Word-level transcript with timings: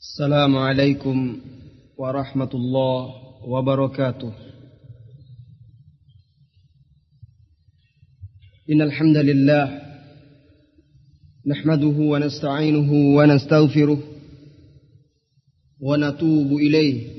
السلام 0.00 0.56
عليكم 0.56 1.40
ورحمة 1.98 2.50
الله 2.54 3.14
وبركاته. 3.44 4.32
إن 8.70 8.82
الحمد 8.82 9.16
لله 9.16 9.82
نحمده 11.46 11.96
ونستعينه 12.12 12.92
ونستغفره 13.16 13.98
ونتوب 15.80 16.52
إليه. 16.52 17.16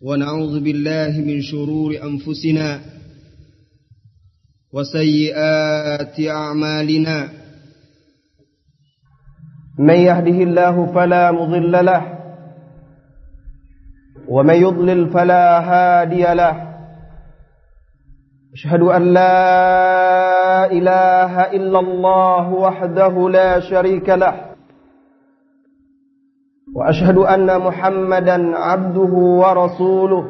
ونعوذ 0.00 0.60
بالله 0.60 1.20
من 1.20 1.42
شرور 1.42 2.02
أنفسنا 2.02 2.84
وسيئات 4.72 6.20
أعمالنا. 6.20 7.43
من 9.78 9.94
يهده 9.94 10.38
الله 10.42 10.86
فلا 10.86 11.32
مضل 11.32 11.84
له 11.84 12.18
ومن 14.28 14.54
يضلل 14.54 15.10
فلا 15.10 15.60
هادي 15.60 16.34
له. 16.34 16.74
أشهد 18.54 18.82
أن 18.82 19.02
لا 19.02 20.70
إله 20.70 21.40
إلا 21.40 21.78
الله 21.78 22.52
وحده 22.52 23.28
لا 23.30 23.60
شريك 23.60 24.08
له 24.08 24.34
وأشهد 26.74 27.18
أن 27.18 27.60
محمدا 27.60 28.58
عبده 28.58 29.12
ورسوله 29.42 30.24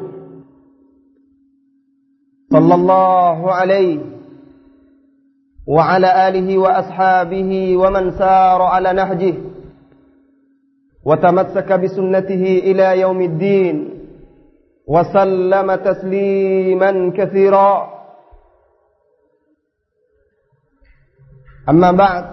صلى 2.53 2.75
الله 2.75 3.53
عليه 3.53 4.14
وعلى 5.67 6.27
آله 6.27 6.57
وأصحابه 6.57 7.77
ومن 7.77 8.11
سار 8.11 8.61
على 8.61 8.93
نهجه 8.93 9.33
وتمسك 11.05 11.73
بسنته 11.73 12.43
إلى 12.69 12.99
يوم 12.99 13.21
الدين 13.21 13.75
وسلم 14.87 15.75
تسليما 15.75 17.11
كثيرا. 17.17 17.95
أما 21.69 21.91
بعد 21.91 22.25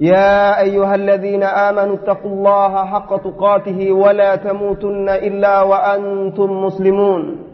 يا 0.00 0.60
أيها 0.60 0.94
الذين 0.94 1.42
آمنوا 1.42 1.94
اتقوا 1.96 2.30
الله 2.30 2.84
حق 2.86 3.10
تقاته 3.16 3.92
ولا 3.92 4.36
تموتن 4.36 5.08
إلا 5.08 5.62
وأنتم 5.62 6.50
مسلمون. 6.64 7.53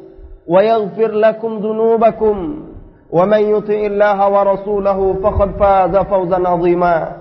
ويغفر 0.47 1.11
لكم 1.11 1.57
ذنوبكم 1.57 2.67
ومن 3.11 3.39
يطع 3.39 3.73
الله 3.73 4.29
ورسوله 4.29 5.13
فقد 5.23 5.49
فاز 5.59 5.97
فوزا 5.97 6.47
عظيما. 6.47 7.17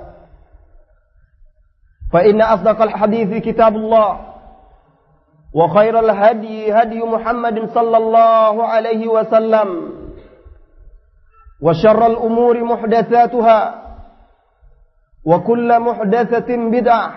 فإن 2.13 2.43
أصدق 2.43 2.83
الحديث 2.83 3.43
كتاب 3.45 3.77
الله 3.77 4.21
وخير 5.55 5.99
الهدي 5.99 6.73
هدي 6.73 7.03
محمد 7.03 7.69
صلى 7.75 7.97
الله 7.97 8.65
عليه 8.67 9.09
وسلم 9.09 9.69
وشر 11.63 12.07
الأمور 12.07 12.65
محدثاتها 12.65 13.83
وكل 15.27 15.81
محدثة 15.81 16.57
بدعة 16.71 17.13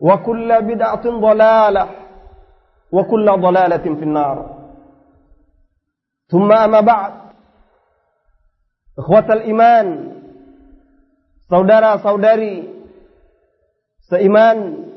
وكل 0.00 0.62
بدعة 0.62 1.04
ضلالة 1.20 1.88
وكل 2.92 3.26
ضلالة 3.40 3.84
في 3.94 4.02
النار. 4.02 4.55
ثم 6.31 6.51
أما 6.51 6.81
بعد 6.81 7.13
إخوة 8.99 9.27
الإيمان 9.33 9.87
saudara-saudari 11.51 12.63
seiman 14.07 14.87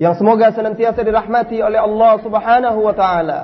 yang 0.00 0.16
semoga 0.16 0.48
senantiasa 0.56 1.04
dirahmati 1.04 1.60
oleh 1.60 1.76
Allah 1.76 2.12
Subhanahu 2.24 2.80
wa 2.80 2.94
taala. 2.96 3.40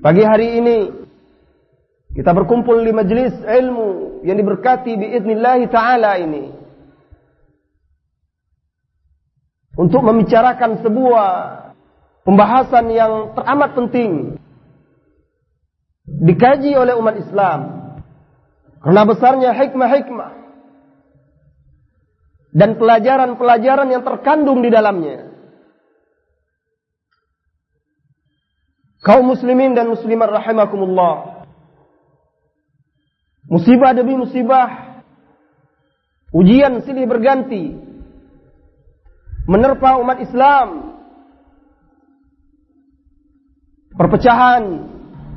Pagi 0.00 0.24
hari 0.24 0.64
ini 0.64 0.78
kita 2.16 2.32
berkumpul 2.32 2.80
di 2.80 2.88
majelis 2.96 3.36
ilmu 3.36 4.24
yang 4.24 4.40
diberkati 4.40 4.96
biiznillah 4.96 5.60
taala 5.68 6.16
ini 6.16 6.56
untuk 9.76 10.00
membicarakan 10.00 10.80
sebuah 10.80 11.30
pembahasan 12.25 12.89
yang 12.89 13.37
teramat 13.37 13.77
penting 13.77 14.41
dikaji 16.05 16.73
oleh 16.73 16.97
umat 16.97 17.15
Islam 17.21 17.59
karena 18.81 19.01
besarnya 19.05 19.49
hikmah-hikmah 19.53 20.45
dan 22.55 22.79
pelajaran-pelajaran 22.79 23.91
yang 23.91 24.03
terkandung 24.07 24.63
di 24.63 24.71
dalamnya. 24.71 25.35
Kaum 29.03 29.27
muslimin 29.27 29.75
dan 29.75 29.91
muslimat 29.91 30.31
rahimakumullah. 30.31 31.45
Musibah 33.45 33.91
demi 33.93 34.17
musibah. 34.17 35.03
Ujian 36.33 36.81
silih 36.81 37.05
berganti. 37.05 37.75
Menerpa 39.45 40.01
umat 40.01 40.23
Islam. 40.23 40.94
Perpecahan, 43.95 44.63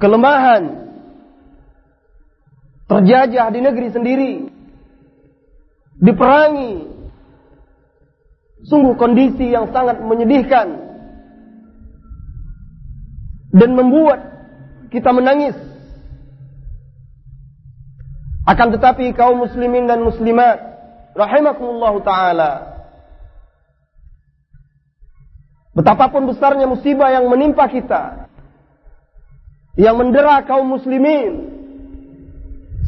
kelemahan. 0.02 0.62
Terjajah 2.90 3.46
di 3.54 3.60
negeri 3.62 3.88
sendiri. 3.94 4.32
Diperangi. 5.98 6.74
Sungguh 8.66 8.98
kondisi 8.98 9.54
yang 9.54 9.70
sangat 9.70 10.02
menyedihkan 10.02 10.88
dan 13.54 13.70
membuat 13.72 14.18
kita 14.90 15.14
menangis. 15.14 15.54
Akan 18.48 18.72
tetapi 18.72 19.12
kaum 19.12 19.44
muslimin 19.44 19.84
dan 19.86 20.00
muslimat 20.00 20.56
rahimakumullah 21.12 21.94
taala 22.00 22.52
betapapun 25.76 26.30
besarnya 26.30 26.64
musibah 26.64 27.12
yang 27.12 27.28
menimpa 27.28 27.68
kita 27.68 28.27
yang 29.78 29.94
mendera 29.94 30.42
kaum 30.42 30.74
muslimin 30.74 31.54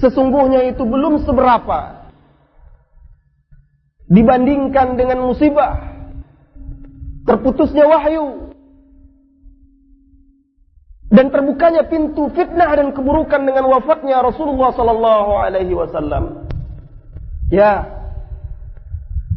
sesungguhnya 0.02 0.74
itu 0.74 0.82
belum 0.82 1.22
seberapa 1.22 2.10
dibandingkan 4.10 4.98
dengan 4.98 5.22
musibah 5.22 5.78
terputusnya 7.30 7.86
wahyu 7.86 8.50
dan 11.14 11.30
terbukanya 11.30 11.86
pintu 11.86 12.26
fitnah 12.34 12.74
dan 12.74 12.90
keburukan 12.90 13.42
dengan 13.42 13.70
wafatnya 13.70 14.22
Rasulullah 14.22 14.70
sallallahu 14.74 15.32
alaihi 15.42 15.74
wasallam. 15.74 16.46
Ya. 17.50 17.98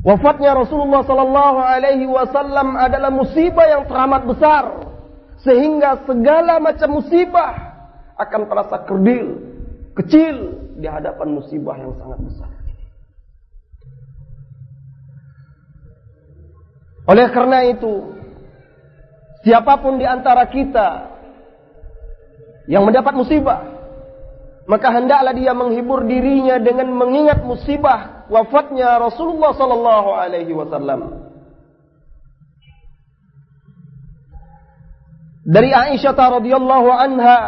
Wafatnya 0.06 0.54
Rasulullah 0.54 1.02
sallallahu 1.02 1.60
alaihi 1.66 2.06
wasallam 2.06 2.78
adalah 2.78 3.10
musibah 3.10 3.66
yang 3.66 3.90
teramat 3.90 4.22
besar 4.30 4.93
sehingga 5.44 6.08
segala 6.08 6.58
macam 6.58 7.04
musibah 7.04 7.54
akan 8.16 8.42
terasa 8.48 8.78
kerdil, 8.88 9.28
kecil 10.00 10.36
di 10.80 10.88
hadapan 10.88 11.36
musibah 11.36 11.76
yang 11.76 11.94
sangat 12.00 12.20
besar. 12.24 12.52
Oleh 17.04 17.28
karena 17.36 17.68
itu, 17.68 18.16
siapa 19.44 19.76
pun 19.84 20.00
di 20.00 20.08
antara 20.08 20.48
kita 20.48 21.12
yang 22.72 22.88
mendapat 22.88 23.12
musibah 23.12 23.74
maka 24.64 24.88
hendaklah 24.96 25.36
dia 25.36 25.52
menghibur 25.52 26.08
dirinya 26.08 26.56
dengan 26.56 26.88
mengingat 26.96 27.44
musibah 27.44 28.24
wafatnya 28.32 28.96
Rasulullah 28.96 29.52
sallallahu 29.52 30.10
alaihi 30.16 30.56
wasallam 30.56 31.33
dari 35.44 35.76
Aisyah 35.76 36.16
radhiyallahu 36.16 36.88
anha 36.88 37.40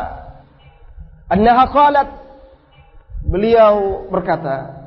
annaha 1.31 1.63
qalat 1.71 2.09
beliau 3.23 4.05
berkata, 4.11 4.85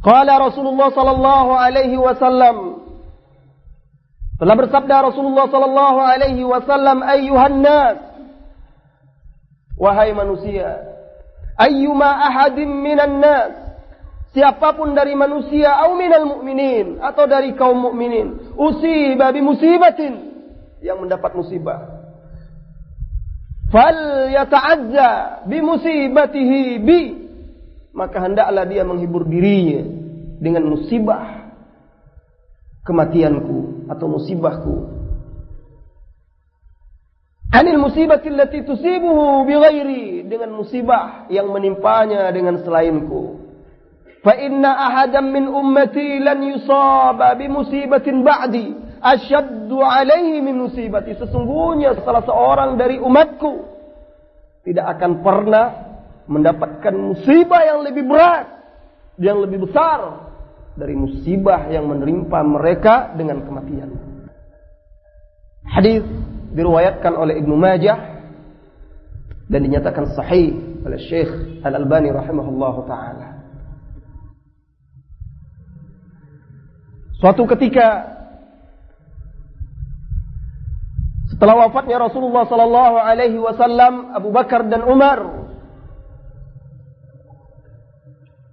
Qala 0.00 0.40
Rasulullah 0.40 0.88
sallallahu 0.88 1.52
alaihi 1.52 2.00
wasallam 2.00 2.80
telah 4.40 4.56
bersabda 4.56 5.12
Rasulullah 5.12 5.52
sallallahu 5.52 5.98
alaihi 6.00 6.40
wasallam 6.48 7.04
ayyuhan 7.04 7.60
nas 7.60 8.00
wahai 9.76 10.16
manusia 10.16 10.80
ayyuma 11.60 12.24
ahadin 12.32 12.72
minan 12.80 13.20
nas 13.20 13.52
siapa 14.32 14.72
pun 14.72 14.96
dari 14.96 15.12
manusia 15.12 15.76
au 15.84 15.92
minal 16.00 16.24
mu'minin 16.24 17.04
atau 17.04 17.28
dari 17.28 17.52
kaum 17.52 17.92
mukminin 17.92 18.56
usiba 18.56 19.28
bi 19.28 19.44
musibatin 19.44 20.29
yang 20.80 21.00
mendapat 21.00 21.32
musibah 21.36 22.00
fal 23.70 24.28
yata'azza 24.28 25.44
bi 25.46 25.58
musibatihi 25.62 26.62
bi 26.82 27.00
maka 27.94 28.22
hendaklah 28.22 28.66
dia 28.66 28.82
menghibur 28.86 29.26
dirinya 29.26 29.82
dengan 30.40 30.66
musibah 30.66 31.52
kematianku 32.86 33.90
atau 33.92 34.06
musibahku. 34.08 34.74
Anil 37.50 37.82
musibati 37.82 38.30
allati 38.30 38.62
tusibuhu 38.62 39.42
bighairi 39.42 40.22
dengan 40.30 40.54
musibah 40.54 41.26
yang 41.28 41.50
menimpanya 41.50 42.30
dengan 42.30 42.62
selainku. 42.62 43.42
Fa 44.22 44.38
inna 44.38 44.70
ahadan 44.70 45.34
min 45.34 45.50
ummati 45.50 46.22
lan 46.22 46.38
yusaba 46.46 47.34
bi 47.34 47.50
musibatin 47.50 48.22
ba'di 48.22 48.68
asyaddu 49.00 49.80
alaihi 49.80 50.44
min 50.44 50.60
musibati. 50.60 51.16
Sesungguhnya 51.16 51.96
salah 52.04 52.24
seorang 52.24 52.76
dari 52.76 53.00
umatku 53.00 53.64
tidak 54.64 54.96
akan 54.96 55.24
pernah 55.24 55.66
mendapatkan 56.30 56.94
musibah 56.94 57.64
yang 57.66 57.82
lebih 57.82 58.06
berat, 58.06 58.46
yang 59.18 59.42
lebih 59.42 59.66
besar 59.66 60.30
dari 60.78 60.94
musibah 60.94 61.66
yang 61.72 61.88
menimpa 61.90 62.44
mereka 62.46 63.10
dengan 63.18 63.42
kematian. 63.42 63.90
Hadis 65.66 66.04
diriwayatkan 66.54 67.12
oleh 67.14 67.40
Ibnu 67.42 67.54
Majah 67.58 67.98
dan 69.50 69.60
dinyatakan 69.66 70.14
sahih 70.14 70.54
oleh 70.86 70.98
Syekh 71.10 71.60
Al-Albani 71.66 72.14
rahimahullah 72.14 72.74
taala. 72.86 73.28
Suatu 77.20 77.44
ketika 77.44 78.19
setelah 81.30 81.66
wafatnya 81.66 82.02
Rasulullah 82.02 82.44
sallallahu 82.50 82.96
alaihi 82.98 83.38
wasallam, 83.38 84.10
Abu 84.10 84.34
Bakar 84.34 84.66
dan 84.66 84.82
Umar 84.82 85.46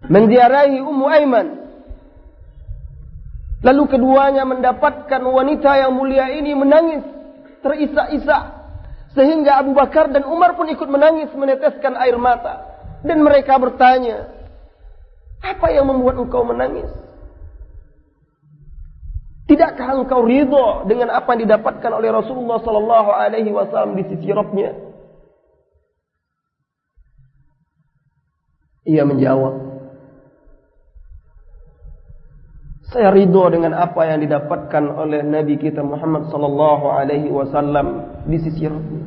menziarahi 0.05 0.77
Ummu 0.79 1.05
Aiman. 1.09 1.47
Lalu 3.65 3.83
keduanya 3.89 4.45
mendapatkan 4.45 5.21
wanita 5.25 5.71
yang 5.81 5.97
mulia 5.97 6.29
ini 6.29 6.53
menangis 6.53 7.01
terisak-isak 7.65 8.43
sehingga 9.17 9.57
Abu 9.57 9.73
Bakar 9.73 10.13
dan 10.13 10.29
Umar 10.29 10.53
pun 10.53 10.69
ikut 10.69 10.85
menangis 10.85 11.33
meneteskan 11.33 11.97
air 11.97 12.15
mata 12.21 12.61
dan 13.01 13.25
mereka 13.25 13.57
bertanya, 13.57 14.29
"Apa 15.41 15.73
yang 15.73 15.89
membuat 15.89 16.21
engkau 16.21 16.45
menangis?" 16.45 17.06
Tidakkah 19.47 19.95
engkau 19.95 20.27
ridho 20.27 20.83
dengan 20.91 21.15
apa 21.15 21.33
yang 21.35 21.47
didapatkan 21.47 21.91
oleh 21.95 22.11
Rasulullah 22.11 22.59
sallallahu 22.59 23.09
alaihi 23.15 23.51
wasallam 23.55 23.95
di 23.95 24.03
sisi 24.11 24.27
Rabbnya? 24.35 24.75
Ia 28.87 29.03
menjawab, 29.07 29.67
Saya 32.87 33.11
ridho 33.11 33.51
dengan 33.51 33.75
apa 33.75 34.07
yang 34.07 34.23
didapatkan 34.23 34.83
oleh 34.87 35.19
Nabi 35.19 35.59
kita 35.59 35.83
Muhammad 35.83 36.31
sallallahu 36.31 36.87
alaihi 36.87 37.27
wasallam 37.27 38.15
di 38.31 38.39
sisi 38.39 38.63
Rabbi. 38.63 38.99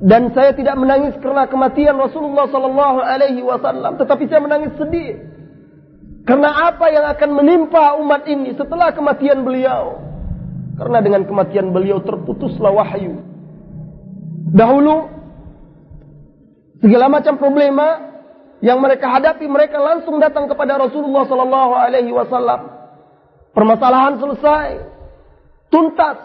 Dan 0.00 0.32
saya 0.32 0.56
tidak 0.56 0.80
menangis 0.80 1.12
karena 1.20 1.44
kematian 1.44 2.00
Rasulullah 2.00 2.48
sallallahu 2.48 3.04
alaihi 3.04 3.44
wasallam, 3.44 4.00
tetapi 4.00 4.24
saya 4.32 4.40
menangis 4.40 4.72
sedih. 4.80 5.33
Karena 6.24 6.72
apa 6.72 6.88
yang 6.88 7.04
akan 7.04 7.30
menimpa 7.36 8.00
umat 8.00 8.24
ini 8.24 8.56
setelah 8.56 8.96
kematian 8.96 9.44
beliau? 9.44 10.00
Karena 10.80 10.98
dengan 11.04 11.28
kematian 11.28 11.68
beliau 11.70 12.00
terputuslah 12.00 12.72
wahyu. 12.72 13.20
Dahulu 14.56 15.12
segala 16.80 17.12
macam 17.12 17.36
problema 17.36 18.16
yang 18.64 18.80
mereka 18.80 19.12
hadapi 19.12 19.44
mereka 19.44 19.76
langsung 19.76 20.16
datang 20.16 20.48
kepada 20.48 20.80
Rasulullah 20.80 21.28
sallallahu 21.28 21.72
alaihi 21.76 22.12
wasallam. 22.16 22.72
Permasalahan 23.52 24.16
selesai, 24.16 24.68
tuntas. 25.68 26.18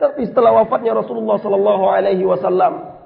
Tapi 0.00 0.24
setelah 0.24 0.64
wafatnya 0.64 0.96
Rasulullah 0.96 1.36
sallallahu 1.36 1.84
alaihi 1.92 2.24
wasallam, 2.24 2.96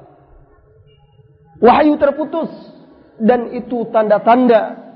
wahyu 1.59 1.99
terputus 1.99 2.51
dan 3.19 3.51
itu 3.51 3.87
tanda-tanda 3.91 4.90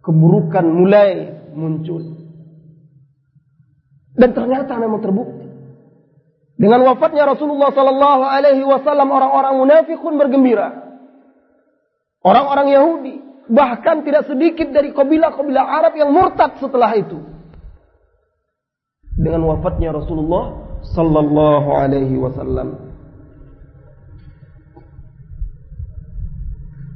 keburukan 0.00 0.64
mulai 0.64 1.40
muncul. 1.52 2.20
Dan 4.16 4.36
ternyata 4.36 4.76
memang 4.76 5.00
terbukti. 5.00 5.46
Dengan 6.60 6.84
wafatnya 6.84 7.24
Rasulullah 7.24 7.72
sallallahu 7.72 8.22
alaihi 8.24 8.60
wasallam 8.60 9.08
orang-orang 9.08 9.54
munafikun 9.56 10.20
bergembira. 10.20 10.76
Orang-orang 12.20 12.68
Yahudi. 12.68 13.16
Bahkan 13.50 14.06
tidak 14.06 14.28
sedikit 14.28 14.68
dari 14.70 14.92
kabilah-kabilah 14.92 15.64
Arab 15.64 15.96
yang 15.96 16.12
murtad 16.12 16.60
setelah 16.60 16.92
itu. 16.94 17.16
Dengan 19.16 19.48
wafatnya 19.48 19.96
Rasulullah 19.96 20.76
sallallahu 20.84 21.68
alaihi 21.72 22.20
wasallam. 22.20 22.92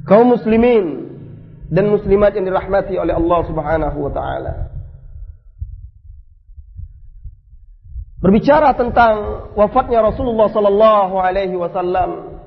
Kaum 0.05 0.37
muslimin 0.37 1.04
dan 1.69 1.89
muslimat 1.89 2.33
yang 2.37 2.45
dirahmati 2.45 2.93
oleh 2.97 3.13
Allah 3.17 3.39
Subhanahu 3.49 3.97
wa 3.97 4.11
taala. 4.13 4.53
Berbicara 8.21 8.73
tentang 8.73 9.45
wafatnya 9.53 10.01
Rasulullah 10.01 10.49
sallallahu 10.49 11.15
alaihi 11.21 11.53
wasallam 11.53 12.41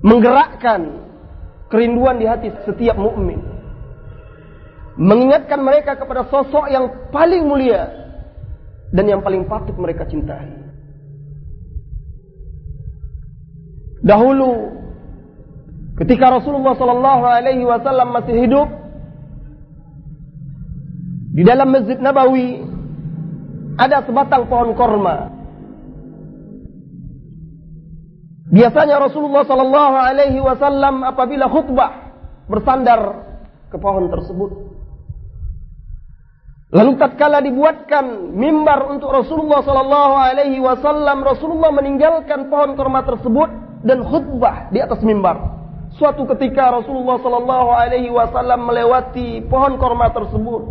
menggerakkan 0.00 1.04
kerinduan 1.68 2.16
di 2.16 2.24
hati 2.24 2.48
setiap 2.64 2.96
mukmin. 2.96 3.40
Mengingatkan 4.94 5.58
mereka 5.58 5.98
kepada 5.98 6.24
sosok 6.30 6.70
yang 6.70 7.10
paling 7.10 7.44
mulia 7.44 7.92
dan 8.94 9.04
yang 9.10 9.20
paling 9.20 9.44
patut 9.44 9.74
mereka 9.74 10.06
cintai. 10.06 10.48
Dahulu 14.04 14.83
ketika 16.02 16.26
Rasulullah 16.40 16.74
sallallahu 16.74 17.24
alaihi 17.26 17.64
wasallam 17.66 18.08
masih 18.14 18.34
hidup 18.34 18.68
di 21.34 21.42
dalam 21.42 21.68
Masjid 21.70 21.98
Nabawi 21.98 22.62
ada 23.74 24.06
sebatang 24.06 24.46
pohon 24.46 24.74
korma 24.78 25.34
Biasanya 28.54 29.02
Rasulullah 29.02 29.42
Sallallahu 29.42 29.96
Alaihi 29.98 30.38
Wasallam 30.38 31.02
apabila 31.02 31.50
khutbah 31.50 31.90
bersandar 32.46 33.26
ke 33.66 33.76
pohon 33.82 34.06
tersebut. 34.06 34.50
Lalu 36.70 36.94
tatkala 36.98 37.42
dibuatkan 37.42 38.34
mimbar 38.34 38.94
untuk 38.94 39.10
Rasulullah 39.10 39.58
Sallallahu 39.58 40.14
Alaihi 40.14 40.62
Wasallam, 40.62 41.26
Rasulullah 41.26 41.74
meninggalkan 41.74 42.46
pohon 42.46 42.78
kurma 42.78 43.02
tersebut 43.02 43.50
dan 43.82 44.06
khutbah 44.06 44.70
di 44.70 44.78
atas 44.78 45.02
mimbar. 45.02 45.63
Suatu 45.94 46.26
ketika 46.34 46.74
Rasulullah 46.74 47.22
Sallallahu 47.22 47.70
Alaihi 47.70 48.10
Wasallam 48.10 48.66
melewati 48.66 49.46
pohon 49.46 49.78
kurma 49.78 50.10
tersebut, 50.10 50.62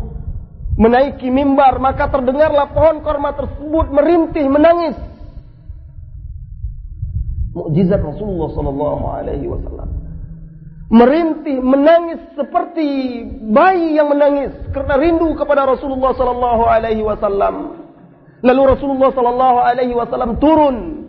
menaiki 0.75 1.31
mimbar, 1.31 1.79
maka 1.79 2.11
terdengarlah 2.11 2.71
pohon 2.75 2.99
kurma 2.99 3.31
tersebut 3.31 3.87
merintih 3.93 4.45
menangis 4.51 4.99
mukjizat 7.53 8.01
Rasulullah 8.01 8.49
sallallahu 8.51 9.05
alaihi 9.13 9.47
wasallam. 9.47 9.89
Merintih, 10.93 11.57
menangis 11.57 12.21
seperti 12.37 12.89
bayi 13.49 13.97
yang 13.97 14.13
menangis 14.13 14.53
karena 14.69 14.93
rindu 14.99 15.33
kepada 15.33 15.65
Rasulullah 15.65 16.13
sallallahu 16.13 16.63
alaihi 16.69 17.01
wasallam. 17.01 17.81
Lalu 18.43 18.61
Rasulullah 18.77 19.09
sallallahu 19.09 19.57
alaihi 19.63 19.95
wasallam 19.95 20.37
turun 20.37 21.07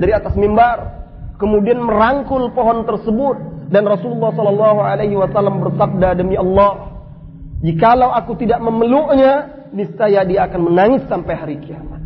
dari 0.00 0.16
atas 0.16 0.32
mimbar, 0.38 1.05
kemudian 1.36 1.80
merangkul 1.80 2.52
pohon 2.52 2.84
tersebut 2.84 3.36
dan 3.72 3.82
Rasulullah 3.86 4.30
sallallahu 4.34 4.80
alaihi 4.82 5.18
wasallam 5.18 5.62
bersabda 5.62 6.14
demi 6.16 6.38
Allah, 6.38 7.02
jikalau 7.64 8.14
aku 8.14 8.38
tidak 8.38 8.62
memeluknya, 8.62 9.66
niscaya 9.74 10.22
dia 10.22 10.46
akan 10.46 10.60
menangis 10.70 11.02
sampai 11.10 11.34
hari 11.34 11.56
kiamat. 11.60 12.02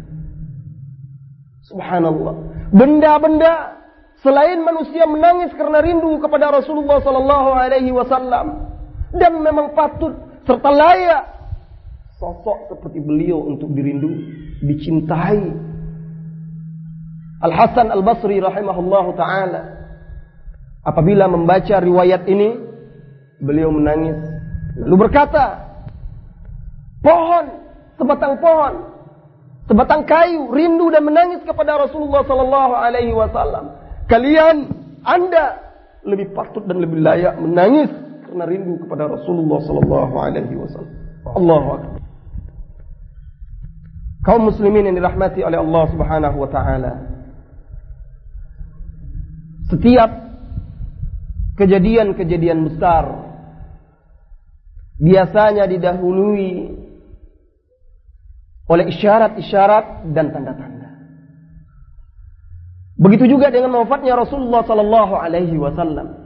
Subhanallah. 1.68 2.34
Benda-benda 2.74 3.78
selain 4.24 4.58
manusia 4.62 5.06
menangis 5.06 5.54
karena 5.54 5.78
rindu 5.84 6.18
kepada 6.18 6.50
Rasulullah 6.50 6.98
sallallahu 7.02 7.50
alaihi 7.54 7.94
wasallam 7.94 8.66
dan 9.14 9.38
memang 9.38 9.74
patut 9.74 10.14
serta 10.46 10.70
layak 10.70 11.40
sosok 12.20 12.68
seperti 12.68 13.00
beliau 13.00 13.40
untuk 13.48 13.72
dirindu, 13.72 14.12
dicintai. 14.60 15.69
Al 17.40 17.52
Hasan 17.56 17.88
Al 17.88 18.04
Basri 18.04 18.36
rahimahullah 18.36 19.06
taala 19.16 19.62
apabila 20.84 21.28
membaca 21.28 21.80
riwayat 21.80 22.28
ini 22.28 22.56
beliau 23.40 23.72
menangis. 23.72 24.16
Lalu 24.76 25.08
berkata 25.08 25.66
pohon 27.00 27.44
sebatang 27.96 28.38
pohon 28.38 28.74
sebatang 29.68 30.04
kayu 30.04 30.52
rindu 30.52 30.92
dan 30.92 31.04
menangis 31.04 31.40
kepada 31.44 31.80
Rasulullah 31.80 32.22
sallallahu 32.28 32.74
alaihi 32.76 33.12
wasallam. 33.16 33.76
Kalian 34.10 34.68
anda 35.06 35.64
lebih 36.04 36.32
patut 36.32 36.64
dan 36.64 36.80
lebih 36.80 37.00
layak 37.00 37.36
menangis 37.40 37.88
karena 38.28 38.44
rindu 38.46 38.80
kepada 38.84 39.08
Rasulullah 39.08 39.58
sallallahu 39.64 40.14
alaihi 40.16 40.54
wasallam. 40.56 40.94
Allahu 41.24 41.68
akbar. 41.76 42.00
Kaum 44.20 44.52
muslimin 44.52 44.92
yang 44.92 44.96
dirahmati 45.00 45.40
oleh 45.40 45.56
Allah 45.56 45.84
Subhanahu 45.88 46.36
wa 46.44 46.48
taala. 46.52 46.92
Setiap 49.70 50.10
kejadian-kejadian 51.54 52.66
besar 52.66 53.04
biasanya 54.98 55.70
didahului 55.70 56.74
oleh 58.70 58.84
isyarat-isyarat 58.90 60.10
dan 60.10 60.34
tanda-tanda. 60.34 60.90
Begitu 63.00 63.32
juga 63.32 63.48
dengan 63.48 63.72
wafatnya 63.80 64.18
Rasulullah 64.18 64.66
sallallahu 64.66 65.14
alaihi 65.16 65.56
wasallam. 65.56 66.18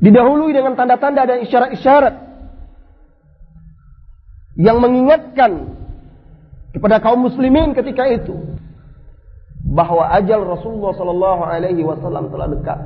Didahului 0.00 0.50
dengan 0.52 0.74
tanda-tanda 0.74 1.22
dan 1.24 1.38
isyarat-isyarat 1.44 2.14
yang 4.58 4.82
mengingatkan 4.82 5.78
kepada 6.74 6.98
kaum 6.98 7.24
muslimin 7.24 7.72
ketika 7.72 8.08
itu 8.10 8.49
bahwa 9.70 10.10
ajal 10.18 10.42
Rasulullah 10.42 10.92
sallallahu 10.98 11.42
alaihi 11.46 11.86
wasallam 11.86 12.26
telah 12.34 12.46
dekat. 12.50 12.78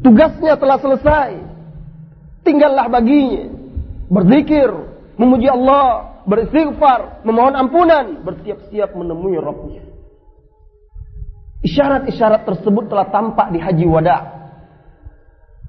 Tugasnya 0.00 0.56
telah 0.56 0.80
selesai. 0.80 1.30
Tinggallah 2.44 2.88
baginya 2.88 3.52
berzikir, 4.08 4.68
memuji 5.16 5.48
Allah, 5.48 6.20
beristighfar, 6.28 7.24
memohon 7.24 7.54
ampunan, 7.56 8.24
bersiap-siap 8.24 8.96
menemui 8.96 9.36
Rabbnya. 9.40 9.84
Isyarat-isyarat 11.64 12.44
tersebut 12.44 12.92
telah 12.92 13.08
tampak 13.08 13.48
di 13.52 13.60
haji 13.60 13.86
wada. 13.88 14.18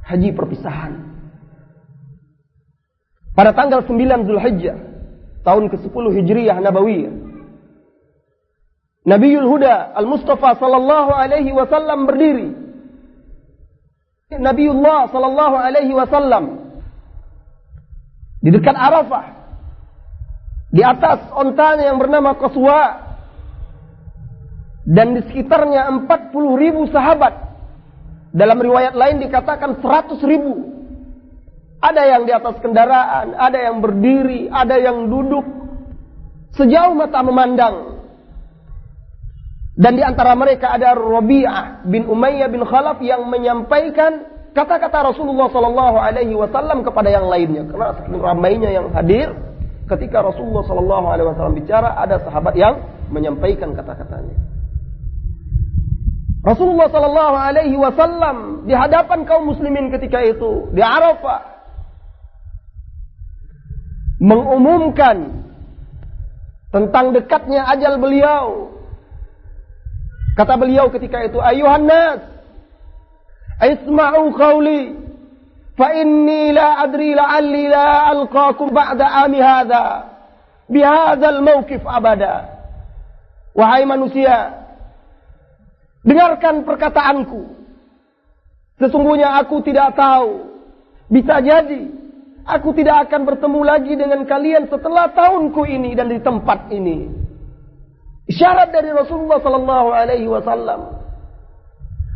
Haji 0.06 0.36
perpisahan. 0.36 0.94
Pada 3.36 3.52
tanggal 3.52 3.84
9 3.84 4.28
Zulhijjah 4.28 4.78
tahun 5.44 5.72
ke-10 5.72 6.04
Hijriyah 6.20 6.58
Nabawiyah. 6.60 7.16
Nabiul 9.06 9.46
Huda 9.46 9.94
Al-Mustafa 9.94 10.58
sallallahu 10.58 11.12
alaihi 11.14 11.54
wasallam 11.54 12.10
berdiri. 12.10 12.50
Nabiullah 14.34 15.14
sallallahu 15.14 15.56
alaihi 15.56 15.94
wasallam 15.94 16.74
di 18.42 18.50
dekat 18.50 18.74
Arafah 18.74 19.26
di 20.74 20.82
atas 20.82 21.30
ontanya 21.38 21.94
yang 21.94 22.02
bernama 22.02 22.34
Qaswa 22.34 23.06
dan 24.90 25.14
di 25.14 25.22
sekitarnya 25.30 25.88
40 26.10 26.62
ribu 26.62 26.90
sahabat 26.90 27.34
dalam 28.34 28.58
riwayat 28.58 28.98
lain 28.98 29.22
dikatakan 29.22 29.80
100 29.80 30.20
ribu 30.26 30.76
ada 31.86 32.02
yang 32.02 32.26
di 32.26 32.34
atas 32.34 32.58
kendaraan, 32.66 33.38
ada 33.38 33.58
yang 33.62 33.78
berdiri, 33.78 34.50
ada 34.50 34.76
yang 34.82 35.06
duduk. 35.06 35.46
Sejauh 36.58 36.98
mata 36.98 37.22
memandang. 37.22 37.95
Dan 39.76 40.00
di 40.00 40.04
antara 40.04 40.32
mereka 40.40 40.72
ada 40.72 40.96
Rabi'ah 40.96 41.84
bin 41.84 42.08
Umayyah 42.08 42.48
bin 42.48 42.64
Khalaf 42.64 43.04
yang 43.04 43.28
menyampaikan 43.28 44.24
kata-kata 44.56 45.12
Rasulullah 45.12 45.52
sallallahu 45.52 45.98
alaihi 46.00 46.32
wasallam 46.32 46.80
kepada 46.88 47.12
yang 47.12 47.28
lainnya. 47.28 47.68
Karena 47.68 47.92
saking 48.00 48.24
ramainya 48.24 48.72
yang 48.72 48.88
hadir, 48.96 49.36
ketika 49.92 50.24
Rasulullah 50.24 50.64
sallallahu 50.64 51.06
alaihi 51.12 51.28
wasallam 51.28 51.56
bicara, 51.60 51.92
ada 52.00 52.24
sahabat 52.24 52.56
yang 52.56 52.80
menyampaikan 53.12 53.76
kata-katanya. 53.76 54.40
Rasulullah 56.46 56.88
sallallahu 56.88 57.36
alaihi 57.36 57.76
wasallam 57.76 58.70
di 58.70 58.74
hadapan 58.78 59.26
kaum 59.26 59.50
muslimin 59.50 59.90
ketika 59.90 60.22
itu 60.22 60.70
di 60.72 60.80
Arafah 60.80 61.58
mengumumkan 64.22 65.44
tentang 66.70 67.12
dekatnya 67.18 67.66
ajal 67.76 67.98
beliau. 68.00 68.75
Kata 70.36 70.60
beliau 70.60 70.92
ketika 70.92 71.24
itu, 71.24 71.40
ayuhan 71.40 71.88
nas, 71.88 72.20
isma'u 73.64 74.36
qawli, 74.36 75.00
fa 75.80 75.96
inni 75.96 76.52
la 76.52 76.84
adri 76.84 77.16
la'alli 77.16 77.72
la 77.72 78.12
alqakum 78.12 78.76
ba'da 78.76 79.26
ami 79.26 79.40
hadha, 79.40 79.86
bihadzal 80.68 81.40
mawkif 81.40 81.82
abada. 81.88 82.52
Wahai 83.56 83.88
manusia, 83.88 84.68
dengarkan 86.04 86.68
perkataanku. 86.68 87.56
Sesungguhnya 88.76 89.40
aku 89.40 89.64
tidak 89.64 89.96
tahu, 89.96 90.52
bisa 91.08 91.40
jadi 91.40 92.06
Aku 92.46 92.78
tidak 92.78 93.10
akan 93.10 93.26
bertemu 93.26 93.62
lagi 93.66 93.94
dengan 93.98 94.22
kalian 94.22 94.70
setelah 94.70 95.10
tahunku 95.10 95.66
ini 95.66 95.98
dan 95.98 96.14
di 96.14 96.22
tempat 96.22 96.70
ini. 96.70 97.10
Isyarat 98.26 98.74
dari 98.74 98.90
Rasulullah 98.90 99.38
sallallahu 99.38 99.90
alaihi 99.94 100.26
wasallam. 100.26 100.98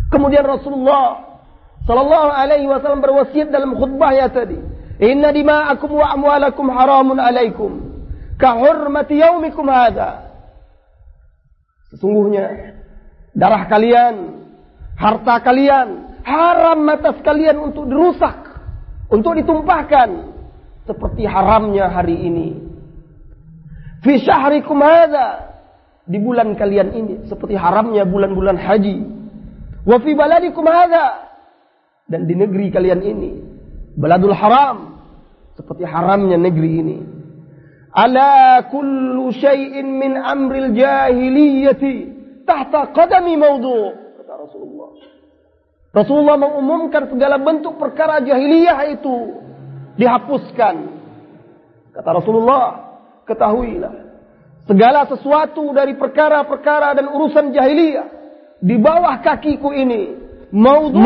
Kemudian 0.10 0.42
Rasulullah 0.42 1.38
sallallahu 1.86 2.30
alaihi 2.34 2.66
wasallam 2.66 3.02
berwasiat 3.02 3.54
dalam 3.54 3.78
khutbahnya 3.78 4.34
tadi, 4.34 4.58
"Inna 4.98 5.30
dima'akum 5.30 5.90
wa 5.94 6.10
amwalakum 6.10 6.66
haramun 6.74 7.22
alaikum 7.22 7.72
ka 8.42 8.58
hurmati 8.58 9.22
yaumikum 9.22 9.70
hadha." 9.70 10.34
Sesungguhnya 11.94 12.78
darah 13.38 13.70
kalian, 13.70 14.46
harta 14.98 15.42
kalian 15.46 16.10
haram 16.30 16.86
atas 16.90 17.18
kalian 17.26 17.58
untuk 17.58 17.90
dirusak 17.90 18.38
untuk 19.10 19.34
ditumpahkan 19.38 20.38
seperti 20.86 21.26
haramnya 21.26 21.90
hari 21.90 22.18
ini. 22.18 22.50
Fi 24.06 24.22
syahrikum 24.22 24.80
hadza 24.80 25.49
di 26.10 26.18
bulan 26.18 26.58
kalian 26.58 26.90
ini 26.90 27.14
seperti 27.30 27.54
haramnya 27.54 28.02
bulan-bulan 28.10 28.58
haji. 28.58 28.98
Wa 29.86 30.02
fi 30.02 30.12
baladikum 30.18 30.66
hadza 30.66 31.30
dan 32.10 32.26
di 32.26 32.34
negeri 32.34 32.74
kalian 32.74 33.02
ini 33.06 33.32
baladul 33.94 34.34
haram 34.34 34.98
seperti 35.54 35.86
haramnya 35.86 36.42
negeri 36.42 36.72
ini. 36.82 36.98
Ala 37.94 38.66
kullu 38.74 39.30
syai'in 39.30 39.86
min 39.86 40.18
amril 40.18 40.74
jahiliyati 40.74 41.94
tahta 42.50 42.90
qadami 42.90 43.38
mawdu' 43.38 44.18
kata 44.18 44.34
Rasulullah. 44.34 44.90
Rasulullah 45.90 46.38
mengumumkan 46.38 47.10
segala 47.10 47.38
bentuk 47.38 47.78
perkara 47.78 48.22
jahiliyah 48.26 48.98
itu 48.98 49.16
dihapuskan. 49.98 50.76
Kata 51.94 52.10
Rasulullah, 52.14 52.66
ketahuilah. 53.26 54.09
Segala 54.70 55.10
sesuatu 55.10 55.74
dari 55.74 55.98
perkara-perkara 55.98 56.94
dan 56.94 57.10
urusan 57.10 57.50
jahiliyah 57.50 58.06
di 58.62 58.78
bawah 58.78 59.18
kakiku 59.26 59.74
ini 59.74 60.14
maudhu, 60.54 61.02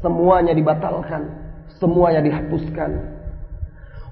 semuanya 0.00 0.56
dibatalkan, 0.56 1.28
semuanya 1.76 2.24
dihapuskan. 2.24 2.90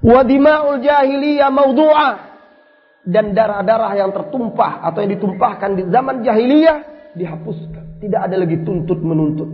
Wa 0.05 0.21
dima'ul 0.21 0.85
jahiliyah 0.85 1.49
maudhu'ah 1.49 2.13
dan 3.09 3.33
darah-darah 3.33 3.97
yang 3.97 4.13
tertumpah 4.13 4.85
atau 4.85 5.01
yang 5.01 5.17
ditumpahkan 5.17 5.69
di 5.73 5.83
zaman 5.89 6.21
jahiliyah 6.21 6.77
dihapuskan. 7.17 8.05
Tidak 8.05 8.21
ada 8.21 8.37
lagi 8.37 8.61
tuntut 8.61 9.01
menuntut. 9.01 9.49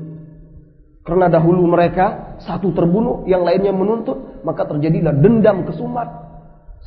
Karena 1.07 1.31
dahulu 1.31 1.71
mereka 1.71 2.35
satu 2.43 2.75
terbunuh, 2.75 3.23
yang 3.31 3.47
lainnya 3.47 3.71
menuntut, 3.71 4.43
maka 4.43 4.67
terjadilah 4.67 5.15
dendam 5.15 5.63
kesumat. 5.63 6.35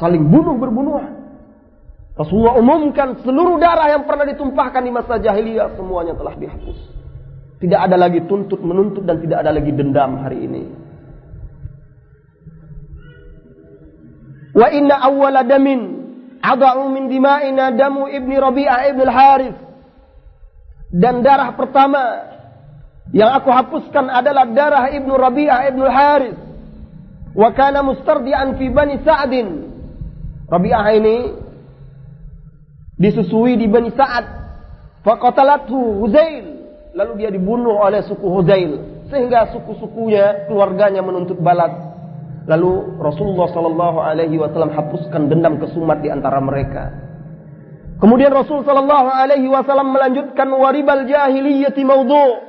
Saling 0.00 0.32
bunuh 0.32 0.56
berbunuhan. 0.56 1.20
Rasulullah 2.16 2.56
umumkan 2.56 3.20
seluruh 3.20 3.60
darah 3.60 3.92
yang 3.92 4.04
pernah 4.08 4.24
ditumpahkan 4.28 4.80
di 4.80 4.92
masa 4.92 5.20
jahiliyah 5.20 5.76
semuanya 5.76 6.16
telah 6.16 6.34
dihapus. 6.36 6.78
Tidak 7.60 7.76
ada 7.76 7.96
lagi 8.00 8.24
tuntut 8.24 8.64
menuntut 8.64 9.04
dan 9.04 9.20
tidak 9.20 9.44
ada 9.44 9.52
lagi 9.52 9.72
dendam 9.72 10.20
hari 10.24 10.48
ini. 10.48 10.62
Wa 14.56 14.68
inna 14.72 14.96
awwala 15.04 15.44
damin 15.44 15.80
adau 16.40 16.88
min 16.88 17.12
dima'ina 17.12 17.76
damu 17.76 18.08
ibni 18.08 18.36
Rabi'ah 18.40 18.80
ibn 18.88 19.00
al-Harith. 19.04 19.58
Dan 20.90 21.22
darah 21.22 21.54
pertama 21.54 22.02
yang 23.14 23.30
aku 23.30 23.48
hapuskan 23.52 24.10
adalah 24.10 24.48
darah 24.50 24.90
ibnu 24.90 25.14
Rabi'ah 25.14 25.70
ibn 25.70 25.80
al-Harith. 25.86 26.40
Wa 27.32 27.54
kana 27.54 27.86
mustardian 27.86 28.58
fi 28.58 28.66
bani 28.68 28.98
Sa'din. 29.06 29.48
Rabi'ah 30.50 30.86
ini 30.98 31.16
disusui 32.98 33.54
di 33.54 33.70
Bani 33.70 33.94
Sa'ad. 33.94 34.26
Faqatalathu 35.06 36.02
Huzail. 36.02 36.46
Lalu 36.90 37.12
dia 37.22 37.30
dibunuh 37.30 37.78
oleh 37.78 38.02
suku 38.02 38.26
Huzail. 38.26 39.06
Sehingga 39.06 39.54
suku-sukunya, 39.54 40.50
keluarganya 40.50 41.06
menuntut 41.06 41.38
balas. 41.38 41.72
Lalu 42.50 42.98
Rasulullah 42.98 43.46
sallallahu 43.54 43.98
alaihi 44.02 44.36
wasallam 44.42 44.74
hapuskan 44.74 45.30
dendam 45.30 45.62
kesumat 45.62 46.02
di 46.02 46.10
antara 46.10 46.42
mereka. 46.42 46.90
Kemudian 48.02 48.32
Rasul 48.32 48.66
sallallahu 48.66 49.06
alaihi 49.12 49.46
wasallam 49.46 49.94
melanjutkan 49.94 50.50
waribal 50.50 51.06
jahiliyati 51.06 51.84
maudhu. 51.86 52.42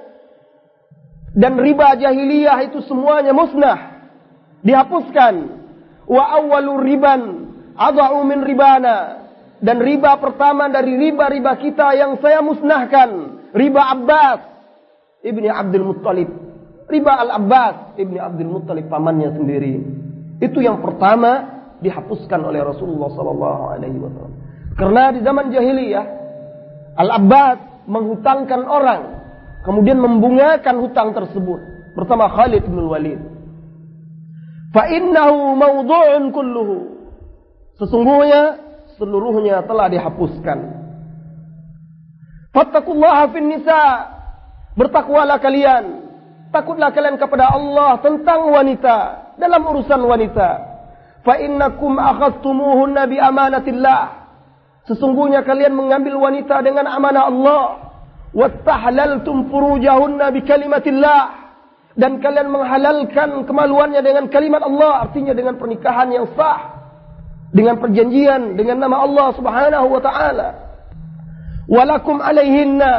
Dan 1.37 1.59
riba 1.61 1.95
jahiliyah 2.01 2.65
itu 2.65 2.81
semuanya 2.89 3.31
musnah. 3.35 4.09
Dihapuskan. 4.65 5.33
Wa 6.09 6.23
awwalu 6.39 6.73
riban 6.81 7.21
adau 7.89 8.21
min 8.21 8.45
ribana. 8.45 9.25
Dan 9.61 9.77
riba 9.77 10.17
pertama 10.17 10.69
dari 10.73 10.97
riba-riba 10.97 11.53
kita 11.61 11.93
yang 11.93 12.17
saya 12.17 12.41
musnahkan. 12.41 13.09
Riba 13.53 13.81
Abbas. 13.93 14.39
Ibni 15.21 15.45
Abdul 15.45 15.85
Muttalib. 15.85 16.29
Riba 16.89 17.13
Al-Abbas. 17.21 17.93
Ibni 18.01 18.17
Abdul 18.17 18.49
Muttalib 18.49 18.89
pamannya 18.89 19.37
sendiri. 19.37 19.73
Itu 20.41 20.65
yang 20.65 20.81
pertama 20.81 21.61
dihapuskan 21.77 22.41
oleh 22.41 22.65
Rasulullah 22.65 23.13
Sallallahu 23.13 23.63
Alaihi 23.77 23.97
Wasallam. 24.01 24.33
Karena 24.73 25.13
di 25.13 25.21
zaman 25.21 25.53
jahiliyah 25.53 26.05
Al-Abbas 26.97 27.85
menghutangkan 27.85 28.61
orang, 28.65 29.01
kemudian 29.61 30.01
membungakan 30.01 30.81
hutang 30.81 31.13
tersebut 31.13 31.59
bersama 31.93 32.33
Khalid 32.33 32.65
bin 32.65 32.81
Walid. 32.89 33.21
Fa 34.73 34.89
innahu 34.89 35.53
mawdu'un 35.53 36.33
kulluhu. 36.33 36.90
Sesungguhnya 37.81 38.61
seluruhnya 39.01 39.65
telah 39.65 39.89
dihapuskan. 39.89 40.57
Fattakullaha 42.53 43.33
fin 43.33 43.49
nisa. 43.49 43.81
Bertakwalah 44.77 45.41
kalian. 45.41 46.13
Takutlah 46.53 46.93
kalian 46.93 47.17
kepada 47.17 47.49
Allah 47.49 47.97
tentang 48.05 48.53
wanita 48.53 48.95
dalam 49.39 49.65
urusan 49.65 49.97
wanita. 50.03 50.49
Fa 51.25 51.41
innakum 51.41 51.97
akhadtumuhunna 51.97 53.09
bi 53.09 53.17
amanatillah. 53.17 54.01
Sesungguhnya 54.85 55.41
kalian 55.41 55.73
mengambil 55.73 56.21
wanita 56.21 56.61
dengan 56.61 56.85
amanah 56.85 57.23
Allah. 57.33 57.63
Wastahlaltum 58.35 59.49
furujahunna 59.49 60.29
bi 60.29 60.45
kalimatillah. 60.45 61.21
Dan 61.97 62.21
kalian 62.21 62.51
menghalalkan 62.51 63.41
kemaluannya 63.49 64.05
dengan 64.05 64.29
kalimat 64.29 64.61
Allah. 64.61 65.07
Artinya 65.09 65.33
dengan 65.33 65.57
pernikahan 65.57 66.13
yang 66.13 66.29
sah. 66.37 66.80
Dengan 67.51 67.75
perjanjian 67.83 68.55
dengan 68.55 68.79
nama 68.79 69.03
Allah 69.03 69.27
subhanahu 69.35 69.87
wa 69.91 70.01
ta'ala. 70.01 70.49
Walakum 71.67 72.23
alaihinna. 72.23 72.93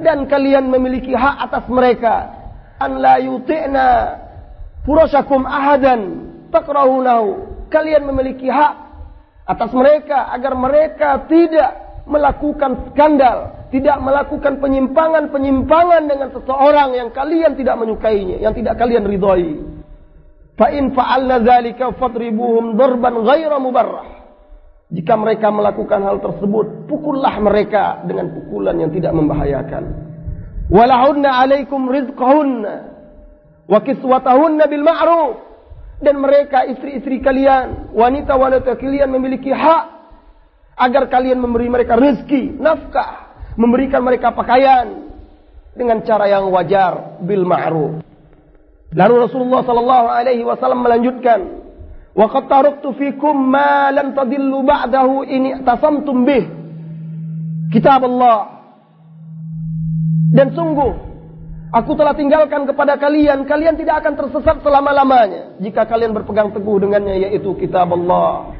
Dan 0.00 0.24
kalian 0.24 0.72
memiliki 0.72 1.12
hak 1.12 1.36
atas 1.50 1.68
mereka. 1.68 2.32
An 2.80 2.96
la 2.96 3.20
yuti'na 3.20 3.88
furashakum 4.88 5.44
ahadan 5.44 6.32
takrahunahu. 6.48 7.28
Kalian 7.68 8.08
memiliki 8.08 8.48
hak 8.48 8.74
atas 9.44 9.70
mereka 9.76 10.32
agar 10.32 10.56
mereka 10.56 11.28
tidak 11.28 11.90
melakukan 12.10 12.90
skandal, 12.90 13.68
tidak 13.70 13.98
melakukan 14.02 14.58
penyimpangan-penyimpangan 14.58 16.02
dengan 16.10 16.28
seseorang 16.34 16.90
yang 16.98 17.08
kalian 17.14 17.54
tidak 17.54 17.76
menyukainya, 17.78 18.42
yang 18.42 18.54
tidak 18.54 18.74
kalian 18.78 19.06
ridhoi. 19.06 19.79
Fa 20.60 20.68
in 20.68 20.92
fa'alna 20.92 21.40
dzalika 21.40 21.96
fadribuhum 21.96 22.76
darban 22.76 23.24
ghaira 23.24 23.56
mubarrah. 23.56 24.20
Jika 24.92 25.16
mereka 25.16 25.48
melakukan 25.48 26.04
hal 26.04 26.20
tersebut, 26.20 26.84
pukullah 26.84 27.32
mereka 27.40 28.04
dengan 28.04 28.28
pukulan 28.36 28.76
yang 28.76 28.92
tidak 28.92 29.16
membahayakan. 29.16 29.88
Walahunna 30.68 31.32
alaikum 31.40 31.88
rizqahunna 31.88 32.74
wa 33.72 33.78
kiswatahunna 33.80 34.68
bil 34.68 34.84
ma'ruf. 34.84 35.34
Dan 36.04 36.20
mereka 36.20 36.68
istri-istri 36.68 37.24
kalian, 37.24 37.96
wanita-wanita 37.96 38.76
kalian 38.76 39.08
memiliki 39.16 39.52
hak 39.52 39.84
agar 40.76 41.08
kalian 41.08 41.40
memberi 41.40 41.72
mereka 41.72 41.96
rezeki, 41.96 42.60
nafkah, 42.60 43.32
memberikan 43.56 44.04
mereka 44.04 44.32
pakaian 44.36 45.08
dengan 45.72 46.04
cara 46.04 46.28
yang 46.28 46.52
wajar 46.52 47.20
bil 47.24 47.48
ma'ruf. 47.48 48.09
Lalu 48.90 49.14
Rasulullah 49.22 49.62
sallallahu 49.62 50.06
alaihi 50.10 50.42
wasallam 50.42 50.82
melanjutkan, 50.82 51.62
"Wa 52.10 52.26
qad 52.26 52.50
taraktu 52.50 52.90
fikum 52.98 53.38
ma 53.38 53.94
lan 53.94 54.18
tadillu 54.18 54.66
ba'dahu 54.66 55.22
in 55.30 55.62
tasamtum 55.62 56.26
bih." 56.26 56.44
Kitab 57.70 58.02
Allah 58.02 58.60
dan 60.34 60.50
sungguh, 60.50 60.90
aku 61.70 61.94
telah 61.94 62.14
tinggalkan 62.18 62.66
kepada 62.66 62.98
kalian, 62.98 63.46
kalian 63.46 63.78
tidak 63.78 64.02
akan 64.02 64.14
tersesat 64.18 64.58
selama-lamanya. 64.62 65.54
Jika 65.62 65.86
kalian 65.86 66.10
berpegang 66.10 66.50
teguh 66.50 66.82
dengannya, 66.82 67.30
yaitu 67.30 67.54
kitab 67.58 67.94
Allah. 67.94 68.58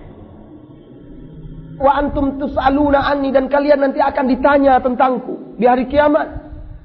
Wa 1.80 1.96
antum 1.96 2.38
tus'aluna 2.38 3.02
anni 3.02 3.34
dan 3.34 3.50
kalian 3.50 3.82
nanti 3.82 3.98
akan 3.98 4.30
ditanya 4.30 4.78
tentangku 4.78 5.58
di 5.58 5.66
hari 5.66 5.90
kiamat. 5.90 6.38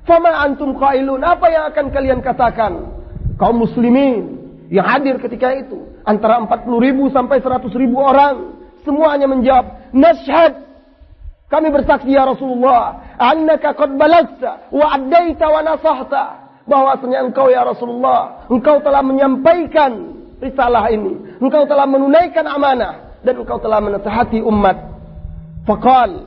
Fama 0.05 0.33
antum 0.33 0.73
qailun, 0.77 1.21
apa 1.21 1.45
yang 1.49 1.69
akan 1.69 1.85
kalian 1.93 2.19
katakan? 2.25 2.94
Kaum 3.35 3.59
muslimin 3.59 4.39
yang 4.71 4.87
hadir 4.87 5.19
ketika 5.19 5.51
itu. 5.55 5.99
Antara 6.05 6.39
40 6.43 6.67
ribu 6.79 7.09
sampai 7.11 7.43
100 7.43 7.67
ribu 7.75 7.99
orang. 7.99 8.55
Semuanya 8.85 9.25
menjawab, 9.25 9.95
Nashhad 9.97 10.65
kami 11.45 11.69
bersaksi 11.69 12.09
ya 12.09 12.25
Rasulullah, 12.25 13.15
annaka 13.21 13.77
qad 13.77 13.93
balagta 13.93 14.67
wa 14.73 14.85
addaita 14.97 15.45
wa 15.45 15.61
nasahta. 15.61 16.25
Bahwasanya 16.65 17.21
engkau 17.21 17.53
ya 17.53 17.61
Rasulullah, 17.61 18.49
engkau 18.49 18.81
telah 18.81 19.05
menyampaikan 19.05 20.17
risalah 20.41 20.89
ini. 20.89 21.37
Engkau 21.37 21.69
telah 21.69 21.85
menunaikan 21.85 22.41
amanah 22.49 23.21
dan 23.21 23.37
engkau 23.37 23.61
telah 23.61 23.77
menasihati 23.77 24.41
umat. 24.41 24.77
Faqal 25.69 26.25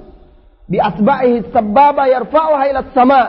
bi 0.71 0.79
asba'ihi 0.79 1.51
sababa 1.51 2.07
yarfa'uha 2.07 2.65
ila 2.71 2.81
sama. 2.95 3.23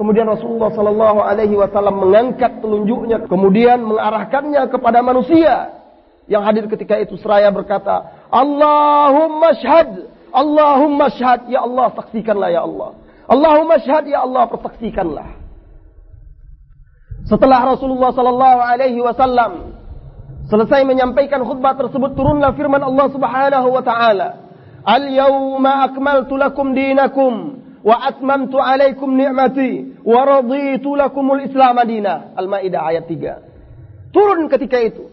Kemudian 0.00 0.24
Rasulullah 0.24 0.72
sallallahu 0.72 1.20
alaihi 1.20 1.60
wasallam 1.60 2.00
mengangkat 2.00 2.64
telunjuknya 2.64 3.28
kemudian 3.28 3.84
mengarahkannya 3.84 4.72
kepada 4.72 5.04
manusia 5.04 5.76
yang 6.24 6.40
hadir 6.40 6.64
ketika 6.72 6.96
itu 6.96 7.20
seraya 7.20 7.52
berkata, 7.52 8.08
"Allahumma 8.32 9.52
syhad 9.60 10.08
Allahumma 10.30 11.10
syahad 11.10 11.50
ya 11.50 11.66
Allah 11.66 11.90
saksikanlah 11.98 12.48
ya 12.54 12.62
Allah. 12.62 12.94
Allahumma 13.30 13.78
syahad 13.82 14.06
ya 14.06 14.22
Allah 14.22 14.46
persaksikanlah. 14.50 15.28
Setelah 17.26 17.60
Rasulullah 17.76 18.10
sallallahu 18.10 18.58
alaihi 18.58 18.98
wasallam 19.02 19.78
selesai 20.50 20.82
menyampaikan 20.82 21.42
khutbah 21.46 21.78
tersebut 21.78 22.18
turunlah 22.18 22.54
firman 22.58 22.82
Allah 22.82 23.06
Subhanahu 23.10 23.68
wa 23.70 23.82
taala. 23.82 24.50
Al-yawma 24.80 25.92
akmaltu 25.92 26.40
lakum 26.40 26.72
dinakum 26.72 27.60
wa 27.80 27.96
atmamtu 28.06 28.60
alaikum 28.60 29.16
ni'mati 29.16 30.02
wa 30.04 30.20
raditu 30.24 30.96
lakumul 30.96 31.40
Islam 31.40 31.80
madina. 31.80 32.36
Al-Maidah 32.36 32.80
ayat 32.84 33.04
3. 33.08 34.12
Turun 34.14 34.48
ketika 34.50 34.78
itu. 34.80 35.08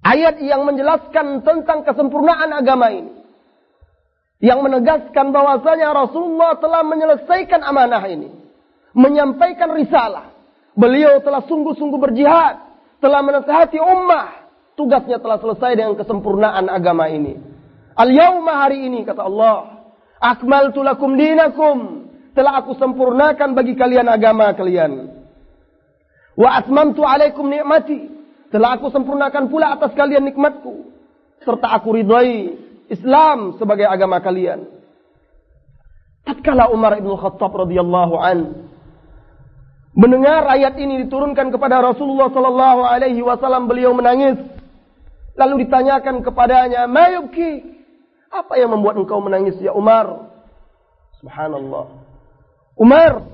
Ayat 0.00 0.40
yang 0.40 0.64
menjelaskan 0.64 1.44
tentang 1.44 1.84
kesempurnaan 1.84 2.56
agama 2.56 2.88
ini 2.88 3.20
yang 4.40 4.64
menegaskan 4.64 5.36
bahwasanya 5.36 5.92
Rasulullah 5.92 6.56
telah 6.56 6.80
menyelesaikan 6.80 7.60
amanah 7.60 8.00
ini, 8.08 8.32
menyampaikan 8.96 9.68
risalah. 9.76 10.32
Beliau 10.72 11.20
telah 11.20 11.44
sungguh-sungguh 11.44 12.00
berjihad, 12.00 12.56
telah 13.04 13.20
menasihati 13.20 13.76
ummah. 13.76 14.48
Tugasnya 14.80 15.20
telah 15.20 15.36
selesai 15.36 15.76
dengan 15.76 15.92
kesempurnaan 15.92 16.72
agama 16.72 17.04
ini. 17.12 17.36
Al-yauma 17.92 18.64
hari 18.64 18.88
ini 18.88 19.04
kata 19.04 19.28
Allah, 19.28 19.79
akmaltu 20.20 20.84
lakum 20.84 21.16
dinakum, 21.16 22.06
telah 22.36 22.62
aku 22.62 22.76
sempurnakan 22.76 23.56
bagi 23.56 23.74
kalian 23.74 24.06
agama 24.06 24.52
kalian. 24.54 25.10
Wa 26.38 26.62
atmamtu 26.62 27.02
alaikum 27.02 27.48
nikmati, 27.48 28.06
telah 28.54 28.78
aku 28.78 28.92
sempurnakan 28.94 29.50
pula 29.50 29.74
atas 29.74 29.92
kalian 29.96 30.28
nikmatku 30.28 30.90
serta 31.44 31.72
aku 31.72 31.96
ridhai 31.96 32.52
Islam 32.92 33.56
sebagai 33.56 33.88
agama 33.88 34.20
kalian. 34.20 34.68
Tatkala 36.26 36.68
Umar 36.68 37.00
ibn 37.00 37.16
Khattab 37.16 37.54
radhiyallahu 37.56 38.14
an 38.20 38.38
mendengar 39.96 40.46
ayat 40.46 40.76
ini 40.78 41.06
diturunkan 41.06 41.50
kepada 41.50 41.80
Rasulullah 41.80 42.28
sallallahu 42.30 42.80
alaihi 42.86 43.24
wasallam 43.24 43.66
beliau 43.66 43.96
menangis. 43.96 44.38
Lalu 45.38 45.64
ditanyakan 45.66 46.20
kepadanya, 46.20 46.84
"Mayuki? 46.84 47.79
Apa 48.30 48.54
yang 48.62 48.70
membuat 48.70 48.94
engkau 48.94 49.18
menangis 49.18 49.58
ya 49.58 49.74
Umar? 49.74 50.30
Subhanallah. 51.18 51.90
Umar 52.78 53.26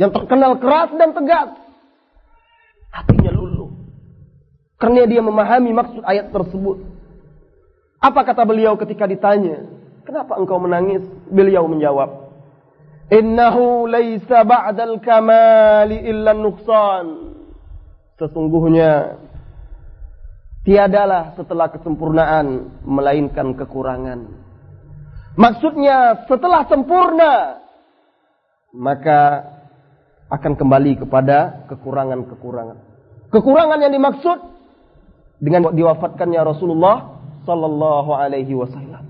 yang 0.00 0.10
terkenal 0.10 0.58
keras 0.58 0.90
dan 0.96 1.12
tegas. 1.12 1.52
Hatinya 2.90 3.30
luluh. 3.30 3.70
Karena 4.80 5.06
dia 5.06 5.22
memahami 5.22 5.70
maksud 5.70 6.02
ayat 6.02 6.32
tersebut. 6.32 6.82
Apa 8.00 8.20
kata 8.26 8.42
beliau 8.48 8.74
ketika 8.80 9.04
ditanya? 9.04 9.64
Kenapa 10.04 10.36
engkau 10.36 10.60
menangis? 10.60 11.04
Beliau 11.28 11.64
menjawab. 11.64 12.24
Innahu 13.12 13.84
laysa 13.84 14.44
ba'dal 14.44 15.00
kamali 15.00 16.00
illa 16.04 16.32
nuqsan. 16.32 17.36
Sesungguhnya 18.16 19.20
tiadalah 20.64 21.36
setelah 21.36 21.68
kesempurnaan 21.70 22.72
melainkan 22.82 23.52
kekurangan. 23.54 24.26
Maksudnya 25.36 26.24
setelah 26.26 26.64
sempurna 26.66 27.62
maka 28.74 29.20
akan 30.32 30.52
kembali 30.58 31.06
kepada 31.06 31.68
kekurangan-kekurangan. 31.70 32.78
Kekurangan 33.30 33.78
yang 33.78 33.92
dimaksud 33.92 34.38
dengan 35.38 35.70
diwafatkannya 35.70 36.40
Rasulullah 36.42 37.20
sallallahu 37.44 38.10
alaihi 38.16 38.56
wasallam. 38.56 39.04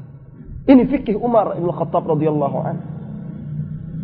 Ini 0.65 0.89
fikih 0.91 1.17
Umar 1.21 1.55
bin 1.55 1.71
Khattab 1.71 2.09
radhiyallahu 2.09 2.59
anhu. 2.61 2.85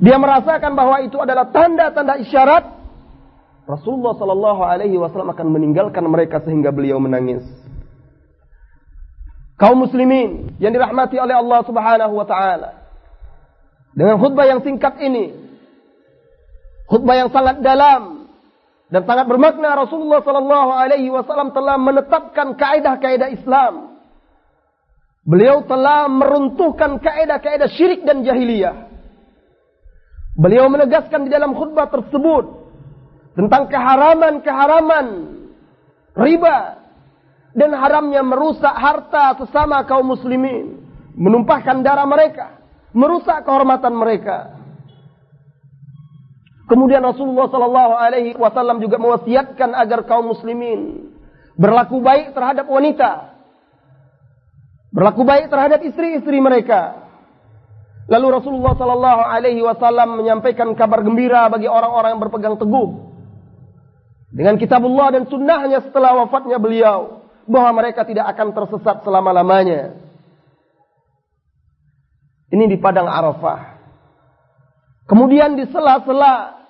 Dia 0.01 0.17
merasakan 0.17 0.73
bahwa 0.73 1.05
itu 1.05 1.21
adalah 1.21 1.53
tanda-tanda 1.53 2.17
isyarat 2.21 2.80
Rasulullah 3.71 4.19
sallallahu 4.19 4.63
alaihi 4.67 4.99
wasallam 4.99 5.31
akan 5.31 5.47
meninggalkan 5.55 6.03
mereka 6.11 6.43
sehingga 6.43 6.75
beliau 6.75 6.99
menangis. 6.99 7.47
Kaum 9.55 9.85
muslimin 9.85 10.57
yang 10.59 10.73
dirahmati 10.75 11.21
oleh 11.21 11.37
Allah 11.37 11.61
Subhanahu 11.63 12.15
wa 12.17 12.27
taala. 12.27 12.81
Dengan 13.95 14.17
khutbah 14.19 14.49
yang 14.49 14.65
singkat 14.65 14.99
ini, 14.99 15.37
khutbah 16.91 17.15
yang 17.15 17.31
sangat 17.31 17.61
dalam 17.61 18.27
dan 18.91 19.07
sangat 19.07 19.31
bermakna 19.31 19.79
Rasulullah 19.79 20.25
sallallahu 20.25 20.71
alaihi 20.75 21.13
wasallam 21.13 21.55
telah 21.55 21.79
menetapkan 21.79 22.59
kaidah-kaidah 22.59 23.31
Islam. 23.31 24.03
Beliau 25.23 25.63
telah 25.69 26.11
meruntuhkan 26.11 26.99
kaidah-kaidah 26.99 27.69
syirik 27.77 28.03
dan 28.03 28.27
jahiliyah. 28.27 28.91
Beliau 30.41 30.67
menegaskan 30.73 31.29
di 31.29 31.31
dalam 31.31 31.53
khutbah 31.53 31.93
tersebut 31.93 32.60
tentang 33.41 33.73
keharaman-keharaman 33.73 35.07
riba 36.13 36.77
dan 37.57 37.73
haramnya 37.73 38.21
merusak 38.21 38.77
harta 38.77 39.41
sesama 39.41 39.81
kaum 39.89 40.13
muslimin, 40.13 40.85
menumpahkan 41.17 41.81
darah 41.81 42.05
mereka, 42.05 42.61
merusak 42.93 43.41
kehormatan 43.49 43.97
mereka. 43.97 44.61
Kemudian 46.69 47.01
Rasulullah 47.01 47.49
Sallallahu 47.49 47.95
Alaihi 47.97 48.37
Wasallam 48.37 48.79
juga 48.79 49.01
mewasiatkan 49.01 49.73
agar 49.73 50.05
kaum 50.05 50.31
muslimin 50.37 51.11
berlaku 51.57 51.99
baik 51.99 52.37
terhadap 52.37 52.69
wanita, 52.69 53.41
berlaku 54.93 55.25
baik 55.25 55.49
terhadap 55.49 55.81
istri-istri 55.81 56.39
mereka. 56.39 57.09
Lalu 58.07 58.37
Rasulullah 58.37 58.77
Sallallahu 58.77 59.23
Alaihi 59.25 59.65
Wasallam 59.65 60.21
menyampaikan 60.21 60.71
kabar 60.77 61.01
gembira 61.01 61.49
bagi 61.49 61.67
orang-orang 61.67 62.15
yang 62.15 62.23
berpegang 62.23 62.55
teguh 62.61 63.10
dengan 64.31 64.55
kitabullah 64.55 65.11
dan 65.11 65.27
sunnahnya 65.27 65.83
setelah 65.83 66.23
wafatnya 66.23 66.63
beliau 66.63 67.27
bahwa 67.51 67.83
mereka 67.83 68.07
tidak 68.07 68.31
akan 68.31 68.55
tersesat 68.55 69.03
selama-lamanya. 69.03 69.99
Ini 72.51 72.65
di 72.67 72.79
padang 72.79 73.11
Arafah. 73.11 73.79
Kemudian 75.11 75.59
di 75.59 75.67
sela-sela 75.71 76.63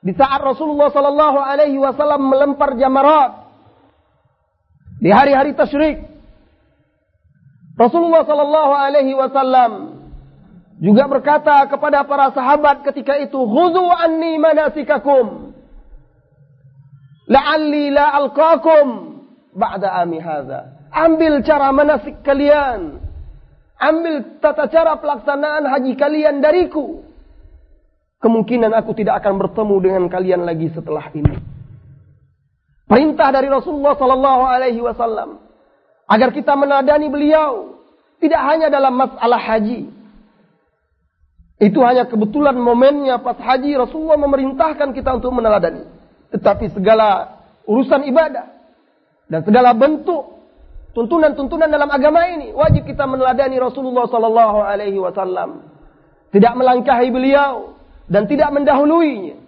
di 0.00 0.12
saat 0.16 0.40
Rasulullah 0.40 0.88
Sallallahu 0.92 1.38
Alaihi 1.40 1.76
Wasallam 1.76 2.28
melempar 2.28 2.76
jamarat 2.76 3.44
di 5.00 5.12
hari-hari 5.12 5.52
tasyrik, 5.52 6.00
Rasulullah 7.76 8.24
Sallallahu 8.24 8.72
Alaihi 8.72 9.12
Wasallam 9.12 9.72
juga 10.80 11.04
berkata 11.08 11.68
kepada 11.68 12.08
para 12.08 12.32
sahabat 12.32 12.80
ketika 12.88 13.20
itu, 13.20 13.36
"Khudhu 13.36 13.84
anni 13.92 14.40
manasikakum, 14.40 15.43
la'alli 17.28 17.90
la 17.92 18.14
alqakum 18.20 18.86
ba'da 19.54 20.00
ami 20.02 20.18
hadza." 20.20 20.74
Ambil 20.94 21.42
cara 21.42 21.74
manasik 21.74 22.22
kalian. 22.22 23.02
Ambil 23.82 24.38
tata 24.38 24.70
cara 24.70 24.94
pelaksanaan 25.02 25.66
haji 25.66 25.98
kalian 25.98 26.38
dariku 26.38 27.02
kemungkinan 28.24 28.72
aku 28.72 28.96
tidak 28.96 29.20
akan 29.20 29.36
bertemu 29.36 29.76
dengan 29.84 30.04
kalian 30.08 30.48
lagi 30.48 30.72
setelah 30.72 31.12
ini. 31.12 31.36
Perintah 32.88 33.28
dari 33.28 33.52
Rasulullah 33.52 33.92
Sallallahu 34.00 34.42
Alaihi 34.48 34.80
Wasallam 34.80 35.44
agar 36.08 36.32
kita 36.32 36.56
menadani 36.56 37.12
beliau 37.12 37.84
tidak 38.24 38.40
hanya 38.48 38.72
dalam 38.72 38.96
masalah 38.96 39.36
haji. 39.36 39.92
Itu 41.60 41.84
hanya 41.84 42.08
kebetulan 42.08 42.56
momennya 42.56 43.20
pas 43.20 43.36
haji 43.36 43.76
Rasulullah 43.76 44.16
memerintahkan 44.16 44.96
kita 44.96 45.20
untuk 45.20 45.32
meneladani. 45.36 45.84
Tetapi 46.34 46.74
segala 46.74 47.38
urusan 47.64 48.02
ibadah 48.10 48.50
dan 49.30 49.40
segala 49.46 49.70
bentuk 49.72 50.34
tuntunan-tuntunan 50.92 51.70
dalam 51.70 51.90
agama 51.90 52.26
ini 52.26 52.50
wajib 52.50 52.84
kita 52.84 53.06
meneladani 53.06 53.56
Rasulullah 53.62 54.10
Sallallahu 54.10 54.58
Alaihi 54.66 54.98
Wasallam. 54.98 55.70
Tidak 56.34 56.52
melangkahi 56.58 57.14
beliau, 57.14 57.74
dan 58.08 58.28
tidak 58.28 58.52
mendahuluinya. 58.52 59.40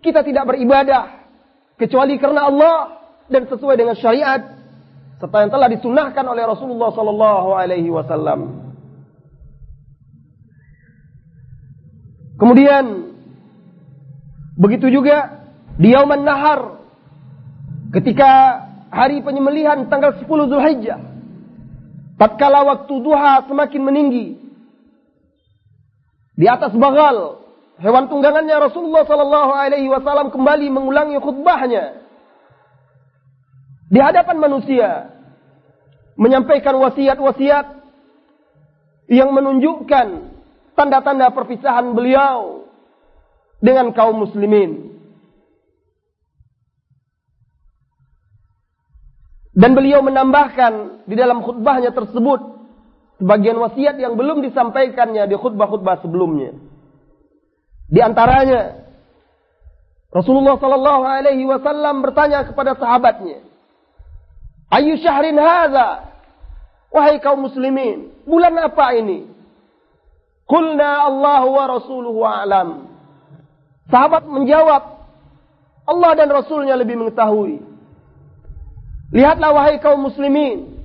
Kita 0.00 0.24
tidak 0.24 0.48
beribadah 0.48 1.28
kecuali 1.76 2.16
karena 2.16 2.48
Allah 2.48 2.76
dan 3.28 3.44
sesuai 3.44 3.76
dengan 3.76 3.96
syariat 3.96 4.40
serta 5.20 5.44
yang 5.44 5.52
telah 5.52 5.68
disunahkan 5.68 6.24
oleh 6.24 6.44
Rasulullah 6.48 6.88
sallallahu 6.96 7.48
alaihi 7.52 7.92
wasallam. 7.92 8.72
Kemudian 12.40 13.12
begitu 14.56 14.88
juga 14.88 15.39
di 15.80 15.96
Yauman 15.96 16.22
Nahar 16.28 16.84
ketika 17.96 18.30
hari 18.92 19.24
penyembelihan 19.24 19.88
tanggal 19.88 20.20
10 20.20 20.28
Zulhijjah 20.28 21.00
tatkala 22.20 22.68
waktu 22.68 22.94
duha 23.00 23.48
semakin 23.48 23.80
meninggi 23.80 24.36
di 26.36 26.44
atas 26.44 26.76
bagal 26.76 27.40
hewan 27.80 28.12
tunggangannya 28.12 28.60
Rasulullah 28.60 29.08
Sallallahu 29.08 29.52
Alaihi 29.56 29.88
Wasallam 29.88 30.28
kembali 30.28 30.68
mengulangi 30.68 31.16
khutbahnya 31.16 32.00
di 33.90 33.98
hadapan 33.98 34.38
manusia, 34.38 35.10
menyampaikan 36.14 36.78
wasiat-wasiat 36.78 37.66
yang 39.10 39.34
menunjukkan 39.34 40.30
tanda-tanda 40.78 41.34
perpisahan 41.34 41.90
beliau 41.90 42.70
dengan 43.58 43.90
kaum 43.90 44.22
muslimin. 44.22 44.89
Dan 49.60 49.76
beliau 49.76 50.00
menambahkan 50.00 51.04
di 51.04 51.14
dalam 51.20 51.44
khutbahnya 51.44 51.92
tersebut 51.92 52.40
sebagian 53.20 53.60
wasiat 53.60 54.00
yang 54.00 54.16
belum 54.16 54.40
disampaikannya 54.40 55.28
di 55.28 55.36
khutbah-khutbah 55.36 56.00
sebelumnya. 56.00 56.56
Di 57.92 58.00
antaranya 58.00 58.88
Rasulullah 60.08 60.56
sallallahu 60.56 61.04
alaihi 61.04 61.44
wasallam 61.44 62.00
bertanya 62.00 62.48
kepada 62.48 62.72
sahabatnya, 62.80 63.44
"Ayu 64.72 64.96
syahrin 64.96 65.36
hadza?" 65.36 66.08
Wahai 66.90 67.22
kaum 67.22 67.46
muslimin, 67.46 68.10
bulan 68.26 68.58
apa 68.58 68.98
ini? 68.98 69.30
Qulna 70.50 71.06
Allah 71.06 71.46
wa 71.46 71.64
rasuluhu 71.70 72.26
a'lam. 72.26 72.90
Sahabat 73.86 74.26
menjawab, 74.26 75.06
Allah 75.86 76.10
dan 76.18 76.26
Rasulnya 76.34 76.74
lebih 76.74 76.98
mengetahui. 76.98 77.69
Lihatlah 79.10 79.50
wahai 79.54 79.82
kaum 79.82 80.06
muslimin. 80.06 80.78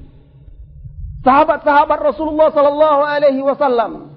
Sahabat-sahabat 1.22 2.00
Rasulullah 2.02 2.54
sallallahu 2.54 3.02
alaihi 3.06 3.42
wasallam. 3.42 4.14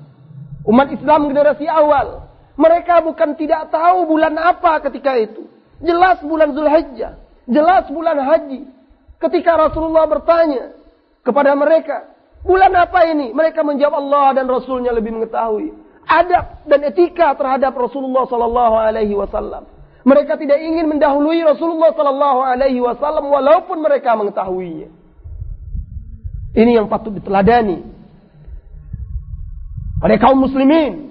Umat 0.69 0.93
Islam 0.93 1.33
generasi 1.33 1.65
awal 1.65 2.29
mereka 2.59 2.99
bukan 2.99 3.39
tidak 3.39 3.71
tahu 3.71 4.11
bulan 4.11 4.35
apa 4.35 4.83
ketika 4.91 5.15
itu. 5.15 5.47
Jelas 5.79 6.19
bulan 6.27 6.51
Zulhijjah. 6.51 7.15
Jelas 7.47 7.87
bulan 7.87 8.19
haji. 8.19 8.67
Ketika 9.23 9.55
Rasulullah 9.55 10.11
bertanya 10.11 10.75
kepada 11.23 11.55
mereka, 11.55 12.11
bulan 12.43 12.75
apa 12.75 13.07
ini? 13.07 13.31
Mereka 13.31 13.63
menjawab 13.63 14.03
Allah 14.03 14.43
dan 14.43 14.51
Rasulnya 14.51 14.91
lebih 14.91 15.15
mengetahui. 15.15 15.71
Adab 16.11 16.67
dan 16.67 16.83
etika 16.83 17.31
terhadap 17.39 17.79
Rasulullah 17.79 18.27
Sallallahu 18.27 18.75
Alaihi 18.75 19.15
Wasallam. 19.15 19.71
Mereka 20.07 20.39
tidak 20.39 20.59
ingin 20.63 20.87
mendahului 20.87 21.43
Rasulullah 21.43 21.91
Sallallahu 21.95 22.41
Alaihi 22.43 22.79
Wasallam 22.79 23.29
walaupun 23.29 23.83
mereka 23.83 24.15
mengetahuinya. 24.15 24.89
Ini 26.59 26.81
yang 26.81 26.91
patut 26.91 27.15
diteladani 27.15 27.99
oleh 30.03 30.17
kaum 30.19 30.39
muslimin. 30.39 31.11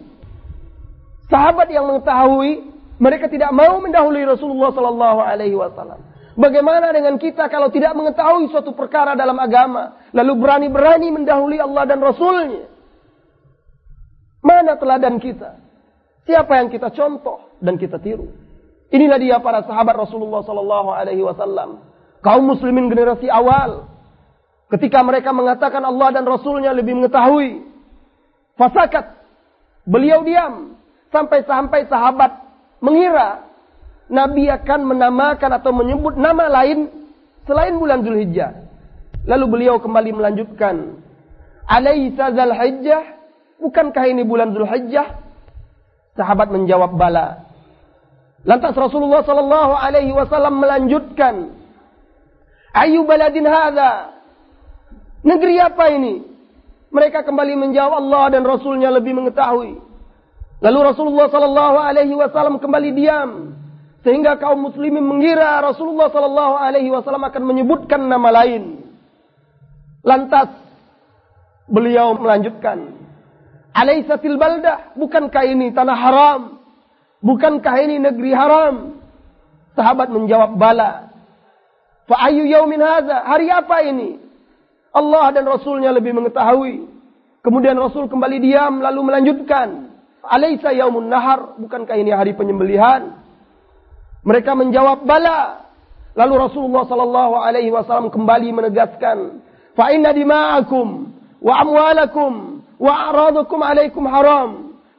Sahabat 1.28 1.67
yang 1.71 1.88
mengetahui 1.88 2.67
mereka 2.97 3.30
tidak 3.30 3.52
mau 3.54 3.78
mendahului 3.84 4.23
Rasulullah 4.26 4.71
sallallahu 4.73 5.19
alaihi 5.21 5.54
wasallam. 5.54 6.02
Bagaimana 6.38 6.93
dengan 6.93 7.17
kita 7.17 7.50
kalau 7.50 7.69
tidak 7.73 7.93
mengetahui 7.97 8.50
suatu 8.54 8.73
perkara 8.73 9.17
dalam 9.17 9.38
agama, 9.38 9.97
lalu 10.13 10.34
berani-berani 10.38 11.10
mendahului 11.13 11.60
Allah 11.62 11.84
dan 11.86 12.00
Rasulnya? 12.00 12.69
Mana 14.41 14.78
teladan 14.78 15.17
kita? 15.17 15.60
Siapa 16.30 16.62
yang 16.62 16.69
kita 16.71 16.93
contoh 16.93 17.58
dan 17.60 17.76
kita 17.76 17.97
tiru? 18.00 18.30
Inilah 18.88 19.19
dia 19.19 19.38
para 19.43 19.67
sahabat 19.67 20.00
Rasulullah 20.00 20.43
sallallahu 20.47 20.89
alaihi 20.95 21.23
wasallam. 21.23 21.84
Kaum 22.23 22.47
muslimin 22.47 22.88
generasi 22.88 23.28
awal 23.28 23.88
ketika 24.71 25.04
mereka 25.04 25.36
mengatakan 25.36 25.84
Allah 25.84 26.15
dan 26.15 26.23
Rasulnya 26.23 26.71
lebih 26.71 26.95
mengetahui. 26.95 27.67
Fasakat. 28.56 29.15
Beliau 29.88 30.23
diam 30.23 30.76
sampai-sampai 31.12 31.88
sahabat 31.88 32.32
mengira 32.84 33.47
Nabi 34.08 34.47
akan 34.52 34.88
menamakan 34.88 35.52
atau 35.60 35.71
menyebut 35.76 36.15
nama 36.15 36.47
lain 36.47 36.91
selain 37.47 37.76
bulan 37.76 38.04
Zulhijjah. 38.04 38.67
Lalu 39.28 39.45
beliau 39.47 39.76
kembali 39.80 40.15
melanjutkan, 40.15 41.04
"Alaisa 41.67 42.32
Zulhijjah? 42.32 43.04
Bukankah 43.60 44.04
ini 44.08 44.23
bulan 44.23 44.56
Zulhijjah?" 44.56 45.19
Sahabat 46.15 46.52
menjawab, 46.52 46.95
"Bala." 46.95 47.46
Lantas 48.47 48.71
Rasulullah 48.79 49.27
sallallahu 49.27 49.75
alaihi 49.75 50.15
wasallam 50.15 50.63
melanjutkan, 50.63 51.51
"Ayu 52.71 53.03
baladin 53.03 53.43
hadza?" 53.43 54.15
Negeri 55.27 55.60
apa 55.60 55.91
ini? 55.91 56.23
Mereka 56.88 57.27
kembali 57.27 57.60
menjawab 57.60 57.99
Allah 57.99 58.39
dan 58.39 58.47
Rasulnya 58.47 58.88
lebih 58.88 59.12
mengetahui. 59.12 59.75
Lalu 60.63 60.79
Rasulullah 60.79 61.27
sallallahu 61.27 61.77
alaihi 61.77 62.15
wasallam 62.15 62.63
kembali 62.63 62.89
diam 62.95 63.60
sehingga 64.07 64.39
kaum 64.39 64.71
muslimin 64.71 65.03
mengira 65.03 65.60
Rasulullah 65.60 66.07
sallallahu 66.07 66.55
alaihi 66.55 66.88
wasallam 66.88 67.27
akan 67.27 67.43
menyebutkan 67.43 68.07
nama 68.07 68.31
lain. 68.31 68.88
Lantas 70.07 70.47
beliau 71.67 72.15
melanjutkan, 72.15 72.95
"Alaisatil 73.75 74.39
baldah? 74.39 74.95
Bukankah 74.95 75.43
ini 75.43 75.75
tanah 75.75 75.97
haram? 75.99 76.56
Bukankah 77.23 77.75
ini 77.84 78.01
negeri 78.01 78.32
haram?" 78.34 78.97
Sahabat 79.77 80.10
menjawab, 80.10 80.58
"Bala." 80.58 81.08
Fa 82.08 82.32
ayu 82.32 82.47
yaumin 82.47 82.80
hadza? 82.80 83.27
Hari 83.27 83.51
apa 83.51 83.84
ini? 83.84 84.15
Allah 84.95 85.36
dan 85.36 85.43
Rasulnya 85.43 85.91
lebih 85.91 86.15
mengetahui. 86.15 86.88
Kemudian 87.43 87.75
Rasul 87.75 88.08
kembali 88.08 88.39
diam 88.39 88.80
lalu 88.80 89.12
melanjutkan. 89.12 89.91
Alaysa 90.23 90.71
yaumun 90.71 91.12
nahar? 91.12 91.60
Bukankah 91.60 91.95
ini 91.99 92.15
hari 92.15 92.32
penyembelihan? 92.34 93.12
Mereka 94.23 94.56
menjawab 94.56 95.03
bala. 95.03 95.67
Lalu 96.17 96.34
Rasulullah 96.49 96.84
sallallahu 96.89 97.34
alaihi 97.38 97.69
wasallam 97.69 98.10
kembali 98.10 98.49
menegaskan, 98.49 99.43
"Fa 99.77 99.93
inna 99.93 100.10
dima'akum 100.12 101.13
wa 101.38 101.53
amwalakum 101.62 102.65
wa 102.82 102.91
a'radakum 102.91 103.60
alaikum 103.62 104.03
haram 104.10 104.49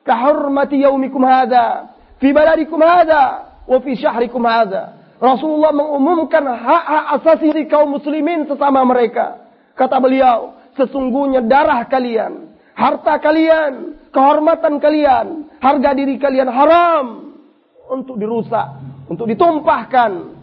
ka 0.06 0.14
hurmati 0.14 0.78
yaumikum 0.78 1.26
hadha 1.26 1.90
fi 2.18 2.28
baladikum 2.34 2.78
hadha 2.82 3.54
wa 3.66 3.78
fi 3.82 3.92
syahrikum 3.98 4.42
hadha." 4.44 4.98
Rasulullah 5.18 5.74
mengumumkan 5.74 6.46
hak-hak 6.46 7.04
asasi 7.18 7.50
kaum 7.66 7.98
muslimin 7.98 8.46
sesama 8.46 8.86
mereka. 8.86 9.50
Kata 9.74 9.98
beliau, 9.98 10.54
sesungguhnya 10.78 11.42
darah 11.42 11.82
kalian, 11.90 12.54
harta 12.78 13.18
kalian, 13.18 13.98
kehormatan 14.14 14.78
kalian, 14.78 15.50
harga 15.58 15.90
diri 15.94 16.22
kalian 16.22 16.46
haram 16.46 17.06
untuk 17.90 18.20
dirusak 18.20 18.68
untuk 19.08 19.26
ditumpahkan 19.26 20.36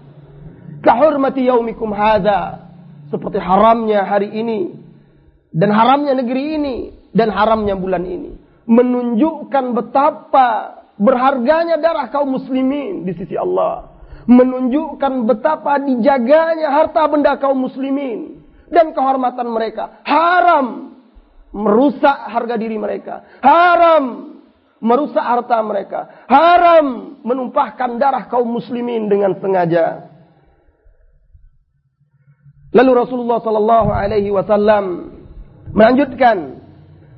kahurmati 0.82 1.46
yaumikum 1.46 1.94
hadza 1.94 2.68
seperti 3.14 3.38
haramnya 3.38 4.04
hari 4.04 4.34
ini 4.34 4.76
dan 5.54 5.72
haramnya 5.72 6.18
negeri 6.18 6.44
ini 6.58 6.76
dan 7.16 7.32
haramnya 7.32 7.78
bulan 7.78 8.04
ini 8.04 8.36
menunjukkan 8.66 9.78
betapa 9.78 10.84
berharganya 10.96 11.80
darah 11.80 12.08
kaum 12.12 12.36
muslimin 12.36 13.04
di 13.04 13.14
sisi 13.16 13.36
Allah 13.36 13.92
menunjukkan 14.26 15.28
betapa 15.30 15.78
dijaganya 15.84 16.72
harta 16.72 17.06
benda 17.06 17.38
kaum 17.38 17.62
muslimin 17.62 18.42
dan 18.72 18.96
kehormatan 18.96 19.48
mereka 19.52 20.02
haram 20.08 20.98
merusak 21.54 22.18
harga 22.32 22.56
diri 22.58 22.80
mereka 22.80 23.28
haram 23.44 24.36
merusak 24.86 25.24
harta 25.24 25.58
mereka, 25.66 26.00
haram 26.30 27.18
menumpahkan 27.26 27.98
darah 27.98 28.30
kaum 28.30 28.46
muslimin 28.46 29.10
dengan 29.10 29.34
sengaja. 29.42 30.14
Lalu 32.76 32.92
Rasulullah 32.94 33.42
sallallahu 33.42 33.90
alaihi 33.90 34.30
wasallam 34.30 35.16
melanjutkan 35.74 36.60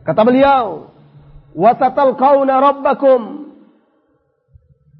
kata 0.07 0.21
beliau, 0.23 0.93
"Wasatal 1.57 2.15
kauna 2.15 2.61
rabbakum." 2.61 3.46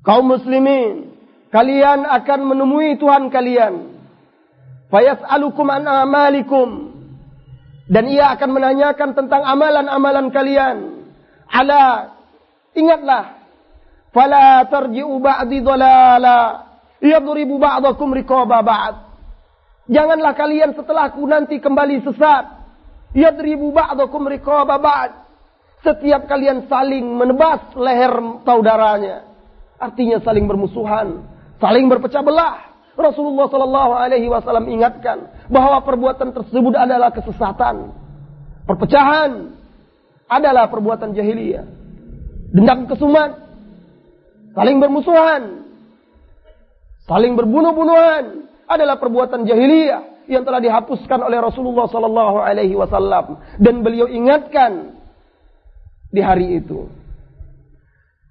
Kaum 0.07 0.31
muslimin, 0.31 1.11
kalian 1.51 2.07
akan 2.07 2.39
menemui 2.47 2.95
Tuhan 2.95 3.27
kalian. 3.27 3.99
Fayas'alukum 4.87 5.67
an 5.67 5.83
amalikum. 5.83 6.95
Dan 7.91 8.07
ia 8.07 8.31
akan 8.31 8.55
menanyakan 8.55 9.11
tentang 9.11 9.43
amalan-amalan 9.43 10.31
kalian. 10.31 11.03
Ala 11.51 12.15
Ingatlah. 12.77 13.23
Fala 14.13 14.63
tarji'u 14.69 15.17
ba'di 15.17 15.59
dhalala. 15.65 16.39
Yadribu 17.01 17.57
ba'dakum 17.57 18.13
riqaba 18.13 18.61
ba'd. 18.61 18.95
Janganlah 19.91 20.33
kalian 20.37 20.71
setelahku 20.77 21.25
nanti 21.25 21.57
kembali 21.57 22.05
sesat. 22.05 22.45
Yadribu 23.17 23.73
ba'dakum 23.73 24.29
riqaba 24.29 24.77
ba'd. 24.77 25.11
Setiap 25.81 26.29
kalian 26.29 26.69
saling 26.69 27.05
menebas 27.05 27.75
leher 27.75 28.13
saudaranya. 28.45 29.26
Artinya 29.77 30.17
saling 30.25 30.45
bermusuhan. 30.49 31.25
Saling 31.61 31.85
berpecah 31.89 32.21
belah. 32.21 32.67
Rasulullah 32.97 33.45
Sallallahu 33.45 33.93
Alaihi 33.93 34.25
Wasallam 34.25 34.65
ingatkan 34.73 35.29
bahwa 35.53 35.85
perbuatan 35.85 36.33
tersebut 36.33 36.73
adalah 36.73 37.13
kesesatan, 37.13 37.93
perpecahan 38.65 39.53
adalah 40.25 40.65
perbuatan 40.65 41.13
jahiliyah 41.13 41.77
dendam 42.51 42.89
kesumat, 42.89 43.37
saling 44.57 44.81
bermusuhan, 44.81 45.67
saling 47.05 47.37
berbunuh-bunuhan 47.37 48.49
adalah 48.65 48.97
perbuatan 48.97 49.45
jahiliyah 49.45 50.25
yang 50.27 50.43
telah 50.43 50.59
dihapuskan 50.59 51.23
oleh 51.23 51.39
Rasulullah 51.39 51.87
sallallahu 51.87 52.37
alaihi 52.43 52.75
wasallam 52.75 53.39
dan 53.61 53.79
beliau 53.79 54.09
ingatkan 54.11 54.97
di 56.11 56.19
hari 56.19 56.59
itu. 56.59 56.91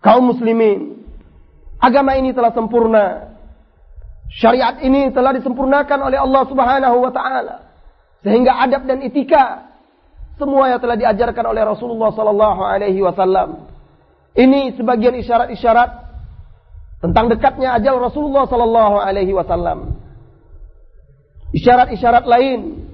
Kaum 0.05 0.29
muslimin, 0.35 1.06
agama 1.87 2.19
ini 2.19 2.35
telah 2.35 2.51
sempurna. 2.51 3.37
Syariat 4.27 4.83
ini 4.83 5.15
telah 5.15 5.31
disempurnakan 5.39 6.11
oleh 6.11 6.19
Allah 6.19 6.43
Subhanahu 6.51 6.97
wa 6.99 7.13
taala 7.15 7.57
sehingga 8.27 8.59
adab 8.59 8.83
dan 8.91 8.99
etika 9.07 9.71
semua 10.35 10.67
yang 10.67 10.83
telah 10.83 10.99
diajarkan 10.99 11.47
oleh 11.47 11.63
Rasulullah 11.63 12.11
sallallahu 12.11 12.61
alaihi 12.67 12.99
wasallam 13.07 13.71
ini 14.37 14.77
sebagian 14.77 15.17
isyarat-isyarat 15.17 15.91
tentang 17.01 17.33
dekatnya 17.33 17.73
ajal 17.81 17.97
Rasulullah 17.97 18.45
sallallahu 18.45 18.97
alaihi 19.01 19.33
wasallam. 19.33 19.97
Isyarat-isyarat 21.57 22.29
lain 22.29 22.85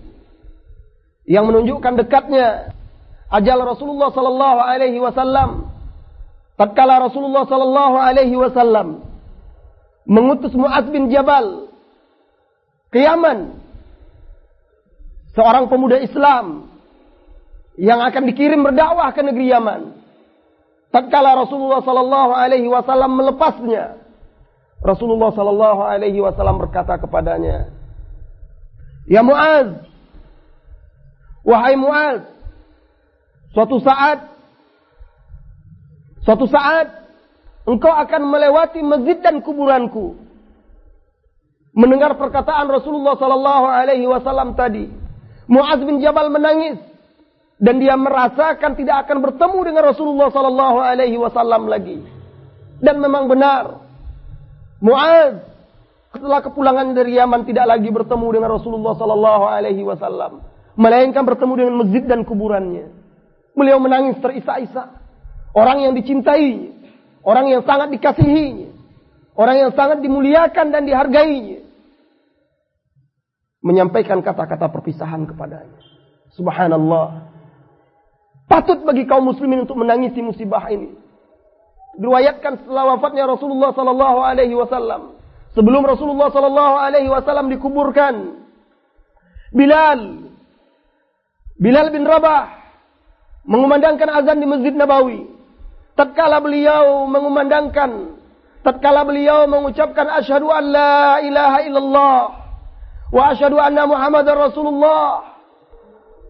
yang 1.27 1.51
menunjukkan 1.51 1.99
dekatnya 2.07 2.77
ajal 3.27 3.59
Rasulullah 3.59 4.15
sallallahu 4.15 4.59
alaihi 4.63 5.03
wasallam 5.03 5.72
tatkala 6.57 7.09
Rasulullah 7.09 7.45
sallallahu 7.49 7.97
alaihi 7.97 8.37
wasallam 8.37 9.03
mengutus 10.07 10.53
Muaz 10.53 10.87
bin 10.91 11.09
Jabal 11.09 11.71
ke 12.93 13.01
Yaman 13.01 13.63
seorang 15.33 15.71
pemuda 15.73 16.01
Islam 16.03 16.69
yang 17.81 18.05
akan 18.05 18.29
dikirim 18.29 18.61
berdakwah 18.61 19.09
ke 19.17 19.25
negeri 19.25 19.49
Yaman. 19.49 19.97
Tatkala 20.93 21.41
Rasulullah 21.41 21.81
sallallahu 21.81 22.37
alaihi 22.37 22.69
wasallam 22.69 23.17
melepasnya 23.17 23.97
Rasulullah 24.85 25.33
sallallahu 25.33 25.81
alaihi 25.81 26.21
wasallam 26.21 26.61
berkata 26.61 27.01
kepadanya 27.01 27.73
Ya 29.09 29.25
Muaz 29.25 29.89
wahai 31.49 31.81
Muaz 31.81 32.29
suatu 33.57 33.81
saat 33.81 34.32
suatu 36.23 36.47
saat 36.51 36.91
engkau 37.67 37.91
akan 37.91 38.23
melewati 38.27 38.81
masjid 38.83 39.19
dan 39.23 39.43
kuburanku 39.43 40.19
mendengar 41.73 42.15
perkataan 42.19 42.69
Rasulullah 42.69 43.17
sallallahu 43.17 43.67
alaihi 43.67 44.07
wasallam 44.07 44.55
tadi 44.59 44.91
Muaz 45.51 45.81
bin 45.83 45.99
Jabal 45.99 46.31
menangis 46.31 46.79
dan 47.63 47.79
dia 47.79 47.95
merasakan 47.95 48.75
tidak 48.75 49.07
akan 49.07 49.23
bertemu 49.23 49.59
dengan 49.63 49.83
Rasulullah 49.87 50.29
sallallahu 50.35 50.79
alaihi 50.83 51.15
wasallam 51.15 51.71
lagi. 51.71 52.03
Dan 52.83 52.99
memang 52.99 53.31
benar. 53.31 53.85
Muaz 54.83 55.47
setelah 56.11 56.43
kepulangan 56.43 56.91
dari 56.97 57.15
Yaman 57.15 57.47
tidak 57.47 57.71
lagi 57.71 57.87
bertemu 57.87 58.27
dengan 58.35 58.51
Rasulullah 58.59 58.99
sallallahu 58.99 59.45
alaihi 59.47 59.87
wasallam, 59.87 60.43
melainkan 60.75 61.23
bertemu 61.23 61.53
dengan 61.55 61.75
masjid 61.87 62.03
dan 62.03 62.27
kuburannya. 62.27 62.91
Beliau 63.55 63.79
menangis 63.79 64.19
terisak-isak. 64.19 65.02
Orang 65.53 65.85
yang 65.85 65.93
dicintai, 65.93 66.73
orang 67.21 67.47
yang 67.53 67.63
sangat 67.69 67.93
dikasihinya, 67.93 68.73
orang 69.37 69.57
yang 69.69 69.73
sangat 69.77 70.01
dimuliakan 70.01 70.67
dan 70.73 70.83
dihargainya. 70.89 71.61
Menyampaikan 73.63 74.25
kata-kata 74.25 74.73
perpisahan 74.73 75.29
kepadanya. 75.29 75.79
Subhanallah. 76.35 77.31
Patut 78.51 78.83
bagi 78.83 79.07
kaum 79.07 79.29
muslimin 79.29 79.69
untuk 79.69 79.79
menangisi 79.79 80.19
musibah 80.19 80.67
ini. 80.73 80.99
Diriwayatkan 81.95 82.65
setelah 82.65 82.97
wafatnya 82.97 83.29
Rasulullah 83.29 83.71
sallallahu 83.77 84.19
alaihi 84.25 84.57
wasallam. 84.57 85.21
Sebelum 85.53 85.85
Rasulullah 85.85 86.33
sallallahu 86.33 86.75
alaihi 86.81 87.13
wasallam 87.13 87.53
dikuburkan, 87.53 88.41
Bilal 89.53 90.33
Bilal 91.61 91.93
bin 91.93 92.09
Rabah 92.09 92.49
mengumandangkan 93.45 94.09
azan 94.09 94.41
di 94.41 94.47
Masjid 94.49 94.75
Nabawi. 94.75 95.29
Tatkala 95.93 96.41
beliau 96.41 97.05
mengumandangkan, 97.05 98.17
tatkala 98.65 99.05
beliau 99.05 99.45
mengucapkan 99.45 100.09
asyhadu 100.09 100.49
an 100.49 100.65
la 100.73 101.21
ilaha 101.21 101.59
illallah 101.69 102.19
wa 103.13 103.23
asyhadu 103.29 103.61
anna 103.61 103.85
Muhammadar 103.85 104.33
Rasulullah, 104.41 105.37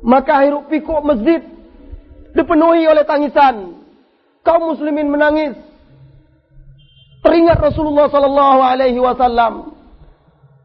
maka 0.03 0.43
hiruk 0.43 0.67
pikuk 0.67 0.99
masjid 1.07 1.47
dipenuhi 2.35 2.91
oleh 2.91 3.07
tangisan. 3.07 3.79
Kaum 4.43 4.75
muslimin 4.75 5.07
menangis. 5.07 5.55
Teringat 7.23 7.63
Rasulullah 7.63 8.11
sallallahu 8.11 8.61
alaihi 8.67 8.99
wasallam. 8.99 9.79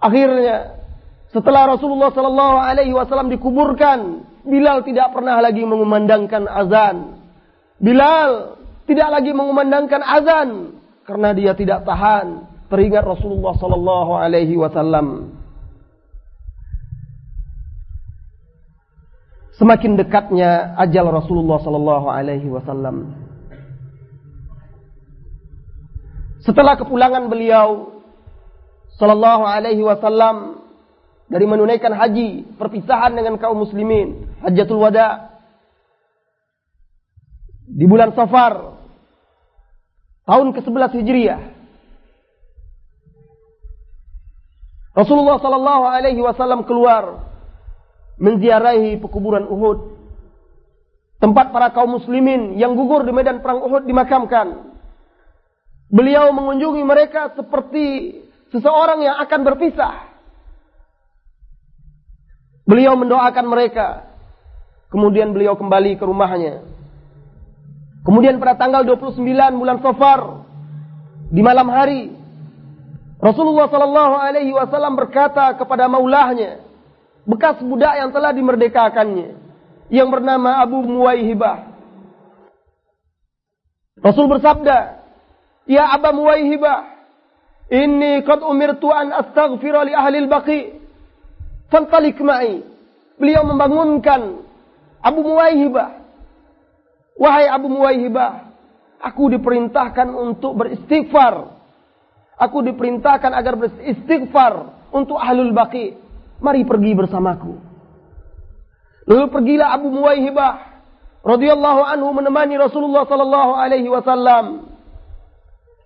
Akhirnya 0.01 0.81
setelah 1.29 1.77
Rasulullah 1.77 2.09
sallallahu 2.09 2.57
alaihi 2.57 2.97
wasallam 2.97 3.29
dikuburkan, 3.29 4.25
Bilal 4.47 4.81
tidak 4.87 5.11
pernah 5.11 5.43
lagi 5.43 5.61
mengumandangkan 5.67 6.47
azan. 6.47 7.19
Bilal 7.77 8.56
tidak 8.87 9.07
lagi 9.11 9.35
mengumandangkan 9.35 10.01
azan 10.01 10.49
karena 11.03 11.35
dia 11.35 11.51
tidak 11.53 11.83
tahan 11.83 12.47
teringat 12.71 13.03
Rasulullah 13.03 13.55
sallallahu 13.59 14.11
alaihi 14.15 14.55
wasallam. 14.55 15.37
Semakin 19.57 19.97
dekatnya 19.97 20.77
ajal 20.77 21.09
Rasulullah 21.09 21.57
sallallahu 21.59 22.07
alaihi 22.07 22.47
wasallam. 22.47 23.17
Setelah 26.45 26.79
kepulangan 26.79 27.27
beliau 27.27 27.99
sallallahu 28.95 29.43
alaihi 29.43 29.83
wasallam 29.83 30.63
dari 31.27 31.43
menunaikan 31.43 31.91
haji, 31.91 32.55
perpisahan 32.55 33.11
dengan 33.11 33.35
kaum 33.35 33.59
muslimin, 33.59 34.31
Hajatul 34.39 34.79
Wada. 34.79 35.36
Di 37.67 37.83
bulan 37.83 38.15
Safar 38.15 38.79
tahun 40.23 40.55
ke-11 40.55 40.91
Hijriah. 41.03 41.41
Rasulullah 44.97 45.37
sallallahu 45.37 45.83
alaihi 45.85 46.23
wasallam 46.23 46.65
keluar 46.65 47.27
menziarahi 48.17 48.97
pekuburan 48.97 49.45
Uhud. 49.45 49.99
Tempat 51.17 51.49
para 51.49 51.73
kaum 51.73 51.97
muslimin 51.97 52.57
yang 52.57 52.77
gugur 52.77 53.05
di 53.05 53.13
medan 53.13 53.41
perang 53.41 53.61
Uhud 53.61 53.85
dimakamkan. 53.85 54.73
Beliau 55.87 56.29
mengunjungi 56.33 56.83
mereka 56.83 57.33
seperti 57.33 58.19
seseorang 58.51 59.05
yang 59.05 59.17
akan 59.21 59.41
berpisah. 59.43 59.95
Beliau 62.67 62.99
mendoakan 62.99 63.45
mereka. 63.47 64.07
Kemudian 64.91 65.31
beliau 65.31 65.55
kembali 65.55 65.95
ke 65.95 66.03
rumahnya. 66.03 66.76
Kemudian 68.07 68.39
pada 68.39 68.55
tanggal 68.55 68.87
29 68.87 69.19
bulan 69.59 69.83
Safar 69.83 70.47
di 71.27 71.43
malam 71.43 71.67
hari 71.67 72.15
Rasulullah 73.19 73.67
sallallahu 73.67 74.15
alaihi 74.15 74.55
wasallam 74.55 74.95
berkata 74.95 75.51
kepada 75.59 75.91
maulahnya, 75.91 76.63
bekas 77.27 77.59
budak 77.59 77.99
yang 77.99 78.15
telah 78.15 78.31
dimerdekakannya 78.31 79.35
yang 79.91 80.07
bernama 80.07 80.63
Abu 80.63 80.87
Muwaihibah. 80.87 81.75
Rasul 83.99 84.31
bersabda, 84.31 85.03
"Ya 85.67 85.91
Abu 85.91 86.23
Muwaihibah, 86.23 86.87
inni 87.67 88.23
qad 88.23 88.39
umirtu 88.39 88.87
an 88.87 89.11
astaghfira 89.11 89.83
li 89.83 89.91
ahli 89.91 90.17
al-baqi 90.23 90.61
Fantalik 91.67 92.15
ma'i. 92.23 92.63
Beliau 93.19 93.43
membangunkan 93.43 94.39
Abu 95.03 95.19
Muwaihibah. 95.19 96.06
Wahai 97.17 97.49
Abu 97.49 97.67
Muwaihibah, 97.69 98.53
aku 99.01 99.33
diperintahkan 99.33 100.07
untuk 100.13 100.53
beristighfar. 100.57 101.57
Aku 102.37 102.61
diperintahkan 102.61 103.33
agar 103.33 103.57
beristighfar 103.57 104.53
untuk 104.93 105.17
ahlul 105.17 105.53
baqi. 105.53 105.97
Mari 106.37 106.61
pergi 106.61 106.93
bersamaku. 106.93 107.57
Lalu 109.09 109.25
pergilah 109.33 109.73
Abu 109.73 109.89
Muwaihibah 109.89 110.53
radhiyallahu 111.25 111.81
anhu 111.81 112.13
menemani 112.13 112.61
Rasulullah 112.61 113.09
sallallahu 113.09 113.51
alaihi 113.57 113.89
wasallam. 113.89 114.69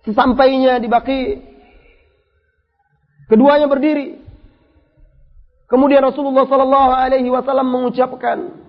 Sesampainya 0.02 0.82
di 0.82 0.90
Baqi, 0.90 1.38
keduanya 3.30 3.70
berdiri 3.70 4.22
Kemudian 5.72 6.04
Rasulullah 6.04 6.44
sallallahu 6.44 6.92
alaihi 6.92 7.32
wasallam 7.32 7.72
mengucapkan, 7.72 8.60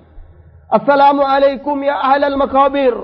"Assalamualaikum 0.73 1.77
ya 1.86 2.01
ahlal 2.01 2.33
makabir. 2.33 2.97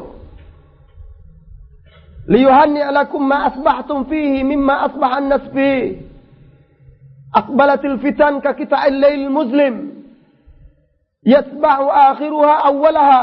Liyuhanni 2.25 2.81
lakum 2.89 3.21
ma 3.21 3.45
asbahtum 3.53 4.09
fihi 4.09 4.41
mimma 4.41 4.89
asbaha 4.89 5.15
an-nas 5.21 5.45
fihi. 5.53 6.01
Aqbalatil 7.29 8.01
fitan 8.01 8.41
ka 8.41 8.57
kita'il 8.57 8.97
lail 8.97 9.29
muslim. 9.29 9.75
Yasbahu 11.21 11.85
akhiruha 11.93 12.65
awwalaha. 12.73 13.21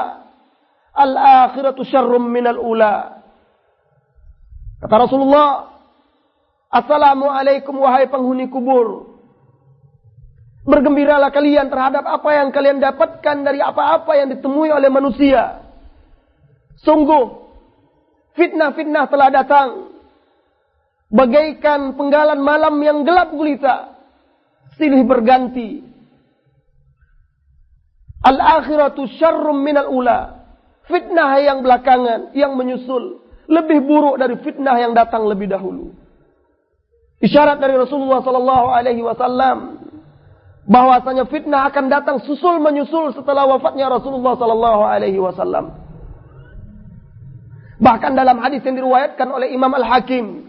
Al-akhiratu 0.94 1.82
syarrum 1.82 2.30
min 2.30 2.46
al-ula." 2.46 3.18
Kata 4.78 4.94
Rasulullah, 5.10 5.74
Assalamualaikum 6.70 7.82
wahai 7.82 8.06
penghuni 8.06 8.46
kubur. 8.46 9.15
Bergembiralah 10.66 11.30
kalian 11.30 11.70
terhadap 11.70 12.02
apa 12.02 12.30
yang 12.34 12.50
kalian 12.50 12.82
dapatkan 12.82 13.46
dari 13.46 13.62
apa-apa 13.62 14.18
yang 14.18 14.34
ditemui 14.34 14.74
oleh 14.74 14.90
manusia. 14.90 15.62
Sungguh, 16.82 17.46
fitnah-fitnah 18.34 19.06
telah 19.06 19.30
datang. 19.30 19.68
Bagaikan 21.06 21.94
penggalan 21.94 22.42
malam 22.42 22.82
yang 22.82 23.06
gelap 23.06 23.30
gulita. 23.30 23.94
Silih 24.74 25.06
berganti. 25.06 25.86
Al-akhiratu 28.26 29.06
syarrum 29.22 29.62
minal 29.62 29.86
ula. 29.86 30.50
Fitnah 30.90 31.38
yang 31.46 31.62
belakangan, 31.62 32.34
yang 32.34 32.58
menyusul. 32.58 33.22
Lebih 33.46 33.86
buruk 33.86 34.18
dari 34.18 34.34
fitnah 34.42 34.82
yang 34.82 34.98
datang 34.98 35.30
lebih 35.30 35.46
dahulu. 35.46 35.94
Isyarat 37.22 37.62
dari 37.62 37.78
Rasulullah 37.78 38.18
sallallahu 38.18 38.66
alaihi 38.74 39.06
wasallam 39.06 39.85
bahwasanya 40.66 41.30
fitnah 41.30 41.70
akan 41.70 41.86
datang 41.86 42.16
susul 42.26 42.58
menyusul 42.58 43.14
setelah 43.14 43.46
wafatnya 43.46 43.86
Rasulullah 43.86 44.34
sallallahu 44.34 44.82
alaihi 44.82 45.18
wasallam. 45.22 45.78
Bahkan 47.78 48.12
dalam 48.18 48.42
hadis 48.42 48.64
yang 48.66 48.74
diriwayatkan 48.74 49.28
oleh 49.30 49.52
Imam 49.54 49.70
Al-Hakim 49.70 50.48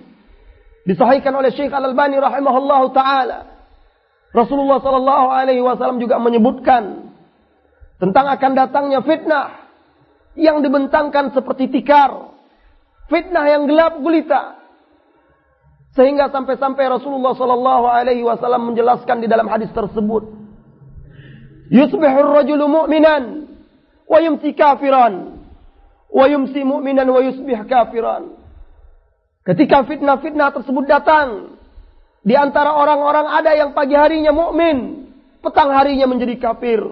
disahihkan 0.88 1.36
oleh 1.36 1.54
Syekh 1.54 1.70
Al-Albani 1.70 2.18
rahimahullahu 2.18 2.96
taala 2.96 3.58
Rasulullah 4.32 4.80
sallallahu 4.80 5.28
alaihi 5.32 5.64
wasallam 5.64 6.00
juga 6.00 6.20
menyebutkan 6.20 7.14
tentang 7.98 8.26
akan 8.30 8.52
datangnya 8.54 9.00
fitnah 9.02 9.68
yang 10.38 10.62
dibentangkan 10.62 11.34
seperti 11.34 11.68
tikar, 11.74 12.30
fitnah 13.10 13.46
yang 13.50 13.66
gelap 13.66 13.98
gulita, 13.98 14.54
sehingga 15.98 16.30
sampai-sampai 16.30 16.86
Rasulullah 16.94 17.34
sallallahu 17.34 17.90
alaihi 17.90 18.22
wasallam 18.22 18.70
menjelaskan 18.70 19.18
di 19.18 19.28
dalam 19.28 19.50
hadis 19.50 19.74
tersebut. 19.74 20.30
Yusbihur 21.74 22.38
rajulu 22.38 22.70
mu'minan 22.70 23.50
wa 24.06 24.18
yumsi 24.22 24.54
kafiran 24.54 25.42
wa 26.14 26.26
yumsi 26.30 26.62
mu'minan 26.62 27.10
wa 27.10 27.20
yusbih 27.26 27.66
kafiran. 27.66 28.38
Ketika 29.42 29.90
fitnah-fitnah 29.90 30.54
tersebut 30.54 30.86
datang, 30.86 31.58
di 32.22 32.38
antara 32.38 32.78
orang-orang 32.78 33.26
ada 33.34 33.58
yang 33.58 33.74
pagi 33.74 33.98
harinya 33.98 34.36
mukmin, 34.36 35.10
petang 35.42 35.74
harinya 35.74 36.06
menjadi 36.06 36.38
kafir. 36.38 36.84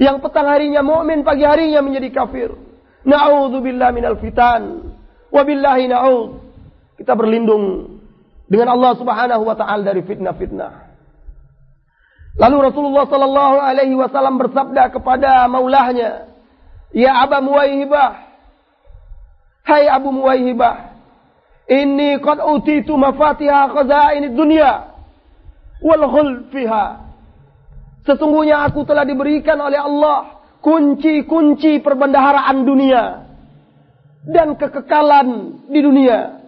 Yang 0.00 0.24
petang 0.24 0.48
harinya 0.48 0.80
mukmin, 0.80 1.20
pagi 1.20 1.44
harinya 1.44 1.84
menjadi 1.84 2.08
kafir. 2.16 2.54
Na'udzubillah 3.02 3.92
minal 3.92 4.16
fitan. 4.22 4.94
Wabillahi 5.28 5.90
na'ud. 5.90 6.30
Kita 7.02 7.18
berlindung 7.18 7.98
dengan 8.52 8.76
Allah 8.76 8.92
Subhanahu 9.00 9.48
wa 9.48 9.56
taala 9.56 9.80
dari 9.80 10.04
fitnah-fitnah. 10.04 10.92
Lalu 12.36 12.56
Rasulullah 12.68 13.08
sallallahu 13.08 13.56
alaihi 13.56 13.96
wasallam 13.96 14.36
bersabda 14.36 14.92
kepada 14.92 15.48
maulahnya, 15.48 16.28
"Ya 16.92 17.16
Aba 17.24 17.40
Muwaihibah, 17.40 18.28
hai 19.64 19.88
Abu 19.88 20.12
Muwaihibah, 20.12 21.00
ini 21.72 22.20
qad 22.20 22.44
utitu 22.44 22.92
mafatiha 22.92 23.72
khazain 23.72 24.36
dunya 24.36 24.92
wal 25.80 26.04
khuld 26.12 26.52
fiha." 26.52 27.08
Sesungguhnya 28.04 28.68
aku 28.68 28.84
telah 28.84 29.08
diberikan 29.08 29.56
oleh 29.62 29.80
Allah 29.80 30.44
kunci-kunci 30.60 31.80
perbendaharaan 31.80 32.66
dunia 32.68 33.28
dan 34.28 34.58
kekekalan 34.60 35.60
di 35.70 35.80
dunia. 35.80 36.41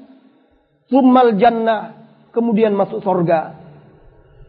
Summal 0.92 1.40
jannah, 1.40 1.96
kemudian 2.34 2.76
masuk 2.76 3.00
surga. 3.00 3.56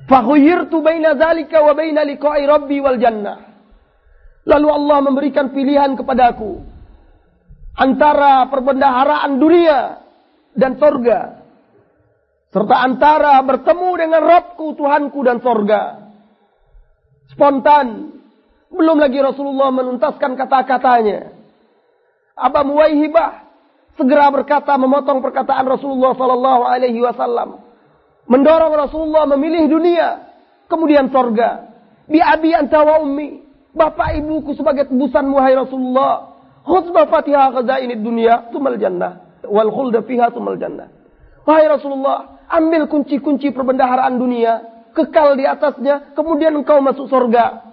Fakhuyirtu 0.06 0.86
baina 0.86 1.18
zalika 1.18 1.64
wa 1.66 1.74
baina 1.74 2.06
liqa'i 2.06 2.46
rabbi 2.46 2.78
wal 2.84 3.00
jannah. 3.02 3.56
Lalu 4.46 4.68
Allah 4.70 4.98
memberikan 5.02 5.50
pilihan 5.50 5.98
kepadaku 5.98 6.62
antara 7.74 8.46
perbendaharaan 8.54 9.42
dunia 9.42 10.06
dan 10.54 10.78
surga 10.78 11.44
serta 12.54 12.76
antara 12.78 13.42
bertemu 13.44 13.90
dengan 14.00 14.22
Rabbku 14.24 14.78
Tuhanku 14.80 15.20
dan 15.26 15.42
surga 15.42 15.82
spontan. 17.36 18.16
Belum 18.72 19.00
lagi 19.00 19.20
Rasulullah 19.24 19.72
menuntaskan 19.72 20.36
kata-katanya. 20.36 21.32
Aba 22.36 22.68
Muwaihibah 22.68 23.45
segera 23.96 24.32
berkata 24.32 24.76
memotong 24.76 25.20
perkataan 25.24 25.66
Rasulullah 25.68 26.14
sallallahu 26.16 26.64
alaihi 26.68 27.00
wasallam. 27.02 27.64
Mendorong 28.26 28.74
Rasulullah 28.74 29.24
memilih 29.36 29.70
dunia, 29.70 30.30
kemudian 30.68 31.10
sorga. 31.10 31.72
Bi 32.06 32.22
abi 32.22 32.54
anta 32.54 32.82
wa 32.86 33.02
ummi. 33.02 33.44
Bapak 33.76 34.16
ibuku 34.16 34.56
sebagai 34.56 34.88
tebusan 34.88 35.28
wahai 35.36 35.52
Rasulullah. 35.58 36.32
Khutbah 36.64 37.12
Fatihah 37.12 37.52
ini 37.84 38.00
dunia, 38.00 38.50
tumal 38.50 38.80
jannah. 38.80 39.44
Wal 39.46 39.70
khulda 39.70 40.02
fiha 40.02 40.32
tumal 40.32 40.58
jannah. 40.58 40.90
Wahai 41.46 41.70
Rasulullah, 41.70 42.42
ambil 42.50 42.90
kunci-kunci 42.90 43.54
perbendaharaan 43.54 44.18
dunia 44.18 44.76
kekal 44.96 45.36
di 45.36 45.44
atasnya, 45.44 46.16
kemudian 46.16 46.56
engkau 46.56 46.80
masuk 46.80 47.12
surga. 47.12 47.68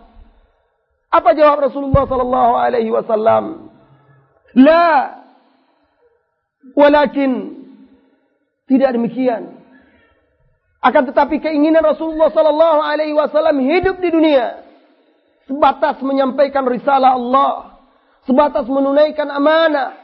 Apa 1.09 1.39
jawab 1.39 1.71
Rasulullah 1.71 2.05
sallallahu 2.05 2.53
alaihi 2.59 2.91
wasallam? 2.91 3.71
La. 4.59 5.22
Walakin 6.73 7.63
tidak 8.67 8.97
demikian. 8.97 9.61
Akan 10.83 11.07
tetapi 11.07 11.39
keinginan 11.39 11.87
Rasulullah 11.87 12.33
sallallahu 12.35 12.81
alaihi 12.83 13.15
wasallam 13.15 13.63
hidup 13.63 14.03
di 14.03 14.11
dunia 14.11 14.67
sebatas 15.47 16.01
menyampaikan 16.03 16.67
risalah 16.67 17.15
Allah, 17.15 17.79
sebatas 18.27 18.67
menunaikan 18.67 19.31
amanah 19.31 19.95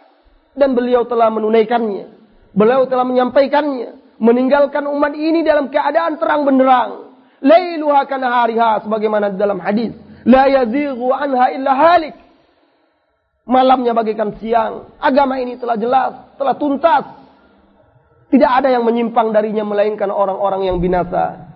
dan 0.55 0.75
beliau 0.75 1.07
telah 1.07 1.31
menunaikannya. 1.31 2.15
Beliau 2.55 2.87
telah 2.91 3.07
menyampaikannya, 3.07 4.19
meninggalkan 4.19 4.87
umat 4.87 5.15
ini 5.15 5.47
dalam 5.47 5.71
keadaan 5.71 6.19
terang 6.19 6.43
benderang. 6.43 7.15
Lailuha 7.39 8.03
kanahariha 8.11 8.83
sebagaimana 8.83 9.31
dalam 9.31 9.63
hadis. 9.63 9.95
La 10.27 10.51
yazighu 10.51 11.15
anha 11.15 11.55
illa 11.55 11.73
halik. 11.75 12.15
Malamnya 13.49 13.97
bagaikan 13.97 14.37
siang. 14.37 14.93
Agama 15.01 15.41
ini 15.41 15.57
telah 15.57 15.81
jelas, 15.81 16.37
telah 16.37 16.53
tuntas. 16.61 17.05
Tidak 18.29 18.51
ada 18.61 18.69
yang 18.69 18.85
menyimpang 18.85 19.33
darinya 19.33 19.65
melainkan 19.65 20.13
orang-orang 20.13 20.69
yang 20.69 20.77
binasa. 20.77 21.49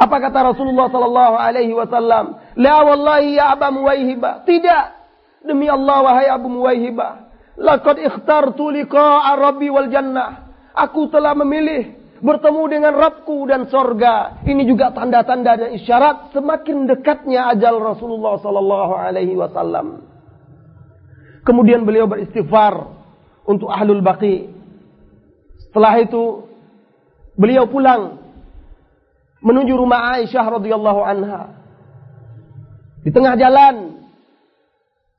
Apa 0.00 0.16
kata 0.16 0.56
Rasulullah 0.56 0.88
sallallahu 0.88 1.34
alaihi 1.36 1.76
wasallam? 1.76 2.40
La 2.56 2.80
wallahi 2.88 3.36
ya 3.36 3.52
Aba 3.52 3.68
Muwaihibah. 3.68 4.48
Tidak. 4.48 4.84
Demi 5.44 5.68
Allah 5.68 5.98
wahai 6.00 6.32
Abu 6.32 6.48
Muwaihibah. 6.48 7.28
Laqad 7.60 8.00
ikhtartu 8.00 8.72
liqa'a 8.72 9.36
Rabbi 9.36 9.68
wal 9.68 9.92
jannah. 9.92 10.48
Aku 10.72 11.12
telah 11.12 11.36
memilih 11.36 11.98
bertemu 12.24 12.62
dengan 12.64 12.94
Rabbku 12.96 13.44
dan 13.44 13.68
sorga. 13.68 14.40
Ini 14.46 14.62
juga 14.64 14.94
tanda-tanda 14.96 15.58
dan 15.66 15.70
isyarat 15.76 16.32
semakin 16.32 16.88
dekatnya 16.88 17.52
ajal 17.52 17.76
Rasulullah 17.76 18.40
Sallallahu 18.40 18.94
Alaihi 18.96 19.36
Wasallam. 19.36 20.17
Kemudian 21.48 21.88
beliau 21.88 22.04
beristighfar 22.04 22.92
untuk 23.48 23.72
ahlul 23.72 24.04
baqi. 24.04 24.52
Setelah 25.64 25.96
itu 25.96 26.44
beliau 27.40 27.64
pulang 27.64 28.20
menuju 29.40 29.72
rumah 29.72 30.12
Aisyah 30.20 30.44
radhiyallahu 30.60 31.00
anha. 31.00 31.56
Di 33.00 33.08
tengah 33.08 33.40
jalan 33.40 34.04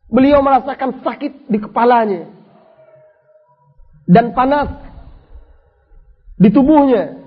beliau 0.06 0.46
merasakan 0.46 1.02
sakit 1.02 1.50
di 1.50 1.58
kepalanya 1.58 2.30
dan 4.06 4.30
panas 4.38 4.70
di 6.38 6.54
tubuhnya. 6.54 7.26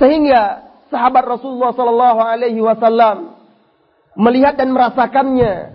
Sehingga 0.00 0.64
sahabat 0.88 1.28
Rasulullah 1.28 1.76
sallallahu 1.76 2.20
alaihi 2.24 2.64
wasallam 2.64 3.36
melihat 4.16 4.56
dan 4.56 4.72
merasakannya 4.72 5.73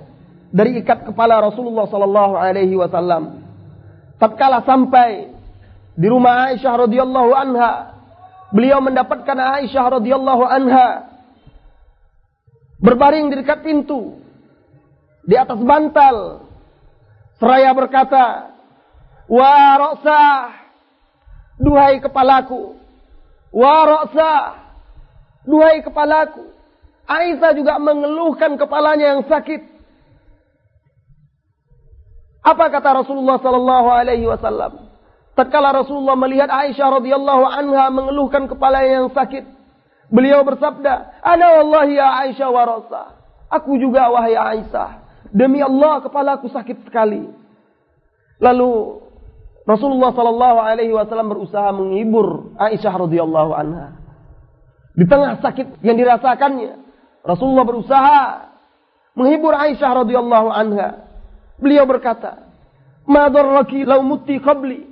dari 0.49 0.81
ikat 0.81 1.09
kepala 1.09 1.41
Rasulullah 1.41 1.85
sallallahu 1.85 2.33
alaihi 2.37 2.75
wasallam. 2.75 3.45
Tatkala 4.19 4.65
sampai 4.67 5.31
di 5.95 6.07
rumah 6.09 6.51
Aisyah 6.51 6.73
radhiyallahu 6.89 7.31
anha, 7.31 7.71
beliau 8.51 8.83
mendapatkan 8.83 9.37
Aisyah 9.37 10.01
radhiyallahu 10.01 10.43
anha 10.43 11.07
berbaring 12.79 13.31
di 13.31 13.35
dekat 13.43 13.63
pintu 13.63 14.19
di 15.27 15.35
atas 15.35 15.59
bantal 15.61 16.47
seraya 17.37 17.71
berkata, 17.75 18.55
"Wa 19.27 19.77
Duhai 21.59 21.99
kepalaku. 21.99 22.79
Waroksa. 23.51 24.55
Duhai 25.43 25.83
kepalaku. 25.83 26.55
Aisyah 27.03 27.51
juga 27.51 27.75
mengeluhkan 27.83 28.55
kepalanya 28.55 29.17
yang 29.17 29.27
sakit. 29.27 29.78
Apa 32.39 32.71
kata 32.71 33.03
Rasulullah 33.03 33.37
sallallahu 33.39 33.87
alaihi 33.91 34.25
wasallam? 34.27 34.89
Tatkala 35.35 35.71
Rasulullah 35.71 36.19
melihat 36.19 36.51
Aisyah 36.51 36.99
radhiyallahu 36.99 37.43
anha 37.47 37.87
mengeluhkan 37.91 38.47
kepalanya 38.47 39.03
yang 39.03 39.09
sakit, 39.11 39.47
beliau 40.11 40.43
bersabda, 40.43 41.23
"Ana 41.23 41.63
wallahi 41.63 41.95
ya 41.95 42.27
Aisyah 42.27 42.49
warasa." 42.51 43.19
Aku 43.49 43.79
juga 43.81 44.11
wahai 44.13 44.37
Aisyah, 44.37 44.89
demi 45.33 45.63
Allah 45.63 46.05
kepalaku 46.05 46.51
sakit 46.53 46.85
sekali. 46.85 47.25
Lalu 48.39 49.01
Rasulullah 49.65 50.13
Shallallahu 50.13 50.57
Alaihi 50.59 50.93
Wasallam 50.93 51.29
berusaha 51.33 51.69
menghibur 51.73 52.55
Aisyah 52.57 52.93
radhiyallahu 52.93 53.51
anha. 53.53 53.99
Di 54.95 55.05
tengah 55.05 55.39
sakit 55.39 55.81
yang 55.85 55.97
dirasakannya, 55.97 56.77
Rasulullah 57.23 57.65
berusaha 57.67 58.21
menghibur 59.15 59.53
Aisyah 59.53 60.03
radhiyallahu 60.05 60.49
anha. 60.49 61.08
Beliau 61.59 61.83
berkata, 61.85 62.47
"Ma 63.07 63.27
darraki 63.27 63.83
law 63.83 63.99
mutti 63.99 64.39
qabli, 64.39 64.87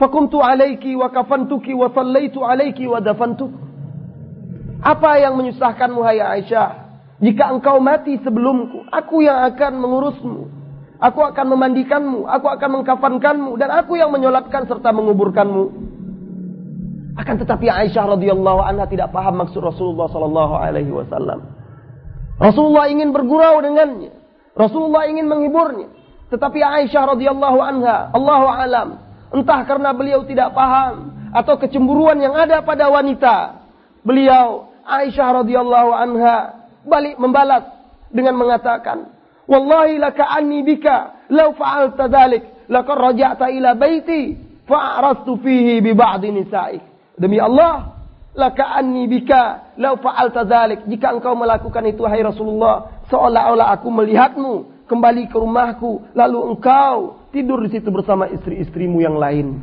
fakuntu 0.00 0.40
alaiki 0.40 0.96
wa 0.96 1.12
kafantuki 1.12 1.76
wa 1.76 1.92
sallaitu 1.92 2.40
alaiki 2.40 2.88
wa 2.88 2.98
dafantuk." 3.04 3.52
Apa 4.80 5.20
yang 5.20 5.36
menyusahkanmu 5.36 6.00
hai 6.06 6.22
Aisyah? 6.22 6.88
Jika 7.18 7.50
engkau 7.50 7.82
mati 7.82 8.14
sebelumku, 8.22 8.86
aku 8.94 9.26
yang 9.26 9.42
akan 9.50 9.72
mengurusmu, 9.82 10.58
Aku 10.98 11.22
akan 11.22 11.54
memandikanmu, 11.54 12.26
aku 12.26 12.50
akan 12.50 12.82
mengkafankanmu, 12.82 13.54
dan 13.54 13.70
aku 13.70 13.94
yang 13.94 14.10
menyolatkan 14.10 14.66
serta 14.66 14.90
menguburkanmu. 14.90 15.70
Akan 17.14 17.38
tetapi 17.38 17.70
Aisyah 17.70 18.18
radhiyallahu 18.18 18.58
anha 18.58 18.82
tidak 18.90 19.14
paham 19.14 19.46
maksud 19.46 19.62
Rasulullah 19.62 20.10
sallallahu 20.10 20.54
alaihi 20.58 20.90
wasallam. 20.90 21.54
Rasulullah 22.42 22.90
ingin 22.90 23.14
bergurau 23.14 23.62
dengannya. 23.62 24.10
Rasulullah 24.58 25.06
ingin 25.06 25.30
menghiburnya. 25.30 25.88
Tetapi 26.28 26.60
Aisyah 26.60 27.16
radhiyallahu 27.16 27.58
anha, 27.62 28.10
Allahu 28.12 28.46
alam, 28.50 28.88
entah 29.32 29.64
karena 29.64 29.94
beliau 29.96 30.26
tidak 30.28 30.52
paham 30.52 31.14
atau 31.32 31.56
kecemburuan 31.56 32.20
yang 32.20 32.36
ada 32.36 32.60
pada 32.60 32.90
wanita, 32.90 33.64
beliau 34.02 34.68
Aisyah 34.84 35.46
radhiyallahu 35.46 35.90
anha 35.94 36.68
balik 36.84 37.16
membalas 37.16 37.64
dengan 38.12 38.36
mengatakan, 38.36 39.14
Wallahi 39.48 39.96
laka 39.96 40.28
anni 40.28 40.60
bika 40.60 41.28
law 41.32 41.56
fa'alta 41.56 42.04
dhalik 42.04 42.68
laqad 42.68 42.96
raja'ta 43.00 43.48
ila 43.48 43.72
baiti 43.72 44.36
fa'arastu 44.68 45.40
fihi 45.40 45.80
bi 45.80 45.96
ba'di 45.96 46.28
nisa'ik. 46.28 46.82
Demi 47.16 47.40
Allah, 47.40 47.97
laka 48.38 48.78
anni 48.78 49.10
bika 49.10 49.74
lau 49.74 49.98
fa'alta 49.98 50.46
dzalik. 50.46 50.86
Jika 50.86 51.10
engkau 51.10 51.34
melakukan 51.34 51.82
itu 51.90 52.06
hai 52.06 52.22
Rasulullah, 52.22 53.02
seolah-olah 53.10 53.74
aku 53.74 53.90
melihatmu 53.90 54.86
kembali 54.86 55.26
ke 55.28 55.36
rumahku, 55.36 56.14
lalu 56.14 56.54
engkau 56.54 57.28
tidur 57.34 57.60
di 57.66 57.74
situ 57.74 57.90
bersama 57.90 58.30
istri-istrimu 58.30 59.02
yang 59.02 59.18
lain. 59.18 59.58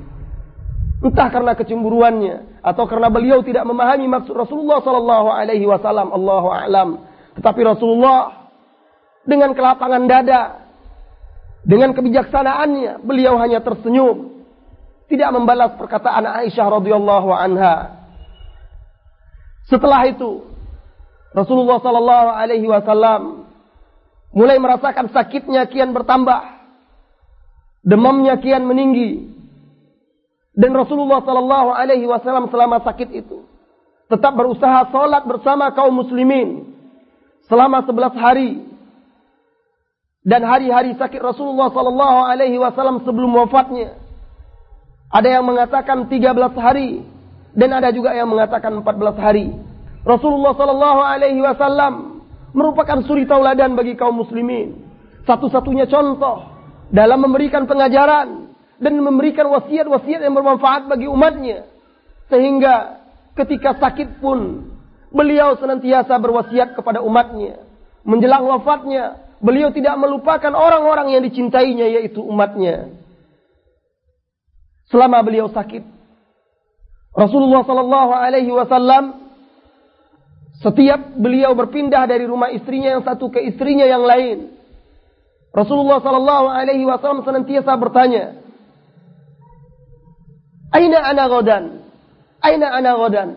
Entah 0.99 1.32
karena 1.32 1.55
kecemburuannya 1.55 2.61
atau 2.61 2.84
karena 2.86 3.07
beliau 3.07 3.39
tidak 3.41 3.63
memahami 3.63 4.05
maksud 4.11 4.36
Rasulullah 4.36 4.84
sallallahu 4.84 5.28
alaihi 5.32 5.65
wasallam, 5.65 6.11
Allahu 6.11 6.47
a'lam. 6.51 6.89
Tetapi 7.39 7.61
Rasulullah 7.63 8.51
dengan 9.26 9.55
kelapangan 9.57 10.03
dada, 10.05 10.41
dengan 11.65 11.97
kebijaksanaannya, 11.97 13.01
beliau 13.01 13.41
hanya 13.41 13.59
tersenyum 13.65 14.36
tidak 15.05 15.30
membalas 15.34 15.73
perkataan 15.78 16.26
Aisyah 16.26 16.67
radhiyallahu 16.82 17.30
anha. 17.34 18.05
Setelah 19.66 20.05
itu, 20.09 20.45
Rasulullah 21.34 21.82
sallallahu 21.82 22.30
alaihi 22.32 22.68
wasallam 22.70 23.49
mulai 24.32 24.61
merasakan 24.61 25.09
sakitnya 25.09 25.66
kian 25.68 25.91
bertambah. 25.91 26.53
Demamnya 27.86 28.38
kian 28.41 28.66
meninggi. 28.66 29.36
Dan 30.55 30.72
Rasulullah 30.72 31.20
sallallahu 31.22 31.76
alaihi 31.76 32.07
wasallam 32.07 32.47
selama 32.47 32.80
sakit 32.82 33.09
itu 33.11 33.43
tetap 34.05 34.38
berusaha 34.38 34.88
salat 34.93 35.26
bersama 35.26 35.74
kaum 35.74 35.91
muslimin 35.91 36.78
selama 37.49 37.84
11 37.84 38.16
hari. 38.16 38.51
Dan 40.26 40.41
hari-hari 40.41 40.97
sakit 40.97 41.22
Rasulullah 41.22 41.70
sallallahu 41.70 42.20
alaihi 42.26 42.57
wasallam 42.57 43.05
sebelum 43.05 43.30
wafatnya 43.45 43.93
ada 45.13 45.30
yang 45.30 45.45
mengatakan 45.45 46.09
13 46.09 46.34
hari 46.57 47.05
dan 47.56 47.70
ada 47.72 47.89
juga 47.95 48.12
yang 48.12 48.28
mengatakan 48.28 48.76
14 48.84 49.16
hari. 49.16 49.47
Rasulullah 50.06 50.53
sallallahu 50.53 51.01
alaihi 51.01 51.41
wasallam 51.41 52.24
merupakan 52.51 53.01
suri 53.08 53.26
tauladan 53.26 53.74
bagi 53.74 53.95
kaum 53.95 54.20
muslimin. 54.22 54.86
Satu-satunya 55.26 55.89
contoh 55.89 56.45
dalam 56.93 57.24
memberikan 57.24 57.66
pengajaran 57.66 58.53
dan 58.78 58.93
memberikan 58.99 59.49
wasiat-wasiat 59.49 60.22
yang 60.22 60.36
bermanfaat 60.36 60.86
bagi 60.86 61.10
umatnya. 61.10 61.66
Sehingga 62.30 63.01
ketika 63.34 63.80
sakit 63.82 64.22
pun 64.22 64.70
beliau 65.10 65.58
senantiasa 65.58 66.20
berwasiat 66.20 66.76
kepada 66.78 67.01
umatnya. 67.01 67.66
Menjelang 68.06 68.45
wafatnya, 68.45 69.18
beliau 69.41 69.74
tidak 69.74 69.97
melupakan 69.97 70.53
orang-orang 70.53 71.18
yang 71.18 71.24
dicintainya 71.26 71.89
yaitu 71.97 72.22
umatnya 72.22 72.93
selama 74.89 75.26
beliau 75.26 75.49
sakit. 75.49 75.95
Rasulullah 77.16 77.63
sallallahu 77.63 78.11
alaihi 78.11 78.51
wasallam 78.51 79.24
setiap 80.59 81.16
beliau 81.16 81.55
berpindah 81.55 82.03
dari 82.07 82.28
rumah 82.28 82.51
istrinya 82.51 82.99
yang 82.99 83.03
satu 83.07 83.32
ke 83.32 83.39
istrinya 83.43 83.88
yang 83.88 84.03
lain. 84.03 84.51
Rasulullah 85.55 86.03
sallallahu 86.03 86.51
alaihi 86.51 86.84
wasallam 86.84 87.24
senantiasa 87.24 87.72
bertanya, 87.80 88.36
"Aina 90.76 90.99
ana 91.07 91.24
ghadan? 91.32 91.63
Aina 92.43 92.68
ana 92.76 92.91
ghadan?" 92.99 93.30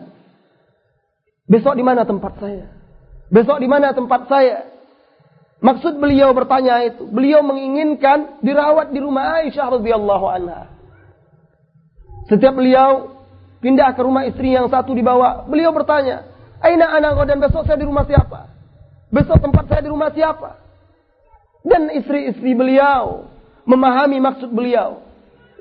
Besok 1.46 1.78
di 1.78 1.84
mana 1.86 2.02
tempat 2.02 2.34
saya? 2.42 2.66
Besok 3.30 3.62
di 3.62 3.68
mana 3.70 3.94
tempat 3.94 4.26
saya? 4.26 4.68
Maksud 5.58 5.98
beliau 5.98 6.30
bertanya 6.36 6.86
itu, 6.86 7.02
beliau 7.08 7.42
menginginkan 7.42 8.38
dirawat 8.46 8.94
di 8.94 9.02
rumah 9.02 9.42
Aisyah 9.42 9.80
radhiyallahu 9.80 10.26
anha. 10.30 10.70
Setiap 12.30 12.54
beliau 12.54 13.17
pindah 13.58 13.94
ke 13.94 14.00
rumah 14.02 14.26
istri 14.26 14.54
yang 14.54 14.66
satu 14.70 14.94
dibawa, 14.94 15.46
beliau 15.46 15.74
bertanya, 15.74 16.26
Aina 16.58 16.90
anak 16.90 17.22
dan 17.30 17.38
besok 17.38 17.62
saya 17.66 17.78
di 17.78 17.86
rumah 17.86 18.02
siapa? 18.02 18.50
Besok 19.14 19.38
tempat 19.38 19.70
saya 19.70 19.80
di 19.86 19.90
rumah 19.90 20.10
siapa? 20.10 20.58
Dan 21.62 21.90
istri-istri 21.94 22.54
beliau 22.54 23.30
memahami 23.62 24.18
maksud 24.18 24.50
beliau. 24.50 25.06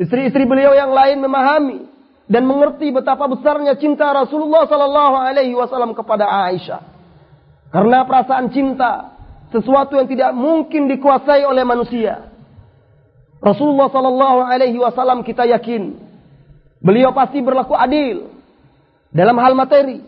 Istri-istri 0.01 0.45
beliau 0.45 0.73
yang 0.73 0.89
lain 0.93 1.21
memahami 1.21 1.79
dan 2.27 2.43
mengerti 2.49 2.89
betapa 2.89 3.29
besarnya 3.29 3.77
cinta 3.77 4.09
Rasulullah 4.09 4.65
Sallallahu 4.65 5.15
Alaihi 5.15 5.53
Wasallam 5.53 5.93
kepada 5.93 6.25
Aisyah. 6.49 6.81
Karena 7.69 8.03
perasaan 8.07 8.49
cinta 8.49 9.17
sesuatu 9.53 9.95
yang 9.95 10.07
tidak 10.09 10.31
mungkin 10.33 10.89
dikuasai 10.91 11.45
oleh 11.45 11.61
manusia. 11.61 12.29
Rasulullah 13.37 13.89
Sallallahu 13.93 14.39
Alaihi 14.43 14.81
Wasallam 14.81 15.21
kita 15.21 15.45
yakin 15.45 16.06
Beliau 16.77 17.09
pasti 17.13 17.41
berlaku 17.41 17.73
adil 17.73 18.29
dalam 19.09 19.37
hal 19.41 19.57
materi, 19.57 20.03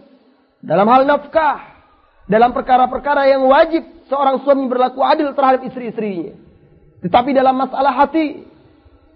dalam 0.61 0.85
hal 0.85 1.01
nafkah, 1.07 1.81
dalam 2.29 2.53
perkara-perkara 2.53 3.25
yang 3.25 3.41
wajib 3.49 3.81
seorang 4.05 4.41
suami 4.45 4.69
berlaku 4.69 5.01
adil 5.01 5.33
terhadap 5.33 5.65
istri-istrinya. 5.65 6.37
Tetapi 7.01 7.33
dalam 7.33 7.57
masalah 7.57 8.05
hati, 8.05 8.45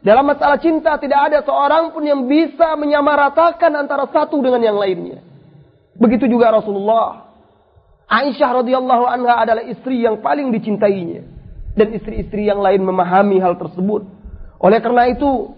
dalam 0.02 0.26
masalah 0.26 0.58
cinta 0.58 0.98
tidak 0.98 1.20
ada 1.30 1.40
seorang 1.46 1.94
pun 1.94 2.02
yang 2.02 2.26
bisa 2.26 2.74
menyamaratakan 2.74 3.72
antara 3.76 4.10
satu 4.10 4.42
dengan 4.42 4.66
yang 4.66 4.78
lainnya. 4.80 5.22
Begitu 5.94 6.26
juga 6.26 6.50
Rasulullah. 6.58 7.30
Aisyah 8.10 8.66
radhiyallahu 8.66 9.06
anha 9.08 9.46
adalah 9.46 9.64
istri 9.66 10.04
yang 10.04 10.22
paling 10.22 10.50
dicintainya 10.54 11.24
dan 11.74 11.94
istri-istri 11.94 12.46
yang 12.50 12.62
lain 12.62 12.82
memahami 12.82 13.42
hal 13.42 13.58
tersebut. 13.58 14.06
Oleh 14.62 14.80
karena 14.80 15.10
itu, 15.12 15.54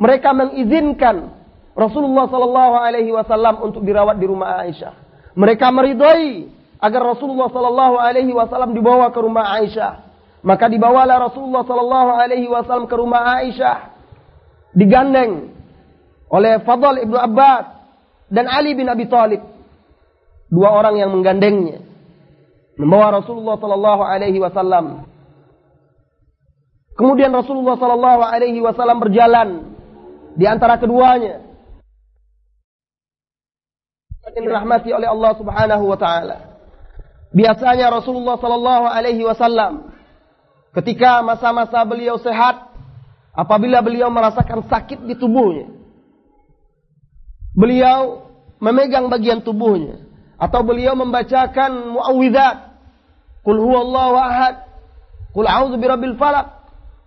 mereka 0.00 0.34
mengizinkan 0.34 1.39
Rasulullah 1.74 2.26
Sallallahu 2.26 2.74
Alaihi 2.76 3.10
Wasallam 3.14 3.62
untuk 3.62 3.86
dirawat 3.86 4.18
di 4.18 4.26
rumah 4.26 4.58
Aisyah. 4.66 4.94
Mereka 5.38 5.66
meridhai 5.70 6.50
agar 6.82 7.02
Rasulullah 7.14 7.48
Sallallahu 7.52 7.96
Alaihi 8.00 8.32
Wasallam 8.34 8.74
dibawa 8.74 9.12
ke 9.14 9.20
rumah 9.22 9.46
Aisyah. 9.60 10.10
Maka 10.40 10.72
dibawalah 10.72 11.30
Rasulullah 11.30 11.62
Sallallahu 11.62 12.10
Alaihi 12.16 12.48
Wasallam 12.48 12.88
ke 12.88 12.96
rumah 12.96 13.22
Aisyah, 13.38 13.92
digandeng 14.72 15.52
oleh 16.32 16.64
Fadl 16.64 17.04
ibnu 17.04 17.16
Abbas 17.20 17.76
dan 18.32 18.48
Ali 18.48 18.72
bin 18.72 18.88
Abi 18.88 19.04
Thalib. 19.04 19.44
Dua 20.50 20.74
orang 20.74 20.98
yang 20.98 21.14
menggandengnya, 21.14 21.78
membawa 22.74 23.22
Rasulullah 23.22 23.54
Sallallahu 23.60 24.02
Alaihi 24.02 24.42
Wasallam. 24.42 25.06
Kemudian 26.98 27.30
Rasulullah 27.30 27.78
Sallallahu 27.78 28.20
Alaihi 28.26 28.58
Wasallam 28.58 28.98
berjalan 28.98 29.48
di 30.34 30.48
antara 30.48 30.80
keduanya 30.80 31.49
yang 34.36 34.44
dirahmati 34.46 34.90
oleh 34.94 35.08
Allah 35.10 35.32
Subhanahu 35.36 35.84
wa 35.86 35.98
taala. 35.98 36.36
Biasanya 37.30 37.94
Rasulullah 37.94 38.38
sallallahu 38.38 38.84
alaihi 38.90 39.22
wasallam 39.22 39.94
ketika 40.74 41.22
masa-masa 41.22 41.82
beliau 41.86 42.18
sehat 42.18 42.70
apabila 43.34 43.82
beliau 43.82 44.10
merasakan 44.10 44.66
sakit 44.66 45.06
di 45.06 45.14
tubuhnya 45.14 45.70
beliau 47.54 48.30
memegang 48.58 49.06
bagian 49.10 49.42
tubuhnya 49.42 50.02
atau 50.38 50.62
beliau 50.62 50.94
membacakan 50.94 51.94
muawwidzat 51.94 52.70
Qul 53.40 53.56
huwallahu 53.56 54.14
ahad 54.20 54.68
Qul 55.32 55.48
a'udzu 55.48 55.76
birabbil 55.80 56.16
falaq 56.20 56.50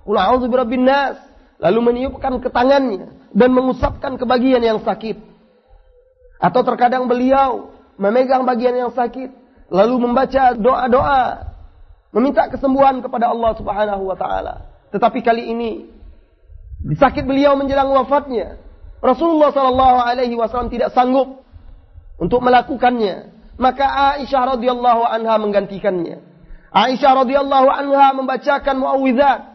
Qul 0.04 0.18
a'udzu 0.18 0.48
birabbin 0.50 0.88
nas 0.88 1.20
lalu 1.62 1.94
meniupkan 1.94 2.42
ke 2.44 2.50
tangannya 2.52 3.12
dan 3.32 3.50
mengusapkan 3.54 4.20
ke 4.20 4.26
bagian 4.28 4.60
yang 4.60 4.82
sakit 4.84 5.33
atau 6.44 6.60
terkadang 6.68 7.08
beliau 7.08 7.72
memegang 7.96 8.44
bagian 8.44 8.76
yang 8.76 8.92
sakit, 8.92 9.32
lalu 9.72 9.96
membaca 10.04 10.52
doa-doa, 10.52 11.56
meminta 12.12 12.52
kesembuhan 12.52 13.00
kepada 13.00 13.32
Allah 13.32 13.56
Subhanahu 13.56 14.04
wa 14.12 14.18
taala. 14.20 14.68
Tetapi 14.92 15.24
kali 15.24 15.56
ini 15.56 15.72
sakit 17.00 17.24
beliau 17.24 17.56
menjelang 17.56 17.88
wafatnya, 17.96 18.60
Rasulullah 19.00 19.56
sallallahu 19.56 20.00
alaihi 20.04 20.36
wasallam 20.36 20.68
tidak 20.68 20.92
sanggup 20.92 21.48
untuk 22.20 22.44
melakukannya. 22.44 23.32
Maka 23.56 24.18
Aisyah 24.18 24.58
radhiyallahu 24.58 25.06
anha 25.06 25.36
menggantikannya. 25.40 26.20
Aisyah 26.74 27.22
radhiyallahu 27.24 27.70
anha 27.70 28.18
membacakan 28.18 28.76
muawwidzat 28.82 29.53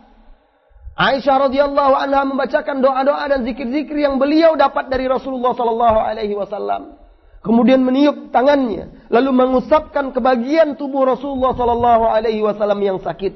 Aisyah 0.98 1.46
radhiyallahu 1.46 1.94
anha 1.94 2.26
membacakan 2.26 2.82
doa-doa 2.82 3.22
dan 3.30 3.46
zikir-zikir 3.46 4.02
yang 4.02 4.18
beliau 4.18 4.58
dapat 4.58 4.90
dari 4.90 5.06
Rasulullah 5.06 5.54
sallallahu 5.54 5.98
alaihi 6.02 6.34
wasallam. 6.34 6.98
Kemudian 7.38 7.86
meniup 7.86 8.34
tangannya, 8.34 9.06
lalu 9.06 9.30
mengusapkan 9.30 10.10
ke 10.10 10.18
bagian 10.18 10.74
tubuh 10.74 11.06
Rasulullah 11.06 11.54
sallallahu 11.54 12.02
alaihi 12.02 12.42
wasallam 12.42 12.82
yang 12.82 12.98
sakit. 12.98 13.30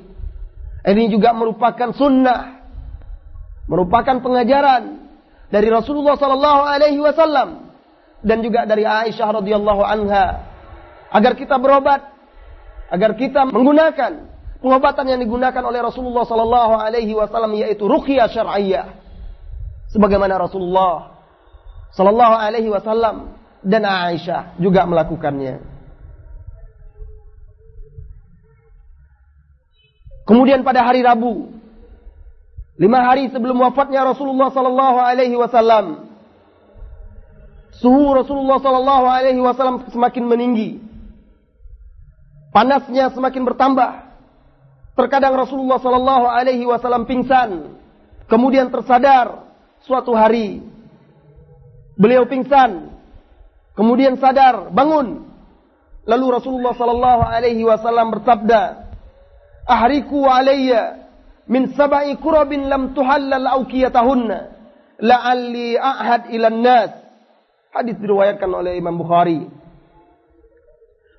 Ini 0.83 1.07
juga 1.07 1.31
merupakan 1.39 1.95
sunnah, 1.95 2.67
merupakan 3.71 4.19
pengajaran 4.19 5.07
dari 5.47 5.71
Rasulullah 5.71 6.19
sallallahu 6.19 6.63
alaihi 6.67 6.99
wasallam 6.99 7.71
dan 8.27 8.43
juga 8.43 8.67
dari 8.67 8.83
Aisyah 8.83 9.39
radhiyallahu 9.39 9.83
anha 9.87 10.51
agar 11.15 11.39
kita 11.39 11.63
berobat, 11.63 12.11
agar 12.91 13.15
kita 13.15 13.47
menggunakan 13.47 14.32
pengobatan 14.63 15.11
yang 15.11 15.21
digunakan 15.21 15.61
oleh 15.67 15.83
Rasulullah 15.83 16.23
sallallahu 16.23 16.75
alaihi 16.79 17.13
wasallam 17.13 17.59
yaitu 17.59 17.85
ruqyah 17.85 18.31
syar'iyyah. 18.31 18.95
Sebagaimana 19.91 20.41
Rasulullah 20.41 21.21
sallallahu 21.93 22.35
alaihi 22.39 22.71
wasallam 22.73 23.37
dan 23.61 23.83
Aisyah 23.85 24.57
juga 24.63 24.87
melakukannya. 24.89 25.73
Kemudian 30.23 30.63
pada 30.63 30.87
hari 30.87 31.03
Rabu, 31.03 31.51
lima 32.79 33.01
hari 33.03 33.27
sebelum 33.35 33.59
wafatnya 33.59 34.07
Rasulullah 34.07 34.55
Sallallahu 34.55 34.99
Alaihi 35.03 35.35
Wasallam, 35.35 36.09
suhu 37.83 38.15
Rasulullah 38.15 38.63
Sallallahu 38.63 39.07
Alaihi 39.11 39.43
Wasallam 39.43 39.91
semakin 39.91 40.25
meninggi, 40.31 40.79
panasnya 42.55 43.11
semakin 43.11 43.43
bertambah. 43.43 44.12
Terkadang 44.93 45.33
Rasulullah 45.33 45.81
Sallallahu 45.81 46.27
Alaihi 46.29 46.69
Wasallam 46.69 47.09
pingsan, 47.09 47.81
kemudian 48.29 48.69
tersadar 48.69 49.49
suatu 49.89 50.13
hari 50.13 50.61
beliau 51.97 52.29
pingsan, 52.29 52.93
kemudian 53.73 54.21
sadar 54.21 54.69
bangun. 54.69 55.33
Lalu 56.05 56.27
Rasulullah 56.35 56.77
Sallallahu 56.77 57.23
Alaihi 57.25 57.65
Wasallam 57.65 58.13
bersabda, 58.13 58.93
ahriku 59.65 60.29
alayya 60.29 61.09
min 61.49 61.73
sab'i 61.73 62.19
kurabin 62.21 62.69
lam 62.69 62.93
tuhallal 62.93 63.63
awkiyatahunna 63.63 64.39
la'alli 65.03 65.75
a'had 65.75 66.31
ila 66.31 66.49
nas 66.51 66.93
hadis 67.75 67.99
diriwayatkan 67.99 68.51
oleh 68.51 68.79
Imam 68.79 68.95
Bukhari 68.95 69.49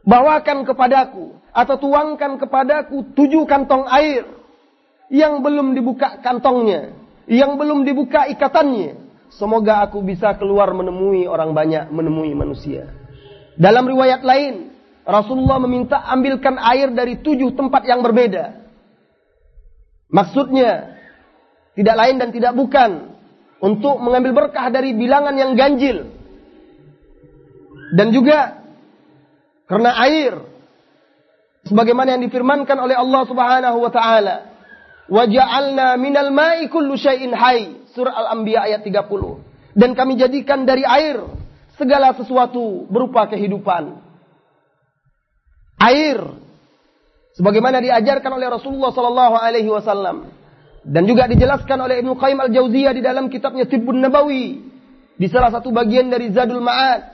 bawakan 0.03 0.67
kepadaku 0.67 1.35
atau 1.51 1.75
tuangkan 1.79 2.39
kepadaku 2.39 3.15
tujuh 3.15 3.47
kantong 3.47 3.87
air 3.87 4.27
yang 5.11 5.39
belum 5.39 5.75
dibuka 5.75 6.19
kantongnya 6.19 6.95
yang 7.27 7.55
belum 7.55 7.87
dibuka 7.87 8.27
ikatannya 8.27 8.99
semoga 9.31 9.83
aku 9.87 10.03
bisa 10.03 10.35
keluar 10.35 10.71
menemui 10.75 11.23
orang 11.25 11.55
banyak 11.55 11.87
menemui 11.89 12.35
manusia 12.35 12.91
dalam 13.55 13.87
riwayat 13.87 14.25
lain 14.25 14.73
Rasulullah 15.03 15.59
meminta 15.59 15.99
ambilkan 15.99 16.55
air 16.55 16.87
dari 16.95 17.19
tujuh 17.19 17.51
tempat 17.59 17.83
yang 17.83 17.99
berbeda. 17.99 18.63
Maksudnya, 20.07 20.95
tidak 21.75 21.95
lain 21.99 22.15
dan 22.23 22.29
tidak 22.31 22.53
bukan 22.55 23.11
untuk 23.59 23.99
mengambil 23.99 24.47
berkah 24.47 24.71
dari 24.71 24.95
bilangan 24.95 25.35
yang 25.35 25.59
ganjil. 25.59 26.07
Dan 27.93 28.15
juga 28.15 28.62
karena 29.67 29.91
air. 30.03 30.33
Sebagaimana 31.63 32.19
yang 32.19 32.23
difirmankan 32.27 32.75
oleh 32.75 32.95
Allah 32.95 33.23
Subhanahu 33.23 33.77
wa 33.79 33.91
taala, 33.91 34.35
"Wa 35.07 35.23
ja'alna 35.23 35.95
minal 35.95 36.31
ma'i 36.35 36.67
kullu 36.67 36.99
syai'in 36.99 37.31
hayy." 37.31 37.87
Surah 37.95 38.11
Al-Anbiya 38.11 38.67
ayat 38.67 38.81
30. 38.83 39.39
Dan 39.71 39.95
kami 39.95 40.19
jadikan 40.19 40.67
dari 40.67 40.83
air 40.83 41.23
segala 41.79 42.11
sesuatu 42.19 42.89
berupa 42.91 43.29
kehidupan. 43.31 44.01
Air. 45.79 46.19
Sebagaimana 47.33 47.81
diajarkan 47.81 48.37
oleh 48.37 48.47
Rasulullah 48.49 48.91
sallallahu 48.93 49.35
alaihi 49.39 49.69
wasallam. 49.71 50.29
Dan 50.83 51.07
juga 51.07 51.31
dijelaskan 51.31 51.79
oleh 51.79 52.03
Ibnu 52.03 52.19
Qayyim 52.19 52.39
Al-Jauziyah 52.43 52.93
di 52.93 53.01
dalam 53.01 53.31
kitabnya 53.31 53.63
Tibbun 53.65 54.03
Nabawi. 54.03 54.59
Di 55.15 55.27
salah 55.31 55.53
satu 55.53 55.71
bagian 55.71 56.11
dari 56.11 56.33
Zadul 56.33 56.59
Ma'ad 56.59 57.12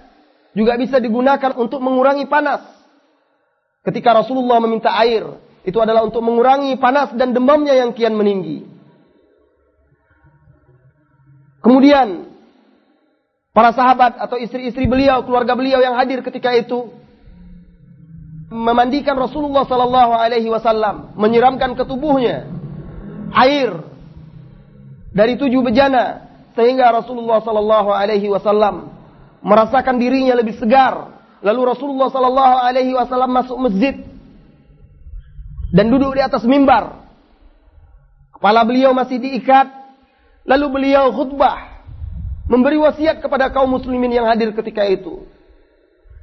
juga 0.57 0.77
bisa 0.77 0.97
digunakan 0.97 1.53
untuk 1.57 1.81
mengurangi 1.81 2.25
panas. 2.25 2.65
Ketika 3.85 4.11
Rasulullah 4.23 4.59
meminta 4.59 4.91
air 4.97 5.25
itu 5.63 5.77
adalah 5.79 6.03
untuk 6.07 6.23
mengurangi 6.23 6.75
panas 6.79 7.13
dan 7.15 7.35
demamnya 7.35 7.75
yang 7.75 7.91
kian 7.93 8.15
meninggi. 8.15 8.65
Kemudian 11.59 12.31
para 13.51 13.75
sahabat 13.75 14.15
atau 14.15 14.39
istri-istri 14.39 14.87
beliau 14.87 15.27
keluarga 15.27 15.53
beliau 15.53 15.83
yang 15.83 15.99
hadir 15.99 16.23
ketika 16.23 16.55
itu 16.55 16.95
memandikan 18.49 19.13
Rasulullah 19.13 19.67
sallallahu 19.67 20.13
alaihi 20.15 20.49
wasallam, 20.49 21.13
menyiramkan 21.13 21.77
ke 21.77 21.83
tubuhnya 21.85 22.49
air 23.35 23.85
dari 25.13 25.37
tujuh 25.37 25.61
bejana 25.61 26.25
sehingga 26.57 26.89
Rasulullah 26.89 27.43
sallallahu 27.45 27.89
alaihi 27.93 28.25
wasallam 28.31 28.98
merasakan 29.43 29.95
dirinya 29.99 30.35
lebih 30.37 30.57
segar. 30.59 31.19
Lalu 31.39 31.71
Rasulullah 31.71 32.11
sallallahu 32.11 32.55
alaihi 32.67 32.91
wasallam 32.95 33.31
masuk 33.31 33.57
masjid 33.57 33.95
dan 35.71 35.87
duduk 35.87 36.15
di 36.15 36.21
atas 36.23 36.43
mimbar. 36.43 36.99
Kepala 38.35 38.63
beliau 38.67 38.91
masih 38.91 39.19
diikat. 39.19 39.67
Lalu 40.47 40.65
beliau 40.71 41.13
khutbah 41.13 41.83
memberi 42.49 42.81
wasiat 42.81 43.21
kepada 43.21 43.53
kaum 43.53 43.69
muslimin 43.69 44.09
yang 44.09 44.25
hadir 44.25 44.49
ketika 44.57 44.81
itu. 44.87 45.23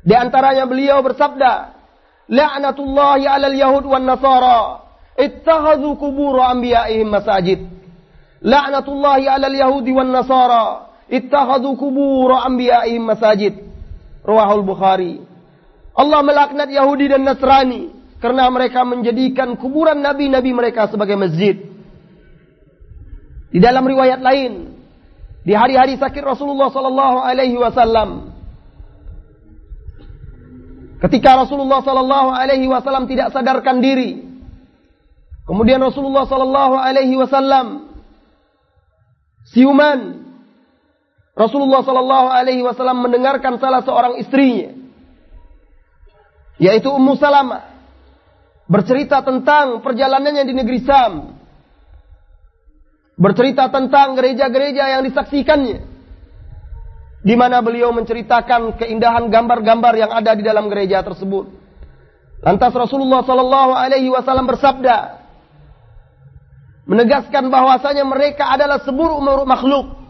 Di 0.03 0.15
antaranya 0.19 0.67
beliau 0.67 0.99
bersabda, 1.03 1.77
la'natullahi 2.27 3.27
'alal 3.27 3.55
yahud 3.55 3.85
wan 3.87 4.03
nasara 4.03 4.83
ittakhadhu 5.15 5.95
qubur 5.97 6.43
anbiya'ihim 6.43 7.07
masajid 7.07 7.71
la'natullahi 8.43 9.31
'alal 9.31 9.57
yahudi 9.57 9.95
wan 9.95 10.11
nasara 10.11 10.86
ittakhadhu 11.11 11.79
qubur 11.79 12.35
anbiya'ihim 12.35 13.03
masajid 13.03 13.55
rawahul 14.27 14.67
bukhari 14.67 15.23
Allah 15.97 16.21
melaknat 16.21 16.69
Yahudi 16.69 17.09
dan 17.09 17.25
Nasrani 17.25 17.95
karena 18.21 18.49
mereka 18.53 18.85
menjadikan 18.85 19.57
kuburan 19.57 20.03
nabi-nabi 20.03 20.51
mereka 20.53 20.91
sebagai 20.91 21.17
masjid 21.17 21.57
di 23.53 23.59
dalam 23.63 23.87
riwayat 23.87 24.21
lain 24.21 24.77
di 25.47 25.55
hari-hari 25.55 25.95
sakit 25.97 26.21
Rasulullah 26.27 26.69
sallallahu 26.69 27.23
alaihi 27.23 27.57
wasallam 27.57 28.37
Ketika 30.97 31.45
Rasulullah 31.45 31.85
Sallallahu 31.85 32.33
Alaihi 32.33 32.67
Wasallam 32.73 33.05
tidak 33.05 33.29
sadarkan 33.29 33.85
diri, 33.85 34.25
kemudian 35.45 35.77
Rasulullah 35.77 36.25
Sallallahu 36.25 36.75
Alaihi 36.77 37.17
Wasallam 37.21 37.93
siuman. 39.53 40.26
Rasulullah 41.37 41.85
Sallallahu 41.85 42.29
Alaihi 42.33 42.65
Wasallam 42.65 43.05
mendengarkan 43.05 43.61
salah 43.61 43.85
seorang 43.85 44.17
istrinya, 44.17 44.73
yaitu 46.57 46.89
Ummu 46.89 47.21
Salamah, 47.21 47.77
bercerita 48.65 49.21
tentang 49.21 49.85
perjalanannya 49.85 50.49
di 50.49 50.55
negeri 50.57 50.81
Sam, 50.81 51.37
bercerita 53.21 53.69
tentang 53.69 54.17
gereja-gereja 54.17 54.97
yang 54.97 55.05
disaksikannya 55.05 55.97
di 57.27 57.35
mana 57.35 57.59
beliau 57.59 57.91
menceritakan 57.91 58.79
keindahan 58.79 59.27
gambar-gambar 59.27 59.99
yang 59.99 60.15
ada 60.15 60.31
di 60.39 60.47
dalam 60.47 60.71
gereja 60.71 61.03
tersebut. 61.03 61.51
Lantas 62.39 62.71
Rasulullah 62.71 63.27
Sallallahu 63.27 63.75
Alaihi 63.75 64.07
Wasallam 64.15 64.47
bersabda, 64.47 65.27
menegaskan 66.87 67.51
bahwasanya 67.51 68.07
mereka 68.07 68.47
adalah 68.47 68.79
seburuk 68.87 69.19
makhluk. 69.43 70.06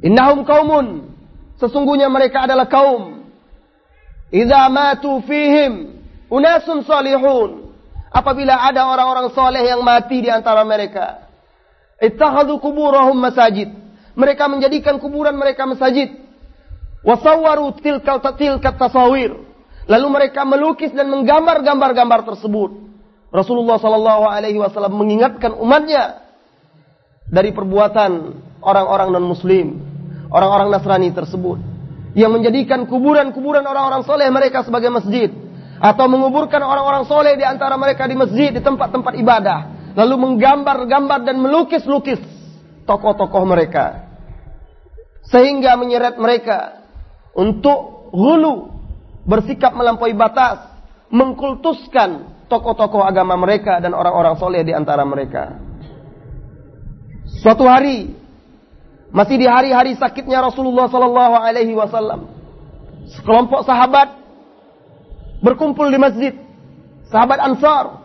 Innahum 0.00 0.48
kaumun, 0.48 1.12
sesungguhnya 1.60 2.08
mereka 2.08 2.48
adalah 2.48 2.68
kaum. 2.68 3.28
Idza 4.32 4.70
matu 4.72 5.20
fihim 5.26 6.00
unasun 6.32 6.86
salihun. 6.86 7.72
Apabila 8.10 8.66
ada 8.66 8.90
orang-orang 8.90 9.30
soleh 9.30 9.62
yang 9.62 9.86
mati 9.86 10.18
di 10.18 10.30
antara 10.32 10.66
mereka, 10.66 11.30
ittakhadhu 12.02 12.58
kuburahum 12.58 13.14
masajid 13.14 13.70
mereka 14.20 14.50
menjadikan 14.50 14.98
kuburan 14.98 15.38
mereka 15.38 15.64
masjid. 15.64 16.12
Wasawwaru 17.00 17.80
tilkal 17.80 18.20
tilkat 18.36 18.76
tasawir. 18.76 19.32
Lalu 19.88 20.06
mereka 20.12 20.44
melukis 20.44 20.92
dan 20.92 21.08
menggambar 21.08 21.64
gambar-gambar 21.64 22.28
tersebut. 22.34 22.92
Rasulullah 23.30 23.78
Sallallahu 23.80 24.24
Alaihi 24.26 24.58
Wasallam 24.58 24.98
mengingatkan 25.00 25.54
umatnya 25.56 26.20
dari 27.30 27.54
perbuatan 27.54 28.36
orang-orang 28.60 29.08
non 29.14 29.26
Muslim, 29.30 29.66
orang-orang 30.30 30.70
Nasrani 30.70 31.10
tersebut, 31.10 31.58
yang 32.14 32.34
menjadikan 32.34 32.86
kuburan-kuburan 32.86 33.62
orang-orang 33.62 34.02
soleh 34.02 34.26
mereka 34.30 34.62
sebagai 34.66 34.90
masjid, 34.90 35.30
atau 35.80 36.06
menguburkan 36.06 36.60
orang-orang 36.60 37.08
soleh 37.08 37.34
di 37.34 37.44
antara 37.46 37.74
mereka 37.80 38.04
di 38.04 38.16
masjid 38.18 38.52
di 38.54 38.60
tempat-tempat 38.62 39.14
ibadah, 39.16 39.58
lalu 39.98 40.14
menggambar-gambar 40.28 41.24
dan 41.24 41.36
melukis-lukis 41.40 42.20
tokoh-tokoh 42.84 43.44
mereka. 43.48 44.10
Sehingga 45.30 45.78
menyeret 45.78 46.18
mereka 46.18 46.84
untuk 47.32 48.10
hulu, 48.10 48.74
bersikap 49.24 49.72
melampaui 49.72 50.12
batas, 50.12 50.68
mengkultuskan 51.08 52.42
tokoh-tokoh 52.50 53.06
agama 53.06 53.38
mereka 53.38 53.78
dan 53.78 53.94
orang-orang 53.94 54.34
soleh 54.36 54.66
di 54.66 54.74
antara 54.74 55.06
mereka. 55.06 55.54
Suatu 57.40 57.64
hari, 57.64 58.19
masih 59.10 59.36
di 59.38 59.46
hari-hari 59.46 59.98
sakitnya 59.98 60.42
Rasulullah 60.42 60.86
Sallallahu 60.86 61.34
Alaihi 61.34 61.74
Wasallam, 61.74 62.30
sekelompok 63.14 63.66
sahabat 63.66 64.20
berkumpul 65.42 65.88
di 65.90 65.98
masjid, 65.98 66.32
sahabat 67.08 67.40
Ansar. 67.40 68.00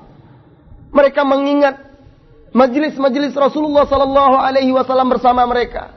Mereka 0.96 1.28
mengingat 1.28 1.76
majelis-majelis 2.56 3.36
Rasulullah 3.36 3.84
sallallahu 3.84 4.40
alaihi 4.40 4.72
wasallam 4.72 5.12
bersama 5.12 5.44
mereka. 5.44 5.92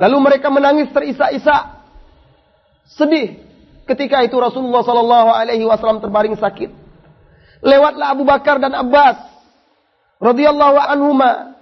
Lalu 0.00 0.16
mereka 0.18 0.50
menangis 0.50 0.88
terisak-isak. 0.90 1.84
Sedih. 2.88 3.38
Ketika 3.84 4.24
itu 4.24 4.38
Rasulullah 4.38 4.80
Sallallahu 4.80 5.28
Alaihi 5.34 5.66
Wasallam 5.66 6.00
terbaring 6.00 6.38
sakit. 6.40 6.72
Lewatlah 7.60 8.16
Abu 8.16 8.24
Bakar 8.24 8.56
dan 8.56 8.72
Abbas. 8.72 9.28
radhiyallahu 10.20 10.78
anhuma. 10.80 11.52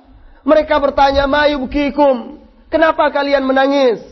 Mereka 0.47 0.79
bertanya, 0.79 1.27
Mayubkikum. 1.27 2.38
Kenapa 2.69 3.09
kalian 3.13 3.45
menangis? 3.45 4.05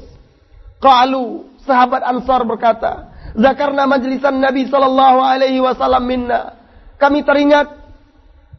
Qalu. 0.81 1.49
Sahabat 1.67 1.99
Ansar 2.07 2.47
berkata, 2.47 3.11
Zakarna 3.35 3.91
majlisan 3.91 4.39
Nabi 4.39 4.71
Sallallahu 4.71 5.19
Alaihi 5.19 5.59
Wasallam 5.59 6.07
minna. 6.07 6.55
Kami 6.97 7.27
teringat 7.27 7.69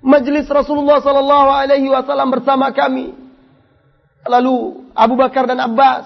majlis 0.03 0.45
Rasulullah 0.51 0.99
Sallallahu 0.99 1.49
Alaihi 1.49 1.87
Wasallam 1.87 2.29
bersama 2.29 2.69
kami. 2.75 3.15
Lalu 4.27 4.85
Abu 4.91 5.15
Bakar 5.15 5.47
dan 5.47 5.63
Abbas 5.63 6.05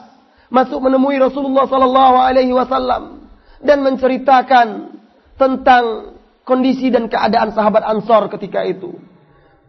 masuk 0.53 0.77
menemui 0.77 1.17
Rasulullah 1.17 1.65
Sallallahu 1.65 2.17
Alaihi 2.21 2.53
Wasallam 2.53 3.27
dan 3.65 3.81
menceritakan 3.81 4.93
tentang 5.41 6.15
kondisi 6.45 6.93
dan 6.93 7.09
keadaan 7.09 7.51
sahabat 7.57 7.81
Ansar 7.81 8.29
ketika 8.29 8.61
itu. 8.61 8.93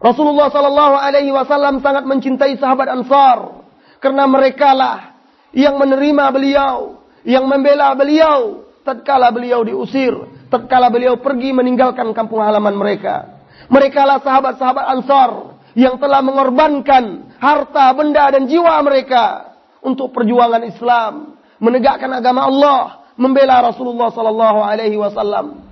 Rasulullah 0.02 0.52
Sallallahu 0.52 1.00
Alaihi 1.00 1.32
Wasallam 1.32 1.80
sangat 1.80 2.04
mencintai 2.04 2.60
sahabat 2.60 2.92
Ansar 2.92 3.61
karena 4.02 4.26
mereka 4.26 4.74
lah 4.74 5.14
yang 5.54 5.78
menerima 5.78 6.24
beliau, 6.34 6.98
yang 7.22 7.46
membela 7.46 7.94
beliau 7.94 8.66
tatkala 8.82 9.30
beliau 9.30 9.62
diusir, 9.62 10.10
tatkala 10.50 10.90
beliau 10.90 11.22
pergi 11.22 11.54
meninggalkan 11.54 12.10
kampung 12.10 12.42
halaman 12.42 12.74
mereka. 12.74 13.38
Mereka 13.70 14.02
lah 14.02 14.18
sahabat-sahabat 14.20 14.84
Ansar 14.98 15.30
yang 15.78 15.96
telah 16.02 16.20
mengorbankan 16.20 17.32
harta, 17.38 17.94
benda 17.94 18.26
dan 18.34 18.50
jiwa 18.50 18.76
mereka 18.82 19.54
untuk 19.80 20.10
perjuangan 20.10 20.66
Islam, 20.66 21.38
menegakkan 21.62 22.10
agama 22.10 22.50
Allah, 22.50 23.06
membela 23.14 23.62
Rasulullah 23.70 24.10
sallallahu 24.10 24.60
alaihi 24.66 24.98
wasallam. 24.98 25.62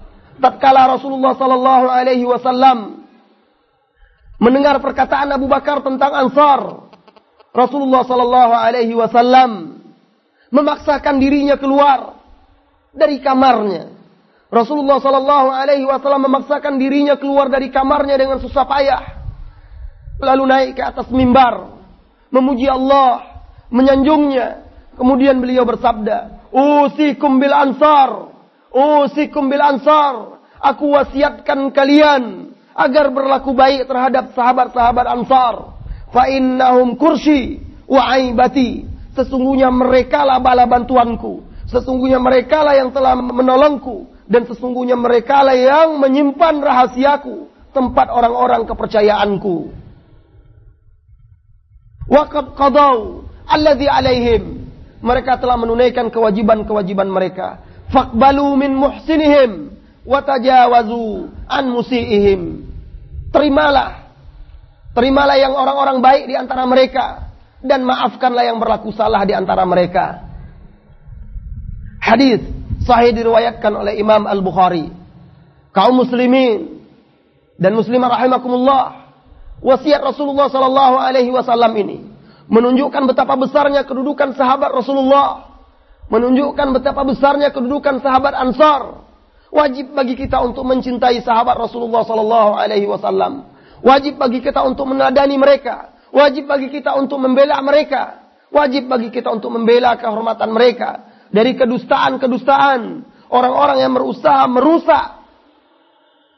Tatkala 0.41 0.97
Rasulullah 0.97 1.37
sallallahu 1.37 1.87
alaihi 1.91 2.24
wasallam 2.24 3.05
mendengar 4.41 4.81
perkataan 4.81 5.37
Abu 5.37 5.51
Bakar 5.51 5.85
tentang 5.85 6.16
Ansar, 6.16 6.89
Rasulullah 7.51 8.07
sallallahu 8.07 8.53
alaihi 8.55 8.95
wasallam 8.95 9.83
memaksakan 10.51 11.19
dirinya 11.19 11.59
keluar 11.59 12.19
dari 12.91 13.23
kamarnya 13.23 14.01
Rasulullah 14.51 14.99
Sallallahu 14.99 15.49
Alaihi 15.55 15.87
Wasallam 15.87 16.27
memaksakan 16.27 16.75
dirinya 16.75 17.15
keluar 17.15 17.47
dari 17.47 17.71
kamarnya 17.71 18.19
dengan 18.19 18.43
susah 18.43 18.67
payah, 18.67 19.03
lalu 20.19 20.43
naik 20.51 20.71
ke 20.75 20.83
atas 20.83 21.07
mimbar, 21.15 21.79
memuji 22.35 22.67
Allah, 22.67 23.47
menyanjungnya. 23.71 24.67
Kemudian 24.99 25.39
beliau 25.39 25.63
bersabda, 25.63 26.51
"Usikum 26.51 27.39
bil 27.39 27.55
ansar, 27.55 28.35
usikum 28.75 29.47
bil 29.47 29.63
ansar. 29.63 30.43
Aku 30.61 30.93
wasiatkan 30.93 31.71
kalian 31.73 32.53
agar 32.77 33.09
berlaku 33.09 33.57
baik 33.57 33.89
terhadap 33.89 34.37
sahabat-sahabat 34.37 35.07
Ansar. 35.09 35.80
Fa 36.11 36.27
innahum 36.27 36.99
kursi 36.99 37.63
wa 37.87 38.11
aibati. 38.15 38.87
Sesungguhnya 39.15 39.71
mereka 39.71 40.23
lah 40.23 40.39
bala 40.39 40.67
bantuanku. 40.67 41.43
Sesungguhnya 41.71 42.19
mereka 42.19 42.67
lah 42.67 42.75
yang 42.75 42.91
telah 42.91 43.15
menolongku 43.15 44.11
dan 44.31 44.47
sesungguhnya 44.47 44.95
mereka 44.95 45.43
lah 45.43 45.55
yang 45.59 45.99
menyimpan 45.99 46.63
rahasiaku, 46.63 47.51
tempat 47.75 48.11
orang-orang 48.11 48.63
kepercayaanku. 48.67 49.71
Waqad 52.11 52.59
qadau 52.59 53.27
alladhi 53.47 53.87
alaihim. 53.87 54.67
Mereka 55.03 55.39
telah 55.43 55.59
menunaikan 55.59 56.11
kewajiban-kewajiban 56.11 57.07
mereka. 57.11 57.63
Faqbalu 57.91 58.55
min 58.59 58.75
muhsinihim 58.75 59.75
wa 60.07 60.23
tajawazu 60.23 61.31
an 61.47 61.65
musiihim. 61.71 62.67
Terimalah. 63.31 64.10
Terimalah 65.01 65.41
yang 65.41 65.57
orang-orang 65.57 66.05
baik 66.05 66.29
di 66.29 66.37
antara 66.37 66.69
mereka 66.69 67.33
dan 67.65 67.89
maafkanlah 67.89 68.45
yang 68.45 68.61
berlaku 68.61 68.93
salah 68.93 69.25
di 69.25 69.33
antara 69.33 69.65
mereka. 69.65 70.29
Hadis 72.05 72.45
sahih 72.85 73.17
diriwayatkan 73.17 73.81
oleh 73.81 73.97
Imam 73.97 74.29
Al-Bukhari. 74.29 74.93
Kaum 75.73 76.05
muslimin 76.05 76.85
dan 77.57 77.73
muslimah 77.81 78.13
rahimakumullah, 78.13 79.09
wasiat 79.65 80.05
Rasulullah 80.05 80.53
sallallahu 80.53 81.01
alaihi 81.01 81.33
wasallam 81.33 81.73
ini 81.81 82.05
menunjukkan 82.53 83.09
betapa 83.09 83.41
besarnya 83.41 83.89
kedudukan 83.89 84.37
sahabat 84.37 84.69
Rasulullah, 84.69 85.49
menunjukkan 86.13 86.77
betapa 86.77 87.09
besarnya 87.09 87.49
kedudukan 87.49 88.05
sahabat 88.05 88.37
Ansar. 88.37 89.01
Wajib 89.49 89.97
bagi 89.97 90.13
kita 90.13 90.45
untuk 90.45 90.69
mencintai 90.69 91.25
sahabat 91.25 91.57
Rasulullah 91.57 92.05
sallallahu 92.05 92.53
alaihi 92.53 92.85
wasallam. 92.85 93.49
Wajib 93.81 94.20
bagi 94.20 94.45
kita 94.45 94.61
untuk 94.64 94.89
menadani 94.93 95.37
mereka. 95.41 95.97
Wajib 96.12 96.51
bagi 96.51 96.68
kita 96.68 96.97
untuk 96.99 97.22
membela 97.22 97.61
mereka. 97.64 98.33
Wajib 98.51 98.91
bagi 98.91 99.09
kita 99.14 99.31
untuk 99.31 99.55
membela 99.55 99.95
kehormatan 99.95 100.51
mereka 100.51 101.07
dari 101.31 101.55
kedustaan-kedustaan 101.55 103.07
orang-orang 103.31 103.78
yang 103.78 103.95
berusaha 103.95 104.43
merusak 104.51 105.22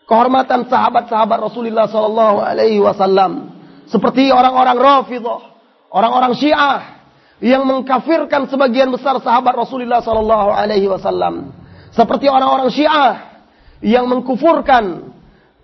kehormatan 0.04 0.68
sahabat-sahabat 0.68 1.38
Rasulullah 1.40 1.88
sallallahu 1.88 2.44
alaihi 2.44 2.84
wasallam 2.84 3.56
seperti 3.88 4.28
orang-orang 4.28 4.76
Rafidhah, 4.76 5.42
orang-orang 5.88 6.36
Syiah 6.36 7.00
yang 7.40 7.64
mengkafirkan 7.64 8.46
sebagian 8.52 8.92
besar 8.92 9.16
sahabat 9.24 9.56
Rasulullah 9.56 10.04
sallallahu 10.04 10.52
alaihi 10.52 10.86
wasallam 10.86 11.56
seperti 11.96 12.28
orang-orang 12.28 12.68
Syiah 12.68 13.40
yang 13.80 14.04
mengkufurkan 14.06 15.16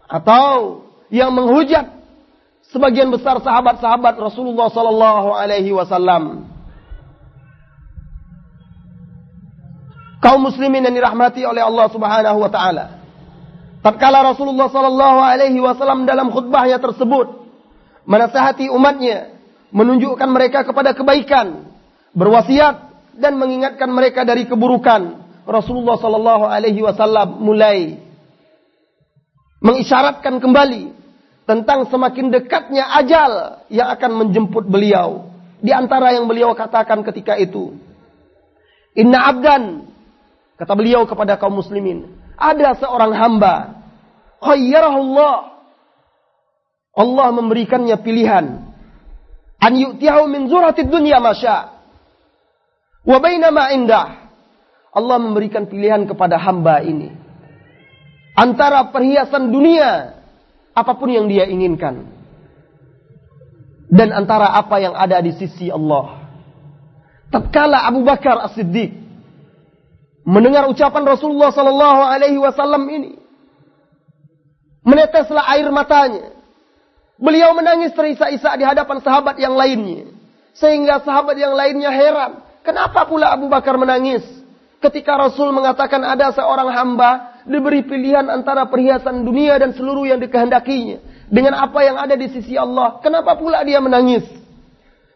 atau 0.08 0.87
yang 1.08 1.32
menghujat 1.32 1.88
sebagian 2.68 3.08
besar 3.08 3.40
sahabat-sahabat 3.40 4.14
Rasulullah 4.20 4.68
sallallahu 4.68 5.32
alaihi 5.32 5.72
wasallam 5.72 6.48
kaum 10.20 10.40
muslimin 10.44 10.84
yang 10.84 10.94
dirahmati 10.94 11.46
oleh 11.48 11.64
Allah 11.64 11.86
Subhanahu 11.88 12.38
wa 12.38 12.50
taala. 12.52 12.86
Tatkala 13.78 14.26
Rasulullah 14.34 14.68
sallallahu 14.68 15.18
alaihi 15.22 15.58
wasallam 15.62 16.04
dalam 16.04 16.34
khutbahnya 16.34 16.82
tersebut 16.82 17.48
menasihati 18.04 18.68
umatnya, 18.68 19.38
menunjukkan 19.70 20.28
mereka 20.28 20.66
kepada 20.66 20.92
kebaikan, 20.92 21.70
berwasiat 22.12 22.90
dan 23.16 23.38
mengingatkan 23.38 23.88
mereka 23.88 24.26
dari 24.26 24.44
keburukan. 24.44 25.24
Rasulullah 25.48 25.96
sallallahu 25.96 26.44
alaihi 26.44 26.84
wasallam 26.84 27.40
mulai 27.40 27.96
mengisyaratkan 29.64 30.44
kembali 30.44 30.97
tentang 31.48 31.88
semakin 31.88 32.28
dekatnya 32.28 32.84
ajal 33.00 33.64
yang 33.72 33.88
akan 33.88 34.12
menjemput 34.20 34.68
beliau. 34.68 35.32
Di 35.58 35.72
antara 35.72 36.12
yang 36.12 36.28
beliau 36.28 36.52
katakan 36.52 37.00
ketika 37.02 37.34
itu, 37.40 37.74
Inna 38.94 39.26
abdan 39.26 39.88
Kata 40.58 40.74
beliau 40.74 41.06
kepada 41.06 41.38
kaum 41.38 41.54
muslimin, 41.54 42.18
ada 42.34 42.74
seorang 42.74 43.14
hamba, 43.14 43.78
khayyarahullah. 44.42 45.54
Allah 46.98 47.28
memberikannya 47.30 47.94
pilihan. 48.02 48.66
An 49.62 49.72
yu'tiyahu 49.78 50.26
min 50.26 50.50
zuratid 50.50 50.90
dunya 50.90 51.22
masya. 51.22 51.78
Wa 53.06 53.22
bainama 53.22 53.70
indah. 53.70 54.34
Allah 54.90 55.16
memberikan 55.22 55.70
pilihan 55.70 56.10
kepada 56.10 56.42
hamba 56.42 56.82
ini. 56.82 57.14
Antara 58.34 58.90
perhiasan 58.90 59.54
dunia, 59.54 60.17
apa 60.78 60.94
pun 60.94 61.10
yang 61.10 61.26
dia 61.26 61.44
inginkan. 61.50 62.06
Dan 63.88 64.12
antara 64.12 64.52
apa 64.54 64.78
yang 64.78 64.94
ada 64.94 65.18
di 65.18 65.32
sisi 65.34 65.72
Allah. 65.72 66.28
Tatkala 67.28 67.88
Abu 67.88 68.04
Bakar 68.04 68.40
As-Siddiq 68.46 68.92
mendengar 70.28 70.68
ucapan 70.68 71.08
Rasulullah 71.08 71.48
sallallahu 71.48 72.00
alaihi 72.04 72.36
wasallam 72.36 72.84
ini. 72.92 73.16
Meneteslah 74.84 75.44
air 75.56 75.68
matanya. 75.72 76.36
Beliau 77.18 77.56
menangis 77.56 77.96
terisak-isak 77.96 78.54
di 78.60 78.64
hadapan 78.64 79.02
sahabat 79.02 79.40
yang 79.40 79.56
lainnya. 79.56 80.12
Sehingga 80.54 81.02
sahabat 81.02 81.34
yang 81.34 81.56
lainnya 81.56 81.90
heran. 81.90 82.44
Kenapa 82.62 83.08
pula 83.08 83.32
Abu 83.32 83.48
Bakar 83.48 83.74
menangis? 83.80 84.22
Ketika 84.78 85.18
Rasul 85.18 85.50
mengatakan 85.50 85.98
ada 86.04 86.30
seorang 86.30 86.70
hamba 86.70 87.37
diberi 87.48 87.82
pilihan 87.82 88.28
antara 88.28 88.68
perhiasan 88.68 89.24
dunia 89.24 89.56
dan 89.58 89.72
seluruh 89.74 90.04
yang 90.06 90.20
dikehendakinya. 90.20 91.00
Dengan 91.28 91.60
apa 91.60 91.84
yang 91.84 91.96
ada 92.00 92.16
di 92.16 92.28
sisi 92.32 92.56
Allah. 92.56 93.00
Kenapa 93.04 93.36
pula 93.36 93.60
dia 93.64 93.80
menangis? 93.80 94.24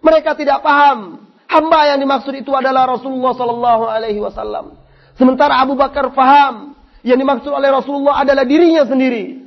Mereka 0.04 0.36
tidak 0.36 0.60
paham. 0.60 1.28
Hamba 1.48 1.94
yang 1.94 2.00
dimaksud 2.00 2.32
itu 2.36 2.52
adalah 2.52 2.88
Rasulullah 2.88 3.32
sallallahu 3.36 3.84
alaihi 3.88 4.20
wasallam. 4.20 4.76
Sementara 5.16 5.60
Abu 5.60 5.76
Bakar 5.76 6.08
faham 6.16 6.72
yang 7.04 7.20
dimaksud 7.20 7.52
oleh 7.52 7.68
Rasulullah 7.68 8.24
adalah 8.24 8.44
dirinya 8.48 8.88
sendiri. 8.88 9.40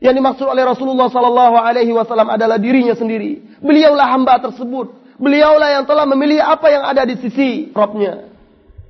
Yang 0.00 0.14
dimaksud 0.18 0.46
oleh 0.48 0.64
Rasulullah 0.64 1.12
sallallahu 1.12 1.56
alaihi 1.60 1.92
wasallam 1.92 2.32
adalah 2.32 2.56
dirinya 2.56 2.96
sendiri. 2.96 3.60
Beliaulah 3.60 4.08
hamba 4.16 4.40
tersebut 4.40 5.02
Beliaulah 5.22 5.78
yang 5.78 5.84
telah 5.86 6.02
memilih 6.02 6.42
apa 6.42 6.66
yang 6.66 6.82
ada 6.82 7.06
di 7.06 7.14
sisi 7.22 7.70
Robnya. 7.70 8.26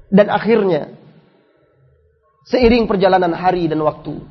Dan 0.08 0.32
akhirnya, 0.32 0.96
seiring 2.46 2.90
perjalanan 2.90 3.34
hari 3.34 3.66
dan 3.70 3.82
waktu, 3.82 4.22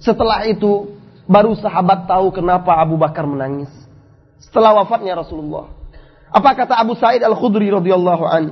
setelah 0.00 0.44
itu 0.48 0.96
baru 1.28 1.54
sahabat 1.54 2.08
tahu 2.10 2.32
kenapa 2.34 2.74
Abu 2.80 2.96
Bakar 2.96 3.28
menangis. 3.28 3.70
Setelah 4.40 4.72
wafatnya 4.82 5.14
Rasulullah. 5.20 5.68
Apa 6.32 6.56
kata 6.56 6.78
Abu 6.80 6.96
Sa'id 6.96 7.20
Al-Khudri 7.20 7.68
radhiyallahu 7.68 8.24
an? 8.24 8.44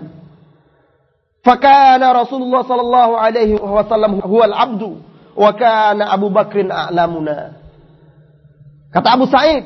Fakana 1.41 2.13
Rasulullah 2.13 2.67
sallallahu 2.67 3.13
alaihi 3.17 3.57
wasallam 3.57 4.21
huwal 4.21 4.53
abdu 4.53 5.01
wa 5.39 5.51
kana 5.55 6.11
Abu 6.13 6.29
Bakrin 6.29 6.69
a'lamuna. 6.69 7.57
Kata 8.91 9.09
Abu 9.15 9.31
Sa'id, 9.31 9.65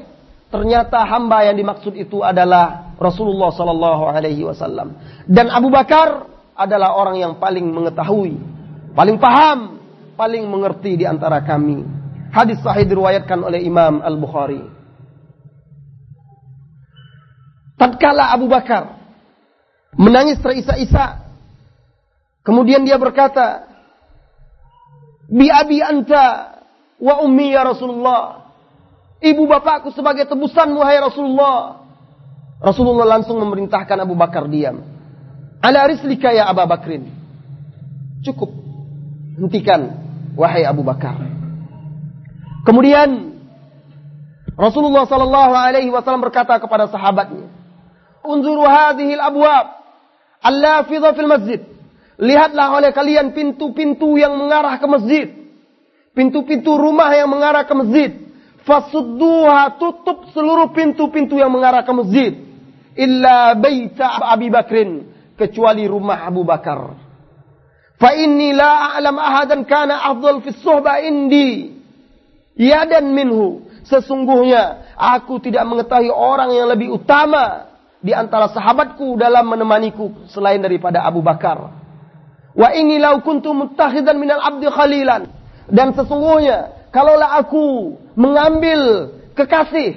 ternyata 0.53 1.03
hamba 1.09 1.49
yang 1.49 1.57
dimaksud 1.57 1.97
itu 1.97 2.21
adalah 2.21 2.95
Rasulullah 3.01 3.51
sallallahu 3.51 4.05
alaihi 4.05 4.45
wasallam 4.45 4.95
dan 5.27 5.49
Abu 5.49 5.73
Bakar 5.73 6.29
adalah 6.53 6.95
orang 6.95 7.17
yang 7.19 7.41
paling 7.41 7.65
mengetahui, 7.73 8.37
paling 8.93 9.17
paham, 9.17 9.81
paling 10.15 10.45
mengerti 10.49 11.01
di 11.01 11.05
antara 11.09 11.43
kami. 11.45 11.85
Hadis 12.33 12.61
sahih 12.65 12.89
diriwayatkan 12.89 13.45
oleh 13.45 13.61
Imam 13.61 14.01
Al-Bukhari. 14.01 14.83
tatkala 17.83 18.31
Abu 18.31 18.47
Bakar 18.47 18.95
menangis 19.99 20.39
terisak-isak. 20.39 21.27
Kemudian 22.47 22.87
dia 22.87 22.95
berkata, 22.99 23.67
Bi 25.27 25.51
abi 25.51 25.83
anta 25.83 26.59
wa 27.03 27.23
ummi 27.27 27.51
ya 27.55 27.67
Rasulullah. 27.67 28.47
Ibu 29.23 29.47
bapakku 29.47 29.95
sebagai 29.95 30.27
tebusan 30.27 30.71
wahai 30.75 30.99
Rasulullah. 30.99 31.83
Rasulullah 32.63 33.19
langsung 33.19 33.39
memerintahkan 33.39 33.99
Abu 34.03 34.15
Bakar 34.19 34.51
diam. 34.51 34.83
Ala 35.63 35.87
rislika 35.87 36.35
ya 36.35 36.51
Abu 36.51 36.67
Bakrin. 36.67 37.07
Cukup. 38.27 38.51
Hentikan 39.37 39.81
wahai 40.37 40.65
Abu 40.69 40.85
Bakar. 40.85 41.17
Kemudian 42.63 43.33
Rasulullah 44.55 45.09
sallallahu 45.09 45.53
alaihi 45.57 45.89
wasallam 45.89 46.23
berkata 46.23 46.61
kepada 46.61 46.87
sahabatnya, 46.93 47.49
unzuru 48.23 48.63
hadhil 48.69 49.19
abwab 49.19 49.83
allafidha 50.45 51.17
fil 51.17 51.31
masjid. 51.31 51.61
Lihatlah 52.23 52.79
oleh 52.79 52.93
kalian 52.95 53.35
pintu-pintu 53.35 54.15
yang 54.21 54.37
mengarah 54.37 54.79
ke 54.79 54.87
masjid. 54.87 55.27
Pintu-pintu 56.13 56.77
rumah 56.77 57.09
yang 57.17 57.27
mengarah 57.27 57.65
ke 57.65 57.73
masjid. 57.73 58.11
Fasudduha 58.63 59.81
tutup 59.81 60.31
seluruh 60.31 60.71
pintu-pintu 60.71 61.41
yang 61.41 61.51
mengarah 61.51 61.83
ke 61.83 61.91
masjid. 61.91 62.37
Illa 62.95 63.59
baita 63.59 64.23
Abi 64.29 64.53
Bakrin. 64.53 65.09
Kecuali 65.35 65.89
rumah 65.89 66.23
Abu 66.29 66.47
Bakar. 66.47 67.02
Fa 68.03 68.19
inni 68.19 68.51
la 68.51 68.99
a'lam 68.99 69.15
ahadan 69.15 69.63
kana 69.63 70.11
afdal 70.11 70.43
fi 70.43 70.51
suhba 70.59 70.99
indi. 71.07 71.71
Yadan 72.59 73.15
minhu. 73.15 73.63
Sesungguhnya 73.87 74.91
aku 74.99 75.39
tidak 75.39 75.63
mengetahui 75.71 76.11
orang 76.11 76.51
yang 76.51 76.67
lebih 76.67 76.99
utama 76.99 77.71
di 78.03 78.11
antara 78.11 78.51
sahabatku 78.51 79.15
dalam 79.15 79.47
menemaniku 79.47 80.27
selain 80.35 80.59
daripada 80.59 81.07
Abu 81.07 81.23
Bakar. 81.23 81.71
Wa 82.59 82.75
inni 82.75 82.99
law 82.99 83.23
kuntu 83.23 83.55
muttakhidan 83.55 84.19
minal 84.19 84.43
abdi 84.43 84.67
khalilan. 84.67 85.31
Dan 85.71 85.95
sesungguhnya 85.95 86.91
kalaulah 86.91 87.39
aku 87.39 87.95
mengambil 88.19 89.15
kekasih, 89.39 89.95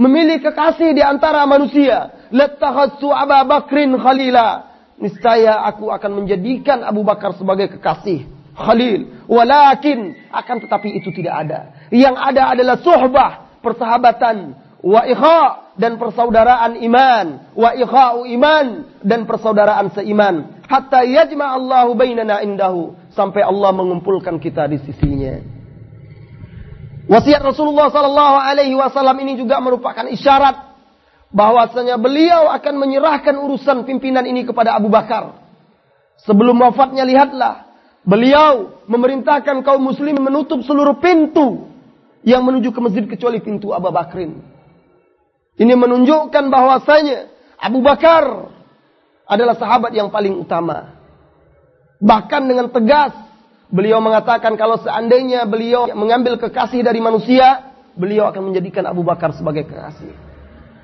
memilih 0.00 0.40
kekasih 0.40 0.96
di 0.96 1.04
antara 1.04 1.44
manusia, 1.44 2.16
latakhadtu 2.32 3.12
Abu 3.12 3.44
Bakrin 3.44 3.92
khalila. 4.00 4.71
Niscaya 5.02 5.66
aku 5.66 5.90
akan 5.90 6.22
menjadikan 6.22 6.86
Abu 6.86 7.02
Bakar 7.02 7.34
sebagai 7.34 7.74
kekasih 7.74 8.22
khalil. 8.54 9.26
Walakin 9.26 10.30
akan 10.30 10.56
tetapi 10.62 10.94
itu 10.94 11.10
tidak 11.10 11.42
ada. 11.42 11.60
Yang 11.90 12.16
ada 12.22 12.42
adalah 12.54 12.76
suhbah, 12.78 13.30
persahabatan, 13.58 14.54
wa 14.78 15.02
ikha 15.02 15.74
dan 15.74 15.98
persaudaraan 15.98 16.78
iman, 16.86 17.26
wa 17.58 17.70
ikha'u 17.74 18.30
iman 18.30 18.66
dan 19.02 19.26
persaudaraan 19.26 19.90
seiman. 19.90 20.62
Hatta 20.70 21.02
yajma 21.02 21.50
Allahu 21.58 21.98
bainana 21.98 22.38
indahu 22.44 22.94
sampai 23.10 23.42
Allah 23.42 23.74
mengumpulkan 23.74 24.38
kita 24.38 24.70
di 24.70 24.78
sisinya. 24.86 25.42
Wasiat 27.10 27.42
Rasulullah 27.42 27.90
sallallahu 27.90 28.36
alaihi 28.38 28.78
wasallam 28.78 29.18
ini 29.18 29.34
juga 29.34 29.58
merupakan 29.58 30.06
isyarat 30.06 30.71
bahwasanya 31.32 31.96
beliau 31.96 32.52
akan 32.52 32.74
menyerahkan 32.76 33.34
urusan 33.40 33.88
pimpinan 33.88 34.28
ini 34.28 34.44
kepada 34.44 34.76
Abu 34.76 34.92
Bakar. 34.92 35.40
Sebelum 36.22 36.54
wafatnya 36.60 37.02
lihatlah 37.08 37.66
beliau 38.04 38.84
memerintahkan 38.86 39.64
kaum 39.64 39.82
muslim 39.82 40.20
menutup 40.20 40.60
seluruh 40.62 41.00
pintu 41.00 41.66
yang 42.22 42.44
menuju 42.46 42.70
ke 42.70 42.80
masjid 42.84 43.04
kecuali 43.08 43.42
pintu 43.42 43.74
Abu 43.74 43.90
Bakrin. 43.90 44.38
Ini 45.58 45.74
menunjukkan 45.74 46.44
bahwasanya 46.52 47.32
Abu 47.58 47.82
Bakar 47.82 48.52
adalah 49.26 49.56
sahabat 49.56 49.96
yang 49.96 50.12
paling 50.12 50.36
utama. 50.36 50.94
Bahkan 52.02 52.42
dengan 52.44 52.66
tegas 52.68 53.14
beliau 53.72 54.02
mengatakan 54.04 54.58
kalau 54.60 54.76
seandainya 54.78 55.48
beliau 55.48 55.88
mengambil 55.96 56.36
kekasih 56.36 56.84
dari 56.84 57.00
manusia, 57.00 57.72
beliau 57.94 58.28
akan 58.28 58.52
menjadikan 58.52 58.84
Abu 58.84 59.06
Bakar 59.06 59.32
sebagai 59.32 59.64
kekasih. 59.64 60.31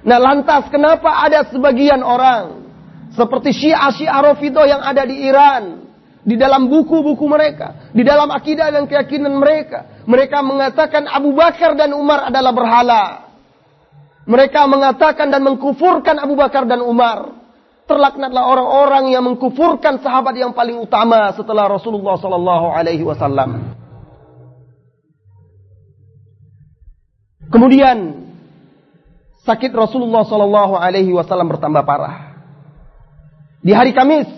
Nah 0.09 0.17
lantas 0.17 0.73
kenapa 0.73 1.21
ada 1.21 1.45
sebagian 1.53 2.01
orang 2.01 2.65
seperti 3.13 3.53
Syiah 3.53 3.93
Syiah 3.93 4.25
Rafidah 4.25 4.65
yang 4.65 4.81
ada 4.81 5.05
di 5.05 5.21
Iran 5.21 5.85
di 6.25 6.37
dalam 6.41 6.69
buku-buku 6.69 7.29
mereka, 7.29 7.93
di 7.93 8.01
dalam 8.05 8.33
akidah 8.33 8.73
dan 8.73 8.89
keyakinan 8.89 9.37
mereka, 9.37 10.05
mereka 10.09 10.41
mengatakan 10.41 11.05
Abu 11.09 11.37
Bakar 11.37 11.77
dan 11.77 11.93
Umar 11.93 12.33
adalah 12.33 12.53
berhala. 12.57 13.05
Mereka 14.29 14.69
mengatakan 14.69 15.33
dan 15.33 15.41
mengkufurkan 15.41 16.21
Abu 16.21 16.37
Bakar 16.37 16.69
dan 16.69 16.85
Umar. 16.85 17.33
Terlaknatlah 17.89 18.45
orang-orang 18.45 19.09
yang 19.09 19.25
mengkufurkan 19.25 20.05
sahabat 20.05 20.37
yang 20.37 20.53
paling 20.53 20.77
utama 20.77 21.33
setelah 21.33 21.65
Rasulullah 21.65 22.21
sallallahu 22.21 22.67
alaihi 22.77 23.01
wasallam. 23.01 23.73
Kemudian 27.49 28.28
sakit 29.49 29.73
Rasulullah 29.73 30.29
sallallahu 30.29 30.77
alaihi 30.77 31.09
wasallam 31.17 31.49
bertambah 31.49 31.81
parah. 31.89 32.37
Di 33.65 33.73
hari 33.73 33.97
Kamis 33.97 34.29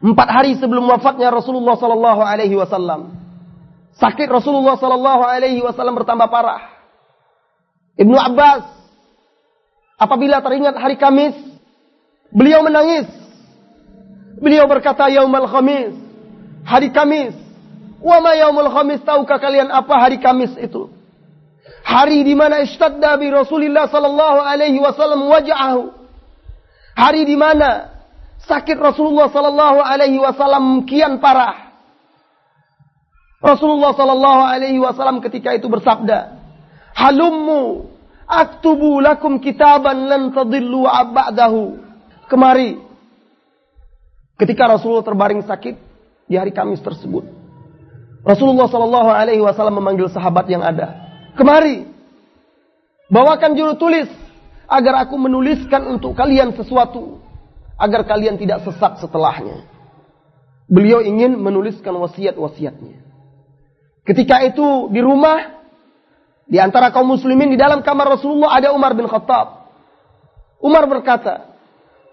empat 0.00 0.28
hari 0.32 0.56
sebelum 0.56 0.88
wafatnya 0.88 1.28
Rasulullah 1.28 1.76
sallallahu 1.76 2.20
alaihi 2.24 2.56
wasallam 2.56 3.12
sakit 4.00 4.28
Rasulullah 4.32 4.80
sallallahu 4.80 5.20
alaihi 5.20 5.60
wasallam 5.60 6.00
bertambah 6.00 6.32
parah. 6.32 6.72
Ibnu 8.00 8.16
Abbas 8.16 8.64
apabila 10.00 10.40
teringat 10.40 10.74
hari 10.80 10.96
Kamis, 10.96 11.36
beliau 12.32 12.64
menangis. 12.64 13.06
Beliau 14.34 14.66
berkata, 14.66 15.06
"Yaumal 15.12 15.46
Khamis." 15.46 15.94
Hari 16.64 16.90
Kamis. 16.90 17.36
Wa 18.00 18.24
ma 18.24 18.32
yaumul 18.34 18.72
Khamis? 18.72 19.04
Tahukah 19.04 19.36
kalian 19.36 19.68
apa 19.68 19.94
hari 20.00 20.16
Kamis 20.16 20.56
itu? 20.56 20.88
Hari 21.84 22.24
di 22.24 22.32
mana 22.32 22.64
ishtadda 22.64 23.20
bi 23.20 23.28
Rasulillah 23.28 23.92
sallallahu 23.92 24.40
alaihi 24.40 24.80
wasallam 24.80 25.28
waj'ahu. 25.28 25.92
Hari 26.96 27.28
di 27.28 27.36
mana 27.36 27.92
sakit 28.48 28.80
Rasulullah 28.80 29.28
sallallahu 29.28 29.84
alaihi 29.84 30.16
wasallam 30.16 30.88
kian 30.88 31.20
parah. 31.20 31.76
Rasulullah 33.44 33.92
sallallahu 33.92 34.42
alaihi 34.48 34.80
wasallam 34.80 35.20
ketika 35.20 35.52
itu 35.52 35.68
bersabda, 35.68 36.40
Halummu 36.96 37.92
aktubu 38.24 39.04
lakum 39.04 39.36
kitaban 39.36 40.08
lan 40.08 40.32
tadillu 40.32 40.88
ba'dahu. 40.88 41.84
Kemari. 42.32 42.80
Ketika 44.40 44.66
Rasulullah 44.72 45.04
terbaring 45.04 45.44
sakit 45.44 45.76
di 46.24 46.34
hari 46.40 46.50
Kamis 46.56 46.80
tersebut. 46.80 47.28
Rasulullah 48.24 48.64
Shallallahu 48.72 49.10
alaihi 49.12 49.44
wasallam 49.44 49.76
memanggil 49.84 50.08
sahabat 50.08 50.48
yang 50.48 50.64
ada. 50.64 51.03
Kemari. 51.34 51.86
Bawakan 53.10 53.58
juru 53.58 53.74
tulis 53.76 54.08
agar 54.70 55.06
aku 55.06 55.14
menuliskan 55.20 55.84
untuk 55.86 56.16
kalian 56.16 56.56
sesuatu 56.56 57.20
agar 57.76 58.06
kalian 58.06 58.38
tidak 58.40 58.64
sesat 58.64 59.02
setelahnya. 59.02 59.66
Beliau 60.70 61.04
ingin 61.04 61.36
menuliskan 61.36 61.92
wasiat-wasiatnya. 62.00 63.04
Ketika 64.04 64.40
itu 64.46 64.88
di 64.88 65.00
rumah 65.04 65.64
di 66.44 66.60
antara 66.60 66.92
kaum 66.92 67.08
muslimin 67.08 67.52
di 67.52 67.58
dalam 67.60 67.80
kamar 67.80 68.16
Rasulullah 68.20 68.56
ada 68.56 68.72
Umar 68.76 68.92
bin 68.92 69.08
Khattab. 69.08 69.64
Umar 70.60 70.88
berkata, 70.88 71.56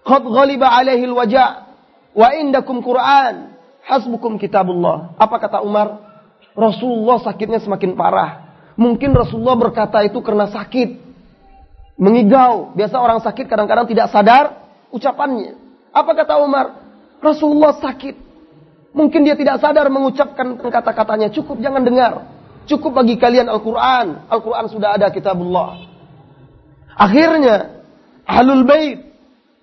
"Qad 0.04 0.24
ghaliba 0.24 0.68
alaihi 0.72 1.08
al-waja' 1.08 1.68
wa 2.12 2.28
indakum 2.36 2.84
Qur'an, 2.84 3.56
hasbukum 3.84 4.36
kitabullah." 4.36 5.16
Apa 5.16 5.36
kata 5.40 5.64
Umar? 5.64 6.12
Rasulullah 6.52 7.20
sakitnya 7.24 7.64
semakin 7.64 7.96
parah. 7.96 8.41
Mungkin 8.76 9.12
Rasulullah 9.12 9.56
berkata 9.58 10.00
itu 10.04 10.18
karena 10.24 10.48
sakit. 10.48 11.00
Mengigau. 12.00 12.72
Biasa 12.72 12.96
orang 12.96 13.20
sakit 13.20 13.46
kadang-kadang 13.46 13.86
tidak 13.88 14.08
sadar 14.08 14.44
ucapannya. 14.90 15.56
Apa 15.92 16.10
kata 16.16 16.40
Umar? 16.40 16.80
Rasulullah 17.20 17.76
sakit. 17.76 18.16
Mungkin 18.92 19.24
dia 19.24 19.36
tidak 19.36 19.60
sadar 19.60 19.88
mengucapkan 19.88 20.56
kata-katanya. 20.56 21.28
Cukup 21.32 21.60
jangan 21.60 21.84
dengar. 21.84 22.28
Cukup 22.68 22.96
bagi 22.96 23.16
kalian 23.18 23.48
Al-Quran. 23.48 24.28
Al-Quran 24.28 24.66
sudah 24.68 24.96
ada 24.96 25.08
kitabullah. 25.12 25.88
Akhirnya, 26.92 27.82
Ahlul 28.28 28.64
Bait 28.68 29.12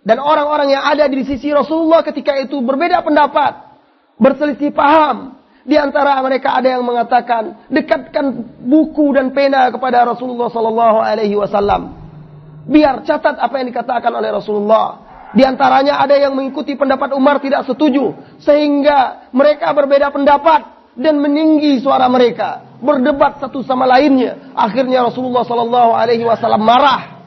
dan 0.03 0.17
orang-orang 0.19 0.73
yang 0.73 0.83
ada 0.83 1.05
di 1.05 1.21
sisi 1.23 1.53
Rasulullah 1.53 2.01
ketika 2.01 2.35
itu 2.35 2.59
berbeda 2.59 3.03
pendapat. 3.05 3.69
Berselisih 4.19 4.75
paham. 4.75 5.38
Di 5.69 5.77
antara 5.77 6.17
mereka 6.25 6.57
ada 6.57 6.65
yang 6.65 6.81
mengatakan, 6.81 7.69
dekatkan 7.69 8.57
buku 8.57 9.13
dan 9.13 9.29
pena 9.29 9.69
kepada 9.69 10.01
Rasulullah 10.01 10.49
Sallallahu 10.49 10.97
Alaihi 10.97 11.37
Wasallam. 11.37 11.93
Biar 12.65 13.05
catat 13.05 13.37
apa 13.37 13.53
yang 13.61 13.69
dikatakan 13.69 14.09
oleh 14.09 14.33
Rasulullah. 14.33 15.05
Di 15.29 15.45
antaranya 15.45 16.01
ada 16.01 16.17
yang 16.17 16.33
mengikuti 16.33 16.73
pendapat 16.73 17.13
Umar 17.13 17.37
tidak 17.37 17.69
setuju. 17.69 18.17
Sehingga 18.41 19.29
mereka 19.29 19.69
berbeda 19.77 20.09
pendapat 20.09 20.65
dan 20.97 21.21
meninggi 21.21 21.77
suara 21.85 22.09
mereka. 22.09 22.65
Berdebat 22.81 23.37
satu 23.37 23.61
sama 23.61 23.85
lainnya. 23.85 24.49
Akhirnya 24.57 25.05
Rasulullah 25.05 25.45
Sallallahu 25.45 25.93
Alaihi 25.93 26.25
Wasallam 26.25 26.65
marah. 26.65 27.21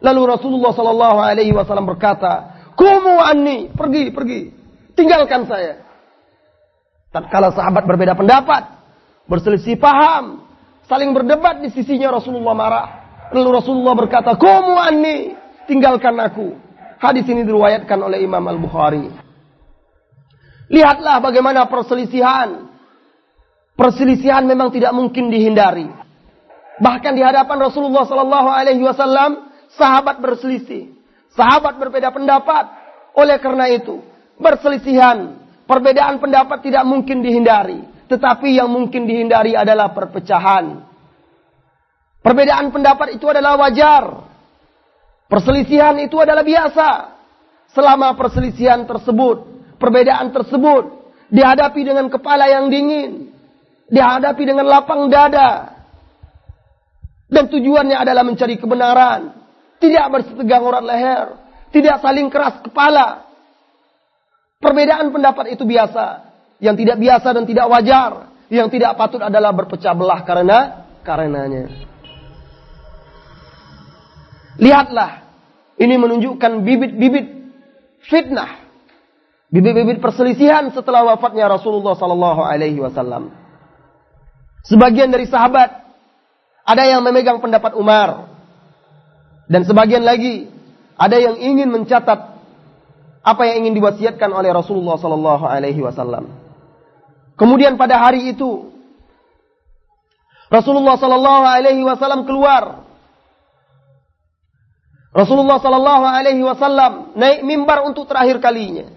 Lalu 0.00 0.22
Rasulullah 0.24 0.72
Sallallahu 0.72 1.18
Alaihi 1.20 1.52
Wasallam 1.52 1.84
berkata, 1.84 2.64
Kumu 2.72 3.20
anni, 3.20 3.68
pergi, 3.68 4.08
pergi. 4.08 4.40
Tinggalkan 4.96 5.44
saya. 5.44 5.81
Tatkala 7.12 7.52
sahabat 7.52 7.84
berbeda 7.84 8.16
pendapat, 8.16 8.72
berselisih 9.28 9.76
paham, 9.76 10.48
saling 10.88 11.12
berdebat 11.12 11.60
di 11.60 11.68
sisinya 11.68 12.16
Rasulullah 12.16 12.56
marah. 12.56 12.86
Lalu 13.36 13.60
Rasulullah 13.60 13.92
berkata, 13.92 14.32
Kumu 14.40 14.80
anni, 14.80 15.36
tinggalkan 15.68 16.16
aku. 16.16 16.56
Hadis 16.96 17.28
ini 17.28 17.44
diriwayatkan 17.44 18.00
oleh 18.00 18.24
Imam 18.24 18.40
Al-Bukhari. 18.40 19.12
Lihatlah 20.72 21.20
bagaimana 21.20 21.68
perselisihan. 21.68 22.72
Perselisihan 23.76 24.48
memang 24.48 24.72
tidak 24.72 24.96
mungkin 24.96 25.28
dihindari. 25.28 25.88
Bahkan 26.80 27.12
di 27.12 27.20
hadapan 27.20 27.60
Rasulullah 27.60 28.08
Sallallahu 28.08 28.48
Alaihi 28.48 28.80
Wasallam, 28.80 29.52
sahabat 29.76 30.20
berselisih, 30.24 30.96
sahabat 31.36 31.76
berbeda 31.76 32.08
pendapat. 32.08 32.72
Oleh 33.12 33.36
karena 33.36 33.68
itu, 33.68 34.00
perselisihan, 34.40 35.41
perbedaan 35.66 36.18
pendapat 36.18 36.62
tidak 36.64 36.84
mungkin 36.86 37.20
dihindari. 37.20 37.82
Tetapi 38.10 38.60
yang 38.60 38.68
mungkin 38.68 39.08
dihindari 39.08 39.56
adalah 39.56 39.90
perpecahan. 39.96 40.84
Perbedaan 42.20 42.70
pendapat 42.70 43.16
itu 43.16 43.26
adalah 43.26 43.56
wajar. 43.56 44.28
Perselisihan 45.26 45.96
itu 45.98 46.20
adalah 46.20 46.44
biasa. 46.44 46.88
Selama 47.72 48.12
perselisihan 48.12 48.84
tersebut, 48.84 49.48
perbedaan 49.80 50.28
tersebut 50.28 51.02
dihadapi 51.32 51.80
dengan 51.80 52.12
kepala 52.12 52.44
yang 52.52 52.68
dingin, 52.68 53.32
dihadapi 53.88 54.44
dengan 54.44 54.68
lapang 54.68 55.08
dada, 55.08 55.72
dan 57.32 57.48
tujuannya 57.48 57.96
adalah 57.96 58.28
mencari 58.28 58.60
kebenaran, 58.60 59.32
tidak 59.80 60.04
bersetegang 60.12 60.60
urat 60.68 60.84
leher, 60.84 61.26
tidak 61.72 62.04
saling 62.04 62.28
keras 62.28 62.60
kepala. 62.60 63.31
Perbedaan 64.62 65.10
pendapat 65.10 65.58
itu 65.58 65.66
biasa, 65.66 66.30
yang 66.62 66.78
tidak 66.78 67.02
biasa 67.02 67.28
dan 67.34 67.42
tidak 67.42 67.66
wajar, 67.66 68.30
yang 68.46 68.70
tidak 68.70 68.94
patut 68.94 69.18
adalah 69.18 69.50
berpecah 69.50 69.90
belah 69.90 70.22
karena 70.22 70.86
karenanya. 71.02 71.66
Lihatlah 74.62 75.26
ini 75.82 75.98
menunjukkan 75.98 76.62
bibit-bibit 76.62 77.26
fitnah. 78.06 78.62
Bibit-bibit 79.50 79.98
perselisihan 79.98 80.70
setelah 80.70 81.04
wafatnya 81.10 81.50
Rasulullah 81.50 81.98
sallallahu 81.98 82.40
alaihi 82.46 82.78
wasallam. 82.78 83.34
Sebagian 84.62 85.10
dari 85.10 85.26
sahabat 85.26 85.82
ada 86.62 86.86
yang 86.86 87.02
memegang 87.02 87.42
pendapat 87.42 87.74
Umar 87.74 88.30
dan 89.50 89.66
sebagian 89.66 90.06
lagi 90.06 90.46
ada 90.94 91.18
yang 91.18 91.34
ingin 91.34 91.68
mencatat 91.68 92.31
apa 93.22 93.42
yang 93.46 93.66
ingin 93.66 93.78
diwasiatkan 93.78 94.30
oleh 94.34 94.50
Rasulullah 94.50 94.98
sallallahu 94.98 95.46
alaihi 95.46 95.78
wasallam. 95.82 96.30
Kemudian 97.38 97.78
pada 97.78 97.98
hari 98.02 98.34
itu 98.34 98.70
Rasulullah 100.52 100.98
sallallahu 100.98 101.44
alaihi 101.46 101.82
wasallam 101.86 102.28
keluar 102.28 102.82
Rasulullah 105.12 105.60
Sallallahu 105.60 106.04
Alaihi 106.08 106.40
Wasallam 106.40 107.12
naik 107.12 107.44
mimbar 107.44 107.84
untuk 107.84 108.08
terakhir 108.08 108.40
kalinya. 108.40 108.88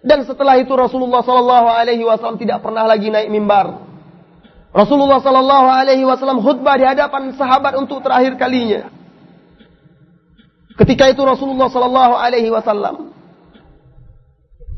Dan 0.00 0.24
setelah 0.24 0.56
itu 0.56 0.72
Rasulullah 0.72 1.20
Sallallahu 1.20 1.68
Alaihi 1.68 2.02
Wasallam 2.02 2.40
tidak 2.40 2.64
pernah 2.64 2.88
lagi 2.88 3.12
naik 3.12 3.28
mimbar. 3.28 3.84
Rasulullah 4.72 5.20
Sallallahu 5.20 5.68
Alaihi 5.68 6.08
Wasallam 6.08 6.40
khutbah 6.40 6.80
di 6.80 6.88
hadapan 6.88 7.36
sahabat 7.36 7.76
untuk 7.76 8.00
terakhir 8.00 8.40
kalinya. 8.40 8.88
Ketika 10.80 11.12
itu 11.12 11.20
Rasulullah 11.20 11.68
Sallallahu 11.68 12.14
Alaihi 12.16 12.48
Wasallam 12.48 13.11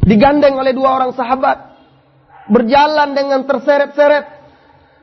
digandeng 0.05 0.55
oleh 0.61 0.77
dua 0.77 1.01
orang 1.01 1.13
sahabat 1.17 1.75
berjalan 2.49 3.17
dengan 3.17 3.43
terseret-seret. 3.49 4.45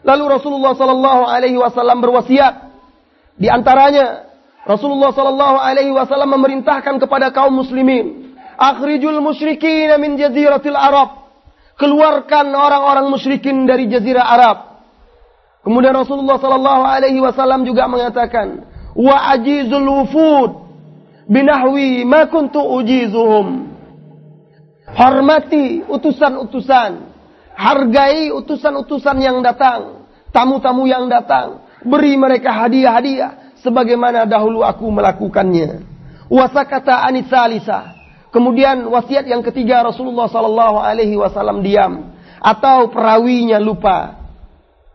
Lalu 0.01 0.23
Rasulullah 0.33 0.73
Sallallahu 0.73 1.23
Alaihi 1.29 1.57
Wasallam 1.61 2.01
berwasiat 2.01 2.71
di 3.41 3.49
antaranya 3.49 4.31
Rasulullah 4.61 5.09
sallallahu 5.09 5.57
alaihi 5.57 5.89
wasallam 5.89 6.37
memerintahkan 6.37 7.01
kepada 7.01 7.33
kaum 7.33 7.57
muslimin, 7.57 8.37
"Akhrijul 8.53 9.17
musyrikin 9.17 9.89
min 9.97 10.21
jaziratil 10.21 10.77
Arab." 10.77 11.25
Keluarkan 11.81 12.53
orang-orang 12.53 13.09
musyrikin 13.09 13.65
dari 13.65 13.89
jazirah 13.89 14.21
Arab. 14.21 14.57
Kemudian 15.65 15.97
Rasulullah 15.97 16.37
sallallahu 16.37 16.83
alaihi 16.85 17.17
wasallam 17.17 17.65
juga 17.65 17.89
mengatakan, 17.89 18.69
"Wa 18.93 19.33
ajizul 19.33 19.89
wufud 19.89 20.51
binahwi 21.25 22.05
ma 22.05 22.29
kuntu 22.29 22.61
ujizuhum." 22.61 23.70
Hormati 24.91 25.87
utusan-utusan, 25.87 26.91
hargai 27.55 28.27
utusan-utusan 28.35 29.17
yang 29.23 29.39
datang, 29.39 30.03
tamu-tamu 30.35 30.83
yang 30.83 31.07
datang, 31.07 31.63
beri 31.83 32.19
mereka 32.19 32.51
hadiah-hadiah 32.51 33.55
sebagaimana 33.63 34.27
dahulu 34.27 34.65
aku 34.65 34.89
melakukannya. 34.91 35.85
Wasakata 36.27 37.07
anisalisa. 37.07 37.99
Kemudian 38.31 38.87
wasiat 38.87 39.27
yang 39.27 39.43
ketiga 39.43 39.83
Rasulullah 39.83 40.31
sallallahu 40.31 40.79
alaihi 40.79 41.19
wasallam 41.19 41.59
diam 41.59 42.15
atau 42.39 42.87
perawinya 42.87 43.59
lupa. 43.59 44.23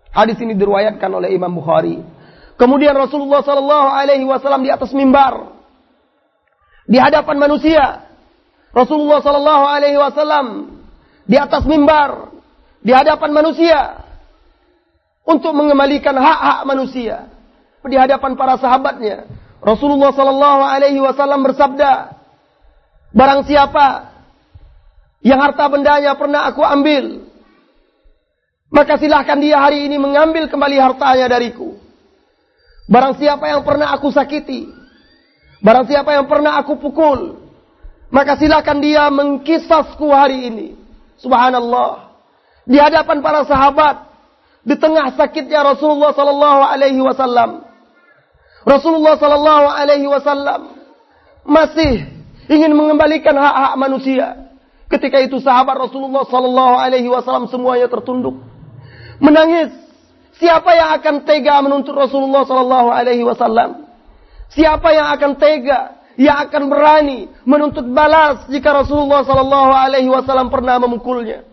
Hadis 0.09 0.40
ini 0.40 0.57
diriwayatkan 0.57 1.12
oleh 1.12 1.36
Imam 1.36 1.53
Bukhari. 1.53 2.01
Kemudian 2.57 2.97
Rasulullah 2.97 3.44
sallallahu 3.44 3.88
alaihi 3.92 4.24
wasallam 4.24 4.64
di 4.64 4.72
atas 4.72 4.88
mimbar 4.97 5.53
di 6.88 6.97
hadapan 6.97 7.36
manusia. 7.36 8.05
Rasulullah 8.76 9.24
sallallahu 9.24 9.64
alaihi 9.64 9.96
wasallam 9.96 10.76
di 11.24 11.40
atas 11.40 11.64
mimbar 11.64 12.28
di 12.84 12.92
hadapan 12.92 13.32
manusia 13.32 14.04
untuk 15.24 15.56
mengembalikan 15.56 16.12
hak-hak 16.12 16.60
manusia 16.68 17.32
di 17.88 17.96
hadapan 17.96 18.36
para 18.36 18.60
sahabatnya. 18.60 19.24
Rasulullah 19.64 20.12
sallallahu 20.12 20.60
alaihi 20.60 21.00
wasallam 21.00 21.40
bersabda, 21.40 22.20
"Barang 23.16 23.48
siapa 23.48 24.12
yang 25.24 25.40
harta 25.40 25.72
bendanya 25.72 26.12
pernah 26.14 26.44
aku 26.44 26.60
ambil, 26.60 27.24
maka 28.68 29.00
silahkan 29.00 29.40
dia 29.40 29.56
hari 29.56 29.88
ini 29.88 29.96
mengambil 29.96 30.52
kembali 30.52 30.76
hartanya 30.76 31.32
dariku. 31.32 31.80
Barang 32.86 33.16
siapa 33.18 33.50
yang 33.50 33.64
pernah 33.66 33.90
aku 33.96 34.12
sakiti, 34.12 34.70
barang 35.64 35.88
siapa 35.90 36.14
yang 36.14 36.28
pernah 36.30 36.60
aku 36.60 36.78
pukul, 36.78 37.45
maka 38.12 38.38
silahkan 38.38 38.78
dia 38.78 39.09
mengkisasku 39.12 40.07
hari 40.11 40.50
ini." 40.50 40.68
Subhanallah. 41.20 42.12
Di 42.66 42.76
hadapan 42.76 43.22
para 43.22 43.46
sahabat, 43.46 44.11
di 44.66 44.74
tengah 44.74 45.14
sakitnya 45.14 45.62
Rasulullah 45.62 46.11
sallallahu 46.12 46.61
alaihi 46.66 46.98
wasallam, 46.98 47.66
Rasulullah 48.66 49.14
Sallallahu 49.14 49.66
Alaihi 49.70 50.11
Wasallam 50.11 50.74
masih 51.46 52.02
ingin 52.50 52.74
mengembalikan 52.74 53.38
hak-hak 53.38 53.78
manusia. 53.78 54.50
Ketika 54.90 55.22
itu 55.22 55.38
sahabat 55.38 55.78
Rasulullah 55.78 56.26
Sallallahu 56.26 56.74
Alaihi 56.74 57.07
Wasallam 57.07 57.46
semuanya 57.46 57.86
tertunduk, 57.86 58.42
menangis. 59.22 59.70
Siapa 60.36 60.68
yang 60.76 60.92
akan 61.00 61.24
tega 61.24 61.64
menuntut 61.64 61.96
Rasulullah 61.96 62.44
Sallallahu 62.44 62.90
Alaihi 62.92 63.24
Wasallam? 63.24 63.86
Siapa 64.52 64.92
yang 64.92 65.14
akan 65.14 65.32
tega, 65.40 65.95
yang 66.16 66.48
akan 66.48 66.72
berani 66.72 67.28
menuntut 67.44 67.84
balas 67.92 68.48
jika 68.48 68.72
Rasulullah 68.72 69.24
Sallallahu 69.24 69.72
Alaihi 69.72 70.08
Wasallam 70.08 70.48
pernah 70.48 70.80
memukulnya? 70.80 71.44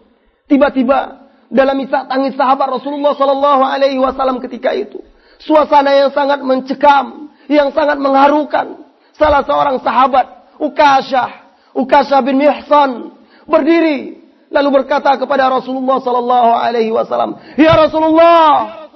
Tiba-tiba 0.47 1.29
dalam 1.51 1.77
isak 1.83 2.07
tangis 2.07 2.35
sahabat 2.35 2.67
Rasulullah 2.81 3.15
Sallallahu 3.15 3.63
Alaihi 3.63 3.99
Wasallam 3.99 4.39
ketika 4.39 4.71
itu 4.71 5.03
Suasana 5.43 5.91
yang 5.91 6.11
sangat 6.15 6.39
mencekam. 6.39 7.35
yang 7.51 7.75
sangat 7.75 7.99
mengharukan. 7.99 8.87
Salah 9.19 9.43
seorang 9.43 9.83
sahabat, 9.83 10.55
Ukashah, 10.63 11.59
Ukashah 11.75 12.23
bin 12.23 12.39
Mihsan, 12.39 13.11
berdiri 13.43 14.23
lalu 14.47 14.69
berkata 14.79 15.19
kepada 15.19 15.51
Rasulullah 15.51 15.99
sallallahu 15.99 16.51
alaihi 16.55 16.95
wasallam, 16.95 17.35
"Ya 17.59 17.75
Rasulullah, 17.75 18.87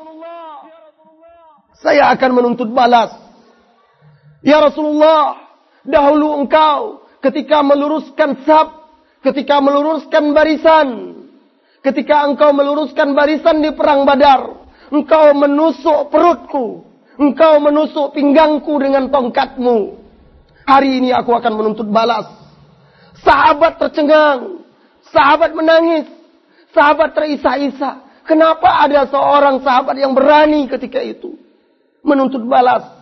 saya 1.83 2.07
akan 2.15 2.29
menuntut 2.33 2.71
balas. 2.71 3.13
Ya 4.41 4.63
Rasulullah, 4.63 5.46
dahulu 5.87 6.43
engkau 6.43 7.07
ketika 7.23 7.63
meluruskan 7.63 8.43
sab, 8.43 8.91
ketika 9.23 9.63
meluruskan 9.63 10.35
barisan, 10.35 10.87
ketika 11.81 12.27
engkau 12.27 12.51
meluruskan 12.51 13.15
barisan 13.15 13.63
di 13.63 13.71
perang 13.73 14.03
Badar, 14.03 14.67
engkau 14.91 15.31
menusuk 15.33 16.11
perutku, 16.11 16.83
engkau 17.15 17.63
menusuk 17.63 18.13
pinggangku 18.13 18.75
dengan 18.77 19.07
tongkatmu. 19.07 20.03
Hari 20.67 20.99
ini 20.99 21.15
aku 21.15 21.31
akan 21.31 21.53
menuntut 21.55 21.87
balas. 21.87 22.27
Sahabat 23.23 23.79
tercengang, 23.79 24.61
sahabat 25.09 25.55
menangis, 25.55 26.05
sahabat 26.75 27.15
terisak-isak. 27.15 28.03
Kenapa 28.27 28.83
ada 28.83 29.07
seorang 29.07 29.63
sahabat 29.63 29.95
yang 29.95 30.11
berani 30.11 30.67
ketika 30.67 30.99
itu 30.99 31.39
menuntut 32.03 32.43
balas? 32.43 32.96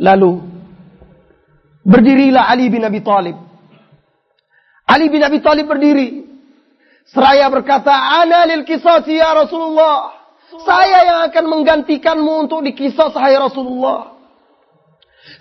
Lalu 0.00 0.40
berdirilah 1.84 2.48
Ali 2.48 2.72
bin 2.72 2.80
Abi 2.80 3.04
Thalib. 3.04 3.36
Ali 4.88 5.12
bin 5.12 5.20
Abi 5.20 5.44
Thalib 5.44 5.68
berdiri. 5.68 6.24
Seraya 7.12 7.52
berkata, 7.52 7.92
Ana 7.92 8.48
lil 8.48 8.64
kisasi 8.64 9.20
ya 9.20 9.36
Rasulullah. 9.36 10.16
Saya 10.64 10.98
yang 11.06 11.18
akan 11.30 11.44
menggantikanmu 11.46 12.48
untuk 12.48 12.64
dikisah 12.66 13.14
hai 13.14 13.38
Rasulullah. 13.38 14.18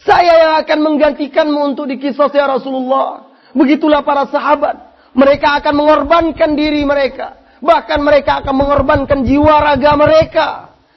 Saya 0.05 0.33
yang 0.37 0.53
akan 0.61 0.79
menggantikanmu 0.85 1.59
untuk 1.73 1.89
dikisah 1.89 2.29
ya 2.29 2.45
Rasulullah. 2.45 3.25
Begitulah 3.57 4.05
para 4.05 4.29
sahabat. 4.29 4.75
Mereka 5.17 5.61
akan 5.63 5.73
mengorbankan 5.73 6.53
diri 6.53 6.85
mereka. 6.85 7.41
Bahkan 7.57 7.99
mereka 8.05 8.45
akan 8.45 8.53
mengorbankan 8.53 9.25
jiwa 9.25 9.55
raga 9.61 9.97
mereka. 9.97 10.47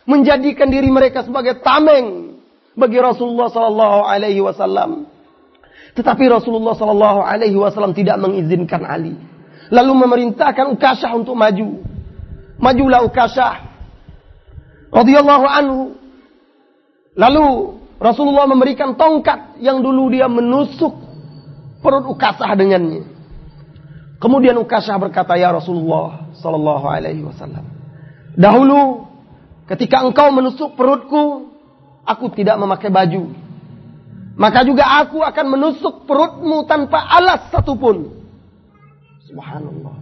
Menjadikan 0.05 0.69
diri 0.69 0.93
mereka 0.93 1.25
sebagai 1.25 1.65
tameng 1.65 2.32
bagi 2.73 2.99
Rasulullah 2.99 3.49
Sallallahu 3.53 4.01
Alaihi 4.09 4.41
Wasallam. 4.41 5.09
Tetapi 5.93 6.25
Rasulullah 6.29 6.73
Sallallahu 6.73 7.21
Alaihi 7.21 7.57
Wasallam 7.57 7.93
tidak 7.93 8.17
mengizinkan 8.17 8.81
Ali. 8.85 9.17
Lalu 9.73 9.93
memerintahkan 10.05 10.73
Ukashah 10.73 11.13
untuk 11.17 11.37
maju. 11.37 11.85
Majulah 12.61 13.05
Ukashah 13.05 13.73
radhiyallahu 14.93 15.47
anhu. 15.49 15.81
Lalu 17.17 17.45
Rasulullah 18.01 18.49
memberikan 18.49 18.97
tongkat 18.97 19.61
yang 19.61 19.81
dulu 19.81 20.13
dia 20.13 20.29
menusuk 20.29 20.93
perut 21.81 22.05
Ukasah 22.09 22.53
dengannya. 22.57 23.09
Kemudian 24.17 24.55
Ukasah 24.61 24.97
berkata, 25.03 25.35
"Ya 25.35 25.51
Rasulullah 25.51 26.31
sallallahu 26.39 26.87
alaihi 26.87 27.27
wasallam, 27.27 27.67
dahulu 28.39 29.11
ketika 29.67 30.07
engkau 30.07 30.31
menusuk 30.31 30.79
perutku, 30.79 31.52
aku 32.03 32.31
tidak 32.35 32.59
memakai 32.59 32.91
baju. 32.91 33.33
Maka 34.33 34.65
juga 34.65 34.89
aku 35.05 35.21
akan 35.21 35.47
menusuk 35.53 36.09
perutmu 36.09 36.65
tanpa 36.67 37.03
alas 37.07 37.53
satupun." 37.53 38.11
Subhanallah. 39.29 39.97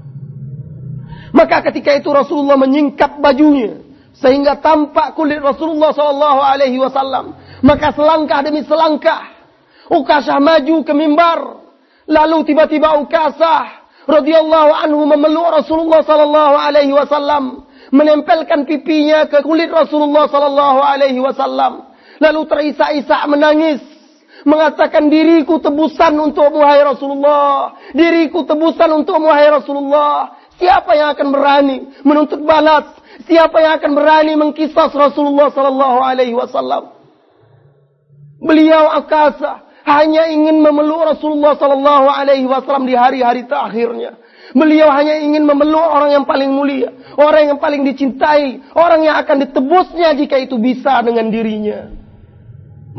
Maka 1.31 1.63
ketika 1.71 1.95
itu 1.95 2.11
Rasulullah 2.11 2.59
menyingkap 2.59 3.23
bajunya 3.23 3.91
sehingga 4.19 4.59
tampak 4.59 5.15
kulit 5.15 5.39
Rasulullah 5.39 5.95
Shallallahu 5.95 6.41
Alaihi 6.43 6.79
Wasallam. 6.83 7.39
Maka 7.61 7.93
selangkah 7.93 8.41
demi 8.43 8.65
selangkah, 8.65 9.31
Ukasah 9.91 10.39
maju 10.39 10.87
ke 10.87 10.93
mimbar. 10.95 11.61
Lalu 12.11 12.47
tiba-tiba 12.47 12.99
Ukasah 12.99 13.87
radhiyallahu 14.11 14.71
anhu 14.75 15.03
memeluk 15.07 15.63
Rasulullah 15.63 16.03
Shallallahu 16.03 16.55
Alaihi 16.57 16.95
Wasallam, 16.95 17.67
menempelkan 17.95 18.67
pipinya 18.67 19.27
ke 19.31 19.43
kulit 19.47 19.71
Rasulullah 19.71 20.27
Shallallahu 20.27 20.81
Alaihi 20.83 21.21
Wasallam. 21.23 21.90
Lalu 22.21 22.41
terisak-isak 22.47 23.23
menangis 23.27 23.81
mengatakan 24.45 25.09
diriku 25.09 25.57
tebusan 25.59 26.15
untuk 26.21 26.53
wahai 26.53 26.85
Rasulullah. 26.85 27.81
Diriku 27.97 28.45
tebusan 28.45 28.93
untuk 28.93 29.19
wahai 29.25 29.49
Rasulullah. 29.49 30.37
Siapa 30.61 30.93
yang 30.93 31.17
akan 31.17 31.29
berani 31.33 31.77
menuntut 32.05 32.45
balas 32.45 33.01
Siapa 33.27 33.61
yang 33.61 33.77
akan 33.83 33.93
berani 33.93 34.33
mengkisas 34.39 34.95
Rasulullah 34.95 35.53
sallallahu 35.53 35.99
alaihi 36.01 36.33
wasallam? 36.33 36.97
Beliau 38.41 38.89
akasa 38.89 39.69
hanya 39.85 40.31
ingin 40.33 40.65
memeluk 40.65 41.05
Rasulullah 41.05 41.59
sallallahu 41.59 42.09
alaihi 42.09 42.49
wasallam 42.49 42.89
di 42.89 42.97
hari-hari 42.97 43.45
terakhirnya. 43.45 44.17
Beliau 44.57 44.89
hanya 44.91 45.21
ingin 45.21 45.45
memeluk 45.45 45.85
orang 45.85 46.17
yang 46.17 46.25
paling 46.25 46.51
mulia, 46.51 46.91
orang 47.21 47.55
yang 47.55 47.59
paling 47.61 47.85
dicintai, 47.85 48.65
orang 48.73 49.05
yang 49.05 49.21
akan 49.21 49.47
ditebusnya 49.47 50.17
jika 50.17 50.41
itu 50.41 50.57
bisa 50.57 51.05
dengan 51.05 51.29
dirinya. 51.29 52.00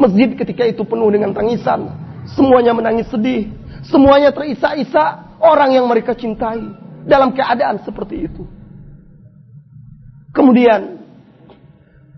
Masjid 0.02 0.34
ketika 0.34 0.66
itu 0.66 0.82
penuh 0.82 1.14
dengan 1.14 1.30
tangisan. 1.38 1.94
Semuanya 2.34 2.74
menangis 2.74 3.06
sedih. 3.14 3.54
Semuanya 3.86 4.34
terisak-isak 4.34 5.38
orang 5.38 5.78
yang 5.78 5.86
mereka 5.86 6.18
cintai 6.18 6.62
dalam 7.06 7.34
keadaan 7.38 7.82
seperti 7.86 8.26
itu. 8.26 8.44
Kemudian 10.34 11.02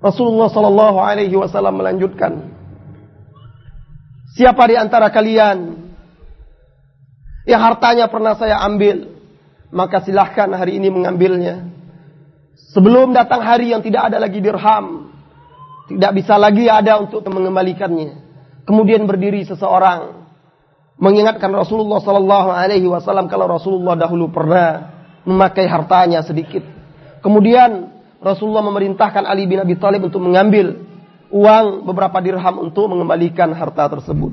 Rasulullah 0.03 0.51
Sallallahu 0.51 0.99
Alaihi 0.99 1.35
Wasallam 1.35 1.79
melanjutkan, 1.79 2.51
siapa 4.35 4.63
di 4.67 4.75
antara 4.75 5.07
kalian 5.07 5.87
yang 7.47 7.61
hartanya 7.63 8.11
pernah 8.11 8.35
saya 8.35 8.59
ambil, 8.67 9.11
maka 9.71 10.03
silahkan 10.03 10.51
hari 10.51 10.79
ini 10.79 10.91
mengambilnya. 10.91 11.71
Sebelum 12.75 13.15
datang 13.15 13.41
hari 13.41 13.73
yang 13.73 13.81
tidak 13.81 14.13
ada 14.13 14.21
lagi 14.21 14.43
dirham, 14.43 15.12
tidak 15.91 16.11
bisa 16.15 16.39
lagi 16.39 16.71
ada 16.71 16.99
untuk 16.99 17.25
mengembalikannya. 17.27 18.23
Kemudian 18.63 19.03
berdiri 19.03 19.43
seseorang 19.43 20.23
mengingatkan 20.95 21.51
Rasulullah 21.51 21.99
Sallallahu 21.99 22.49
Alaihi 22.53 22.87
Wasallam 22.87 23.27
kalau 23.27 23.51
Rasulullah 23.51 23.99
dahulu 23.99 24.31
pernah 24.31 24.93
memakai 25.27 25.67
hartanya 25.67 26.23
sedikit. 26.23 26.63
Kemudian 27.19 27.91
Rasulullah 28.23 28.63
memerintahkan 28.63 29.27
Ali 29.27 29.43
bin 29.43 29.59
Abi 29.59 29.75
Thalib 29.75 30.07
untuk 30.07 30.23
mengambil 30.23 30.79
uang 31.27 31.83
beberapa 31.83 32.23
dirham 32.23 32.61
untuk 32.63 32.87
mengembalikan 32.87 33.51
harta 33.51 33.91
tersebut. 33.91 34.31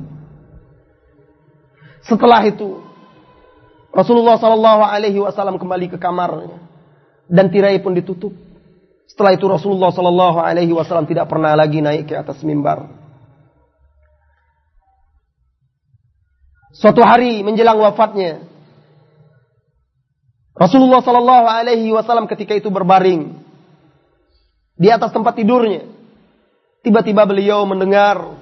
Setelah 2.06 2.46
itu, 2.46 2.80
Rasulullah 3.90 4.38
Shallallahu 4.38 4.82
Alaihi 4.86 5.18
Wasallam 5.18 5.58
kembali 5.58 5.90
ke 5.90 5.98
kamarnya 5.98 6.62
dan 7.26 7.50
tirai 7.50 7.82
pun 7.82 7.98
ditutup. 7.98 8.30
Setelah 9.10 9.34
itu 9.34 9.42
Rasulullah 9.50 9.90
Shallallahu 9.90 10.38
Alaihi 10.38 10.70
Wasallam 10.70 11.10
tidak 11.10 11.26
pernah 11.26 11.58
lagi 11.58 11.82
naik 11.82 12.06
ke 12.06 12.14
atas 12.14 12.46
mimbar. 12.46 12.86
Suatu 16.70 17.02
hari 17.02 17.42
menjelang 17.42 17.82
wafatnya, 17.82 18.46
Rasulullah 20.54 21.02
Shallallahu 21.02 21.46
Alaihi 21.50 21.90
Wasallam 21.90 22.30
ketika 22.30 22.54
itu 22.54 22.70
berbaring 22.70 23.34
di 24.78 24.88
atas 24.88 25.10
tempat 25.10 25.34
tidurnya. 25.34 25.90
Tiba-tiba 26.80 27.26
beliau 27.26 27.66
mendengar 27.66 28.38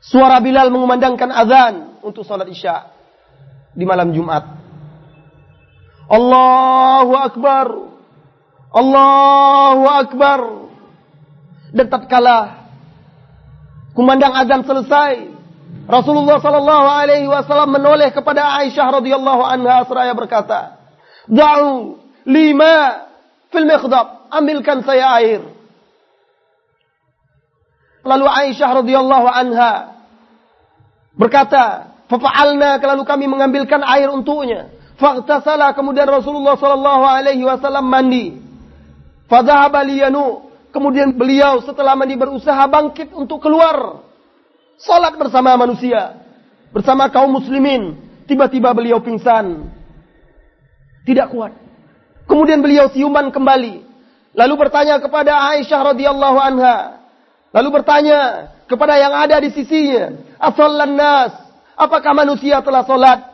suara 0.00 0.38
Bilal 0.40 0.72
mengumandangkan 0.72 1.28
azan 1.28 1.74
untuk 2.00 2.24
sholat 2.24 2.48
isya 2.48 2.88
di 3.74 3.84
malam 3.84 4.14
Jumat. 4.14 4.46
Allahu 6.08 7.12
Akbar. 7.18 7.91
Allahu 8.72 9.84
Akbar. 9.86 10.40
Dan 11.72 11.88
tatkala 11.88 12.68
kumandang 13.96 14.36
azan 14.36 14.60
selesai, 14.64 15.32
Rasulullah 15.88 16.36
sallallahu 16.36 16.86
alaihi 16.88 17.28
wasallam 17.28 17.80
menoleh 17.80 18.12
kepada 18.12 18.60
Aisyah 18.60 19.00
radhiyallahu 19.00 19.40
anha 19.40 19.84
seraya 19.88 20.12
berkata, 20.12 20.76
"Da'u 21.28 21.96
lima 22.28 23.08
fil 23.48 23.64
mikhdab." 23.64 24.22
ambilkan 24.32 24.80
saya 24.82 25.20
air. 25.20 25.44
Lalu 28.02 28.26
Aisyah 28.26 28.82
radhiyallahu 28.82 29.28
anha 29.28 30.02
berkata, 31.14 31.94
"Fafa'alna 32.08 32.80
lalu 32.82 33.02
kami 33.06 33.28
mengambilkan 33.28 33.84
air 33.84 34.10
untuknya." 34.10 34.72
Faqtasala 34.98 35.76
kemudian 35.76 36.08
Rasulullah 36.08 36.58
sallallahu 36.58 37.04
alaihi 37.06 37.46
wasallam 37.46 37.86
mandi. 37.86 38.41
Fadhahaba 39.32 39.80
kemudian 40.76 41.16
beliau 41.16 41.64
setelah 41.64 41.96
mandi 41.96 42.20
berusaha 42.20 42.68
bangkit 42.68 43.16
untuk 43.16 43.40
keluar 43.40 44.04
salat 44.76 45.16
bersama 45.16 45.56
manusia, 45.56 46.20
bersama 46.68 47.08
kaum 47.08 47.32
muslimin. 47.32 48.12
Tiba-tiba 48.28 48.76
beliau 48.76 49.00
pingsan. 49.00 49.72
Tidak 51.08 51.32
kuat. 51.32 51.56
Kemudian 52.28 52.60
beliau 52.60 52.92
siuman 52.92 53.32
kembali. 53.32 53.88
Lalu 54.36 54.54
bertanya 54.56 55.00
kepada 55.00 55.56
Aisyah 55.56 55.80
radhiyallahu 55.96 56.38
anha. 56.38 57.00
Lalu 57.56 57.68
bertanya 57.80 58.52
kepada 58.68 59.00
yang 59.00 59.12
ada 59.12 59.36
di 59.40 59.52
sisinya, 59.52 60.12
"Asallan 60.40 60.92
nas? 60.92 61.32
Apakah 61.76 62.12
manusia 62.16 62.60
telah 62.60 62.84
salat?" 62.84 63.32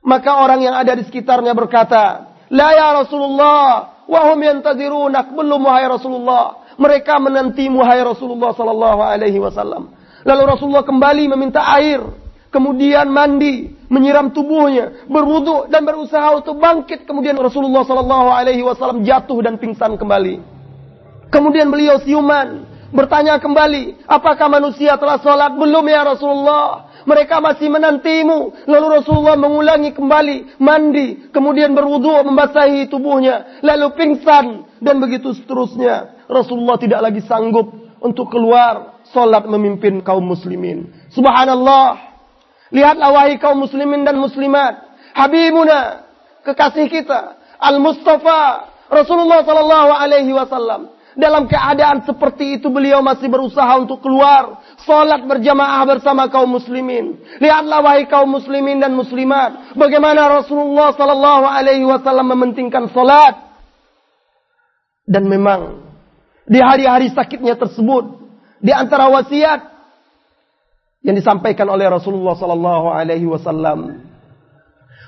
Maka 0.00 0.40
orang 0.40 0.60
yang 0.60 0.76
ada 0.76 0.92
di 0.92 1.04
sekitarnya 1.04 1.56
berkata, 1.56 2.36
"La 2.52 2.76
ya 2.76 3.00
Rasulullah, 3.00 3.95
wa 4.06 4.20
hum 4.32 4.38
yantazirunak." 4.42 5.34
Belum 5.34 5.60
wahai 5.66 5.86
Rasulullah. 5.90 6.66
Mereka 6.78 7.18
menanti 7.20 7.66
wahai 7.70 8.02
Rasulullah 8.02 8.54
sallallahu 8.54 9.00
alaihi 9.02 9.40
wasallam. 9.42 9.92
Lalu 10.26 10.42
Rasulullah 10.42 10.82
kembali 10.82 11.24
meminta 11.30 11.62
air, 11.78 12.02
kemudian 12.50 13.06
mandi, 13.08 13.70
menyiram 13.86 14.34
tubuhnya, 14.34 15.06
berwudu 15.06 15.70
dan 15.70 15.86
berusaha 15.86 16.34
untuk 16.34 16.58
bangkit. 16.58 17.06
Kemudian 17.06 17.38
Rasulullah 17.38 17.86
sallallahu 17.86 18.28
alaihi 18.34 18.62
wasallam 18.66 19.06
jatuh 19.06 19.38
dan 19.44 19.56
pingsan 19.56 19.94
kembali. 19.94 20.42
Kemudian 21.30 21.70
beliau 21.70 21.98
siuman, 22.02 22.66
bertanya 22.94 23.38
kembali, 23.42 24.06
apakah 24.06 24.46
manusia 24.46 24.94
telah 24.98 25.18
sholat? 25.22 25.54
Belum 25.54 25.84
ya 25.86 26.02
Rasulullah. 26.06 26.86
Mereka 27.06 27.38
masih 27.38 27.70
menantimu. 27.70 28.66
Lalu 28.66 28.86
Rasulullah 29.00 29.38
mengulangi 29.38 29.94
kembali, 29.94 30.58
mandi, 30.58 31.30
kemudian 31.30 31.72
berwudu, 31.72 32.26
membasahi 32.26 32.90
tubuhnya, 32.90 33.62
lalu 33.62 33.94
pingsan 33.94 34.66
dan 34.82 34.98
begitu 34.98 35.30
seterusnya. 35.32 36.26
Rasulullah 36.26 36.76
tidak 36.82 37.00
lagi 37.06 37.22
sanggup 37.22 37.70
untuk 38.02 38.34
keluar 38.34 38.98
sholat 39.14 39.46
memimpin 39.46 40.02
kaum 40.02 40.26
muslimin. 40.26 40.90
Subhanallah. 41.14 42.18
Lihatlah 42.74 43.14
wahai 43.14 43.38
kaum 43.38 43.62
muslimin 43.62 44.02
dan 44.02 44.18
muslimat. 44.18 44.82
Habibuna, 45.14 46.10
kekasih 46.42 46.90
kita, 46.90 47.38
Al-Mustafa, 47.62 48.74
Rasulullah 48.90 49.46
sallallahu 49.46 49.90
alaihi 49.94 50.34
wasallam 50.34 50.95
dalam 51.16 51.48
keadaan 51.48 52.04
seperti 52.04 52.60
itu 52.60 52.68
beliau 52.68 53.00
masih 53.00 53.32
berusaha 53.32 53.80
untuk 53.80 54.04
keluar. 54.04 54.60
Salat 54.84 55.24
berjamaah 55.24 55.82
bersama 55.88 56.28
kaum 56.28 56.52
muslimin. 56.52 57.16
Lihatlah 57.40 57.80
wahai 57.80 58.04
kaum 58.04 58.28
muslimin 58.28 58.84
dan 58.84 58.92
muslimat. 58.92 59.72
Bagaimana 59.80 60.28
Rasulullah 60.28 60.92
sallallahu 60.92 61.44
alaihi 61.48 61.88
wasallam 61.88 62.36
mementingkan 62.36 62.92
salat. 62.92 63.32
Dan 65.08 65.24
memang 65.24 65.88
di 66.44 66.60
hari-hari 66.60 67.08
sakitnya 67.08 67.56
tersebut. 67.56 68.20
Di 68.60 68.76
antara 68.76 69.08
wasiat 69.08 69.72
yang 71.00 71.16
disampaikan 71.16 71.64
oleh 71.72 71.88
Rasulullah 71.88 72.36
sallallahu 72.36 72.92
alaihi 72.92 73.24
wasallam. 73.24 74.04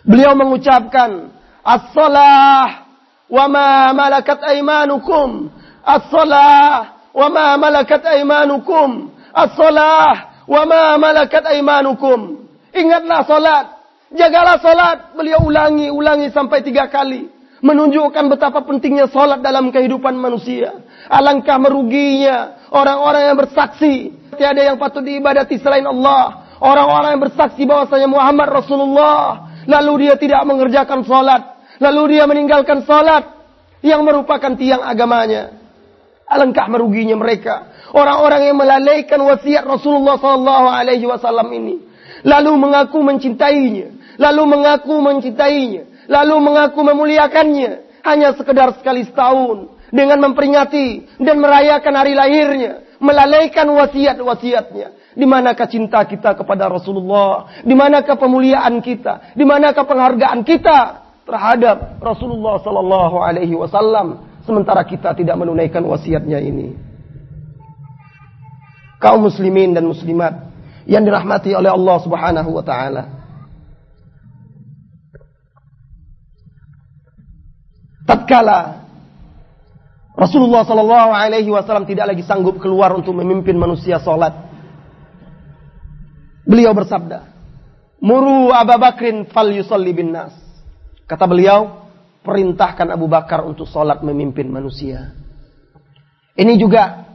Beliau 0.09 0.33
mengucapkan 0.33 1.37
as-salah 1.61 2.89
wa 3.29 3.45
ma 3.45 3.93
malakat 3.93 4.41
aymanukum 4.41 5.53
as-salah 5.89 6.99
wa 7.17 7.29
ma 7.33 7.57
malakat 7.57 8.05
aymanukum. 8.05 9.17
As-salah 9.33 10.45
wa 10.45 10.63
ma 10.69 11.01
malakat 11.01 11.49
aymanukum. 11.49 12.45
Ingatlah 12.77 13.25
salat. 13.25 13.67
Jagalah 14.13 14.61
salat. 14.61 14.99
Beliau 15.17 15.49
ulangi 15.49 15.89
ulangi 15.89 16.29
sampai 16.29 16.61
tiga 16.61 16.93
kali. 16.93 17.33
Menunjukkan 17.59 18.31
betapa 18.31 18.63
pentingnya 18.63 19.11
salat 19.11 19.43
dalam 19.43 19.75
kehidupan 19.75 20.15
manusia. 20.15 20.79
Alangkah 21.11 21.59
meruginya 21.59 22.69
orang-orang 22.71 23.33
yang 23.33 23.37
bersaksi. 23.41 24.15
Tiada 24.39 24.63
yang 24.63 24.79
patut 24.79 25.03
diibadati 25.03 25.59
selain 25.59 25.83
Allah. 25.83 26.55
Orang-orang 26.63 27.19
yang 27.19 27.23
bersaksi 27.27 27.67
bahwasanya 27.67 28.07
Muhammad 28.07 28.63
Rasulullah. 28.63 29.51
Lalu 29.67 30.07
dia 30.07 30.15
tidak 30.15 30.47
mengerjakan 30.47 31.03
salat. 31.03 31.43
Lalu 31.83 32.19
dia 32.19 32.25
meninggalkan 32.31 32.87
salat 32.87 33.27
yang 33.83 34.03
merupakan 34.07 34.55
tiang 34.59 34.83
agamanya 34.83 35.58
Alangkah 36.29 36.69
meruginya 36.69 37.17
mereka. 37.17 37.73
Orang-orang 37.97 38.53
yang 38.53 38.57
melalaikan 38.61 39.17
wasiat 39.25 39.65
Rasulullah 39.65 40.21
sallallahu 40.21 40.69
alaihi 40.69 41.09
wasallam 41.09 41.49
ini. 41.57 41.81
Lalu 42.21 42.53
mengaku 42.61 43.01
mencintainya, 43.01 44.17
lalu 44.21 44.43
mengaku 44.45 45.01
mencintainya, 45.01 46.07
lalu 46.11 46.37
mengaku 46.37 46.85
memuliakannya 46.85 48.03
hanya 48.05 48.37
sekedar 48.37 48.77
sekali 48.77 49.09
setahun 49.09 49.73
dengan 49.89 50.21
memperingati 50.21 51.17
dan 51.17 51.41
merayakan 51.41 51.95
hari 51.97 52.13
lahirnya, 52.13 52.85
melalaikan 53.01 53.65
wasiat-wasiatnya. 53.73 55.17
Di 55.19 55.27
manakah 55.27 55.67
cinta 55.67 56.05
kita 56.05 56.37
kepada 56.37 56.69
Rasulullah? 56.69 57.65
Di 57.65 57.75
manakah 57.75 58.21
pemuliaan 58.21 58.79
kita? 58.85 59.35
Di 59.35 59.43
manakah 59.43 59.83
penghargaan 59.83 60.47
kita 60.47 60.79
terhadap 61.27 61.99
Rasulullah 62.05 62.61
sallallahu 62.63 63.17
alaihi 63.19 63.57
wasallam? 63.57 64.28
Sementara 64.49 64.81
kita 64.89 65.13
tidak 65.13 65.37
menunaikan 65.37 65.85
wasiatnya 65.85 66.41
ini. 66.41 66.73
Kaum 68.97 69.29
muslimin 69.29 69.77
dan 69.77 69.85
muslimat 69.85 70.49
yang 70.89 71.05
dirahmati 71.05 71.53
oleh 71.53 71.69
Allah 71.69 71.97
Subhanahu 72.01 72.51
wa 72.57 72.65
taala. 72.65 73.05
Tatkala 78.09 78.89
Rasulullah 80.17 80.65
sallallahu 80.65 81.13
alaihi 81.13 81.53
wasallam 81.53 81.85
tidak 81.85 82.17
lagi 82.17 82.25
sanggup 82.25 82.57
keluar 82.57 82.91
untuk 82.97 83.13
memimpin 83.15 83.55
manusia 83.55 84.01
salat. 84.01 84.35
Beliau 86.49 86.73
bersabda, 86.73 87.29
"Muru 88.01 88.49
Abu 88.51 88.75
Bakrin 88.81 89.29
fal 89.29 89.53
yusalli 89.53 89.93
bin 89.93 90.11
nas." 90.11 90.33
Kata 91.05 91.29
beliau, 91.29 91.88
perintahkan 92.29 92.93
Abu 92.93 93.09
Bakar 93.09 93.41
untuk 93.49 93.65
sholat 93.65 94.05
memimpin 94.05 94.53
manusia. 94.53 95.17
Ini 96.37 96.61
juga 96.61 97.09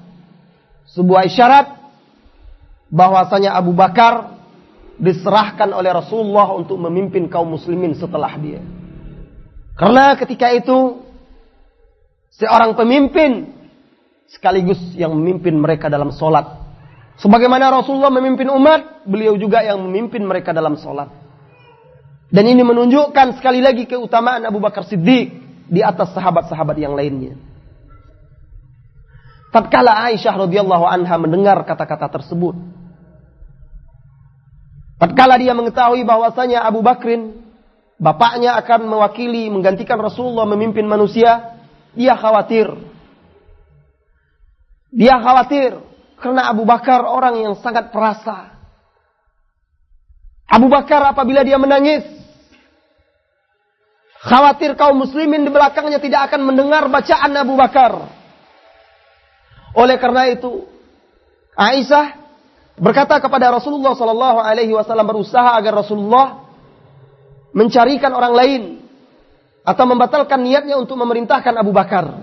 sebuah 0.90 1.30
isyarat 1.30 1.68
bahwasanya 2.90 3.54
Abu 3.54 3.78
Bakar 3.78 4.34
diserahkan 4.98 5.70
oleh 5.70 5.94
Rasulullah 5.94 6.58
untuk 6.58 6.82
memimpin 6.82 7.30
kaum 7.30 7.54
muslimin 7.54 7.94
setelah 7.94 8.34
dia. 8.42 8.58
Karena 9.78 10.18
ketika 10.18 10.50
itu 10.50 11.06
seorang 12.34 12.74
pemimpin 12.74 13.54
sekaligus 14.26 14.82
yang 14.98 15.14
memimpin 15.14 15.54
mereka 15.62 15.94
dalam 15.94 16.10
sholat. 16.10 16.66
Sebagaimana 17.22 17.70
Rasulullah 17.70 18.10
memimpin 18.10 18.50
umat, 18.50 19.06
beliau 19.06 19.38
juga 19.38 19.62
yang 19.62 19.78
memimpin 19.78 20.26
mereka 20.26 20.50
dalam 20.50 20.74
sholat. 20.74 21.23
Dan 22.34 22.50
ini 22.50 22.66
menunjukkan 22.66 23.38
sekali 23.38 23.62
lagi 23.62 23.86
keutamaan 23.86 24.42
Abu 24.50 24.58
Bakar 24.58 24.90
Siddiq 24.90 25.38
di 25.70 25.86
atas 25.86 26.18
sahabat-sahabat 26.18 26.82
yang 26.82 26.98
lainnya. 26.98 27.38
Tatkala 29.54 30.10
Aisyah 30.10 30.34
radhiyallahu 30.50 30.82
anha 30.82 31.14
mendengar 31.22 31.62
kata-kata 31.62 32.10
tersebut, 32.10 32.58
tatkala 34.98 35.38
dia 35.38 35.54
mengetahui 35.54 36.02
bahwasanya 36.02 36.66
Abu 36.66 36.82
Bakrin 36.82 37.38
bapaknya 38.02 38.58
akan 38.58 38.90
mewakili 38.90 39.54
menggantikan 39.54 40.02
Rasulullah 40.02 40.50
memimpin 40.50 40.90
manusia, 40.90 41.62
dia 41.94 42.18
khawatir. 42.18 42.74
Dia 44.90 45.22
khawatir 45.22 45.78
karena 46.18 46.50
Abu 46.50 46.66
Bakar 46.66 47.06
orang 47.06 47.38
yang 47.46 47.54
sangat 47.62 47.94
perasa. 47.94 48.58
Abu 50.50 50.66
Bakar 50.66 51.14
apabila 51.14 51.46
dia 51.46 51.62
menangis, 51.62 52.23
Khawatir 54.24 54.80
kaum 54.80 55.04
muslimin 55.04 55.44
di 55.44 55.52
belakangnya 55.52 56.00
tidak 56.00 56.32
akan 56.32 56.48
mendengar 56.48 56.88
bacaan 56.88 57.36
Abu 57.36 57.60
Bakar. 57.60 58.08
Oleh 59.76 60.00
karena 60.00 60.32
itu, 60.32 60.64
Aisyah 61.60 62.24
berkata 62.80 63.20
kepada 63.20 63.52
Rasulullah 63.52 63.92
sallallahu 63.92 64.40
alaihi 64.40 64.72
wasallam 64.72 65.12
berusaha 65.12 65.60
agar 65.60 65.76
Rasulullah 65.76 66.40
mencarikan 67.52 68.16
orang 68.16 68.34
lain 68.34 68.62
atau 69.68 69.84
membatalkan 69.92 70.40
niatnya 70.40 70.80
untuk 70.80 70.96
memerintahkan 71.04 71.60
Abu 71.60 71.76
Bakar. 71.76 72.16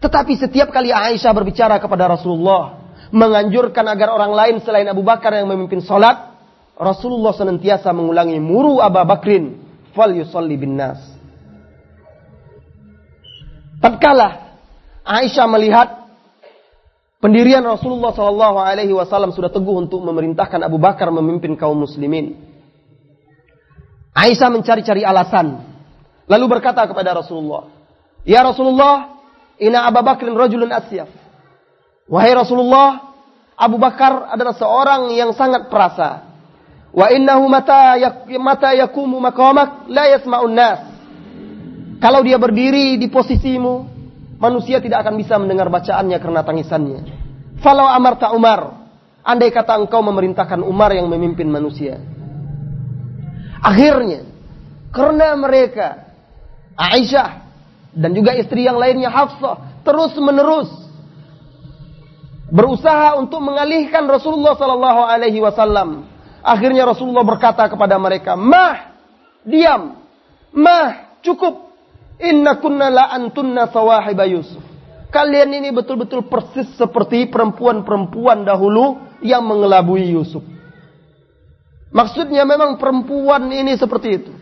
Tetapi 0.00 0.32
setiap 0.40 0.72
kali 0.72 0.96
Aisyah 0.96 1.32
berbicara 1.36 1.76
kepada 1.76 2.08
Rasulullah 2.08 2.88
menganjurkan 3.12 3.84
agar 3.84 4.16
orang 4.16 4.32
lain 4.32 4.56
selain 4.64 4.88
Abu 4.88 5.04
Bakar 5.04 5.36
yang 5.36 5.44
memimpin 5.44 5.84
salat, 5.84 6.32
Rasulullah 6.80 7.36
senantiasa 7.36 7.92
mengulangi 7.92 8.40
muru 8.40 8.80
Abu 8.80 9.04
Bakrin 9.04 9.65
fal 9.96 10.12
yusalli 10.12 10.60
bin 10.60 10.76
nas. 10.76 11.00
Tatkala 13.80 14.46
Aisyah 15.06 15.46
melihat 15.46 15.88
pendirian 17.22 17.62
Rasulullah 17.62 18.10
Shallallahu 18.10 18.58
Alaihi 18.58 18.90
Wasallam 18.90 19.30
sudah 19.30 19.48
teguh 19.54 19.86
untuk 19.86 20.02
memerintahkan 20.02 20.66
Abu 20.66 20.82
Bakar 20.82 21.08
memimpin 21.14 21.54
kaum 21.54 21.78
muslimin. 21.78 22.34
Aisyah 24.16 24.50
mencari-cari 24.50 25.06
alasan, 25.06 25.62
lalu 26.26 26.44
berkata 26.58 26.82
kepada 26.88 27.14
Rasulullah, 27.14 27.70
Ya 28.26 28.42
Rasulullah, 28.42 29.22
ina 29.62 29.86
Abu 29.86 30.02
Bakr 30.02 30.26
rajulun 30.34 30.74
asyaf. 30.74 31.06
Wahai 32.10 32.34
Rasulullah, 32.34 33.14
Abu 33.54 33.78
Bakar 33.78 34.34
adalah 34.34 34.58
seorang 34.58 35.14
yang 35.14 35.30
sangat 35.36 35.70
perasa. 35.70 36.25
Wa 36.96 37.12
innahu 37.12 37.44
mata 37.44 38.00
yak, 38.00 38.24
mata 38.40 38.72
yakumu 38.72 39.20
maqamak 39.20 39.84
la 39.92 40.16
yasma'un 40.16 40.52
nas. 40.56 40.80
Kalau 42.00 42.24
dia 42.24 42.40
berdiri 42.40 42.96
di 42.96 43.12
posisimu, 43.12 43.84
manusia 44.40 44.80
tidak 44.80 45.04
akan 45.04 45.20
bisa 45.20 45.36
mendengar 45.36 45.68
bacaannya 45.68 46.16
karena 46.16 46.40
tangisannya. 46.40 47.00
Falau 47.60 47.84
amarta 47.84 48.32
Umar, 48.32 48.88
andai 49.20 49.52
kata 49.52 49.76
engkau 49.76 50.00
memerintahkan 50.00 50.64
Umar 50.64 50.96
yang 50.96 51.12
memimpin 51.12 51.52
manusia. 51.52 52.00
Akhirnya, 53.60 54.24
karena 54.88 55.36
mereka, 55.36 56.16
Aisyah, 56.80 57.44
dan 57.92 58.16
juga 58.16 58.36
istri 58.40 58.64
yang 58.64 58.80
lainnya 58.80 59.12
Hafsah, 59.12 59.84
terus 59.84 60.16
menerus 60.16 60.72
berusaha 62.48 63.18
untuk 63.20 63.42
mengalihkan 63.42 64.06
Rasulullah 64.08 64.56
Sallallahu 64.56 65.02
Alaihi 65.04 65.44
Wasallam. 65.44 66.15
Akhirnya 66.46 66.86
Rasulullah 66.86 67.26
berkata 67.26 67.66
kepada 67.66 67.98
mereka, 67.98 68.38
Mah, 68.38 68.94
diam, 69.42 69.98
mah, 70.54 71.18
cukup. 71.18 71.66
Inna 72.22 72.62
kunna 72.62 72.86
la 72.86 73.10
antunna 73.10 73.66
sawahiba 73.68 74.24
Yusuf. 74.30 74.62
Kalian 75.10 75.52
ini 75.58 75.74
betul-betul 75.74 76.30
persis 76.30 76.70
seperti 76.78 77.26
perempuan-perempuan 77.28 78.46
dahulu 78.46 79.02
yang 79.26 79.42
mengelabui 79.42 80.14
Yusuf. 80.14 80.40
Maksudnya 81.90 82.46
memang 82.46 82.78
perempuan 82.78 83.50
ini 83.50 83.74
seperti 83.74 84.08
itu. 84.14 84.32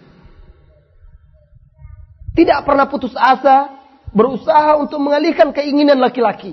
Tidak 2.35 2.67
pernah 2.67 2.85
putus 2.91 3.15
asa, 3.15 3.75
berusaha 4.13 4.77
untuk 4.77 5.01
mengalihkan 5.01 5.55
keinginan 5.55 5.99
laki-laki. 6.03 6.53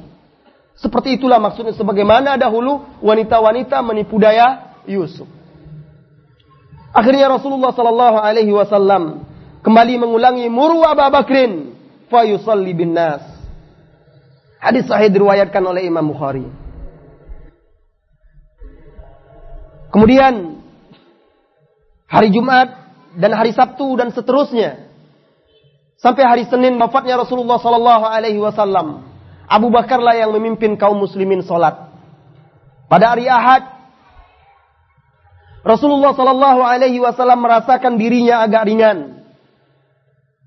Seperti 0.78 1.20
itulah 1.22 1.38
maksudnya 1.38 1.76
sebagaimana 1.76 2.40
dahulu 2.40 3.02
wanita-wanita 3.04 3.84
menipu 3.86 4.18
daya 4.18 4.78
Yusuf. 4.90 5.41
Akhirnya 6.92 7.32
Rasulullah 7.32 7.72
sallallahu 7.72 8.18
alaihi 8.20 8.52
wasallam 8.52 9.24
kembali 9.64 9.96
mengulangi 9.96 10.52
muru 10.52 10.84
Abu 10.84 11.08
Bakrin 11.08 11.72
fa 12.12 12.28
yusalli 12.28 12.76
bin 12.76 12.92
nas. 12.92 13.24
Hadis 14.60 14.86
sahih 14.86 15.10
diriwayatkan 15.10 15.64
oleh 15.64 15.88
Imam 15.88 16.06
Bukhari. 16.12 16.46
Kemudian 19.92 20.64
hari 22.08 22.30
Jumat 22.32 22.70
dan 23.16 23.32
hari 23.36 23.52
Sabtu 23.52 24.00
dan 24.00 24.12
seterusnya 24.12 24.88
sampai 26.00 26.24
hari 26.24 26.44
Senin 26.48 26.76
wafatnya 26.80 27.20
Rasulullah 27.20 27.60
sallallahu 27.60 28.06
alaihi 28.06 28.40
wasallam. 28.40 29.08
Abu 29.52 29.68
Bakarlah 29.68 30.16
yang 30.16 30.32
memimpin 30.32 30.80
kaum 30.80 30.96
muslimin 31.00 31.44
salat. 31.44 31.92
Pada 32.88 33.16
hari 33.16 33.28
Ahad 33.28 33.81
Rasulullah 35.62 36.18
sallallahu 36.18 36.62
alaihi 36.66 36.98
wasallam 36.98 37.46
merasakan 37.46 38.02
dirinya 38.02 38.42
agak 38.42 38.66
ringan. 38.66 39.22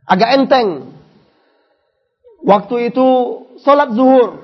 Agak 0.04 0.30
enteng. 0.34 0.68
Waktu 2.44 2.92
itu 2.92 3.06
salat 3.62 3.94
zuhur. 3.94 4.42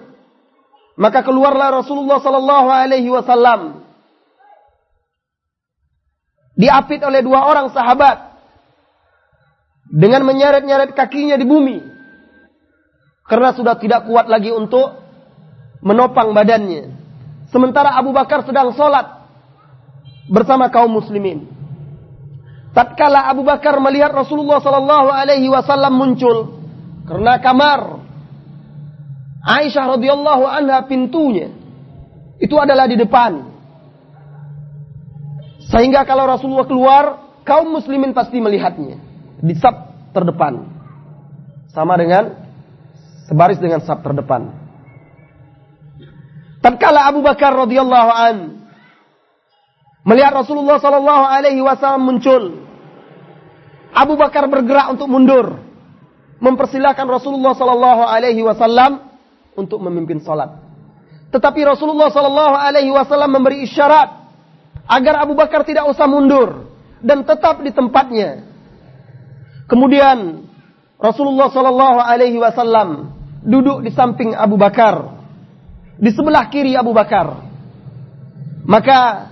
Maka 0.94 1.26
keluarlah 1.26 1.82
Rasulullah 1.82 2.22
sallallahu 2.22 2.68
alaihi 2.70 3.10
wasallam 3.10 3.82
diapit 6.60 7.00
oleh 7.00 7.24
dua 7.24 7.48
orang 7.48 7.72
sahabat 7.72 8.36
dengan 9.88 10.28
menyeret-nyeret 10.28 10.92
kakinya 10.92 11.40
di 11.40 11.48
bumi 11.48 11.80
karena 13.24 13.56
sudah 13.56 13.80
tidak 13.80 14.04
kuat 14.04 14.28
lagi 14.28 14.52
untuk 14.52 15.00
menopang 15.80 16.36
badannya. 16.36 16.98
Sementara 17.48 17.96
Abu 17.96 18.12
Bakar 18.12 18.44
sedang 18.44 18.76
sholat 18.76 19.19
bersama 20.30 20.70
kaum 20.70 20.94
muslimin. 20.94 21.50
Tatkala 22.70 23.26
Abu 23.26 23.42
Bakar 23.42 23.82
melihat 23.82 24.14
Rasulullah 24.14 24.62
Sallallahu 24.62 25.10
Alaihi 25.10 25.50
Wasallam 25.50 25.90
muncul 25.98 26.62
karena 27.02 27.42
kamar 27.42 27.98
Aisyah 29.42 29.98
radhiyallahu 29.98 30.44
anha 30.46 30.86
pintunya 30.86 31.50
itu 32.40 32.56
adalah 32.56 32.88
di 32.88 32.96
depan. 32.96 33.52
Sehingga 35.70 36.02
kalau 36.08 36.26
Rasulullah 36.26 36.66
keluar, 36.66 37.04
kaum 37.44 37.68
muslimin 37.70 38.16
pasti 38.16 38.40
melihatnya. 38.40 38.96
Di 39.44 39.54
sab 39.60 39.92
terdepan. 40.16 40.66
Sama 41.70 41.94
dengan 42.00 42.32
sebaris 43.28 43.60
dengan 43.62 43.84
sab 43.84 44.02
terdepan. 44.02 44.50
Tatkala 46.60 47.08
Abu 47.08 47.22
Bakar 47.22 47.54
radhiyallahu 47.54 48.10
an 48.10 48.36
melihat 50.06 50.32
Rasulullah 50.44 50.80
sallallahu 50.80 51.24
alaihi 51.28 51.60
wasallam 51.60 52.02
muncul, 52.06 52.64
Abu 53.90 54.14
Bakar 54.14 54.46
bergerak 54.46 54.94
untuk 54.94 55.08
mundur, 55.10 55.60
mempersilahkan 56.40 57.06
Rasulullah 57.06 57.52
sallallahu 57.56 58.02
alaihi 58.06 58.40
wasallam 58.44 59.12
untuk 59.58 59.82
memimpin 59.82 60.22
salat. 60.22 60.56
Tetapi 61.30 61.60
Rasulullah 61.62 62.10
sallallahu 62.10 62.54
alaihi 62.58 62.90
wasallam 62.90 63.30
memberi 63.30 63.62
isyarat 63.66 64.20
agar 64.90 65.22
Abu 65.22 65.38
Bakar 65.38 65.62
tidak 65.62 65.86
usah 65.86 66.10
mundur 66.10 66.70
dan 66.98 67.22
tetap 67.22 67.62
di 67.62 67.70
tempatnya. 67.70 68.50
Kemudian 69.70 70.50
Rasulullah 70.98 71.48
Shallallahu 71.48 71.98
Alaihi 72.02 72.42
Wasallam 72.42 73.14
duduk 73.46 73.86
di 73.86 73.94
samping 73.94 74.34
Abu 74.34 74.58
Bakar, 74.58 75.16
di 75.96 76.10
sebelah 76.10 76.50
kiri 76.50 76.74
Abu 76.74 76.90
Bakar. 76.90 77.48
Maka 78.66 79.29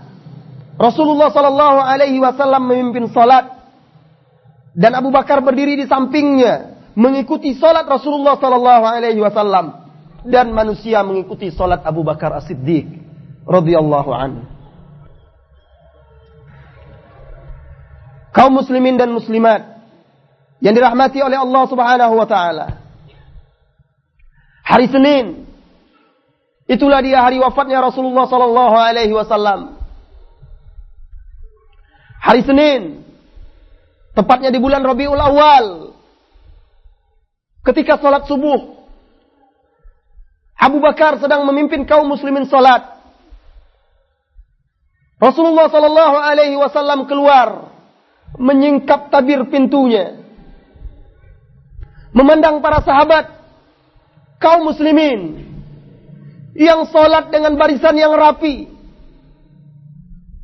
Rasulullah 0.79 1.35
Shallallahu 1.35 1.79
Alaihi 1.83 2.23
Wasallam 2.23 2.71
memimpin 2.71 3.11
salat 3.11 3.51
dan 4.79 4.95
Abu 4.95 5.11
Bakar 5.11 5.43
berdiri 5.43 5.75
di 5.75 5.91
sampingnya 5.91 6.79
mengikuti 6.95 7.59
salat 7.59 7.85
Rasulullah 7.85 8.39
Shallallahu 8.39 8.85
Alaihi 8.87 9.19
Wasallam 9.19 9.91
dan 10.23 10.55
manusia 10.55 11.03
mengikuti 11.03 11.51
salat 11.51 11.83
Abu 11.83 12.07
Bakar 12.07 12.31
As-Siddiq 12.39 12.87
radhiyallahu 13.45 14.11
anhu. 14.15 14.59
kaum 18.39 18.55
muslimin 18.55 18.95
dan 18.95 19.11
muslimat 19.11 19.83
yang 20.63 20.79
dirahmati 20.79 21.19
oleh 21.19 21.39
Allah 21.39 21.63
Subhanahu 21.67 22.15
wa 22.15 22.27
taala. 22.31 22.67
Hari 24.63 24.87
Senin 24.87 25.49
itulah 26.71 27.03
dia 27.03 27.19
hari 27.19 27.43
wafatnya 27.43 27.83
Rasulullah 27.83 28.31
sallallahu 28.31 28.77
alaihi 28.79 29.11
wasallam. 29.11 29.78
Hari 32.29 32.45
Senin 32.45 33.09
tepatnya 34.13 34.53
di 34.53 34.61
bulan 34.61 34.85
Rabiul 34.85 35.17
Awal 35.17 35.97
ketika 37.65 37.97
salat 37.97 38.29
subuh 38.29 38.77
Abu 40.61 40.85
Bakar 40.85 41.17
sedang 41.17 41.49
memimpin 41.49 41.89
kaum 41.89 42.05
muslimin 42.05 42.45
salat. 42.45 43.01
Rasulullah 45.17 45.73
sallallahu 45.73 46.17
alaihi 46.21 46.59
wasallam 46.61 47.09
keluar 47.09 47.73
menyingkap 48.37 49.09
tabir 49.09 49.49
pintunya. 49.49 50.21
Memandang 52.13 52.61
para 52.61 52.83
sahabat, 52.83 53.25
kaum 54.43 54.67
muslimin, 54.67 55.49
yang 56.59 56.85
sholat 56.91 57.31
dengan 57.31 57.55
barisan 57.55 57.95
yang 57.95 58.13
rapi. 58.13 58.78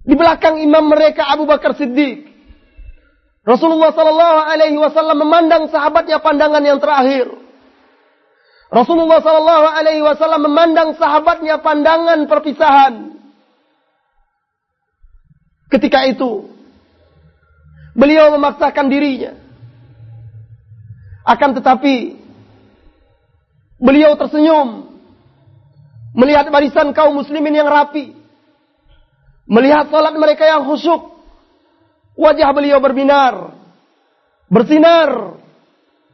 Di 0.05 0.15
belakang 0.15 0.61
imam 0.61 0.85
mereka 0.89 1.33
Abu 1.33 1.49
Bakar 1.49 1.73
Siddiq. 1.77 2.29
Rasulullah 3.45 3.93
Sallallahu 3.93 4.39
Alaihi 4.49 4.79
Wasallam 4.81 5.21
memandang 5.21 5.69
sahabatnya 5.69 6.21
pandangan 6.21 6.65
yang 6.65 6.81
terakhir. 6.81 7.29
Rasulullah 8.73 9.21
Sallallahu 9.21 9.67
Alaihi 9.69 10.05
Wasallam 10.05 10.49
memandang 10.49 10.97
sahabatnya 10.97 11.61
pandangan 11.61 12.25
perpisahan. 12.29 13.17
Ketika 15.69 16.09
itu, 16.09 16.55
Beliau 17.95 18.35
memaksakan 18.35 18.91
dirinya. 18.91 19.39
Akan 21.25 21.55
tetapi 21.55 22.19
beliau 23.79 24.19
tersenyum 24.19 24.93
melihat 26.13 26.51
barisan 26.51 26.91
kaum 26.91 27.15
muslimin 27.17 27.55
yang 27.55 27.71
rapi. 27.71 28.13
Melihat 29.45 29.93
salat 29.93 30.17
mereka 30.17 30.49
yang 30.49 30.65
khusyuk. 30.65 31.13
Wajah 32.15 32.55
beliau 32.55 32.79
berbinar, 32.79 33.59
bersinar, 34.47 35.35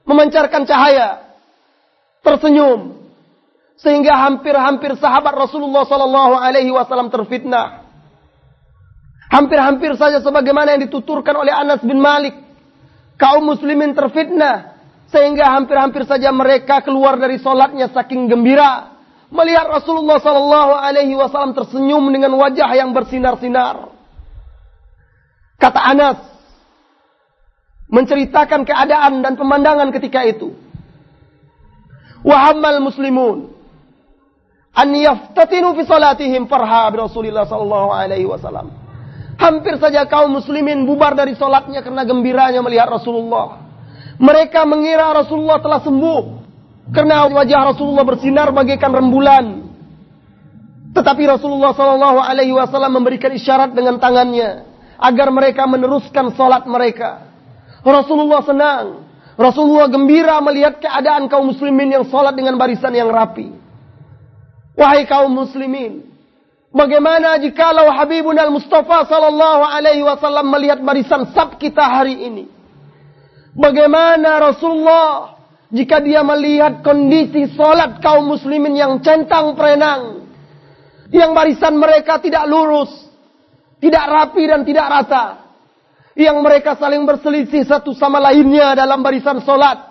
memancarkan 0.09 0.65
cahaya, 0.65 1.29
tersenyum 2.25 3.01
sehingga 3.81 4.13
hampir-hampir 4.29 4.93
sahabat 5.01 5.33
Rasulullah 5.33 5.89
sallallahu 5.89 6.37
alaihi 6.37 6.69
wasallam 6.69 7.09
terfitnah. 7.09 7.89
Hampir-hampir 9.33 9.97
saja 9.97 10.21
sebagaimana 10.21 10.77
yang 10.77 10.85
dituturkan 10.91 11.33
oleh 11.33 11.55
Anas 11.55 11.81
bin 11.81 11.97
Malik. 11.97 12.37
Kaum 13.17 13.49
muslimin 13.49 13.97
terfitnah. 13.97 14.77
Sehingga 15.09 15.55
hampir-hampir 15.57 16.05
saja 16.05 16.29
mereka 16.35 16.83
keluar 16.85 17.17
dari 17.17 17.41
solatnya 17.41 17.89
saking 17.89 18.29
gembira. 18.29 18.90
Melihat 19.31 19.71
Rasulullah 19.71 20.19
Sallallahu 20.19 20.73
Alaihi 20.75 21.15
Wasallam 21.15 21.55
tersenyum 21.55 22.03
dengan 22.11 22.35
wajah 22.35 22.67
yang 22.75 22.91
bersinar-sinar. 22.91 23.95
Kata 25.55 25.81
Anas. 25.81 26.19
Menceritakan 27.91 28.67
keadaan 28.67 29.23
dan 29.23 29.35
pemandangan 29.35 29.91
ketika 29.95 30.23
itu. 30.27 30.55
Wa 32.23 32.51
hammal 32.51 32.83
muslimun 32.83 33.51
an 34.77 34.89
yaftatinu 34.95 35.75
fi 35.75 35.83
salatihim 35.89 36.47
farha 36.47 36.87
bi 36.95 37.03
Rasulillah 37.03 37.47
sallallahu 37.51 37.91
alaihi 37.91 38.27
wasallam. 38.27 38.71
Hampir 39.41 39.81
saja 39.81 40.05
kaum 40.07 40.37
muslimin 40.37 40.85
bubar 40.85 41.17
dari 41.17 41.35
salatnya 41.35 41.81
karena 41.83 42.05
gembiranya 42.07 42.61
melihat 42.63 42.93
Rasulullah. 42.93 43.59
Mereka 44.21 44.69
mengira 44.69 45.17
Rasulullah 45.17 45.59
telah 45.65 45.81
sembuh 45.81 46.40
karena 46.91 47.31
wajah 47.31 47.75
Rasulullah 47.75 48.03
bersinar 48.03 48.51
bagaikan 48.51 48.91
rembulan. 48.91 49.71
Tetapi 50.91 51.23
Rasulullah 51.23 51.71
Shallallahu 51.71 52.19
Alaihi 52.19 52.51
Wasallam 52.51 52.99
memberikan 52.99 53.31
isyarat 53.31 53.71
dengan 53.79 54.03
tangannya 54.03 54.67
agar 54.99 55.31
mereka 55.31 55.63
meneruskan 55.71 56.35
sholat 56.35 56.67
mereka. 56.67 57.31
Rasulullah 57.87 58.43
senang, 58.43 59.07
Rasulullah 59.39 59.87
gembira 59.87 60.43
melihat 60.43 60.83
keadaan 60.83 61.31
kaum 61.31 61.49
muslimin 61.49 61.95
yang 61.95 62.05
sholat 62.11 62.35
dengan 62.35 62.59
barisan 62.59 62.93
yang 62.93 63.09
rapi. 63.09 63.55
Wahai 64.75 65.07
kaum 65.07 65.31
muslimin, 65.31 66.11
bagaimana 66.75 67.39
jikalau 67.39 67.87
Habibun 67.87 68.35
al 68.35 68.51
Mustafa 68.51 69.07
Sallallahu 69.07 69.63
Alaihi 69.63 70.03
Wasallam 70.03 70.51
melihat 70.51 70.83
barisan 70.83 71.31
sab 71.31 71.55
kita 71.57 71.87
hari 71.87 72.19
ini? 72.19 72.45
Bagaimana 73.55 74.43
Rasulullah 74.43 75.40
jika 75.71 76.03
dia 76.03 76.27
melihat 76.27 76.83
kondisi 76.83 77.47
sholat 77.55 78.03
kaum 78.03 78.27
muslimin 78.27 78.75
yang 78.75 78.99
centang 79.07 79.55
perenang, 79.55 80.27
yang 81.15 81.31
barisan 81.31 81.79
mereka 81.79 82.19
tidak 82.19 82.47
lurus, 82.51 82.91
tidak 83.79 84.05
rapi 84.07 84.43
dan 84.51 84.67
tidak 84.67 84.87
rata. 84.91 85.25
Yang 86.19 86.37
mereka 86.43 86.75
saling 86.75 87.07
berselisih 87.07 87.65
satu 87.65 87.95
sama 87.95 88.19
lainnya 88.19 88.75
dalam 88.75 88.99
barisan 88.99 89.41
solat. 89.47 89.91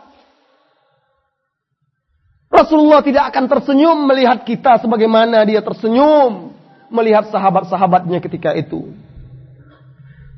Rasulullah 2.51 2.99
tidak 2.99 3.31
akan 3.31 3.45
tersenyum 3.47 4.03
melihat 4.03 4.43
kita 4.43 4.83
sebagaimana 4.83 5.47
dia 5.47 5.63
tersenyum 5.63 6.51
melihat 6.91 7.31
sahabat-sahabatnya 7.31 8.19
ketika 8.19 8.51
itu. 8.51 8.91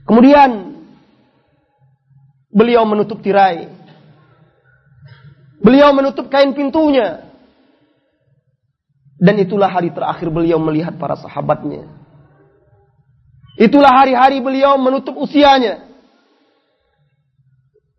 Kemudian 0.06 0.76
beliau 2.52 2.84
menutup 2.86 3.24
tirai. 3.24 3.81
Beliau 5.62 5.94
menutup 5.94 6.28
kain 6.28 6.52
pintunya. 6.58 7.30
Dan 9.22 9.38
itulah 9.38 9.70
hari 9.70 9.94
terakhir 9.94 10.34
beliau 10.34 10.58
melihat 10.58 10.98
para 10.98 11.14
sahabatnya. 11.14 11.86
Itulah 13.62 13.94
hari-hari 13.94 14.42
beliau 14.42 14.82
menutup 14.82 15.14
usianya. 15.14 15.86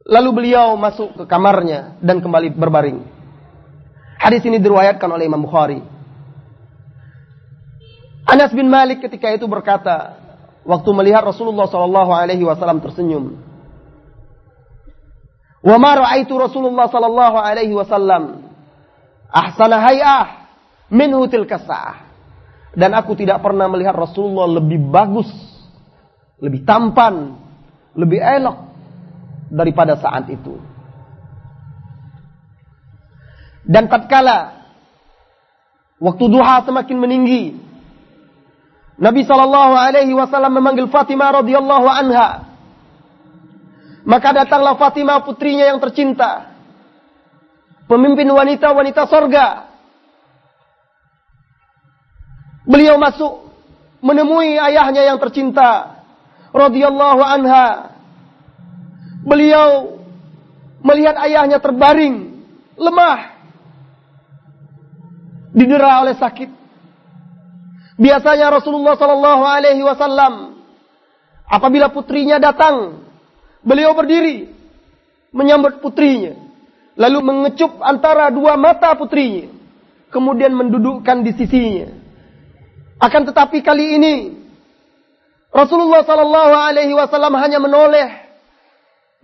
Lalu 0.02 0.30
beliau 0.42 0.74
masuk 0.74 1.14
ke 1.14 1.24
kamarnya 1.30 1.94
dan 2.02 2.18
kembali 2.18 2.58
berbaring. 2.58 3.06
Hadis 4.18 4.42
ini 4.42 4.58
diriwayatkan 4.58 5.06
oleh 5.06 5.30
Imam 5.30 5.46
Bukhari. 5.46 5.78
Anas 8.26 8.50
bin 8.54 8.66
Malik 8.66 9.02
ketika 9.02 9.30
itu 9.30 9.46
berkata, 9.46 10.18
waktu 10.62 10.90
melihat 10.94 11.26
Rasulullah 11.26 11.66
Shallallahu 11.66 12.10
Alaihi 12.14 12.46
Wasallam 12.46 12.82
tersenyum. 12.82 13.41
Wa 15.62 15.76
ma 15.78 15.94
ra'aitu 15.94 16.34
Rasulullah 16.34 16.90
sallallahu 16.90 17.38
alaihi 17.38 17.70
wasallam 17.70 18.50
ahsana 19.30 19.78
hay'ah 19.78 20.26
minhu 20.90 21.30
tilka 21.30 21.62
Dan 22.74 22.90
aku 22.98 23.14
tidak 23.14 23.38
pernah 23.40 23.70
melihat 23.70 23.94
Rasulullah 23.94 24.58
lebih 24.58 24.90
bagus, 24.90 25.30
lebih 26.42 26.66
tampan, 26.66 27.38
lebih 27.94 28.18
elok 28.18 28.58
daripada 29.52 29.94
saat 30.00 30.26
itu. 30.32 30.56
Dan 33.62 33.86
tatkala 33.86 34.66
waktu 36.02 36.24
duha 36.26 36.66
semakin 36.66 36.96
meninggi, 36.98 37.54
Nabi 38.98 39.22
Shallallahu 39.22 39.74
Alaihi 39.78 40.12
Wasallam 40.14 40.52
memanggil 40.58 40.90
Fatimah 40.90 41.42
radhiyallahu 41.42 41.86
anha. 41.86 42.51
Maka 44.02 44.34
datanglah 44.34 44.74
Fatimah 44.74 45.22
putrinya 45.22 45.70
yang 45.70 45.78
tercinta, 45.78 46.50
pemimpin 47.86 48.26
wanita-wanita 48.26 49.06
sorga 49.06 49.72
Beliau 52.62 52.94
masuk 52.94 53.50
menemui 54.02 54.54
ayahnya 54.54 55.02
yang 55.02 55.18
tercinta 55.18 56.02
radhiyallahu 56.54 57.22
anha. 57.22 57.98
Beliau 59.22 59.98
melihat 60.82 61.14
ayahnya 61.26 61.58
terbaring, 61.62 62.42
lemah, 62.78 63.18
didera 65.54 66.02
oleh 66.02 66.14
sakit. 66.18 66.50
Biasanya 67.98 68.50
Rasulullah 68.50 68.98
Shallallahu 68.98 69.44
Alaihi 69.46 69.82
Wasallam 69.82 70.58
apabila 71.46 71.90
putrinya 71.94 72.42
datang, 72.42 73.04
beliau 73.62 73.94
berdiri 73.96 74.50
menyambut 75.32 75.80
putrinya, 75.80 76.36
lalu 76.94 77.18
mengecup 77.24 77.80
antara 77.80 78.28
dua 78.28 78.60
mata 78.60 78.92
putrinya, 78.94 79.48
kemudian 80.12 80.52
mendudukkan 80.52 81.24
di 81.24 81.32
sisinya. 81.34 81.88
Akan 83.02 83.26
tetapi 83.26 83.64
kali 83.66 83.98
ini 83.98 84.14
Rasulullah 85.50 86.06
Sallallahu 86.06 86.54
Alaihi 86.54 86.94
Wasallam 86.94 87.34
hanya 87.40 87.58
menoleh, 87.58 88.08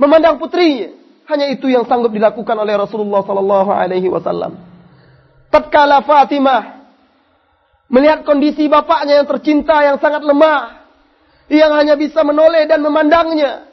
memandang 0.01 0.41
putrinya. 0.41 0.97
Hanya 1.29 1.53
itu 1.53 1.69
yang 1.69 1.85
sanggup 1.85 2.09
dilakukan 2.09 2.57
oleh 2.57 2.73
Rasulullah 2.73 3.21
Sallallahu 3.21 3.69
Alaihi 3.69 4.09
Wasallam. 4.09 4.57
Tatkala 5.53 6.01
Fatimah 6.01 6.89
melihat 7.93 8.25
kondisi 8.25 8.65
bapaknya 8.65 9.21
yang 9.21 9.29
tercinta 9.29 9.77
yang 9.85 10.01
sangat 10.01 10.25
lemah, 10.25 10.89
yang 11.53 11.73
hanya 11.77 12.01
bisa 12.01 12.25
menoleh 12.25 12.65
dan 12.65 12.81
memandangnya, 12.81 13.68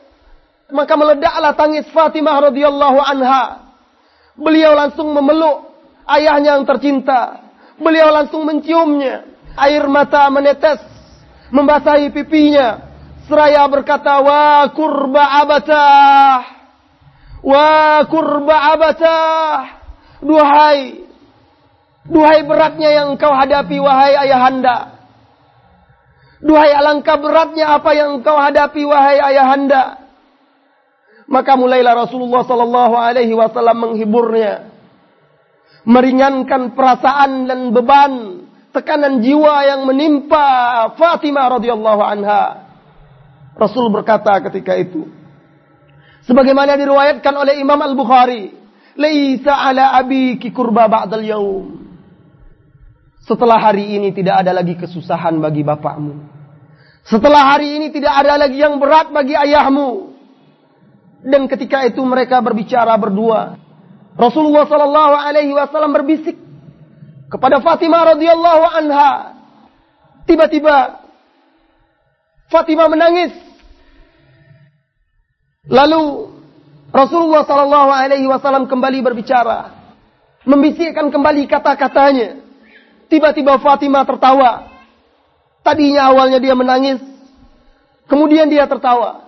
maka 0.71 0.93
meledaklah 0.97 1.53
tangis 1.53 1.85
Fatimah 1.93 2.49
radhiyallahu 2.49 2.97
anha. 2.97 3.69
Beliau 4.35 4.73
langsung 4.73 5.13
memeluk 5.13 5.69
ayahnya 6.09 6.57
yang 6.57 6.65
tercinta. 6.65 7.45
Beliau 7.77 8.09
langsung 8.09 8.47
menciumnya. 8.47 9.27
Air 9.55 9.85
mata 9.87 10.27
menetes 10.33 10.81
membasahi 11.53 12.11
pipinya. 12.11 12.81
Seraya 13.29 13.63
berkata 13.69 14.19
wa 14.21 14.67
kurba 14.73 15.23
abatah. 15.45 16.39
Wa 17.45 18.03
kurba 18.09 18.57
abatah. 18.73 19.57
Duhai 20.25 21.05
duhai 22.05 22.41
beratnya 22.45 22.89
yang 22.89 23.07
engkau 23.13 23.29
hadapi 23.33 23.77
wahai 23.77 24.13
ayahanda. 24.27 24.97
Duhai 26.41 26.73
alangkah 26.73 27.17
beratnya 27.21 27.77
apa 27.77 27.93
yang 27.93 28.19
engkau 28.19 28.35
hadapi 28.35 28.81
wahai 28.83 29.21
ayahanda 29.21 30.04
maka 31.25 31.57
mulailah 31.57 32.05
Rasulullah 32.05 32.45
sallallahu 32.45 32.95
alaihi 32.97 33.33
wasallam 33.33 33.89
menghiburnya 33.89 34.75
meringankan 35.85 36.73
perasaan 36.73 37.45
dan 37.45 37.69
beban 37.69 38.43
tekanan 38.73 39.21
jiwa 39.21 39.63
yang 39.63 39.81
menimpa 39.87 40.45
Fatimah 40.97 41.61
radhiyallahu 41.61 42.01
anha. 42.03 42.67
Rasul 43.55 43.87
berkata 43.87 44.35
ketika 44.51 44.75
itu, 44.75 45.07
sebagaimana 46.27 46.75
diriwayatkan 46.75 47.31
oleh 47.31 47.55
Imam 47.55 47.79
Al-Bukhari, 47.79 48.51
"Laisa 48.99 49.55
ala 49.55 49.95
abiki 49.95 50.51
kurba 50.51 50.91
ba'dal 50.91 51.23
yaum." 51.23 51.87
Setelah 53.23 53.57
hari 53.57 53.95
ini 53.95 54.11
tidak 54.11 54.43
ada 54.43 54.51
lagi 54.51 54.75
kesusahan 54.75 55.39
bagi 55.39 55.63
bapakmu. 55.63 56.35
Setelah 57.05 57.55
hari 57.55 57.79
ini 57.79 57.87
tidak 57.93 58.11
ada 58.11 58.37
lagi 58.37 58.59
yang 58.59 58.77
berat 58.77 59.09
bagi 59.09 59.33
ayahmu. 59.33 60.14
Dan 61.25 61.49
ketika 61.49 61.81
itu 61.89 62.05
mereka 62.05 62.37
berbicara 62.37 62.93
berdua. 63.01 63.57
Rasulullah 64.13 64.69
sallallahu 64.69 65.13
alaihi 65.17 65.51
wasallam 65.57 65.91
berbisik 65.91 66.37
kepada 67.33 67.59
Fatimah 67.65 68.13
radhiyallahu 68.13 68.63
anha. 68.69 69.11
Tiba-tiba 70.29 71.01
Fatimah 72.53 72.87
menangis. 72.93 73.33
Lalu 75.65 76.29
Rasulullah 76.93 77.41
sallallahu 77.43 77.89
alaihi 77.89 78.29
wasallam 78.29 78.69
kembali 78.69 79.01
berbicara, 79.01 79.73
membisikkan 80.45 81.09
kembali 81.09 81.49
kata-katanya. 81.49 82.45
Tiba-tiba 83.09 83.57
Fatimah 83.57 84.05
tertawa. 84.05 84.69
Tadinya 85.65 86.13
awalnya 86.13 86.37
dia 86.37 86.53
menangis, 86.53 87.01
kemudian 88.05 88.45
dia 88.45 88.69
tertawa. 88.69 89.24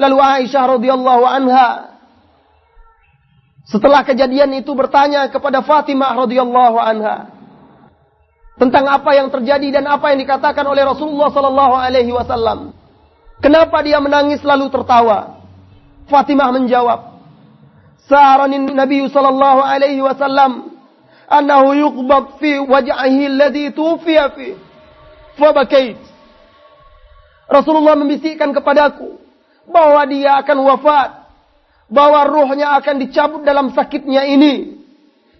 Lalu 0.00 0.16
Aisyah 0.16 0.80
radhiyallahu 0.80 1.24
anha 1.28 1.92
setelah 3.68 4.00
kejadian 4.00 4.56
itu 4.56 4.72
bertanya 4.72 5.28
kepada 5.28 5.60
Fatimah 5.60 6.16
radhiyallahu 6.24 6.80
anha 6.80 7.28
tentang 8.56 8.88
apa 8.88 9.12
yang 9.12 9.28
terjadi 9.28 9.76
dan 9.76 9.84
apa 9.92 10.08
yang 10.10 10.24
dikatakan 10.24 10.64
oleh 10.64 10.88
Rasulullah 10.88 11.28
sallallahu 11.28 11.74
alaihi 11.76 12.16
wasallam. 12.16 12.72
Kenapa 13.44 13.84
dia 13.84 14.00
menangis 14.00 14.40
lalu 14.40 14.72
tertawa? 14.72 15.36
Fatimah 16.08 16.48
menjawab, 16.48 17.20
"Sa'arani 18.08 18.72
Nabi 18.72 19.04
sallallahu 19.04 19.60
alaihi 19.60 20.00
wasallam 20.00 20.80
annahu 21.28 21.76
yuqbad 21.76 22.40
fi 22.40 22.56
waj'ihi 22.56 23.36
alladhi 23.36 23.68
tufiya 23.76 24.32
fi." 24.32 24.56
Fabakait. 25.36 26.00
Rasulullah 27.52 27.96
membisikkan 28.00 28.52
kepadaku 28.56 29.19
bahwa 29.70 30.02
dia 30.10 30.36
akan 30.42 30.58
wafat, 30.66 31.10
bahwa 31.86 32.20
ruhnya 32.26 32.76
akan 32.78 33.00
dicabut 33.00 33.42
dalam 33.46 33.72
sakitnya 33.72 34.26
ini, 34.26 34.82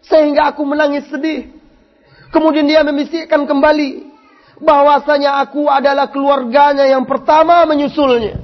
sehingga 0.06 0.54
aku 0.54 0.62
menangis 0.64 1.06
sedih. 1.10 1.50
Kemudian 2.30 2.64
dia 2.70 2.86
membisikkan 2.86 3.42
kembali 3.44 4.06
bahwasanya 4.62 5.42
aku 5.42 5.66
adalah 5.66 6.14
keluarganya 6.14 6.86
yang 6.86 7.02
pertama 7.02 7.66
menyusulnya 7.66 8.38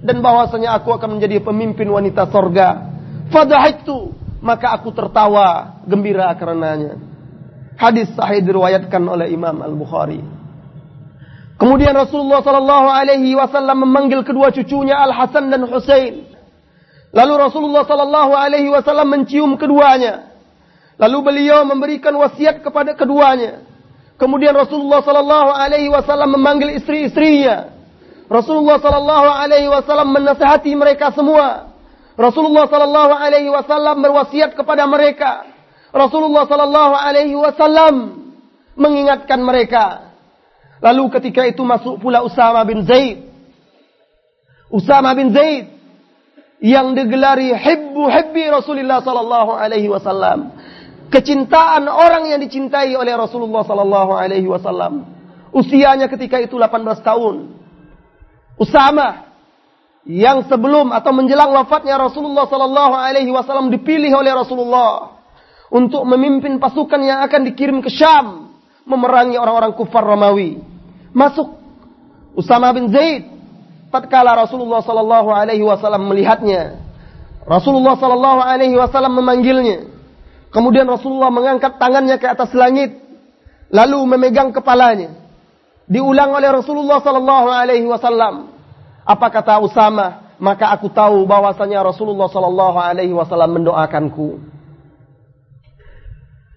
dan 0.00 0.24
bahwasanya 0.24 0.80
aku 0.80 0.96
akan 0.96 1.20
menjadi 1.20 1.44
pemimpin 1.44 1.84
wanita 1.92 2.32
sorga. 2.32 2.88
Fadahaitu 3.28 4.16
maka 4.40 4.72
aku 4.72 4.90
tertawa 4.96 5.78
gembira 5.84 6.32
karenanya. 6.32 6.96
Hadis 7.76 8.08
sahih 8.16 8.40
diriwayatkan 8.40 9.00
oleh 9.04 9.28
Imam 9.32 9.60
Al 9.60 9.76
Bukhari. 9.76 10.39
Kemudian 11.60 11.92
Rasulullah 11.92 12.40
Sallallahu 12.40 12.88
Alaihi 12.88 13.36
Wasallam 13.36 13.84
memanggil 13.84 14.24
kedua 14.24 14.48
cucunya 14.48 14.96
Al 14.96 15.12
Hasan 15.12 15.52
dan 15.52 15.68
Husain. 15.68 16.24
Lalu 17.12 17.34
Rasulullah 17.36 17.84
Sallallahu 17.84 18.32
Alaihi 18.32 18.72
Wasallam 18.72 19.12
mencium 19.12 19.60
keduanya. 19.60 20.32
Lalu 20.96 21.18
beliau 21.20 21.68
memberikan 21.68 22.16
wasiat 22.16 22.64
kepada 22.64 22.96
keduanya. 22.96 23.60
Kemudian 24.16 24.56
Rasulullah 24.56 25.04
Sallallahu 25.04 25.52
Alaihi 25.52 25.92
Wasallam 25.92 26.32
memanggil 26.32 26.80
istri-istrinya. 26.80 27.76
Rasulullah 28.32 28.80
Sallallahu 28.80 29.28
Alaihi 29.28 29.68
Wasallam 29.68 30.16
menasihati 30.16 30.72
mereka 30.72 31.12
semua. 31.12 31.76
Rasulullah 32.16 32.72
Sallallahu 32.72 33.12
Alaihi 33.20 33.52
Wasallam 33.52 34.00
berwasiat 34.00 34.56
kepada 34.56 34.88
mereka. 34.88 35.44
Rasulullah 35.92 36.48
Sallallahu 36.48 36.94
Alaihi 36.96 37.36
Wasallam 37.36 37.94
mengingatkan 38.80 39.44
mereka. 39.44 40.09
Lalu 40.80 41.04
ketika 41.20 41.44
itu 41.44 41.60
masuk 41.60 42.00
pula 42.00 42.24
Usama 42.24 42.64
bin 42.64 42.88
Zaid. 42.88 43.20
Usama 44.72 45.12
bin 45.12 45.32
Zaid 45.32 45.68
yang 46.60 46.96
digelari 46.96 47.52
hibbu 47.52 48.08
hibbi 48.08 48.48
Rasulullah 48.48 49.04
sallallahu 49.04 49.52
alaihi 49.56 49.88
wasallam. 49.92 50.56
Kecintaan 51.10 51.84
orang 51.90 52.32
yang 52.32 52.40
dicintai 52.40 52.96
oleh 52.96 53.12
Rasulullah 53.12 53.66
sallallahu 53.66 54.12
alaihi 54.16 54.46
wasallam. 54.48 55.04
Usianya 55.50 56.06
ketika 56.06 56.38
itu 56.40 56.54
18 56.56 57.02
tahun. 57.02 57.36
Usama 58.56 59.30
yang 60.06 60.48
sebelum 60.48 60.96
atau 60.96 61.12
menjelang 61.12 61.52
wafatnya 61.52 62.00
Rasulullah 62.00 62.48
sallallahu 62.48 62.94
alaihi 62.94 63.28
wasallam 63.28 63.68
dipilih 63.68 64.16
oleh 64.16 64.32
Rasulullah 64.32 65.18
untuk 65.68 66.06
memimpin 66.08 66.56
pasukan 66.56 67.00
yang 67.04 67.20
akan 67.26 67.40
dikirim 67.52 67.84
ke 67.84 67.90
Syam 67.92 68.54
memerangi 68.86 69.36
orang-orang 69.36 69.74
kufar 69.74 70.06
Romawi. 70.06 70.69
Masuk 71.10 71.58
Usama 72.38 72.70
bin 72.70 72.88
Zaid 72.94 73.26
tatkala 73.90 74.38
Rasulullah 74.38 74.80
sallallahu 74.80 75.28
alaihi 75.34 75.66
wasallam 75.66 76.06
melihatnya. 76.06 76.78
Rasulullah 77.44 77.98
sallallahu 77.98 78.40
alaihi 78.40 78.78
wasallam 78.78 79.18
memanggilnya. 79.18 79.90
Kemudian 80.50 80.86
Rasulullah 80.86 81.30
mengangkat 81.30 81.78
tangannya 81.78 82.18
ke 82.18 82.26
atas 82.26 82.50
langit 82.54 82.94
lalu 83.70 83.98
memegang 84.06 84.54
kepalanya. 84.54 85.18
Diulang 85.90 86.30
oleh 86.30 86.50
Rasulullah 86.54 87.02
sallallahu 87.02 87.48
alaihi 87.50 87.86
wasallam. 87.86 88.54
Apa 89.02 89.26
kata 89.34 89.58
Usama? 89.58 90.38
Maka 90.38 90.70
aku 90.72 90.88
tahu 90.88 91.26
bahwasanya 91.26 91.82
Rasulullah 91.82 92.30
sallallahu 92.30 92.78
alaihi 92.78 93.12
wasallam 93.12 93.58
mendoakanku. 93.58 94.38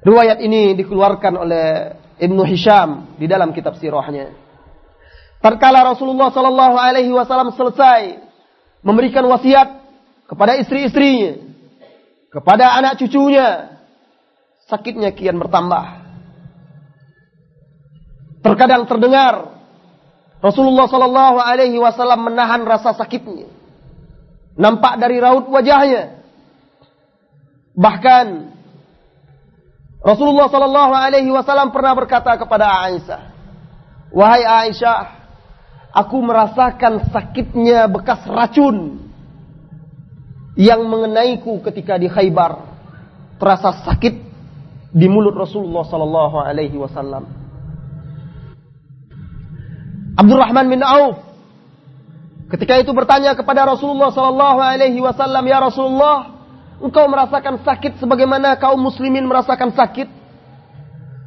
Riwayat 0.04 0.44
ini 0.44 0.76
dikeluarkan 0.78 1.34
oleh 1.40 1.68
Ibnu 2.24 2.48
Hisham 2.48 3.20
di 3.20 3.28
dalam 3.28 3.52
kitab 3.52 3.76
sirahnya. 3.76 4.32
Tatkala 5.44 5.84
Rasulullah 5.84 6.32
Sallallahu 6.32 6.80
Alaihi 6.80 7.12
Wasallam 7.12 7.52
selesai 7.52 8.16
memberikan 8.80 9.28
wasiat 9.28 9.84
kepada 10.24 10.56
istri-istrinya, 10.56 11.44
kepada 12.32 12.80
anak 12.80 12.96
cucunya, 13.04 13.76
sakitnya 14.72 15.12
kian 15.12 15.36
bertambah. 15.36 16.00
Terkadang 18.40 18.88
terdengar 18.88 19.60
Rasulullah 20.40 20.88
Sallallahu 20.88 21.44
Alaihi 21.44 21.76
Wasallam 21.76 22.24
menahan 22.24 22.64
rasa 22.64 22.96
sakitnya, 22.96 23.52
nampak 24.56 24.96
dari 24.96 25.20
raut 25.20 25.52
wajahnya. 25.52 26.24
Bahkan 27.76 28.53
Rasulullah 30.04 30.52
Sallallahu 30.52 30.92
Alaihi 30.92 31.32
Wasallam 31.32 31.72
pernah 31.72 31.96
berkata 31.96 32.36
kepada 32.36 32.68
Aisyah, 32.92 33.22
wahai 34.12 34.44
Aisyah, 34.44 35.24
Aku 35.94 36.26
merasakan 36.26 37.06
sakitnya 37.14 37.86
bekas 37.86 38.26
racun 38.26 38.98
yang 40.58 40.90
mengenaiku 40.90 41.62
ketika 41.70 42.02
di 42.02 42.10
Khaybar. 42.10 42.74
Terasa 43.38 43.86
sakit 43.86 44.14
di 44.90 45.06
mulut 45.06 45.38
Rasulullah 45.38 45.86
sallallahu 45.86 46.38
alaihi 46.42 46.78
wasallam. 46.82 47.30
Abdurrahman 50.18 50.66
bin 50.70 50.82
Auf 50.82 51.22
ketika 52.50 52.82
itu 52.82 52.90
bertanya 52.94 53.38
kepada 53.38 53.66
Rasulullah 53.70 54.10
sallallahu 54.10 54.60
alaihi 54.66 54.98
wasallam, 54.98 55.46
"Ya 55.46 55.62
Rasulullah, 55.62 56.33
engkau 56.84 57.08
merasakan 57.08 57.64
sakit 57.64 58.04
sebagaimana 58.04 58.60
kaum 58.60 58.78
muslimin 58.78 59.24
merasakan 59.24 59.72
sakit?" 59.72 60.12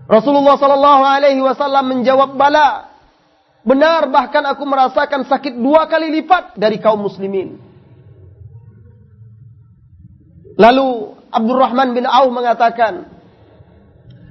Rasulullah 0.07 0.55
sallallahu 0.61 1.03
alaihi 1.03 1.41
wasallam 1.41 1.85
menjawab, 1.91 2.37
"Bala." 2.37 2.93
Benar 3.66 4.07
bahkan 4.15 4.47
aku 4.47 4.62
merasakan 4.62 5.27
sakit 5.27 5.59
dua 5.59 5.91
kali 5.91 6.15
lipat 6.23 6.55
dari 6.55 6.78
kaum 6.78 7.03
muslimin. 7.03 7.59
Lalu 10.55 11.19
Abdurrahman 11.35 11.91
bin 11.91 12.07
Auf 12.07 12.31
mengatakan, 12.31 13.16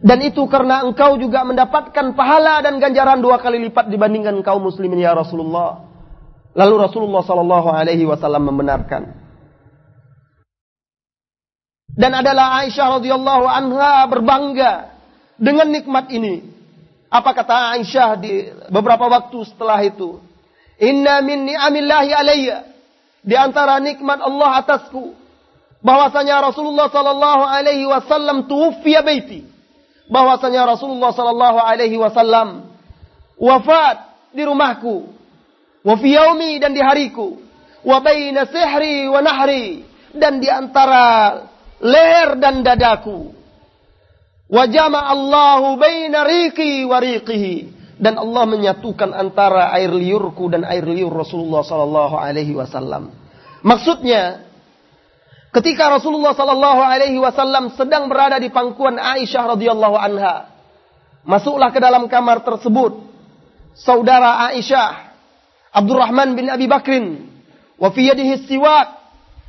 dan 0.05 0.21
itu 0.21 0.45
karena 0.45 0.85
engkau 0.85 1.17
juga 1.17 1.41
mendapatkan 1.41 2.13
pahala 2.13 2.61
dan 2.61 2.77
ganjaran 2.77 3.25
dua 3.25 3.41
kali 3.41 3.57
lipat 3.69 3.89
dibandingkan 3.89 4.37
kaum 4.45 4.61
muslimin 4.61 5.01
ya 5.01 5.17
Rasulullah. 5.17 5.81
Lalu 6.55 6.75
Rasulullah 6.87 7.25
Sallallahu 7.25 7.69
Alaihi 7.73 8.07
Wasallam 8.07 8.47
membenarkan. 8.47 9.24
Dan 11.95 12.11
adalah 12.11 12.59
Aisyah 12.63 12.99
radhiyallahu 12.99 13.45
anha 13.47 14.03
berbangga 14.11 14.91
dengan 15.39 15.71
nikmat 15.71 16.11
ini. 16.11 16.43
Apa 17.07 17.31
kata 17.31 17.79
Aisyah 17.79 18.19
di 18.19 18.51
beberapa 18.67 19.07
waktu 19.07 19.39
setelah 19.47 19.79
itu? 19.79 20.19
Inna 20.75 21.23
min 21.23 21.47
ni'amillahi 21.47 22.11
alayya. 22.11 22.57
Di 23.23 23.35
antara 23.39 23.79
nikmat 23.79 24.19
Allah 24.19 24.59
atasku. 24.59 25.15
Bahwasanya 25.79 26.51
Rasulullah 26.51 26.91
sallallahu 26.91 27.43
alaihi 27.47 27.87
wasallam 27.87 28.43
tuwfiya 28.51 28.99
baiti. 28.99 29.47
Bahwasanya 30.11 30.67
Rasulullah 30.75 31.15
sallallahu 31.15 31.57
alaihi 31.63 31.95
wasallam 31.95 32.75
wafat 33.39 34.03
di 34.35 34.43
rumahku. 34.43 35.07
Wa 35.85 35.95
fi 35.95 36.11
yaumi 36.11 36.59
dan 36.59 36.75
di 36.75 36.83
hariku. 36.83 37.39
Wa 37.87 38.03
baina 38.03 38.49
sihri 38.49 39.07
wa 39.07 39.23
nahri 39.23 39.85
dan 40.11 40.41
di 40.41 40.49
antara 40.49 41.37
leher 41.81 42.39
dan 42.39 42.63
dadaku. 42.63 43.33
Wajama 44.45 45.09
Allahu 45.09 45.81
baina 45.81 46.21
riqi 46.21 46.85
wa 46.85 47.01
riqihi 47.01 47.73
dan 47.97 48.19
Allah 48.19 48.43
menyatukan 48.45 49.09
antara 49.15 49.73
air 49.73 49.89
liurku 49.89 50.51
dan 50.51 50.67
air 50.67 50.85
liur 50.85 51.09
Rasulullah 51.09 51.65
sallallahu 51.65 52.15
alaihi 52.19 52.53
wasallam. 52.53 53.09
Maksudnya 53.65 54.45
ketika 55.49 55.89
Rasulullah 55.89 56.37
sallallahu 56.37 56.81
alaihi 56.83 57.17
wasallam 57.17 57.73
sedang 57.73 58.05
berada 58.05 58.37
di 58.37 58.53
pangkuan 58.53 59.01
Aisyah 59.01 59.57
radhiyallahu 59.57 59.95
anha, 59.97 60.53
masuklah 61.25 61.73
ke 61.73 61.81
dalam 61.81 62.05
kamar 62.05 62.45
tersebut 62.45 63.01
saudara 63.73 64.45
Aisyah 64.53 65.17
Abdurrahman 65.73 66.37
bin 66.37 66.47
Abi 66.47 66.69
Bakrin 66.69 67.27
wa 67.81 67.89
fi 67.91 68.13
yadihi 68.13 68.45
siwak 68.45 68.87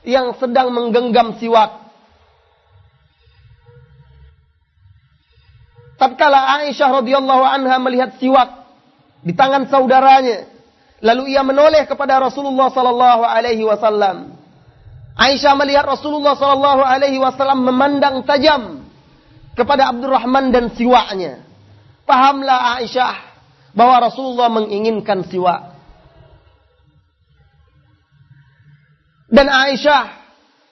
yang 0.06 0.34
sedang 0.38 0.72
menggenggam 0.74 1.36
siwak 1.38 1.85
tatkala 5.96 6.62
Aisyah 6.62 7.02
radhiyallahu 7.02 7.44
anha 7.44 7.76
melihat 7.82 8.16
siwak 8.20 8.68
di 9.26 9.34
tangan 9.34 9.66
saudaranya, 9.66 10.46
lalu 11.02 11.34
ia 11.34 11.42
menoleh 11.42 11.82
kepada 11.90 12.22
Rasulullah 12.22 12.70
sallallahu 12.70 13.26
alaihi 13.26 13.66
wasallam. 13.66 14.38
Aisyah 15.18 15.52
melihat 15.58 15.82
Rasulullah 15.82 16.38
sallallahu 16.38 16.84
alaihi 16.84 17.18
wasallam 17.18 17.66
memandang 17.66 18.22
tajam 18.22 18.86
kepada 19.58 19.90
Abdurrahman 19.90 20.54
dan 20.54 20.70
siwaknya. 20.76 21.42
Pahamlah 22.06 22.78
Aisyah 22.78 23.14
bahwa 23.74 24.06
Rasulullah 24.06 24.46
menginginkan 24.52 25.26
siwak. 25.26 25.74
Dan 29.26 29.50
Aisyah 29.50 30.22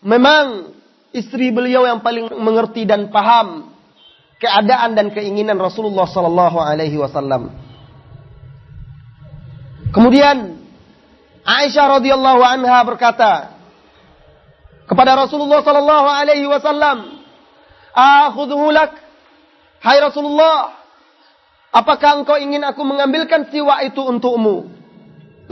memang 0.07 0.79
istri 1.11 1.51
beliau 1.51 1.91
yang 1.91 2.07
paling 2.07 2.31
mengerti 2.39 2.87
dan 2.87 3.11
paham 3.11 3.74
keadaan 4.39 4.99
dan 4.99 5.11
keinginan 5.15 5.59
Rasulullah 5.59 6.07
sallallahu 6.09 6.59
alaihi 6.59 6.99
wasallam. 6.99 7.55
Kemudian 9.95 10.59
Aisyah 11.45 12.01
radhiyallahu 12.01 12.41
anha 12.41 12.79
berkata 12.83 13.55
kepada 14.91 15.15
Rasulullah 15.15 15.61
sallallahu 15.61 16.09
alaihi 16.09 16.49
wasallam, 16.49 17.21
"Akhudhu 17.95 18.73
lak." 18.75 18.97
Hai 19.85 20.01
Rasulullah, 20.01 20.73
apakah 21.69 22.25
engkau 22.25 22.41
ingin 22.41 22.65
aku 22.65 22.81
mengambilkan 22.81 23.53
siwak 23.53 23.85
itu 23.85 24.01
untukmu? 24.01 24.73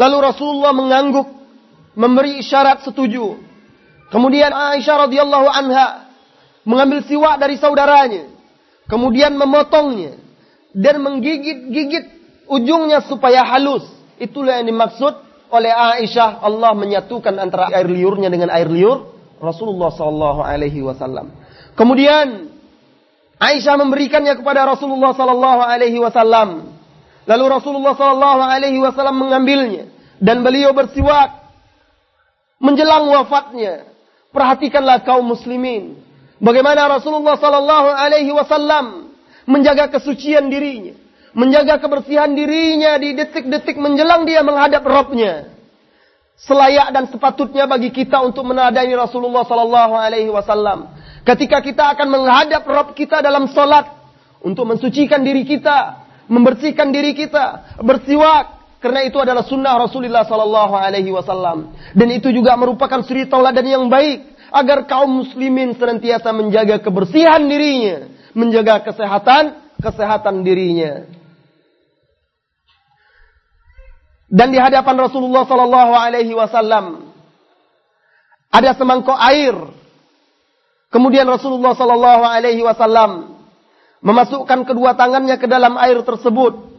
Lalu 0.01 0.17
Rasulullah 0.25 0.73
mengangguk, 0.73 1.29
memberi 1.93 2.41
isyarat 2.41 2.81
setuju. 2.81 3.37
Kemudian 4.09 4.49
Aisyah 4.49 5.05
radhiyallahu 5.05 5.49
anha 5.53 6.09
mengambil 6.65 7.05
siwak 7.05 7.37
dari 7.37 7.61
saudaranya, 7.61 8.32
kemudian 8.93 9.33
memotongnya 9.41 10.21
dan 10.77 11.01
menggigit-gigit 11.01 12.05
ujungnya 12.45 13.01
supaya 13.09 13.41
halus. 13.49 13.89
Itulah 14.21 14.61
yang 14.61 14.69
dimaksud 14.69 15.17
oleh 15.49 15.73
Aisyah 15.73 16.45
Allah 16.45 16.77
menyatukan 16.77 17.33
antara 17.41 17.73
air 17.73 17.89
liurnya 17.89 18.29
dengan 18.29 18.53
air 18.53 18.69
liur 18.69 19.09
Rasulullah 19.41 19.89
sallallahu 19.89 20.45
alaihi 20.45 20.85
wasallam. 20.85 21.33
Kemudian 21.73 22.53
Aisyah 23.41 23.81
memberikannya 23.81 24.37
kepada 24.37 24.69
Rasulullah 24.69 25.17
sallallahu 25.17 25.61
alaihi 25.65 25.97
wasallam. 25.97 26.77
Lalu 27.25 27.45
Rasulullah 27.49 27.97
sallallahu 27.97 28.41
alaihi 28.45 28.79
wasallam 28.79 29.17
mengambilnya 29.17 29.89
dan 30.21 30.45
beliau 30.45 30.77
bersiwak 30.77 31.49
menjelang 32.61 33.09
wafatnya. 33.09 33.89
Perhatikanlah 34.33 35.05
kaum 35.05 35.29
muslimin 35.29 36.01
bagaimana 36.43 36.99
Rasulullah 36.99 37.39
sallallahu 37.39 37.89
alaihi 37.95 38.35
wasallam 38.35 39.15
menjaga 39.47 39.89
kesucian 39.95 40.51
dirinya 40.51 40.99
menjaga 41.33 41.81
kebersihan 41.81 42.33
dirinya 42.33 42.97
di 43.01 43.17
detik-detik 43.17 43.77
menjelang 43.81 44.29
dia 44.29 44.45
menghadap 44.45 44.85
Robnya. 44.85 45.53
Selayak 46.43 46.91
dan 46.91 47.05
sepatutnya 47.07 47.69
bagi 47.71 47.93
kita 47.93 48.19
untuk 48.25 48.43
menadani 48.43 48.93
Rasulullah 48.99 49.47
Sallallahu 49.47 49.95
Alaihi 49.95 50.33
Wasallam. 50.33 50.91
Ketika 51.23 51.63
kita 51.63 51.95
akan 51.95 52.09
menghadap 52.11 52.67
Rob 52.67 52.99
kita 52.99 53.23
dalam 53.23 53.47
solat 53.47 53.87
untuk 54.43 54.67
mensucikan 54.67 55.23
diri 55.23 55.47
kita, 55.47 56.03
membersihkan 56.27 56.91
diri 56.91 57.15
kita, 57.15 57.79
bersiwak. 57.79 58.59
Karena 58.83 59.07
itu 59.07 59.15
adalah 59.23 59.47
sunnah 59.47 59.79
Rasulullah 59.79 60.27
Sallallahu 60.27 60.75
Alaihi 60.75 61.15
Wasallam. 61.15 61.79
Dan 61.95 62.11
itu 62.11 62.35
juga 62.35 62.59
merupakan 62.59 63.07
suri 63.07 63.31
tauladan 63.31 63.63
yang 63.63 63.87
baik 63.87 64.32
agar 64.53 64.85
kaum 64.85 65.25
muslimin 65.25 65.73
senantiasa 65.75 66.31
menjaga 66.31 66.79
kebersihan 66.79 67.43
dirinya, 67.49 68.07
menjaga 68.37 68.85
kesehatan 68.85 69.59
kesehatan 69.81 70.45
dirinya. 70.47 71.09
dan 74.33 74.49
di 74.49 74.57
hadapan 74.57 74.97
Rasulullah 74.97 75.45
sallallahu 75.45 75.93
alaihi 75.93 76.33
wasallam 76.33 77.13
ada 78.49 78.73
semangkuk 78.73 79.17
air. 79.29 79.53
Kemudian 80.89 81.29
Rasulullah 81.29 81.77
sallallahu 81.77 82.25
alaihi 82.25 82.65
wasallam 82.65 83.37
memasukkan 84.01 84.65
kedua 84.65 84.97
tangannya 84.97 85.37
ke 85.37 85.45
dalam 85.45 85.77
air 85.77 86.01
tersebut. 86.01 86.73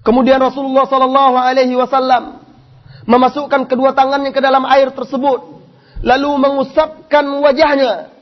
Kemudian 0.00 0.40
Rasulullah 0.40 0.88
sallallahu 0.88 1.36
alaihi 1.36 1.76
wasallam 1.76 2.40
memasukkan 3.04 3.68
kedua 3.68 3.92
tangannya 3.92 4.32
ke 4.32 4.40
dalam 4.40 4.64
air 4.64 4.96
tersebut 4.96 5.59
lalu 6.00 6.30
mengusapkan 6.40 7.26
wajahnya 7.40 8.12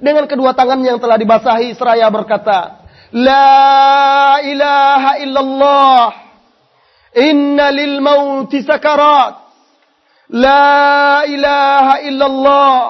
dengan 0.00 0.24
kedua 0.26 0.56
tangannya 0.56 0.96
yang 0.96 1.02
telah 1.02 1.20
dibasahi 1.20 1.76
seraya 1.76 2.08
berkata, 2.08 2.82
"La 3.12 4.40
ilaha 4.42 5.12
illallah." 5.20 6.30
Inna 7.10 7.74
lil 7.74 7.98
mauti 7.98 8.62
sakarat. 8.62 9.50
La 10.30 11.26
ilaha 11.26 11.94
illallah. 12.06 12.82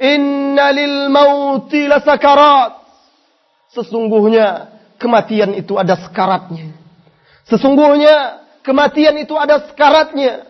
Inna 0.00 0.72
lil 0.72 1.12
mauti 1.12 1.84
sakarat. 2.00 2.80
Sesungguhnya 3.76 4.72
kematian 4.96 5.52
itu 5.52 5.76
ada 5.76 6.00
sekaratnya. 6.00 6.72
Sesungguhnya 7.44 8.40
kematian 8.64 9.20
itu 9.20 9.36
ada 9.36 9.60
sekaratnya. 9.68 10.48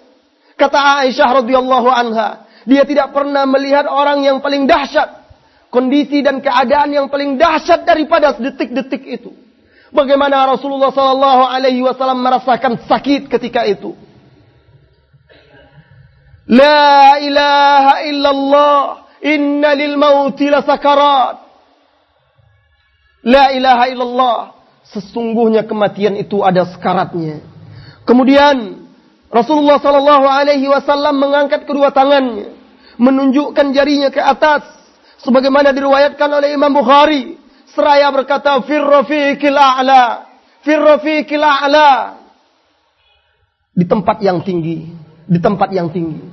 Kata 0.55 1.02
Aisyah 1.02 1.40
radhiyallahu 1.43 1.89
anha, 1.89 2.47
dia 2.69 2.82
tidak 2.85 3.16
pernah 3.16 3.49
melihat 3.49 3.89
orang 3.89 4.24
yang 4.24 4.45
paling 4.45 4.69
dahsyat, 4.69 5.24
kondisi 5.73 6.20
dan 6.20 6.45
keadaan 6.45 6.93
yang 6.93 7.07
paling 7.09 7.41
dahsyat 7.41 7.89
daripada 7.89 8.37
detik-detik 8.37 9.05
itu. 9.07 9.32
Bagaimana 9.91 10.47
Rasulullah 10.47 10.95
Sallallahu 10.95 11.43
Alaihi 11.51 11.82
Wasallam 11.82 12.23
merasakan 12.23 12.78
sakit 12.87 13.27
ketika 13.27 13.66
itu. 13.66 13.99
La 16.51 17.19
ilaha 17.23 17.95
illallah 18.07 18.78
inna 19.23 19.70
lil 19.74 19.95
mauti 19.99 20.47
la 20.47 20.62
sakarat. 20.62 21.43
La 23.27 23.51
ilaha 23.55 23.85
illallah. 23.91 24.39
Sesungguhnya 24.91 25.66
kematian 25.66 26.19
itu 26.19 26.43
ada 26.43 26.66
sekaratnya. 26.66 27.43
Kemudian 28.03 28.80
Rasulullah 29.31 29.78
Sallallahu 29.78 30.27
Alaihi 30.27 30.66
Wasallam 30.66 31.23
mengangkat 31.23 31.65
kedua 31.65 31.94
tangannya, 31.94 32.51
menunjukkan 32.98 33.66
jarinya 33.70 34.11
ke 34.11 34.19
atas, 34.19 34.66
sebagaimana 35.23 35.70
diriwayatkan 35.70 36.28
oleh 36.31 36.55
Imam 36.55 36.74
Bukhari. 36.74 37.39
Seraya 37.70 38.11
berkata 38.11 38.59
fir 38.66 38.82
rafiqil 38.82 39.55
a'la 39.55 40.27
fir 40.66 40.82
rafiqil 40.82 41.39
a'la. 41.39 42.19
Di 43.70 43.86
tempat 43.86 44.19
yang 44.19 44.43
tinggi 44.43 45.01
di 45.31 45.39
tempat 45.39 45.70
yang 45.70 45.94
tinggi. 45.94 46.27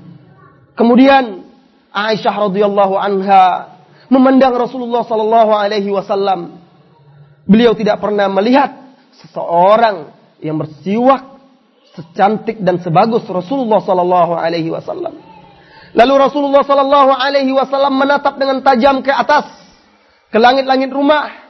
Kemudian 0.74 1.45
Aisyah 1.94 2.49
radhiyallahu 2.49 2.98
anha 2.98 3.78
memandang 4.10 4.57
Rasulullah 4.57 5.06
sallallahu 5.06 5.53
alaihi 5.53 5.94
wasallam. 5.94 6.57
Beliau 7.45 7.78
tidak 7.78 8.02
pernah 8.02 8.26
melihat 8.28 8.74
seseorang 9.22 10.11
yang 10.41 10.57
bersiwak 10.57 11.36
secantik 11.98 12.61
dan 12.61 12.78
sebagus 12.78 13.26
Rasulullah 13.26 13.82
sallallahu 13.82 14.38
alaihi 14.38 14.69
wasallam 14.69 15.18
lalu 15.98 16.14
Rasulullah 16.22 16.61
sallallahu 16.61 17.11
alaihi 17.18 17.49
wasallam 17.49 17.98
menatap 17.98 18.38
dengan 18.38 18.61
tajam 18.61 19.02
ke 19.02 19.10
atas 19.10 19.49
ke 20.30 20.38
langit-langit 20.38 20.94
rumah 20.94 21.48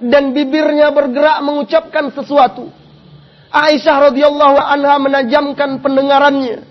dan 0.00 0.32
bibirnya 0.32 0.88
bergerak 0.90 1.44
mengucapkan 1.44 2.08
sesuatu. 2.16 2.72
Aisyah 3.52 4.10
radhiyallahu 4.10 4.58
anha 4.58 4.96
menajamkan 4.96 5.84
pendengarannya. 5.84 6.64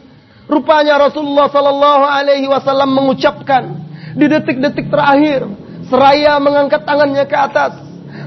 Rupanya 0.49 0.97
Rasulullah 0.97 1.45
sallallahu 1.53 2.03
alaihi 2.10 2.49
wasallam 2.49 2.89
mengucapkan 2.89 3.85
di 4.18 4.26
detik-detik 4.26 4.89
terakhir 4.89 5.45
seraya 5.85 6.41
mengangkat 6.41 6.81
tangannya 6.89 7.30
ke 7.30 7.38
atas. 7.38 7.73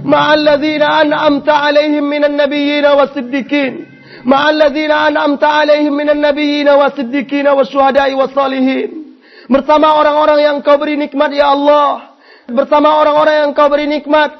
Ma'alladzina 0.07 1.03
an'amta 1.03 1.67
alaihim 1.67 2.07
minan 2.07 2.39
nabiyyin 2.39 2.87
wasiddiqin. 2.87 3.92
Ma'alladzina 4.25 5.11
an'amta 5.11 5.49
alaihim 5.67 5.95
minan 5.99 6.23
nabiyyin 6.23 6.71
wasiddiqin 6.71 7.47
wasyuhada'i 7.59 8.15
wassalihin. 8.15 9.19
Bersama 9.51 9.99
orang-orang 9.99 10.39
yang 10.39 10.57
kau 10.63 10.79
beri 10.79 10.95
nikmat 10.95 11.35
ya 11.35 11.51
Allah. 11.51 12.15
Bersama 12.47 13.03
orang-orang 13.03 13.35
yang 13.43 13.51
kau 13.55 13.67
beri 13.67 13.87
nikmat 13.91 14.31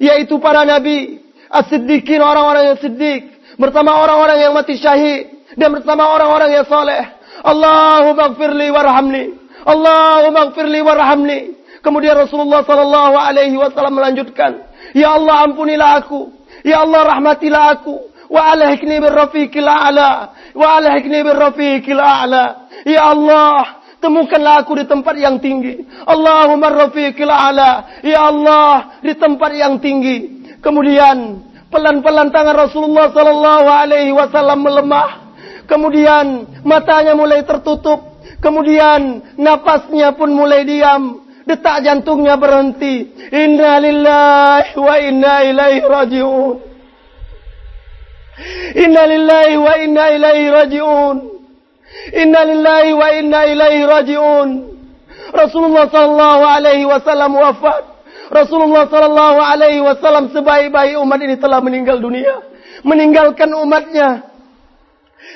yaitu 0.00 0.36
para 0.40 0.64
nabi 0.64 1.20
as-siddiqin 1.52 2.20
orang-orang 2.24 2.72
yang 2.72 2.78
siddiq. 2.80 3.22
Bersama 3.60 4.00
orang-orang 4.00 4.38
yang 4.40 4.52
mati 4.56 4.80
syahid 4.80 5.52
dan 5.56 5.68
bersama 5.72 6.08
orang-orang 6.16 6.56
yang 6.56 6.64
saleh. 6.64 7.04
Allahumma 7.44 8.32
gfirli 8.32 8.68
warhamni. 8.72 9.24
Allahumma 9.68 10.52
gfirli 10.52 10.80
warhamni. 10.80 11.40
Kemudian 11.84 12.16
Rasulullah 12.16 12.64
sallallahu 12.64 13.14
alaihi 13.14 13.56
wasallam 13.60 14.00
melanjutkan 14.00 14.64
ya 14.96 15.12
Allah 15.12 15.44
ampunilah 15.44 16.00
aku. 16.00 16.32
Ya 16.64 16.82
Allah 16.82 17.04
rahmatilah 17.04 17.62
aku 17.78 18.15
birrafiqil 18.28 19.68
a'la 19.68 20.10
wa 20.54 20.66
alhikni 20.78 21.22
birrafiqil 21.22 22.00
a'la 22.00 22.44
ya 22.84 23.12
Allah 23.14 23.86
Temukanlah 23.96 24.62
aku 24.62 24.76
di 24.76 24.84
tempat 24.84 25.16
yang 25.16 25.40
tinggi. 25.40 25.82
Allahumma 26.04 26.68
rafiqil 26.68 27.32
ala. 27.32 28.00
Ya 28.04 28.28
Allah, 28.28 29.00
di 29.00 29.16
tempat 29.16 29.50
yang 29.56 29.80
tinggi. 29.80 30.46
Kemudian 30.60 31.42
pelan-pelan 31.72 32.28
tangan 32.30 32.54
Rasulullah 32.54 33.10
sallallahu 33.10 33.66
alaihi 33.66 34.12
wasallam 34.12 34.62
melemah. 34.62 35.32
Kemudian 35.64 36.46
matanya 36.62 37.16
mulai 37.16 37.42
tertutup. 37.42 38.20
Kemudian 38.38 39.34
napasnya 39.40 40.12
pun 40.12 40.30
mulai 40.30 40.68
diam. 40.68 41.26
Detak 41.42 41.82
jantungnya 41.82 42.36
berhenti. 42.36 43.10
Inna 43.34 43.80
lillahi 43.80 44.76
wa 44.76 44.94
inna 45.02 45.34
ilaihi 45.50 45.82
rajiun. 45.82 46.75
Inna 48.76 49.02
lillahi 49.08 49.56
wa 49.56 49.72
inna 49.80 50.04
ilaihi 50.12 50.52
rajiun. 50.52 51.36
Inna 52.12 52.40
lillahi 52.44 52.92
wa 52.92 53.08
inna 53.16 53.40
ilaihi 53.48 53.88
raji'un. 53.88 54.48
Rasulullah 55.32 55.90
sallallahu 55.90 56.42
alaihi 56.44 56.86
wasallam 56.86 57.34
wafat. 57.34 57.82
Rasulullah 58.30 58.86
sallallahu 58.90 59.38
alaihi 59.38 59.82
wasallam 59.82 60.30
sebaik-baik 60.30 60.98
umat 60.98 61.20
ini 61.22 61.36
telah 61.38 61.62
meninggal 61.62 61.98
dunia, 62.02 62.42
meninggalkan 62.82 63.50
umatnya. 63.54 64.22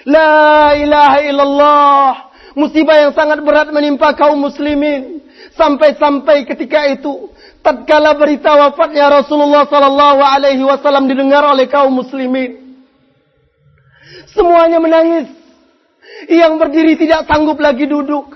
La 0.07 0.75
ilaha 0.79 1.19
illallah. 1.25 2.11
Musibah 2.51 2.99
yang 2.99 3.13
sangat 3.15 3.47
berat 3.47 3.71
menimpa 3.71 4.11
kaum 4.19 4.39
muslimin. 4.39 5.23
Sampai-sampai 5.55 6.47
ketika 6.47 6.87
itu, 6.91 7.31
tatkala 7.63 8.15
berita 8.19 8.55
wafatnya 8.59 9.07
Rasulullah 9.23 9.67
sallallahu 9.71 10.21
alaihi 10.23 10.63
wasallam 10.63 11.07
didengar 11.07 11.47
oleh 11.47 11.71
kaum 11.71 11.95
muslimin. 11.95 12.70
Semuanya 14.35 14.79
menangis. 14.79 15.29
Yang 16.31 16.53
berdiri 16.61 16.95
tidak 17.01 17.27
sanggup 17.27 17.59
lagi 17.59 17.87
duduk. 17.87 18.35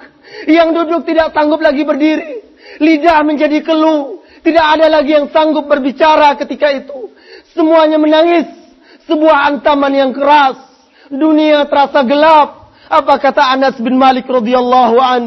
Yang 0.49 0.69
duduk 0.83 1.03
tidak 1.07 1.31
sanggup 1.37 1.61
lagi 1.61 1.83
berdiri. 1.87 2.43
Lidah 2.81 3.23
menjadi 3.23 3.61
keluh. 3.63 4.25
Tidak 4.45 4.67
ada 4.77 4.87
lagi 4.91 5.17
yang 5.17 5.33
sanggup 5.33 5.65
berbicara 5.69 6.37
ketika 6.37 6.69
itu. 6.75 7.13
Semuanya 7.55 7.97
menangis. 7.97 8.51
Sebuah 9.07 9.53
antaman 9.53 9.93
yang 9.93 10.11
keras. 10.13 10.59
Dunia 11.13 11.69
terasa 11.69 12.03
gelap. 12.03 12.73
Apa 12.89 13.17
kata 13.17 13.43
Anas 13.55 13.77
bin 13.81 13.97
Malik 13.97 14.29
radhiyallahu 14.29 14.97
an? 15.01 15.23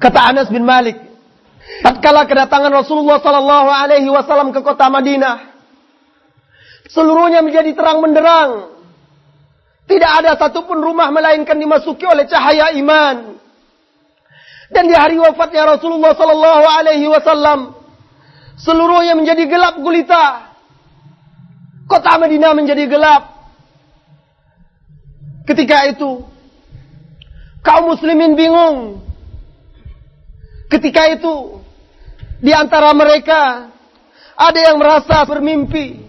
Kata 0.00 0.32
Anas 0.32 0.48
bin 0.48 0.64
Malik, 0.64 0.96
tatkala 1.82 2.26
kedatangan 2.26 2.72
Rasulullah 2.72 3.18
sallallahu 3.22 3.68
alaihi 3.70 4.10
wasallam 4.10 4.50
ke 4.50 4.60
kota 4.60 4.90
Madinah, 4.90 5.50
seluruhnya 6.90 7.40
menjadi 7.40 7.72
terang 7.72 8.02
benderang. 8.02 8.50
Tidak 9.90 10.10
ada 10.22 10.38
satupun 10.38 10.78
rumah 10.78 11.10
melainkan 11.10 11.58
dimasuki 11.58 12.06
oleh 12.06 12.22
cahaya 12.30 12.70
iman. 12.78 13.42
Dan 14.70 14.86
di 14.86 14.94
hari 14.94 15.18
wafatnya 15.18 15.66
Rasulullah 15.66 16.14
sallallahu 16.14 16.64
alaihi 16.78 17.10
wasallam, 17.10 17.74
seluruhnya 18.54 19.18
menjadi 19.18 19.50
gelap 19.50 19.82
gulita. 19.82 20.54
Kota 21.90 22.22
Madinah 22.22 22.54
menjadi 22.54 22.86
gelap. 22.86 23.34
Ketika 25.42 25.90
itu, 25.90 26.22
kaum 27.66 27.90
muslimin 27.90 28.38
bingung. 28.38 29.02
Ketika 30.70 31.10
itu, 31.10 31.59
di 32.40 32.52
antara 32.56 32.96
mereka 32.96 33.68
ada 34.40 34.60
yang 34.60 34.80
merasa 34.80 35.20
bermimpi. 35.28 36.08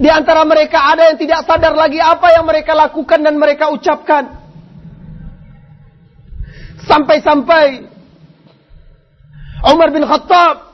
Di 0.00 0.08
antara 0.08 0.46
mereka 0.46 0.80
ada 0.94 1.12
yang 1.12 1.18
tidak 1.20 1.44
sadar 1.44 1.76
lagi 1.76 2.00
apa 2.00 2.32
yang 2.32 2.46
mereka 2.46 2.72
lakukan 2.72 3.20
dan 3.20 3.36
mereka 3.36 3.68
ucapkan. 3.68 4.38
Sampai-sampai 6.86 7.84
Umar 9.68 9.92
bin 9.92 10.06
Khattab 10.08 10.72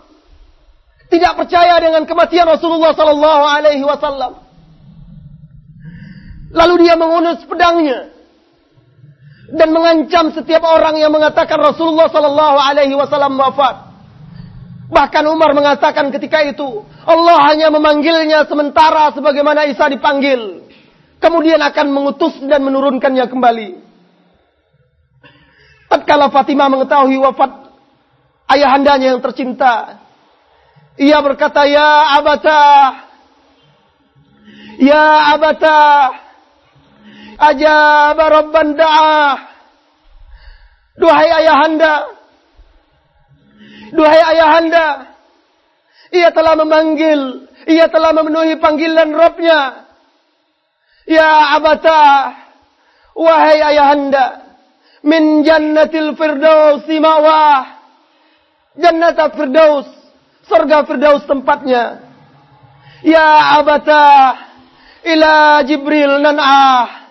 tidak 1.11 1.33
percaya 1.35 1.81
dengan 1.83 2.07
kematian 2.07 2.47
Rasulullah 2.47 2.95
sallallahu 2.95 3.45
alaihi 3.51 3.83
wasallam. 3.83 4.47
Lalu 6.55 6.75
dia 6.87 6.95
mengunus 6.95 7.43
pedangnya 7.51 8.15
dan 9.51 9.75
mengancam 9.75 10.31
setiap 10.35 10.63
orang 10.63 10.99
yang 10.99 11.11
mengatakan 11.11 11.59
Rasulullah 11.59 12.07
sallallahu 12.11 12.57
alaihi 12.63 12.95
wasallam 12.95 13.35
wafat. 13.35 13.86
Bahkan 14.87 15.25
Umar 15.27 15.51
mengatakan 15.51 16.15
ketika 16.15 16.47
itu, 16.47 16.87
Allah 17.03 17.43
hanya 17.51 17.75
memanggilnya 17.75 18.47
sementara 18.47 19.11
sebagaimana 19.11 19.67
Isa 19.67 19.91
dipanggil. 19.91 20.63
Kemudian 21.19 21.59
akan 21.59 21.87
mengutus 21.91 22.39
dan 22.47 22.63
menurunkannya 22.63 23.27
kembali. 23.27 23.69
Tatkala 25.91 26.31
Fatimah 26.31 26.71
mengetahui 26.71 27.19
wafat 27.19 27.51
ayahandanya 28.47 29.15
yang 29.15 29.23
tercinta, 29.23 30.03
ia 30.99 31.19
berkata, 31.19 31.67
"Ya 31.67 32.19
abata, 32.19 32.63
ya 34.79 35.35
abata, 35.35 35.83
ajab 37.39 38.19
rabban 38.19 38.69
da'ah." 38.79 39.35
Duhai 40.97 41.29
ayahanda, 41.45 42.16
Duhai 43.95 44.23
ayahanda, 44.35 45.15
ia 46.11 46.31
telah 46.35 46.59
memanggil, 46.59 47.47
ia 47.71 47.87
telah 47.87 48.11
memenuhi 48.15 48.59
panggilan 48.59 49.15
Robnya. 49.15 49.87
Ya 51.07 51.55
abata, 51.55 52.35
wahai 53.15 53.63
ayahanda, 53.63 54.43
min 55.07 55.47
jannatil 55.47 56.19
firdausi 56.19 56.99
ma'wah. 56.99 57.79
Jannat 58.77 59.17
firdaus, 59.39 59.89
surga 60.45 60.85
firdaus 60.85 61.25
tempatnya. 61.25 62.03
Ya 63.07 63.57
abata, 63.57 64.37
ila 65.07 65.63
Jibril 65.65 66.21
nan'ah. 66.21 67.09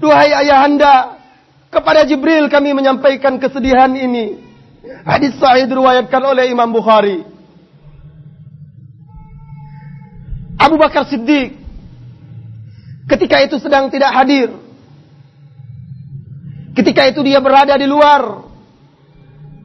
Duhai 0.00 0.32
ayahanda, 0.32 1.20
kepada 1.68 2.08
Jibril 2.08 2.48
kami 2.48 2.72
menyampaikan 2.72 3.36
kesedihan 3.36 3.92
ini. 3.92 4.47
Hadis 4.84 5.34
sahih 5.38 5.66
diriwayatkan 5.66 6.22
oleh 6.22 6.50
Imam 6.50 6.70
Bukhari. 6.70 7.26
Abu 10.58 10.74
Bakar 10.78 11.06
Siddiq 11.06 11.54
ketika 13.08 13.42
itu 13.42 13.58
sedang 13.58 13.90
tidak 13.90 14.10
hadir. 14.14 14.54
Ketika 16.74 17.10
itu 17.10 17.22
dia 17.26 17.42
berada 17.42 17.74
di 17.74 17.86
luar. 17.90 18.46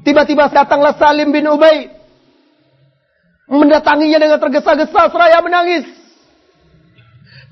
Tiba-tiba 0.02 0.49
datanglah 0.49 0.98
Salim 0.98 1.30
bin 1.30 1.45
Ubay. 1.45 1.94
Mendatanginya 3.45 4.18
dengan 4.18 4.40
tergesa-gesa 4.41 5.14
seraya 5.14 5.40
menangis. 5.45 5.85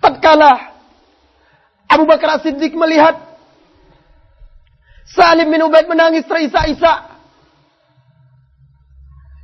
Tatkala 0.02 0.74
Abu 1.86 2.10
Bakar 2.10 2.42
Siddiq 2.42 2.74
melihat 2.74 3.20
Salim 5.12 5.52
bin 5.52 5.62
Ubaid 5.62 5.92
menangis 5.92 6.24
terisak-isak. 6.24 7.11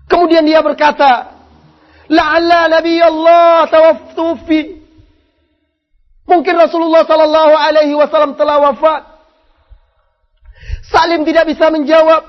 Kemudian 0.07 0.43
dia 0.47 0.63
berkata, 0.63 1.35
La'alla 2.07 2.71
Nabi 2.71 2.95
Allah 3.03 3.67
tawaftufi. 3.67 4.79
Mungkin 6.27 6.55
Rasulullah 6.55 7.03
sallallahu 7.07 7.53
alaihi 7.55 7.95
wasallam 7.95 8.35
telah 8.39 8.59
wafat. 8.71 9.03
Salim 10.87 11.27
tidak 11.27 11.51
bisa 11.51 11.67
menjawab. 11.71 12.23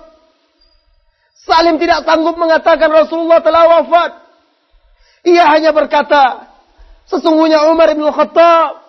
Salim 1.35 1.79
tidak 1.79 2.03
sanggup 2.07 2.35
mengatakan 2.35 2.91
Rasulullah 2.91 3.39
telah 3.43 3.65
wafat. 3.79 4.11
Ia 5.27 5.47
hanya 5.55 5.71
berkata, 5.75 6.51
sesungguhnya 7.11 7.67
Umar 7.71 7.91
bin 7.95 8.07
Khattab 8.07 8.89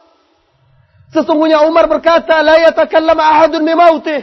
Sesungguhnya 1.10 1.66
Umar 1.66 1.90
berkata, 1.90 2.46
"La 2.46 2.70
yatakallam 2.70 3.18
ahadun 3.18 3.66
bi 3.66 3.74
mautih 3.74 4.22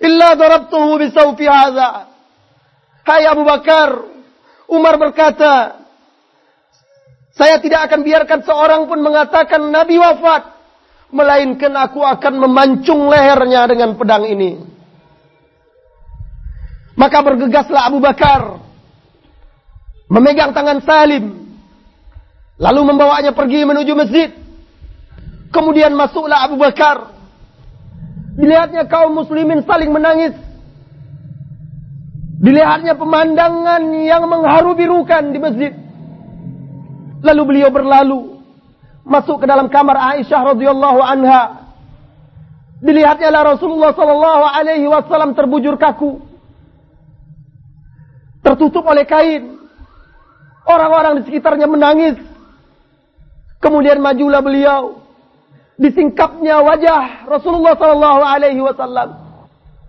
illa 0.00 0.32
darabtuhu 0.32 0.96
bi 0.96 1.12
sawfi 1.12 1.44
hadha." 1.44 2.15
Hai 3.06 3.22
Abu 3.22 3.46
Bakar, 3.46 4.02
Umar 4.66 4.98
berkata, 4.98 5.78
saya 7.38 7.62
tidak 7.62 7.86
akan 7.86 8.02
biarkan 8.02 8.40
seorang 8.42 8.90
pun 8.90 8.98
mengatakan 8.98 9.70
Nabi 9.70 9.94
wafat. 9.94 10.58
Melainkan 11.06 11.70
aku 11.78 12.02
akan 12.02 12.34
memancung 12.42 13.06
lehernya 13.06 13.62
dengan 13.70 13.94
pedang 13.94 14.26
ini. 14.26 14.58
Maka 16.98 17.22
bergegaslah 17.22 17.86
Abu 17.86 18.02
Bakar. 18.02 18.58
Memegang 20.10 20.50
tangan 20.50 20.82
Salim. 20.82 21.46
Lalu 22.58 22.80
membawanya 22.90 23.30
pergi 23.30 23.62
menuju 23.62 23.92
masjid. 23.94 24.34
Kemudian 25.54 25.94
masuklah 25.94 26.42
Abu 26.42 26.58
Bakar. 26.58 27.14
Dilihatnya 28.34 28.90
kaum 28.90 29.14
muslimin 29.14 29.62
saling 29.62 29.94
menangis. 29.94 30.34
Dilihatnya 32.36 32.92
pemandangan 33.00 33.80
yang 34.04 34.28
mengharu 34.28 34.76
birukan 34.76 35.32
di 35.32 35.38
masjid. 35.40 35.72
Lalu 37.24 37.42
beliau 37.48 37.70
berlalu 37.72 38.36
masuk 39.08 39.40
ke 39.40 39.46
dalam 39.48 39.72
kamar 39.72 39.96
Aisyah 40.16 40.52
radhiyallahu 40.52 41.00
anha. 41.00 41.64
Dilihatnya 42.84 43.32
lah 43.32 43.56
Rasulullah 43.56 43.96
sallallahu 43.96 44.44
alaihi 44.52 44.84
wasallam 44.84 45.32
terbujur 45.32 45.80
kaku. 45.80 46.20
Tertutup 48.44 48.84
oleh 48.84 49.08
kain. 49.08 49.56
Orang-orang 50.68 51.22
di 51.22 51.32
sekitarnya 51.32 51.64
menangis. 51.64 52.20
Kemudian 53.64 53.96
majulah 53.96 54.44
beliau. 54.44 55.00
Disingkapnya 55.80 56.60
wajah 56.60 57.24
Rasulullah 57.24 57.80
sallallahu 57.80 58.22
alaihi 58.28 58.60
wasallam. 58.60 59.24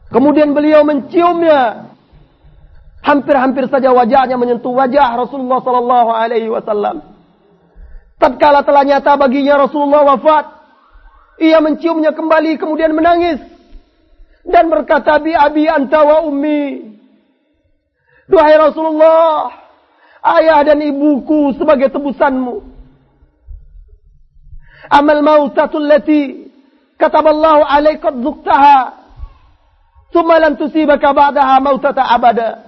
Kemudian 0.07 0.55
beliau 0.55 0.87
menciumnya 0.87 1.86
Hampir-hampir 3.07 3.71
saja 3.71 3.95
wajahnya 3.95 4.35
menyentuh 4.35 4.75
wajah 4.75 5.15
Rasulullah 5.15 5.63
sallallahu 5.63 6.11
alaihi 6.11 6.51
wasallam. 6.51 7.07
Tatkala 8.19 8.67
telah 8.67 8.83
nyata 8.83 9.15
baginya 9.15 9.63
Rasulullah 9.63 10.03
wafat, 10.11 10.45
ia 11.39 11.63
menciumnya 11.63 12.11
kembali 12.11 12.59
kemudian 12.59 12.91
menangis 12.91 13.39
dan 14.43 14.67
berkata 14.67 15.23
bi 15.23 15.31
abi 15.31 15.71
anta 15.71 16.03
wa 16.03 16.27
ummi. 16.27 16.83
Duhai 18.27 18.59
Rasulullah, 18.59 19.55
ayah 20.35 20.67
dan 20.67 20.83
ibuku 20.83 21.55
sebagai 21.55 21.87
tebusanmu. 21.87 22.59
Amal 24.91 25.23
mautatul 25.23 25.87
lati 25.87 26.51
kataballahu 26.99 27.63
alaika 27.63 28.11
dzuktaha. 28.11 28.79
Thumma 30.11 30.43
lan 30.43 30.59
tusibaka 30.59 31.15
ba'daha 31.15 31.55
mautata 31.63 32.03
abada. 32.03 32.67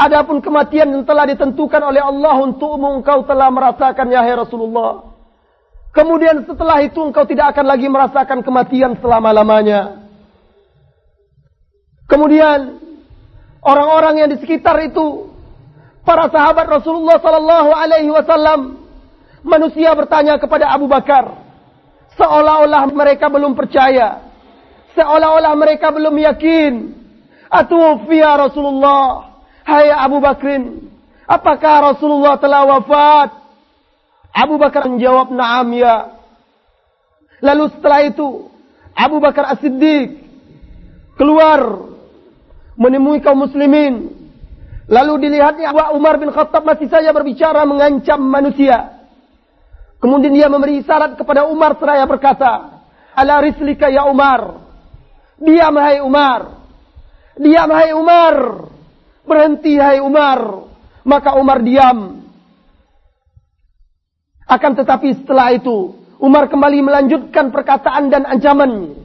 Adapun 0.00 0.40
kematian 0.40 0.88
yang 0.96 1.04
telah 1.04 1.28
ditentukan 1.28 1.82
oleh 1.84 2.00
Allah 2.00 2.40
untukmu 2.40 3.04
engkau 3.04 3.20
telah 3.28 3.52
merasakan 3.52 4.08
ya 4.08 4.24
Rasulullah. 4.32 5.12
Kemudian 5.92 6.48
setelah 6.48 6.80
itu 6.80 6.96
engkau 7.04 7.28
tidak 7.28 7.52
akan 7.52 7.66
lagi 7.68 7.84
merasakan 7.84 8.40
kematian 8.40 8.96
selama-lamanya. 8.96 10.08
Kemudian 12.08 12.80
orang-orang 13.60 14.24
yang 14.24 14.28
di 14.32 14.40
sekitar 14.40 14.80
itu 14.88 15.28
para 16.00 16.32
sahabat 16.32 16.64
Rasulullah 16.64 17.20
sallallahu 17.20 17.70
alaihi 17.70 18.08
wasallam 18.08 18.80
manusia 19.44 19.92
bertanya 19.92 20.40
kepada 20.40 20.72
Abu 20.72 20.88
Bakar 20.88 21.38
seolah-olah 22.16 22.88
mereka 22.90 23.28
belum 23.28 23.52
percaya 23.54 24.26
seolah-olah 24.96 25.54
mereka 25.54 25.92
belum 25.94 26.16
yakin 26.18 26.72
atufiya 27.46 28.36
Rasulullah 28.42 29.29
Hai 29.70 29.86
Abu 29.94 30.18
Bakrin, 30.18 30.90
apakah 31.30 31.94
Rasulullah 31.94 32.34
telah 32.42 32.66
wafat? 32.66 33.38
Abu 34.34 34.58
Bakar 34.58 34.90
menjawab, 34.90 35.30
"Na'am 35.30 35.70
ya." 35.78 36.10
Lalu 37.38 37.70
setelah 37.78 38.02
itu, 38.02 38.50
Abu 38.98 39.22
Bakar 39.22 39.54
As-Siddiq 39.54 40.26
keluar 41.14 41.86
menemui 42.74 43.22
kaum 43.22 43.46
muslimin. 43.46 44.10
Lalu 44.90 45.30
dilihatnya 45.30 45.70
Umar 45.94 46.18
bin 46.18 46.34
Khattab 46.34 46.66
masih 46.66 46.90
saja 46.90 47.14
berbicara 47.14 47.62
mengancam 47.62 48.18
manusia. 48.18 49.06
Kemudian 50.02 50.34
dia 50.34 50.50
memberi 50.50 50.82
isyarat 50.82 51.14
kepada 51.14 51.46
Umar 51.46 51.78
seraya 51.78 52.10
berkata, 52.10 52.82
"Ala 53.14 53.38
rislika 53.38 53.86
ya 53.86 54.10
Umar." 54.10 54.66
Diam 55.38 55.78
hai 55.78 56.02
Umar. 56.02 56.58
Diam 57.38 57.70
hai 57.70 57.94
Umar. 57.94 58.36
Berhenti 59.30 59.78
hai 59.78 60.02
Umar. 60.02 60.66
Maka 61.06 61.38
Umar 61.38 61.62
diam. 61.62 62.26
Akan 64.50 64.74
tetapi 64.74 65.22
setelah 65.22 65.54
itu, 65.54 65.94
Umar 66.18 66.50
kembali 66.50 66.82
melanjutkan 66.82 67.54
perkataan 67.54 68.10
dan 68.10 68.26
ancaman. 68.26 68.98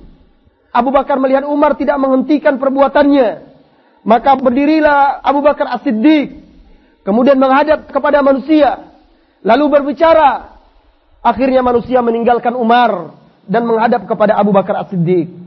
Abu 0.73 0.89
Bakar 0.89 1.21
melihat 1.21 1.45
Umar 1.45 1.77
tidak 1.77 2.01
menghentikan 2.01 2.57
perbuatannya. 2.57 3.53
Maka 4.01 4.33
berdirilah 4.41 5.21
Abu 5.21 5.45
Bakar 5.45 5.69
As-Siddiq. 5.77 6.41
Kemudian 7.05 7.37
menghadap 7.37 7.93
kepada 7.93 8.25
manusia. 8.25 8.89
Lalu 9.45 9.77
berbicara. 9.77 10.57
Akhirnya 11.21 11.61
manusia 11.61 12.01
meninggalkan 12.01 12.57
Umar. 12.57 13.13
Dan 13.45 13.69
menghadap 13.69 14.09
kepada 14.09 14.35
Abu 14.41 14.49
Bakar 14.49 14.81
As-Siddiq. 14.81 15.44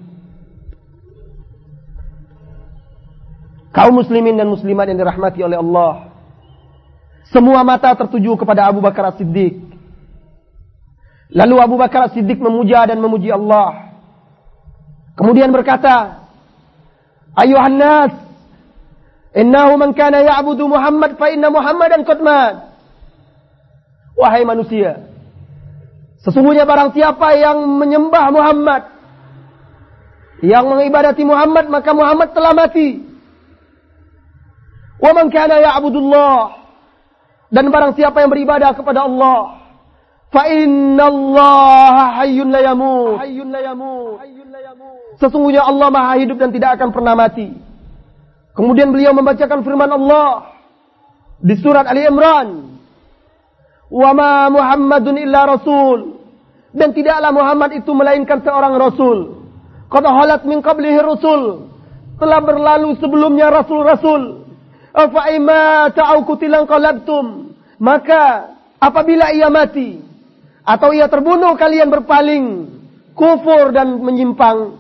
Kaum 3.79 3.95
muslimin 3.95 4.35
dan 4.35 4.51
muslimat 4.51 4.91
yang 4.91 4.99
dirahmati 4.99 5.39
oleh 5.39 5.55
Allah. 5.55 6.11
Semua 7.31 7.63
mata 7.63 7.95
tertuju 7.95 8.35
kepada 8.35 8.67
Abu 8.67 8.83
Bakar 8.83 9.15
As-Siddiq. 9.15 9.55
Lalu 11.31 11.57
Abu 11.63 11.79
Bakar 11.79 12.11
As-Siddiq 12.11 12.43
memuja 12.43 12.91
dan 12.91 12.99
memuji 12.99 13.31
Allah. 13.31 13.95
Kemudian 15.15 15.55
berkata, 15.55 16.27
Ayuhan 17.39 17.79
nas, 17.79 18.19
innahu 19.31 19.79
man 19.79 19.95
kana 19.95 20.27
ya'budu 20.27 20.67
Muhammad 20.67 21.15
fa 21.15 21.31
inna 21.31 21.47
Muhammadan 21.47 22.03
qad. 22.03 22.19
Wahai 24.19 24.43
manusia, 24.43 25.07
sesungguhnya 26.27 26.67
barang 26.67 26.99
siapa 26.99 27.31
yang 27.39 27.63
menyembah 27.79 28.27
Muhammad, 28.35 28.83
yang 30.43 30.67
mengibadati 30.67 31.23
Muhammad, 31.23 31.71
maka 31.71 31.95
Muhammad 31.95 32.35
telah 32.35 32.51
mati. 32.59 33.08
Wa 34.99 35.11
man 35.15 35.31
kana 35.31 35.63
ya'budullah. 35.63 36.37
Dan 37.49 37.73
barang 37.73 37.97
siapa 37.97 38.21
yang 38.21 38.31
beribadah 38.31 38.77
kepada 38.77 39.09
Allah 39.09 39.65
fa 40.29 40.45
innallaha 40.53 42.23
hayyun 42.23 42.49
la 42.53 42.61
yamut. 42.61 43.17
Hayyun 43.23 43.49
la 43.49 43.61
yamut. 43.65 44.21
Sesungguhnya 45.19 45.65
Allah 45.65 45.89
maha 45.91 46.15
hidup 46.21 46.39
dan 46.39 46.53
tidak 46.55 46.79
akan 46.79 46.95
pernah 46.95 47.15
mati. 47.17 47.51
Kemudian 48.55 48.91
beliau 48.91 49.15
membacakan 49.15 49.63
firman 49.63 49.91
Allah 49.91 50.55
di 51.41 51.55
surat 51.59 51.87
Ali 51.87 52.07
Imran. 52.07 52.79
Wa 53.89 54.11
ma 54.13 54.51
Muhammadun 54.51 55.17
illa 55.17 55.47
rasul. 55.47 56.21
Dan 56.75 56.93
tidaklah 56.93 57.33
Muhammad 57.33 57.81
itu 57.81 57.91
melainkan 57.97 58.45
seorang 58.45 58.77
rasul. 58.77 59.47
Qad 59.89 60.05
halat 60.05 60.45
min 60.45 60.61
qablihi 60.61 61.01
rasul 61.01 61.73
telah 62.19 62.43
berlalu 62.45 62.99
sebelumnya 63.01 63.49
rasul-rasul 63.49 64.48
Afaima 64.99 65.95
ta'au 65.95 66.27
kutilang 66.27 66.67
qalabtum. 66.67 67.55
Maka 67.79 68.51
apabila 68.83 69.31
ia 69.31 69.47
mati 69.47 70.03
atau 70.67 70.91
ia 70.91 71.07
terbunuh 71.07 71.55
kalian 71.55 71.87
berpaling 71.87 72.45
kufur 73.15 73.71
dan 73.71 74.03
menyimpang. 74.03 74.75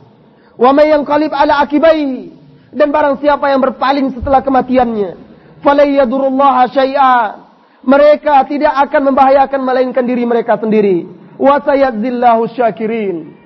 Wa 0.58 0.74
may 0.74 0.90
yanqalib 0.90 1.30
ala 1.30 1.62
akibai 1.62 2.34
dan 2.74 2.90
barang 2.90 3.22
siapa 3.22 3.46
yang 3.48 3.62
berpaling 3.62 4.10
setelah 4.12 4.42
kematiannya, 4.42 5.16
falayyadurullah 5.62 6.66
syai'a. 6.74 7.46
Mereka 7.78 8.34
tidak 8.50 8.74
akan 8.90 9.14
membahayakan 9.14 9.60
melainkan 9.62 10.02
diri 10.02 10.26
mereka 10.26 10.58
sendiri. 10.58 11.06
Wa 11.38 11.62
sayadzillahu 11.62 12.50
syakirin. 12.52 13.38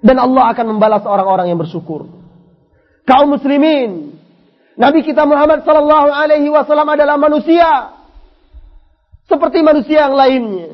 Dan 0.00 0.16
Allah 0.16 0.56
akan 0.56 0.66
membalas 0.74 1.04
orang-orang 1.04 1.52
yang 1.52 1.60
bersyukur. 1.60 2.08
Kaum 3.04 3.36
muslimin 3.36 4.16
Nabi 4.74 5.06
kita 5.06 5.22
Muhammad 5.22 5.62
sallallahu 5.62 6.10
alaihi 6.10 6.50
wasallam 6.50 6.90
adalah 6.90 7.14
manusia 7.14 7.94
seperti 9.30 9.62
manusia 9.62 10.10
yang 10.10 10.18
lainnya. 10.18 10.70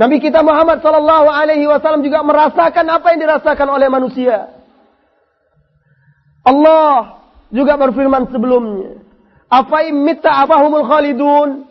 Nabi 0.00 0.16
kita 0.16 0.40
Muhammad 0.40 0.80
sallallahu 0.80 1.28
alaihi 1.28 1.68
wasallam 1.68 2.00
juga 2.00 2.24
merasakan 2.24 2.86
apa 2.88 3.06
yang 3.12 3.20
dirasakan 3.20 3.68
oleh 3.68 3.88
manusia. 3.92 4.48
Allah 6.40 7.20
juga 7.52 7.76
berfirman 7.76 8.32
sebelumnya, 8.32 9.04
"Apa 9.52 9.84
imitta 9.84 10.40
abahumul 10.40 10.88
khalidun?" 10.88 11.68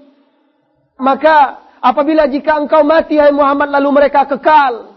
Maka 0.99 1.63
apabila 1.81 2.27
jika 2.27 2.59
engkau 2.59 2.83
mati 2.85 3.17
hai 3.17 3.31
Muhammad 3.31 3.71
lalu 3.71 3.89
mereka 3.97 4.27
kekal. 4.27 4.93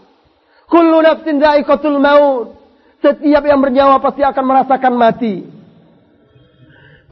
Kullu 0.67 0.99
nafsin 0.99 1.39
dha'iqatul 1.39 1.97
maut. 1.97 2.59
Setiap 2.99 3.43
yang 3.43 3.59
bernyawa 3.63 4.03
pasti 4.03 4.21
akan 4.21 4.43
merasakan 4.45 4.93
mati. 4.99 5.52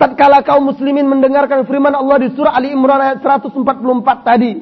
Tatkala 0.02 0.41
kaum 0.41 0.65
muslimin 0.65 1.06
mendengarkan 1.06 1.61
firman 1.69 1.94
Allah 1.94 2.26
di 2.26 2.34
surah 2.34 2.57
Ali 2.57 2.73
Imran 2.73 2.98
ayat 2.98 3.22
144 3.22 3.53
tadi. 4.26 4.57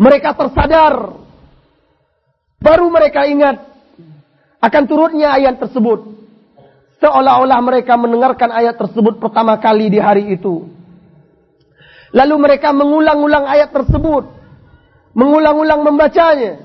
Mereka 0.00 0.32
tersadar. 0.32 1.20
Baru 2.56 2.88
mereka 2.88 3.28
ingat 3.28 3.68
akan 4.64 4.82
turutnya 4.88 5.36
ayat 5.36 5.60
tersebut. 5.60 6.08
Seolah-olah 7.04 7.60
mereka 7.60 8.00
mendengarkan 8.00 8.48
ayat 8.48 8.80
tersebut 8.80 9.20
pertama 9.20 9.60
kali 9.60 9.92
di 9.92 10.00
hari 10.00 10.32
itu. 10.32 10.72
Lalu 12.16 12.34
mereka 12.40 12.72
mengulang-ulang 12.72 13.44
ayat 13.44 13.76
tersebut. 13.76 14.24
Mengulang-ulang 15.12 15.84
membacanya. 15.84 16.64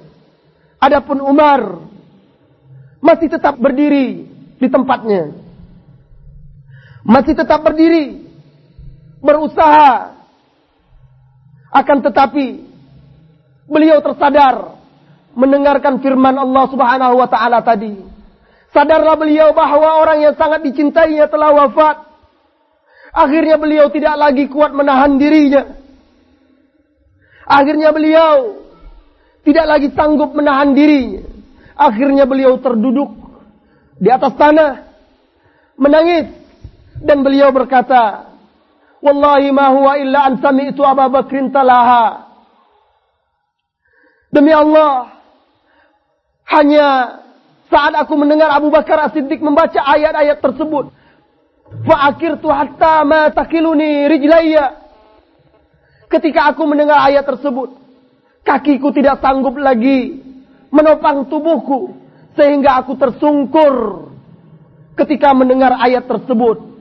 Adapun 0.80 1.20
Umar 1.20 1.84
masih 3.04 3.28
tetap 3.36 3.60
berdiri 3.60 4.32
di 4.56 4.68
tempatnya 4.72 5.47
masih 7.08 7.34
tetap 7.34 7.64
berdiri, 7.64 8.28
berusaha. 9.24 10.20
Akan 11.72 12.04
tetapi 12.04 12.68
beliau 13.68 14.04
tersadar 14.04 14.76
mendengarkan 15.32 16.04
firman 16.04 16.36
Allah 16.36 16.66
Subhanahu 16.68 17.16
wa 17.16 17.28
taala 17.32 17.64
tadi. 17.64 17.96
Sadarlah 18.76 19.16
beliau 19.16 19.56
bahwa 19.56 20.04
orang 20.04 20.28
yang 20.28 20.36
sangat 20.36 20.64
dicintainya 20.68 21.32
telah 21.32 21.56
wafat. 21.56 22.04
Akhirnya 23.16 23.56
beliau 23.56 23.88
tidak 23.88 24.16
lagi 24.20 24.52
kuat 24.52 24.76
menahan 24.76 25.16
dirinya. 25.16 25.64
Akhirnya 27.48 27.96
beliau 27.96 28.60
tidak 29.48 29.66
lagi 29.66 29.88
sanggup 29.96 30.36
menahan 30.36 30.76
dirinya. 30.76 31.24
Akhirnya 31.80 32.28
beliau 32.28 32.60
terduduk 32.60 33.16
di 33.98 34.10
atas 34.12 34.36
tanah 34.36 34.72
menangis 35.80 36.47
dan 37.02 37.22
beliau 37.22 37.54
berkata, 37.54 38.34
Wallahi 38.98 39.54
ma 39.54 39.70
huwa 39.70 39.94
illa 40.02 40.26
an 40.26 40.42
sami'tu 40.42 40.82
Abu 40.82 41.06
Bakrin 41.14 41.54
talaha. 41.54 42.26
Demi 44.34 44.50
Allah, 44.52 45.14
hanya 46.50 46.88
saat 47.70 47.94
aku 47.96 48.18
mendengar 48.18 48.50
Abu 48.52 48.74
Bakar 48.74 49.08
As-Siddiq 49.08 49.40
membaca 49.40 49.80
ayat-ayat 49.80 50.42
tersebut. 50.42 50.92
Fa'akirtu 51.84 52.48
hatta 52.48 53.04
ma 53.04 53.30
takiluni 53.30 54.08
rijlayya. 54.08 54.88
Ketika 56.08 56.56
aku 56.56 56.64
mendengar 56.64 57.04
ayat 57.04 57.28
tersebut, 57.28 57.76
kakiku 58.48 58.96
tidak 58.96 59.20
sanggup 59.20 59.60
lagi 59.60 60.24
menopang 60.72 61.28
tubuhku 61.28 61.96
sehingga 62.40 62.80
aku 62.80 62.96
tersungkur 62.96 64.08
ketika 64.96 65.36
mendengar 65.36 65.76
ayat 65.84 66.08
tersebut. 66.08 66.77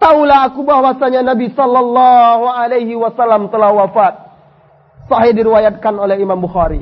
Taulah 0.00 0.48
aku 0.48 0.64
bahwasanya 0.64 1.20
Nabi 1.20 1.52
sallallahu 1.52 2.48
alaihi 2.48 2.96
wasallam 2.96 3.52
telah 3.52 3.68
wafat. 3.68 4.16
Sahih 5.12 5.36
diriwayatkan 5.36 5.92
oleh 5.92 6.16
Imam 6.16 6.40
Bukhari. 6.40 6.80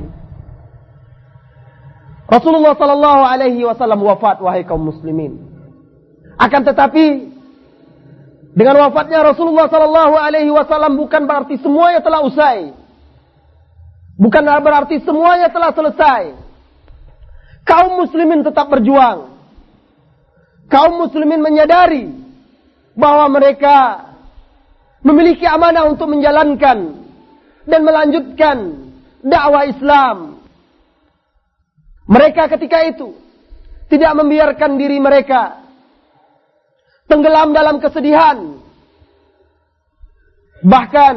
Rasulullah 2.31 2.79
sallallahu 2.79 3.23
alaihi 3.27 3.67
wasallam 3.67 3.99
wafat 4.07 4.39
wahai 4.39 4.63
kaum 4.63 4.87
muslimin. 4.87 5.35
Akan 6.39 6.63
tetapi 6.63 7.35
dengan 8.55 8.87
wafatnya 8.87 9.19
Rasulullah 9.19 9.67
sallallahu 9.67 10.15
alaihi 10.15 10.55
wasallam 10.55 10.95
bukan 10.95 11.27
berarti 11.27 11.59
semuanya 11.59 11.99
telah 11.99 12.23
usai. 12.23 12.71
Bukan 14.15 14.43
berarti 14.63 15.03
semuanya 15.03 15.51
telah 15.51 15.75
selesai. 15.75 16.39
Kaum 17.67 17.99
muslimin 17.99 18.47
tetap 18.47 18.71
berjuang. 18.71 19.35
Kaum 20.71 21.03
muslimin 21.03 21.43
menyadari 21.43 22.18
bahwa 22.99 23.31
mereka 23.31 24.11
memiliki 24.99 25.47
amanah 25.47 25.87
untuk 25.87 26.11
menjalankan 26.11 27.07
dan 27.63 27.81
melanjutkan 27.87 28.57
dakwah 29.23 29.63
Islam 29.63 30.43
mereka 32.09 32.51
ketika 32.51 32.83
itu 32.83 33.15
tidak 33.87 34.11
membiarkan 34.17 34.75
diri 34.75 34.99
mereka 34.99 35.61
tenggelam 37.05 37.53
dalam 37.53 37.77
kesedihan. 37.77 38.57
Bahkan 40.59 41.15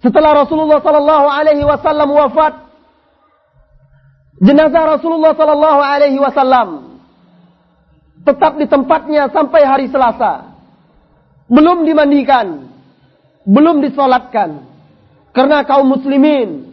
setelah 0.00 0.44
Rasulullah 0.44 0.80
sallallahu 0.80 1.26
alaihi 1.28 1.64
wasallam 1.64 2.08
wafat, 2.10 2.54
jenazah 4.40 4.96
Rasulullah 4.98 5.36
sallallahu 5.36 5.80
alaihi 5.80 6.18
wasallam 6.18 6.87
tetap 8.28 8.60
di 8.60 8.68
tempatnya 8.68 9.32
sampai 9.32 9.64
hari 9.64 9.86
Selasa. 9.88 10.52
Belum 11.48 11.88
dimandikan, 11.88 12.68
belum 13.48 13.80
disolatkan. 13.80 14.68
Karena 15.32 15.64
kaum 15.64 15.88
muslimin 15.88 16.68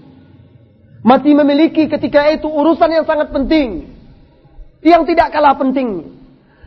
masih 1.05 1.31
memiliki 1.37 1.87
ketika 1.87 2.27
itu 2.33 2.49
urusan 2.51 2.91
yang 2.91 3.05
sangat 3.07 3.31
penting. 3.31 3.87
Yang 4.83 5.15
tidak 5.15 5.31
kalah 5.31 5.55
penting. 5.55 6.11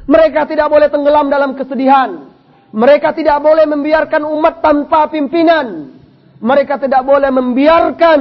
Mereka 0.08 0.48
tidak 0.48 0.72
boleh 0.72 0.88
tenggelam 0.88 1.28
dalam 1.28 1.52
kesedihan. 1.52 2.32
Mereka 2.72 3.12
tidak 3.12 3.44
boleh 3.44 3.68
membiarkan 3.68 4.24
umat 4.24 4.64
tanpa 4.64 5.12
pimpinan. 5.12 5.92
Mereka 6.40 6.80
tidak 6.80 7.04
boleh 7.04 7.28
membiarkan 7.28 8.20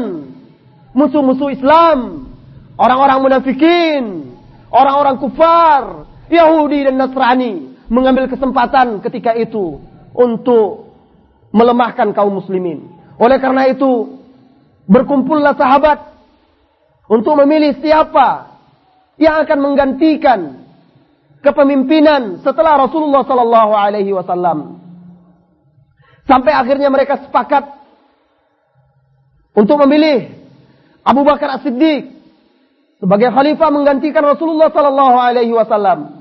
musuh-musuh 0.92 1.54
Islam. 1.54 2.28
Orang-orang 2.76 3.20
munafikin. 3.24 4.04
Orang-orang 4.68 5.16
kufar. 5.22 6.07
Yahudi 6.30 6.88
dan 6.88 6.96
Nasrani. 7.00 7.76
Mengambil 7.88 8.28
kesempatan 8.28 9.00
ketika 9.04 9.36
itu. 9.36 9.80
Untuk 10.12 10.92
melemahkan 11.52 12.12
kaum 12.12 12.38
muslimin. 12.38 12.92
Oleh 13.18 13.42
karena 13.42 13.66
itu 13.72 14.18
Berkumpullah 14.88 15.52
sahabat 15.60 16.16
untuk 17.12 17.36
memilih 17.44 17.76
siapa 17.84 18.56
yang 19.20 19.44
akan 19.44 19.60
menggantikan 19.60 20.40
kepemimpinan 21.44 22.40
setelah 22.40 22.88
Rasulullah 22.88 23.28
sallallahu 23.28 23.74
alaihi 23.76 24.16
wasallam. 24.16 24.80
Sampai 26.24 26.56
akhirnya 26.56 26.88
mereka 26.88 27.20
sepakat 27.20 27.68
untuk 29.60 29.76
memilih 29.84 30.32
Abu 31.04 31.28
Bakar 31.28 31.60
As-Siddiq 31.60 32.08
sebagai 33.04 33.28
khalifah 33.28 33.70
menggantikan 33.76 34.24
Rasulullah 34.24 34.72
sallallahu 34.72 35.18
alaihi 35.20 35.52
wasallam. 35.52 36.17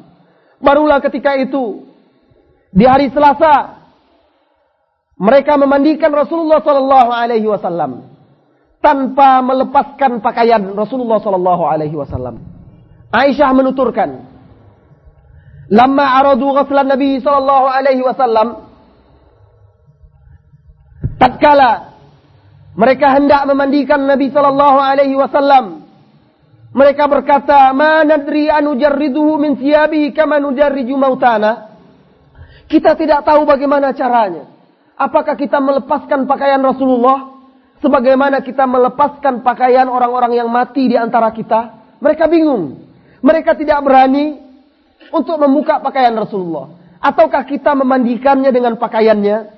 Barulah 0.61 1.05
ketika 1.05 1.37
itu 1.37 1.85
di 2.73 2.85
hari 2.89 3.13
Selasa 3.13 3.77
mereka 5.17 5.57
memandikan 5.57 6.13
Rasulullah 6.13 6.61
sallallahu 6.61 7.11
alaihi 7.13 7.49
wasallam 7.49 8.13
tanpa 8.85 9.41
melepaskan 9.41 10.21
pakaian 10.21 10.61
Rasulullah 10.77 11.19
sallallahu 11.19 11.65
alaihi 11.65 11.97
wasallam. 11.97 12.45
Aisyah 13.11 13.51
menuturkan, 13.57 14.29
"Lamma 15.73 16.21
aradu 16.21 16.53
ghuslan 16.53 16.87
Nabi 16.93 17.17
sallallahu 17.25 17.67
alaihi 17.67 18.05
wasallam, 18.05 18.69
tatkala 21.17 21.97
mereka 22.77 23.17
hendak 23.17 23.49
memandikan 23.49 24.05
Nabi 24.05 24.29
sallallahu 24.29 24.79
alaihi 24.79 25.17
wasallam, 25.17 25.86
mereka 26.77 27.09
berkata, 27.09 27.73
"Ma 27.73 28.05
nadri 28.05 28.53
an 28.53 28.69
min 29.41 29.53
siyabihi 29.57 30.13
kama 30.13 30.37
nujarriju 30.37 30.93
mautana." 30.93 31.73
Kita 32.69 32.93
tidak 32.93 33.25
tahu 33.25 33.49
bagaimana 33.49 33.97
caranya. 33.97 34.45
Apakah 35.01 35.39
kita 35.39 35.57
melepaskan 35.57 36.29
pakaian 36.29 36.61
Rasulullah 36.61 37.37
Sebagaimana 37.85 38.41
kita 38.41 38.65
melepaskan 38.65 39.45
pakaian 39.45 39.85
orang-orang 39.85 40.41
yang 40.41 40.49
mati 40.49 40.89
di 40.89 40.97
antara 40.97 41.29
kita. 41.29 41.77
Mereka 42.01 42.25
bingung. 42.29 42.89
Mereka 43.21 43.53
tidak 43.57 43.85
berani 43.85 44.41
untuk 45.13 45.37
membuka 45.37 45.81
pakaian 45.85 46.17
Rasulullah. 46.17 46.73
Ataukah 46.97 47.45
kita 47.45 47.77
memandikannya 47.77 48.49
dengan 48.49 48.81
pakaiannya? 48.81 49.53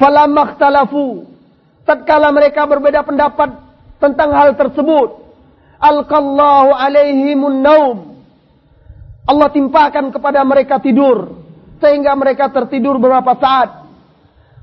Falamakhtalafu. 0.00 1.28
Tatkala 1.84 2.32
mereka 2.32 2.64
berbeda 2.64 3.04
pendapat 3.04 3.52
tentang 4.00 4.32
hal 4.32 4.56
tersebut. 4.56 5.27
Alqallahu 5.78 6.74
alaihimun 6.74 7.58
naum. 7.62 7.98
Allah 9.28 9.48
timpakan 9.54 10.10
kepada 10.10 10.42
mereka 10.42 10.82
tidur. 10.82 11.38
Sehingga 11.78 12.18
mereka 12.18 12.50
tertidur 12.50 12.98
beberapa 12.98 13.38
saat. 13.38 13.86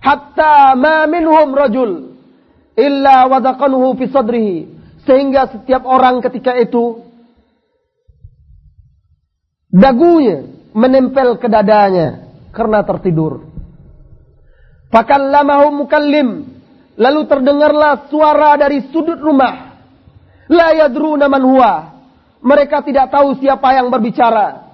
Hatta 0.03 0.75
ma 0.75 1.07
minhum 1.09 1.55
rajul 1.55 2.13
illa 2.75 3.25
wadaqanuhu 3.31 3.95
fi 3.97 4.05
sadrihi 4.11 4.57
sehingga 5.07 5.49
setiap 5.49 5.87
orang 5.87 6.19
ketika 6.19 6.53
itu 6.59 7.01
dagunya 9.71 10.45
menempel 10.75 11.39
ke 11.39 11.47
dadanya 11.47 12.29
karena 12.51 12.83
tertidur. 12.83 13.47
Fakallamahu 14.91 15.73
mukallim 15.73 16.29
lalu 16.99 17.21
terdengarlah 17.25 18.07
suara 18.11 18.59
dari 18.59 18.85
sudut 18.91 19.17
rumah. 19.17 19.64
La 20.49 20.73
yadruna 20.73 21.25
man 21.25 21.43
huwa. 21.43 21.73
Mereka 22.45 22.85
tidak 22.85 23.09
tahu 23.09 23.41
siapa 23.41 23.73
yang 23.73 23.89
berbicara. 23.89 24.69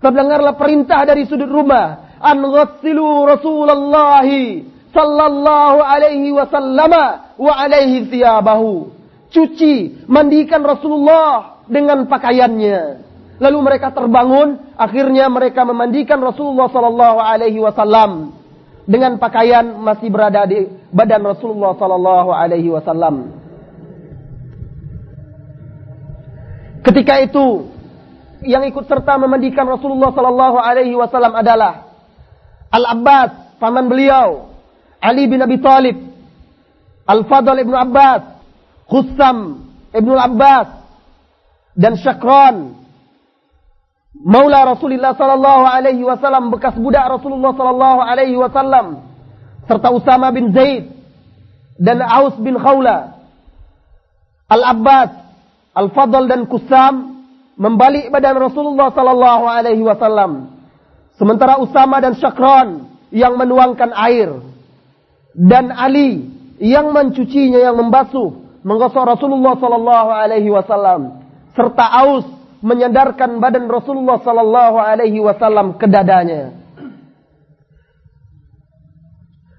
Terdengarlah 0.00 0.56
perintah 0.56 1.04
dari 1.04 1.28
sudut 1.28 1.48
rumah. 1.48 2.16
An 2.20 2.40
ghassilu 2.40 3.28
Rasulullahi 3.28 4.64
sallallahu 4.94 5.78
alaihi 5.84 6.32
wasallam 6.32 6.92
wa 7.36 7.52
alaihi 7.52 8.08
thiyabahu. 8.08 8.88
Cuci, 9.34 10.06
mandikan 10.06 10.62
Rasulullah 10.62 11.60
dengan 11.68 12.06
pakaiannya. 12.06 13.04
Lalu 13.42 13.58
mereka 13.60 13.90
terbangun, 13.90 14.62
akhirnya 14.78 15.26
mereka 15.26 15.66
memandikan 15.66 16.22
Rasulullah 16.22 16.70
sallallahu 16.70 17.18
alaihi 17.18 17.58
wasallam 17.58 18.30
dengan 18.86 19.18
pakaian 19.18 19.64
masih 19.80 20.08
berada 20.12 20.46
di 20.46 20.70
badan 20.94 21.24
Rasulullah 21.24 21.74
sallallahu 21.74 22.30
alaihi 22.30 22.70
wasallam. 22.70 23.43
Ketika 26.84 27.16
itu 27.24 27.72
yang 28.44 28.68
ikut 28.68 28.84
serta 28.84 29.16
memandikan 29.16 29.64
Rasulullah 29.64 30.12
sallallahu 30.12 30.60
alaihi 30.60 30.92
wasallam 30.92 31.32
adalah 31.32 31.88
Al-Abbas, 32.68 33.56
paman 33.56 33.88
beliau, 33.88 34.52
Ali 35.00 35.24
bin 35.24 35.40
Abi 35.40 35.56
Talib, 35.64 35.96
Al-Fadl 37.08 37.56
ibnu 37.64 37.72
Abbas, 37.72 38.36
Khussam 38.84 39.64
ibnu 39.96 40.12
Abbas, 40.12 40.68
dan 41.72 41.96
Syakran, 41.96 42.84
Maula 44.14 44.76
Rasulullah 44.76 45.16
sallallahu 45.16 45.64
alaihi 45.66 46.04
wasallam 46.04 46.52
bekas 46.54 46.78
budak 46.78 47.02
Rasulullah 47.08 47.50
sallallahu 47.50 48.00
alaihi 48.04 48.38
wasallam 48.38 49.02
serta 49.66 49.90
Usama 49.90 50.30
bin 50.30 50.54
Zaid 50.54 50.92
dan 51.80 51.98
Aus 52.04 52.38
bin 52.38 52.54
Khawla. 52.54 53.18
Al-Abbas 54.46 55.23
Al-Fadl 55.74 56.30
dan 56.30 56.46
Kusam 56.46 57.26
membalik 57.58 58.10
badan 58.14 58.38
Rasulullah 58.38 58.94
sallallahu 58.94 59.44
alaihi 59.46 59.82
wasallam. 59.82 60.54
Sementara 61.18 61.58
Usama 61.62 61.98
dan 62.02 62.14
Syakran 62.18 62.90
yang 63.14 63.34
menuangkan 63.38 63.90
air. 63.94 64.38
Dan 65.34 65.74
Ali 65.74 66.30
yang 66.62 66.94
mencucinya 66.94 67.58
yang 67.58 67.74
membasuh 67.74 68.62
menggosok 68.62 69.18
Rasulullah 69.18 69.58
sallallahu 69.58 70.10
alaihi 70.14 70.50
wasallam. 70.50 71.26
Serta 71.58 71.86
Aus 72.06 72.26
menyandarkan 72.64 73.42
badan 73.42 73.66
Rasulullah 73.66 74.22
sallallahu 74.22 74.78
alaihi 74.78 75.18
wasallam 75.20 75.76
ke 75.76 75.90
dadanya. 75.90 76.54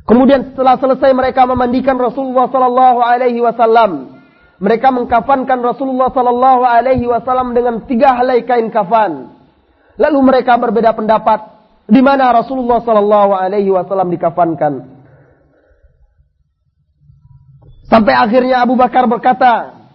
Kemudian 0.06 0.54
setelah 0.54 0.78
selesai 0.78 1.12
mereka 1.18 1.50
memandikan 1.50 1.98
Rasulullah 1.98 2.46
sallallahu 2.50 3.00
alaihi 3.02 3.42
wasallam, 3.42 4.15
mereka 4.56 4.88
mengkafankan 4.92 5.60
Rasulullah 5.60 6.12
sallallahu 6.16 6.64
alaihi 6.64 7.04
wasallam 7.04 7.52
dengan 7.52 7.84
tiga 7.84 8.16
helai 8.16 8.48
kain 8.48 8.72
kafan. 8.72 9.36
Lalu 10.00 10.20
mereka 10.24 10.56
berbeda 10.56 10.96
pendapat 10.96 11.40
di 11.92 12.00
mana 12.00 12.32
Rasulullah 12.32 12.80
sallallahu 12.80 13.32
alaihi 13.36 13.72
wasallam 13.72 14.08
dikafankan. 14.12 14.96
Sampai 17.86 18.18
akhirnya 18.18 18.66
Abu 18.66 18.80
Bakar 18.80 19.06
berkata, 19.06 19.86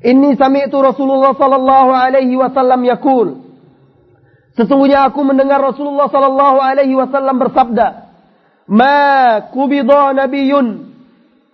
Inni 0.00 0.32
sami'tu 0.32 0.80
Rasulullah 0.80 1.36
sallallahu 1.36 1.92
alaihi 1.92 2.32
wasallam 2.32 2.80
yakul. 2.88 3.52
Sesungguhnya 4.56 5.04
aku 5.08 5.20
mendengar 5.20 5.60
Rasulullah 5.60 6.08
sallallahu 6.08 6.58
alaihi 6.58 6.96
wasallam 6.96 7.36
bersabda, 7.36 8.08
"Ma 8.66 8.98
kubida 9.52 10.16
nabiyyun 10.16 10.88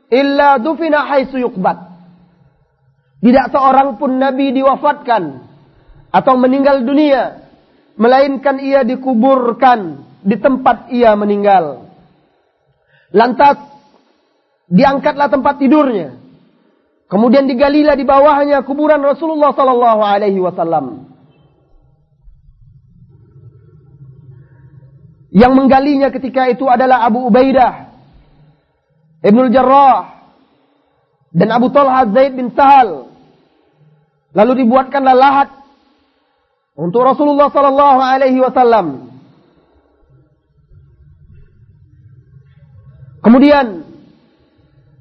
illa 0.09 0.63
dufina 0.63 1.05
haitsu 1.11 1.43
yuqbad." 1.43 1.86
Tidak 3.21 3.47
seorang 3.51 3.97
pun 3.97 4.21
nabi 4.21 4.53
diwafatkan 4.53 5.23
atau 6.13 6.35
meninggal 6.37 6.85
dunia 6.85 7.49
melainkan 7.97 8.61
ia 8.61 8.85
dikuburkan 8.85 10.05
di 10.21 10.37
tempat 10.37 10.93
ia 10.93 11.17
meninggal. 11.17 11.89
Lantas 13.11 13.57
diangkatlah 14.69 15.33
tempat 15.33 15.57
tidurnya 15.63 16.27
Kemudian 17.07 17.47
digalilah 17.47 17.95
di 17.95 18.03
bawahnya 18.03 18.67
kuburan 18.67 18.99
Rasulullah 18.99 19.55
sallallahu 19.55 20.03
alaihi 20.03 20.43
wasallam. 20.43 21.07
Yang 25.31 25.53
menggalinya 25.55 26.11
ketika 26.11 26.51
itu 26.51 26.67
adalah 26.67 27.07
Abu 27.07 27.31
Ubaidah, 27.31 27.95
Ibnul 29.23 29.55
Jarrah, 29.55 30.27
dan 31.31 31.49
Abu 31.55 31.71
Talha 31.71 32.09
Zaid 32.11 32.35
bin 32.35 32.51
Sahal. 32.57 33.06
Lalu 34.37 34.69
dibuatkanlah 34.69 35.17
lahat 35.17 35.49
untuk 36.77 37.09
Rasulullah 37.09 37.49
sallallahu 37.49 38.01
alaihi 38.05 38.37
wasallam. 38.37 39.17
Kemudian 43.25 43.89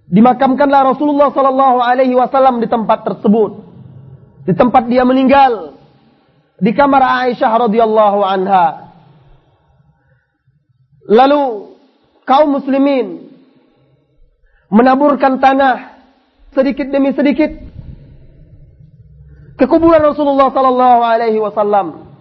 dimakamkanlah 0.08 0.96
Rasulullah 0.96 1.36
sallallahu 1.36 1.84
alaihi 1.84 2.16
wasallam 2.16 2.64
di 2.64 2.72
tempat 2.72 3.04
tersebut. 3.04 3.60
Di 4.48 4.56
tempat 4.56 4.88
dia 4.88 5.04
meninggal 5.04 5.76
di 6.56 6.72
kamar 6.72 7.28
Aisyah 7.28 7.52
radhiyallahu 7.68 8.20
anha. 8.24 8.96
Lalu 11.12 11.76
kaum 12.24 12.56
muslimin 12.56 13.36
menaburkan 14.72 15.44
tanah 15.44 16.00
sedikit 16.56 16.88
demi 16.88 17.12
sedikit 17.12 17.75
ke 19.56 19.66
kuburan 19.72 20.04
Rasulullah 20.04 20.52
sallallahu 20.52 21.02
alaihi 21.04 21.40
wasallam. 21.40 22.12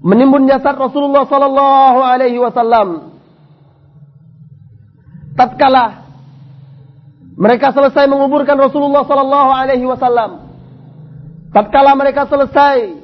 Menimbun 0.00 0.48
jasad 0.48 0.76
Rasulullah 0.76 1.24
sallallahu 1.28 2.00
alaihi 2.00 2.40
wasallam. 2.40 3.16
Tatkala 5.36 6.04
mereka 7.40 7.72
selesai 7.72 8.04
menguburkan 8.04 8.56
Rasulullah 8.60 9.04
sallallahu 9.08 9.50
alaihi 9.52 9.88
wasallam. 9.88 10.52
Tatkala 11.56 11.96
mereka 11.96 12.28
selesai 12.28 13.00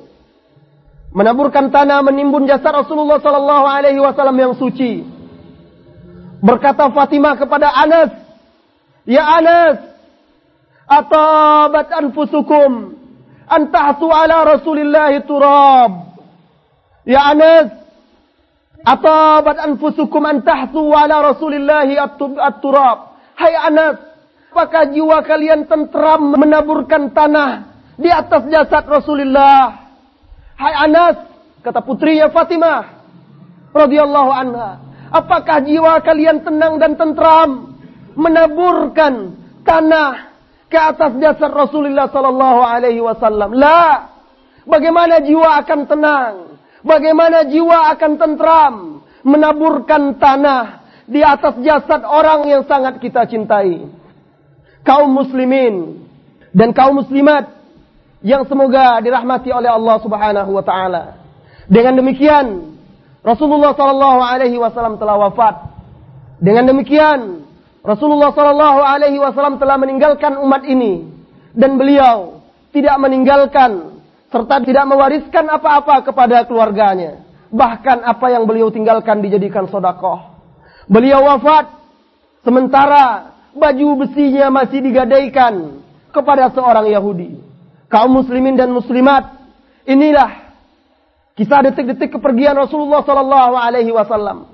menaburkan 1.17 1.73
tanah 1.73 2.05
menimbun 2.05 2.45
jasad 2.45 2.85
Rasulullah 2.85 3.17
sallallahu 3.17 3.65
alaihi 3.65 4.01
wasallam 4.01 4.37
yang 4.37 4.53
suci. 4.61 5.09
Berkata 6.45 6.93
Fatimah 6.93 7.41
kepada 7.41 7.73
Anas, 7.73 8.13
"Ya 9.09 9.25
Anas, 9.25 9.97
atabat 10.85 11.89
anfusukum 11.97 12.95
ala 13.49 14.37
Rasulillah 14.45 15.13
turab." 15.27 15.91
Ya 17.07 17.31
Anas, 17.31 17.71
atabat 18.83 19.57
anfusukum 19.63 20.27
an 20.27 20.43
tahtu 20.43 20.91
ala 20.91 21.35
Rasulillah 21.35 21.87
at-turab. 21.87 23.15
Hai 23.37 23.55
Anas, 23.55 24.17
Apakah 24.57 24.89
jiwa 24.89 25.21
kalian 25.21 25.69
tentram 25.69 26.33
menaburkan 26.33 27.13
tanah 27.13 27.77
di 28.01 28.09
atas 28.09 28.49
jasad 28.49 28.89
Rasulullah? 28.89 29.85
Hai 30.57 30.89
Anas, 30.89 31.29
kata 31.61 31.85
putrinya 31.85 32.33
Fatimah 32.33 32.89
radhiyallahu 33.77 34.33
anha, 34.33 34.81
apakah 35.13 35.61
jiwa 35.61 36.01
kalian 36.01 36.41
tenang 36.41 36.81
dan 36.81 36.97
tentram 36.97 37.77
menaburkan 38.17 39.37
tanah 39.61 40.26
ke 40.67 40.79
atas 40.79 41.15
jasad 41.23 41.51
Rasulullah 41.53 42.11
sallallahu 42.11 42.61
alaihi 42.63 43.03
wasallam? 43.03 43.55
La. 43.55 44.15
Bagaimana 44.67 45.23
jiwa 45.23 45.63
akan 45.63 45.81
tenang? 45.87 46.35
Bagaimana 46.83 47.47
jiwa 47.47 47.95
akan 47.95 48.13
tentram 48.19 48.75
menaburkan 49.23 50.19
tanah 50.19 50.83
di 51.07 51.23
atas 51.23 51.55
jasad 51.63 52.03
orang 52.03 52.51
yang 52.51 52.67
sangat 52.67 52.99
kita 52.99 53.31
cintai? 53.31 53.87
kaum 54.87 55.11
muslimin 55.11 56.07
dan 56.55 56.71
kaum 56.71 57.03
muslimat 57.03 57.51
yang 58.23 58.47
semoga 58.47 59.03
dirahmati 59.03 59.51
oleh 59.51 59.69
Allah 59.69 59.99
Subhanahu 59.99 60.51
wa 60.55 60.63
taala. 60.63 61.19
Dengan 61.67 61.99
demikian 61.99 62.79
Rasulullah 63.27 63.75
sallallahu 63.75 64.21
alaihi 64.23 64.57
wasallam 64.57 65.03
telah 65.03 65.19
wafat. 65.19 65.75
Dengan 66.39 66.71
demikian 66.71 67.46
Rasulullah 67.87 68.35
sallallahu 68.35 68.81
alaihi 68.83 69.23
wasallam 69.23 69.63
telah 69.63 69.79
meninggalkan 69.79 70.35
umat 70.43 70.67
ini 70.67 71.07
dan 71.55 71.79
beliau 71.79 72.43
tidak 72.75 72.99
meninggalkan 72.99 74.03
serta 74.27 74.59
tidak 74.67 74.85
mewariskan 74.91 75.47
apa-apa 75.47 76.03
kepada 76.03 76.43
keluarganya. 76.51 77.23
Bahkan 77.47 78.03
apa 78.03 78.27
yang 78.35 78.43
beliau 78.43 78.75
tinggalkan 78.75 79.23
dijadikan 79.23 79.71
sodakoh. 79.71 80.35
Beliau 80.91 81.23
wafat 81.31 81.71
sementara 82.43 83.39
baju 83.55 84.03
besinya 84.03 84.51
masih 84.51 84.83
digadaikan 84.83 85.79
kepada 86.11 86.51
seorang 86.51 86.91
Yahudi. 86.91 87.39
Kaum 87.87 88.19
muslimin 88.19 88.59
dan 88.59 88.75
muslimat, 88.75 89.31
inilah 89.87 90.59
kisah 91.39 91.71
detik-detik 91.71 92.19
kepergian 92.19 92.59
Rasulullah 92.59 93.07
sallallahu 93.07 93.55
alaihi 93.55 93.95
wasallam 93.95 94.51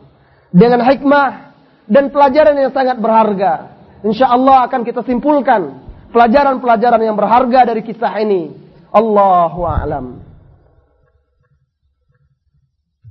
dengan 0.53 0.85
hikmah 0.85 1.52
dan 1.87 2.11
pelajaran 2.11 2.55
yang 2.59 2.73
sangat 2.75 2.99
berharga. 2.99 3.75
Insya 4.03 4.31
Allah 4.31 4.67
akan 4.67 4.83
kita 4.83 5.07
simpulkan 5.07 5.83
pelajaran-pelajaran 6.11 7.03
yang 7.03 7.17
berharga 7.17 7.71
dari 7.71 7.83
kisah 7.87 8.15
ini. 8.23 8.53
Allahu 8.93 9.65
a'lam. 9.65 10.21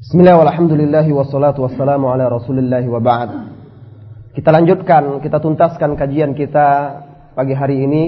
Bismillah 0.02 1.06
wassalatu 1.14 1.66
wassalamu 1.66 2.10
ala 2.10 2.28
rasulillah 2.28 2.84
wa 2.86 3.02
ba'd. 3.02 3.32
Kita 4.32 4.50
lanjutkan, 4.50 5.20
kita 5.20 5.38
tuntaskan 5.44 6.00
kajian 6.00 6.34
kita 6.34 6.68
pagi 7.36 7.56
hari 7.56 7.84
ini 7.84 8.04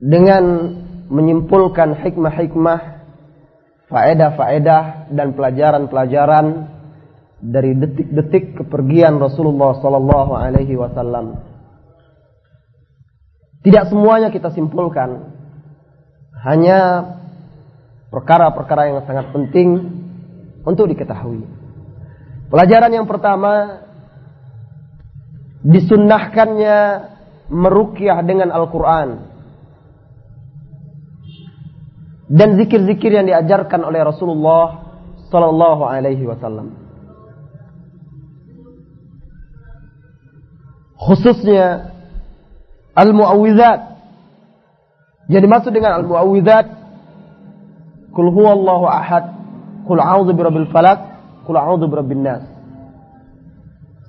dengan 0.00 0.44
menyimpulkan 1.08 2.02
hikmah-hikmah, 2.02 2.80
faedah-faedah 3.88 5.12
dan 5.14 5.32
pelajaran-pelajaran 5.32 6.75
dari 7.40 7.76
detik-detik 7.76 8.56
kepergian 8.64 9.20
Rasulullah 9.20 9.76
sallallahu 9.78 10.32
alaihi 10.32 10.76
wasallam. 10.76 11.40
Tidak 13.60 13.90
semuanya 13.90 14.30
kita 14.30 14.54
simpulkan. 14.54 15.34
Hanya 16.46 17.02
perkara-perkara 18.14 18.94
yang 18.94 19.02
sangat 19.04 19.34
penting 19.34 19.68
untuk 20.62 20.86
diketahui. 20.86 21.42
Pelajaran 22.46 22.94
yang 22.94 23.10
pertama 23.10 23.82
disunnahkannya 25.66 26.78
merukyah 27.50 28.22
dengan 28.22 28.54
Al-Quran 28.54 29.34
dan 32.30 32.58
zikir-zikir 32.58 33.10
yang 33.18 33.26
diajarkan 33.26 33.82
oleh 33.82 34.02
Rasulullah 34.02 34.94
Sallallahu 35.30 35.82
Alaihi 35.86 36.26
Wasallam. 36.26 36.85
Khususnya 40.96 41.92
al-muawwidzat. 42.96 43.80
Yang 45.26 45.42
dimaksud 45.42 45.72
dengan 45.74 46.00
al-muawwidzat 46.00 46.86
Kul 48.16 48.32
huwallahu 48.32 48.88
ahad, 48.88 49.28
kul 49.84 50.00
a'udzu 50.00 50.32
birabbil 50.32 50.72
falak, 50.72 51.20
Qul 51.44 51.52
a'udzu 51.60 51.84
birabbin 51.84 52.24
nas. 52.24 52.48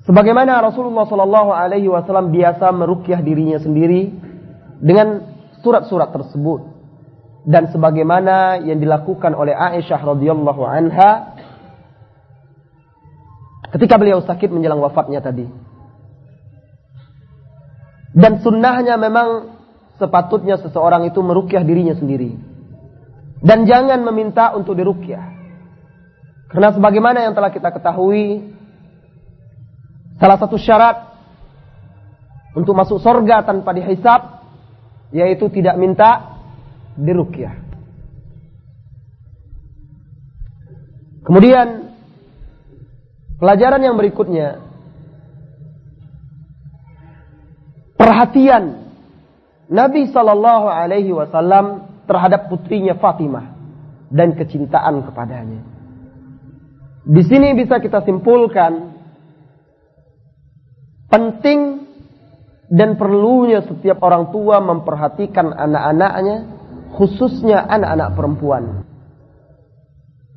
Sebagaimana 0.08 0.64
Rasulullah 0.64 1.04
Shallallahu 1.04 1.52
alaihi 1.52 1.92
wasallam 1.92 2.32
biasa 2.32 2.72
merukyah 2.72 3.20
dirinya 3.20 3.60
sendiri 3.60 4.08
dengan 4.80 5.20
surat-surat 5.60 6.08
tersebut 6.16 6.64
dan 7.44 7.68
sebagaimana 7.68 8.64
yang 8.64 8.80
dilakukan 8.80 9.36
oleh 9.36 9.52
Aisyah 9.52 10.00
radhiyallahu 10.00 10.64
anha 10.64 11.36
ketika 13.76 14.00
beliau 14.00 14.24
sakit 14.24 14.48
menjelang 14.48 14.80
wafatnya 14.80 15.20
tadi. 15.20 15.44
Dan 18.18 18.42
sunnahnya 18.42 18.98
memang 18.98 19.54
sepatutnya 20.02 20.58
seseorang 20.58 21.06
itu 21.06 21.22
merukyah 21.22 21.62
dirinya 21.62 21.94
sendiri. 21.94 22.34
Dan 23.38 23.62
jangan 23.70 24.02
meminta 24.02 24.50
untuk 24.58 24.74
dirukyah. 24.74 25.38
Karena 26.50 26.74
sebagaimana 26.74 27.22
yang 27.22 27.38
telah 27.38 27.54
kita 27.54 27.70
ketahui, 27.70 28.50
salah 30.18 30.34
satu 30.34 30.58
syarat 30.58 31.14
untuk 32.58 32.74
masuk 32.74 32.98
sorga 32.98 33.46
tanpa 33.46 33.70
dihisap, 33.70 34.42
yaitu 35.14 35.46
tidak 35.54 35.78
minta 35.78 36.42
dirukyah. 36.98 37.54
Kemudian, 41.22 41.94
pelajaran 43.38 43.84
yang 43.84 43.94
berikutnya, 43.94 44.67
perhatian 47.98 48.88
Nabi 49.68 50.08
Shallallahu 50.08 50.70
Alaihi 50.70 51.12
Wasallam 51.12 51.90
terhadap 52.08 52.48
putrinya 52.48 52.96
Fatimah 52.96 53.52
dan 54.08 54.32
kecintaan 54.32 55.04
kepadanya. 55.04 55.60
Di 57.04 57.22
sini 57.24 57.52
bisa 57.52 57.76
kita 57.76 58.00
simpulkan 58.04 58.96
penting 61.12 61.84
dan 62.68 62.96
perlunya 62.96 63.64
setiap 63.64 64.00
orang 64.04 64.32
tua 64.32 64.60
memperhatikan 64.60 65.52
anak-anaknya, 65.52 66.36
khususnya 66.96 67.64
anak-anak 67.64 68.08
perempuan. 68.16 68.64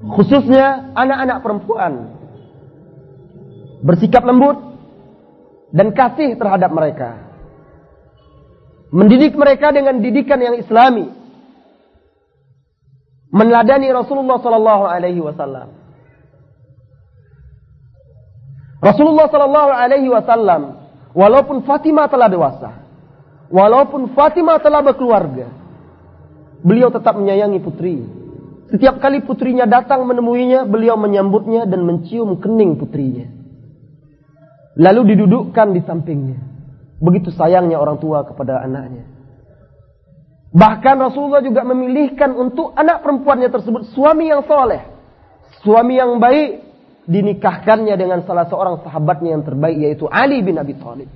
Khususnya 0.02 0.96
anak-anak 0.96 1.38
perempuan. 1.44 1.94
Bersikap 3.84 4.24
lembut 4.24 4.58
dan 5.72 5.92
kasih 5.96 6.36
terhadap 6.36 6.72
mereka. 6.72 7.31
Mendidik 8.92 9.40
mereka 9.40 9.72
dengan 9.72 10.04
didikan 10.04 10.40
yang 10.44 10.60
islami 10.60 11.08
meneladani 13.32 13.88
Rasulullah 13.90 14.38
Sallallahu 14.44 14.84
Alaihi 14.86 15.24
Wasallam. 15.24 15.72
Rasulullah 18.84 19.32
Sallallahu 19.32 19.72
Alaihi 19.72 20.12
Wasallam, 20.12 20.62
walaupun 21.16 21.64
Fatimah 21.64 22.12
telah 22.12 22.28
dewasa, 22.28 22.70
walaupun 23.48 24.12
Fatimah 24.12 24.60
telah 24.60 24.84
berkeluarga, 24.84 25.48
beliau 26.60 26.92
tetap 26.92 27.16
menyayangi 27.16 27.60
putri. 27.64 28.04
Setiap 28.72 29.04
kali 29.04 29.24
putrinya 29.24 29.68
datang 29.68 30.08
menemuinya, 30.08 30.64
beliau 30.64 30.96
menyambutnya 30.96 31.68
dan 31.68 31.84
mencium 31.84 32.40
kening 32.40 32.80
putrinya. 32.80 33.28
Lalu 34.80 35.16
didudukkan 35.16 35.68
di 35.76 35.82
sampingnya. 35.84 36.51
Begitu 37.02 37.34
sayangnya 37.34 37.82
orang 37.82 37.98
tua 37.98 38.22
kepada 38.22 38.62
anaknya. 38.62 39.10
Bahkan 40.54 40.96
Rasulullah 41.02 41.42
juga 41.42 41.66
memilihkan 41.66 42.38
untuk 42.38 42.78
anak 42.78 43.02
perempuannya 43.02 43.50
tersebut 43.50 43.90
suami 43.98 44.30
yang 44.30 44.46
soleh. 44.46 44.86
Suami 45.66 45.98
yang 45.98 46.22
baik 46.22 46.62
dinikahkannya 47.10 47.96
dengan 47.98 48.22
salah 48.30 48.46
seorang 48.46 48.86
sahabatnya 48.86 49.34
yang 49.34 49.44
terbaik 49.44 49.78
yaitu 49.82 50.06
Ali 50.12 50.46
bin 50.46 50.62
Abi 50.62 50.78
Thalib. 50.78 51.10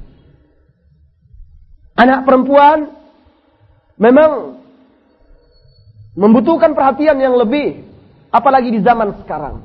Anak 1.96 2.26
perempuan 2.26 2.92
memang 4.02 4.60
membutuhkan 6.18 6.74
perhatian 6.74 7.20
yang 7.22 7.38
lebih 7.38 7.86
apalagi 8.34 8.74
di 8.74 8.80
zaman 8.82 9.22
sekarang. 9.22 9.62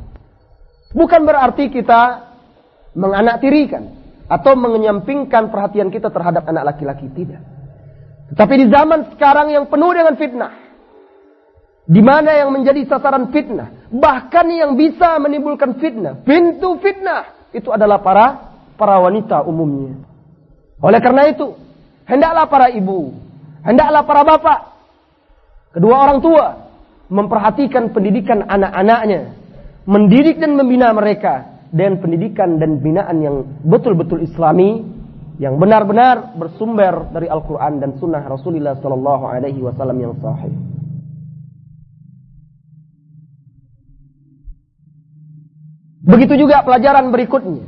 Bukan 0.91 1.23
berarti 1.23 1.71
kita 1.71 2.29
menganaktirikan 2.99 4.00
atau 4.31 4.55
menyampingkan 4.55 5.51
perhatian 5.51 5.91
kita 5.91 6.07
terhadap 6.15 6.47
anak 6.47 6.71
laki-laki 6.71 7.11
tidak. 7.11 7.43
Tetapi 8.31 8.55
di 8.63 8.67
zaman 8.71 9.11
sekarang 9.11 9.51
yang 9.51 9.67
penuh 9.67 9.91
dengan 9.91 10.15
fitnah. 10.15 10.53
Di 11.91 11.99
mana 11.99 12.39
yang 12.39 12.55
menjadi 12.55 12.87
sasaran 12.87 13.35
fitnah. 13.35 13.91
Bahkan 13.91 14.47
yang 14.55 14.79
bisa 14.79 15.19
menimbulkan 15.19 15.83
fitnah. 15.83 16.23
Pintu 16.23 16.79
fitnah. 16.79 17.51
Itu 17.51 17.75
adalah 17.75 17.99
para 17.99 18.55
para 18.79 19.03
wanita 19.03 19.43
umumnya. 19.43 19.99
Oleh 20.79 21.03
karena 21.03 21.27
itu. 21.27 21.59
Hendaklah 22.07 22.47
para 22.47 22.71
ibu. 22.71 23.19
Hendaklah 23.67 24.07
para 24.07 24.23
bapak. 24.23 24.59
Kedua 25.75 25.95
orang 26.07 26.23
tua. 26.23 26.47
Memperhatikan 27.11 27.91
pendidikan 27.91 28.47
anak-anaknya. 28.47 29.35
Mendidik 29.91 30.39
dan 30.39 30.55
membina 30.55 30.95
mereka. 30.95 31.50
Dan 31.71 32.03
pendidikan 32.03 32.59
dan 32.59 32.83
binaan 32.83 33.23
yang 33.23 33.37
betul-betul 33.63 34.27
islami 34.27 34.83
yang 35.41 35.57
benar-benar 35.57 36.37
bersumber 36.37 37.09
dari 37.17 37.25
Al-Quran 37.25 37.81
dan 37.81 37.97
Sunnah 37.97 38.21
Rasulullah 38.29 38.77
Sallallahu 38.77 39.25
Alaihi 39.25 39.65
Wasallam 39.65 39.97
yang 39.97 40.15
sahih. 40.21 40.53
Begitu 46.05 46.45
juga 46.45 46.61
pelajaran 46.61 47.09
berikutnya. 47.09 47.65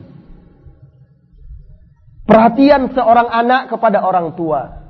Perhatian 2.29 2.93
seorang 2.93 3.29
anak 3.29 3.73
kepada 3.73 4.05
orang 4.05 4.37
tua. 4.37 4.83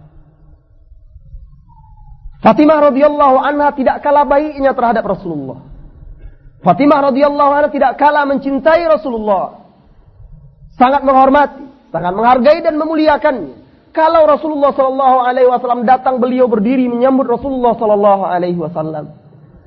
Fatimah 2.42 2.90
radhiyallahu 2.90 3.36
anha 3.38 3.70
tidak 3.78 4.02
kalah 4.02 4.26
baiknya 4.26 4.74
terhadap 4.74 5.06
Rasulullah. 5.06 5.71
Fatimah 6.62 7.10
radhiyallahu 7.10 7.50
anha 7.52 7.68
tidak 7.74 7.98
kalah 7.98 8.22
mencintai 8.22 8.86
Rasulullah. 8.86 9.66
Sangat 10.78 11.02
menghormati 11.02 11.62
sangat 11.92 12.12
menghargai 12.16 12.64
dan 12.64 12.80
memuliakannya. 12.80 13.60
Kalau 13.92 14.24
Rasulullah 14.24 14.72
Shallallahu 14.72 15.18
Alaihi 15.20 15.52
Wasallam 15.52 15.84
datang, 15.84 16.16
beliau 16.16 16.48
berdiri 16.48 16.88
menyambut 16.88 17.28
Rasulullah 17.28 17.76
Shallallahu 17.76 18.24
Alaihi 18.24 18.56
Wasallam. 18.56 19.12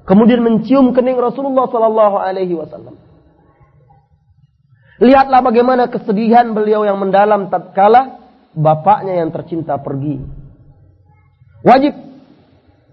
Kemudian 0.09 0.41
mencium 0.41 0.97
kening 0.97 1.21
Rasulullah 1.21 1.69
Shallallahu 1.69 2.17
Alaihi 2.17 2.57
Wasallam. 2.57 2.97
Lihatlah 4.97 5.45
bagaimana 5.45 5.93
kesedihan 5.93 6.57
beliau 6.57 6.81
yang 6.89 6.97
mendalam 6.97 7.53
tatkala 7.53 8.25
bapaknya 8.57 9.21
yang 9.21 9.29
tercinta 9.29 9.77
pergi. 9.77 10.25
Wajib 11.61 11.93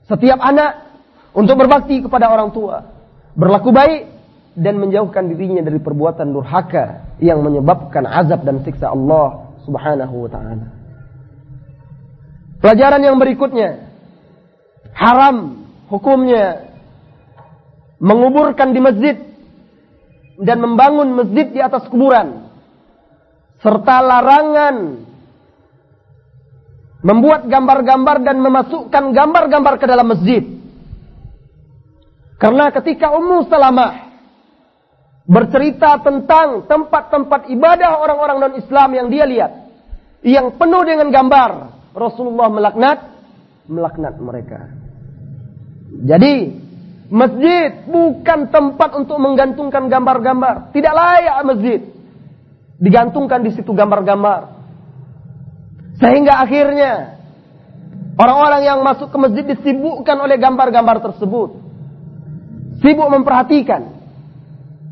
setiap 0.05 0.37
anak 0.37 0.93
untuk 1.33 1.57
berbakti 1.57 2.05
kepada 2.05 2.29
orang 2.29 2.53
tua, 2.53 3.02
berlaku 3.37 3.71
baik 3.73 4.13
dan 4.53 4.77
menjauhkan 4.77 5.33
dirinya 5.33 5.65
dari 5.65 5.81
perbuatan 5.81 6.37
durhaka 6.37 7.17
yang 7.25 7.41
menyebabkan 7.41 8.05
azab 8.05 8.45
dan 8.45 8.61
siksa 8.61 8.93
Allah 8.93 9.57
Subhanahu 9.65 10.29
wa 10.29 10.31
taala. 10.31 10.67
Pelajaran 12.61 13.03
yang 13.03 13.17
berikutnya 13.19 13.91
haram 14.93 15.67
hukumnya 15.89 16.77
menguburkan 17.99 18.71
di 18.77 18.81
masjid 18.83 19.17
dan 20.43 20.59
membangun 20.63 21.15
masjid 21.17 21.49
di 21.49 21.61
atas 21.63 21.87
kuburan 21.89 22.51
serta 23.63 23.97
larangan 24.03 25.07
membuat 27.03 27.51
gambar-gambar 27.51 28.17
dan 28.23 28.37
memasukkan 28.39 29.05
gambar-gambar 29.11 29.75
ke 29.79 29.87
dalam 29.87 30.07
masjid. 30.07 30.62
Karena 32.43 32.75
ketika 32.75 33.15
Ummu 33.15 33.47
Salamah 33.47 34.11
bercerita 35.31 36.03
tentang 36.03 36.67
tempat-tempat 36.67 37.47
ibadah 37.55 38.03
orang-orang 38.03 38.43
non-Islam 38.43 38.89
yang 38.99 39.07
dia 39.15 39.25
lihat. 39.31 39.53
Yang 40.27 40.59
penuh 40.59 40.83
dengan 40.83 41.15
gambar. 41.15 41.51
Rasulullah 41.95 42.51
melaknat, 42.51 42.99
melaknat 43.71 44.19
mereka. 44.19 44.75
Jadi, 46.03 46.51
masjid 47.15 47.87
bukan 47.87 48.51
tempat 48.51 48.91
untuk 48.99 49.23
menggantungkan 49.23 49.87
gambar-gambar. 49.87 50.75
Tidak 50.75 50.95
layak 50.99 51.47
masjid. 51.47 51.81
Digantungkan 52.83 53.47
di 53.47 53.55
situ 53.55 53.71
gambar-gambar. 53.71 54.51
Sehingga 56.03 56.43
akhirnya, 56.43 57.23
orang-orang 58.19 58.67
yang 58.67 58.79
masuk 58.83 59.15
ke 59.15 59.19
masjid 59.21 59.45
disibukkan 59.47 60.19
oleh 60.19 60.35
gambar-gambar 60.43 61.07
tersebut. 61.07 61.62
Sibuk 62.83 63.09
memperhatikan 63.09 63.95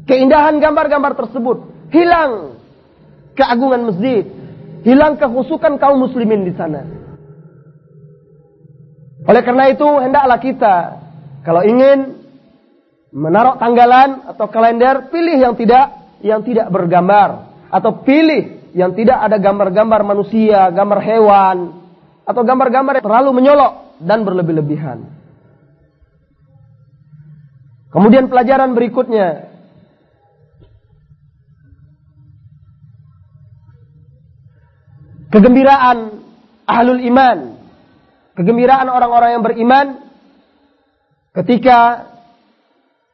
keindahan 0.07 0.63
gambar-gambar 0.63 1.19
tersebut, 1.19 1.91
hilang 1.91 2.55
keagungan 3.35 3.91
masjid, 3.91 4.25
hilang 4.87 5.19
kehusukan 5.19 5.77
kaum 5.83 5.99
muslimin 5.99 6.47
di 6.47 6.55
sana. 6.55 6.87
Oleh 9.27 9.43
karena 9.43 9.69
itu, 9.75 9.87
hendaklah 10.01 10.39
kita 10.39 10.77
kalau 11.43 11.67
ingin 11.67 12.25
menaruh 13.11 13.59
tanggalan 13.59 14.23
atau 14.33 14.47
kalender, 14.49 15.11
pilih 15.11 15.37
yang 15.37 15.55
tidak 15.59 15.87
yang 16.23 16.41
tidak 16.47 16.71
bergambar 16.71 17.51
atau 17.75 18.07
pilih 18.07 18.71
yang 18.71 18.95
tidak 18.95 19.19
ada 19.19 19.37
gambar-gambar 19.43 20.01
manusia, 20.07 20.71
gambar 20.71 20.99
hewan 21.03 21.57
atau 22.23 22.43
gambar-gambar 22.47 23.03
yang 23.03 23.07
terlalu 23.07 23.31
menyolok 23.35 23.99
dan 23.99 24.23
berlebih-lebihan. 24.23 25.20
Kemudian 27.91 28.31
pelajaran 28.31 28.71
berikutnya 28.79 29.51
kegembiraan 35.35 36.23
ahlul 36.71 37.03
iman, 37.03 37.39
kegembiraan 38.39 38.87
orang-orang 38.87 39.31
yang 39.35 39.43
beriman 39.43 39.87
ketika 41.43 42.11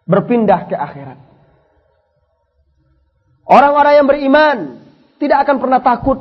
berpindah 0.04 0.68
ke 0.68 0.76
akhirat. 0.76 1.18
Orang-orang 3.48 3.92
yang 3.96 4.06
beriman 4.10 4.58
tidak 5.16 5.48
akan 5.48 5.56
pernah 5.56 5.80
takut 5.80 6.18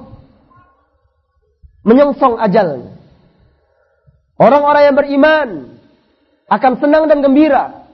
menyongsong 1.83 2.39
ajalnya. 2.39 2.95
Orang-orang 4.39 4.83
yang 4.87 4.95
beriman 4.95 5.47
akan 6.47 6.73
senang 6.79 7.07
dan 7.11 7.19
gembira 7.19 7.84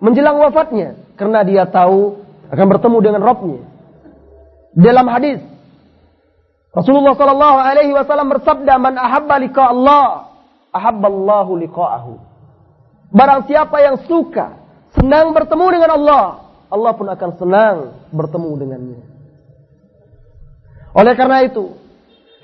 menjelang 0.00 0.40
wafatnya 0.40 0.96
karena 1.14 1.44
dia 1.44 1.68
tahu 1.68 2.24
akan 2.50 2.66
bertemu 2.66 2.98
dengan 3.04 3.22
Rabbnya. 3.22 3.62
Dalam 4.74 5.06
hadis 5.12 5.38
Rasulullah 6.70 7.14
sallallahu 7.14 7.58
alaihi 7.60 7.92
wasallam 7.92 8.30
bersabda, 8.30 8.78
"Man 8.80 8.94
ahabba 8.96 9.36
liqa 9.42 9.62
Allah, 9.70 10.30
ahabballahu 10.70 11.58
liqa'ahu." 11.66 12.14
Barang 13.10 13.44
siapa 13.50 13.82
yang 13.82 14.06
suka, 14.06 14.54
senang 14.94 15.34
bertemu 15.34 15.66
dengan 15.66 15.90
Allah, 15.98 16.24
Allah 16.70 16.92
pun 16.94 17.10
akan 17.10 17.30
senang 17.42 17.76
bertemu 18.14 18.50
dengannya. 18.54 19.02
Oleh 20.94 21.14
karena 21.18 21.42
itu, 21.42 21.74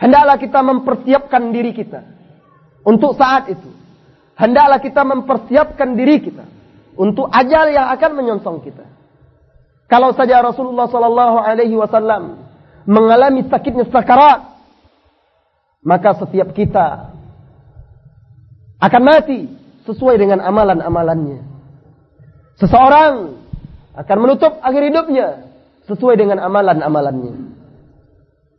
hendaklah 0.03 0.37
kita 0.43 0.59
mempersiapkan 0.59 1.43
diri 1.55 1.71
kita 1.71 2.03
untuk 2.83 3.15
saat 3.15 3.47
itu. 3.47 3.71
Hendaklah 4.35 4.83
kita 4.83 5.07
mempersiapkan 5.07 5.95
diri 5.95 6.19
kita 6.19 6.56
untuk 6.97 7.29
ajal 7.29 7.71
yang 7.71 7.93
akan 7.93 8.11
menyongsong 8.17 8.65
kita. 8.65 8.85
Kalau 9.87 10.11
saja 10.17 10.43
Rasulullah 10.43 10.91
sallallahu 10.91 11.37
alaihi 11.39 11.79
wasallam 11.79 12.43
mengalami 12.89 13.47
sakitnya 13.47 13.87
sakarat, 13.87 14.59
maka 15.87 16.19
setiap 16.19 16.51
kita 16.51 17.15
akan 18.83 19.03
mati 19.07 19.47
sesuai 19.87 20.19
dengan 20.19 20.43
amalan-amalannya. 20.43 21.41
Seseorang 22.59 23.39
akan 23.95 24.17
menutup 24.19 24.59
akhir 24.61 24.83
hidupnya 24.91 25.47
sesuai 25.87 26.19
dengan 26.19 26.43
amalan-amalannya. 26.43 27.57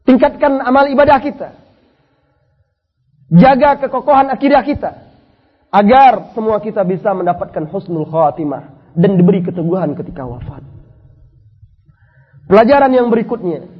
Tingkatkan 0.08 0.64
amal 0.64 0.88
ibadah 0.88 1.20
kita. 1.20 1.50
Jaga 3.28 3.84
kekokohan 3.84 4.32
akidah 4.32 4.64
kita. 4.64 5.07
Agar 5.78 6.34
semua 6.34 6.58
kita 6.58 6.82
bisa 6.82 7.14
mendapatkan 7.14 7.70
husnul 7.70 8.10
khawatimah. 8.10 8.74
Dan 8.98 9.14
diberi 9.14 9.46
keteguhan 9.46 9.94
ketika 9.94 10.26
wafat. 10.26 10.66
Pelajaran 12.50 12.90
yang 12.90 13.14
berikutnya 13.14 13.78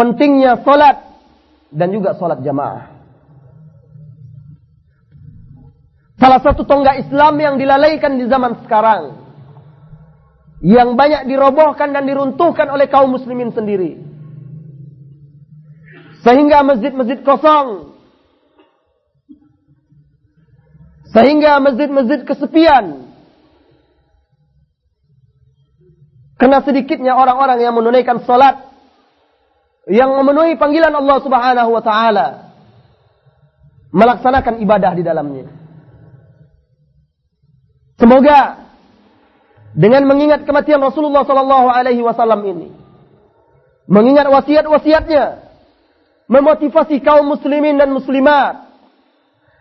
pentingnya 0.00 0.64
solat 0.64 0.96
dan 1.68 1.92
juga 1.92 2.16
solat 2.16 2.40
jamaah. 2.40 2.88
Salah 6.16 6.40
satu 6.40 6.64
tonggak 6.64 7.04
Islam 7.04 7.36
yang 7.36 7.54
dilalaikan 7.60 8.16
di 8.16 8.24
zaman 8.24 8.64
sekarang. 8.64 9.20
Yang 10.64 10.92
banyak 10.96 11.22
dirobohkan 11.28 11.92
dan 11.92 12.04
diruntuhkan 12.04 12.68
oleh 12.68 12.88
kaum 12.88 13.12
muslimin 13.12 13.52
sendiri. 13.52 13.96
Sehingga 16.20 16.60
masjid-masjid 16.64 17.20
kosong. 17.24 17.89
Sehingga 21.10 21.58
masjid-masjid 21.58 22.22
kesepian. 22.22 23.10
Karena 26.38 26.64
sedikitnya 26.64 27.12
orang-orang 27.12 27.60
yang 27.60 27.76
menunaikan 27.76 28.24
solat 28.24 28.70
yang 29.90 30.08
memenuhi 30.14 30.56
panggilan 30.56 30.94
Allah 30.94 31.18
Subhanahu 31.20 31.70
wa 31.74 31.82
taala 31.84 32.26
melaksanakan 33.90 34.62
ibadah 34.62 34.92
di 34.96 35.02
dalamnya. 35.02 35.50
Semoga 38.00 38.70
dengan 39.76 40.08
mengingat 40.08 40.48
kematian 40.48 40.80
Rasulullah 40.80 41.26
sallallahu 41.26 41.68
alaihi 41.68 42.00
wasallam 42.00 42.40
ini 42.48 42.68
mengingat 43.90 44.30
wasiat-wasiatnya 44.30 45.50
memotivasi 46.30 47.02
kaum 47.02 47.26
muslimin 47.26 47.76
dan 47.76 47.90
muslimat 47.90 48.69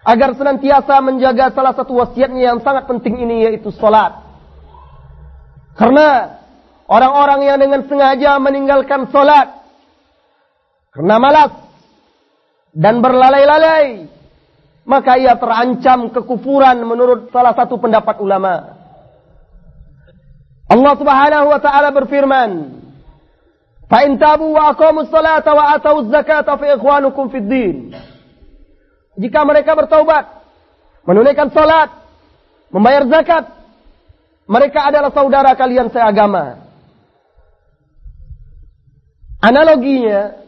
agar 0.09 0.33
senantiasa 0.33 1.05
menjaga 1.05 1.53
salah 1.53 1.77
satu 1.77 1.93
wasiatnya 2.01 2.49
yang 2.49 2.59
sangat 2.65 2.89
penting 2.89 3.21
ini 3.21 3.45
yaitu 3.45 3.69
salat. 3.77 4.25
Karena 5.77 6.41
orang-orang 6.89 7.45
yang 7.45 7.57
dengan 7.61 7.85
sengaja 7.85 8.41
meninggalkan 8.41 9.05
salat 9.13 9.53
karena 10.89 11.15
malas 11.21 11.53
dan 12.73 13.05
berlalai-lalai, 13.05 14.09
maka 14.89 15.21
ia 15.21 15.37
terancam 15.37 16.09
kekufuran 16.09 16.81
menurut 16.81 17.29
salah 17.29 17.53
satu 17.53 17.77
pendapat 17.77 18.17
ulama. 18.17 18.81
Allah 20.69 20.93
Subhanahu 20.97 21.45
wa 21.53 21.59
taala 21.61 21.89
berfirman, 21.93 22.49
"Fa 23.85 24.05
in 24.05 24.17
tabu 24.17 24.53
wa 24.57 24.73
aqamus 24.73 25.13
salata 25.13 25.53
wa 25.53 25.77
atau 25.77 26.09
zakata 26.09 26.57
fa 26.57 26.65
ikhwanukum 26.77 27.29
fid 27.29 27.45
din." 27.45 27.77
Jika 29.19 29.43
mereka 29.43 29.75
bertaubat, 29.75 30.25
menunaikan 31.03 31.51
salat, 31.51 31.91
membayar 32.71 33.03
zakat, 33.11 33.51
mereka 34.47 34.87
adalah 34.87 35.11
saudara 35.11 35.51
kalian 35.59 35.91
seagama. 35.91 36.63
Analoginya, 39.43 40.39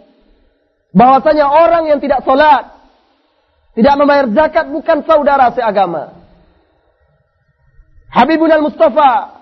bahwasanya 0.96 1.48
orang 1.48 1.84
yang 1.92 2.00
tidak 2.00 2.24
sholat, 2.24 2.72
tidak 3.76 3.96
membayar 4.00 4.28
zakat 4.32 4.66
bukan 4.72 5.04
saudara 5.04 5.52
seagama. 5.56 6.16
Habibun 8.12 8.52
al-Mustafa 8.52 9.40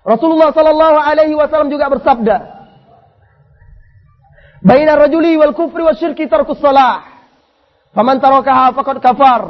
Rasulullah 0.00 0.48
sallallahu 0.56 0.96
alaihi 0.96 1.36
wasallam 1.36 1.68
juga 1.68 1.92
bersabda, 1.92 2.36
"Baina 4.64 4.96
rajuli 4.96 5.36
wal 5.36 5.52
kufri 5.52 5.84
wa 5.84 5.92
syirki 5.92 6.24
tarkus 6.24 6.56
shalah. 6.56 7.09
Faman 7.90 8.22
tarakaha 8.22 8.74
faqad 8.76 8.98
kafar." 9.02 9.42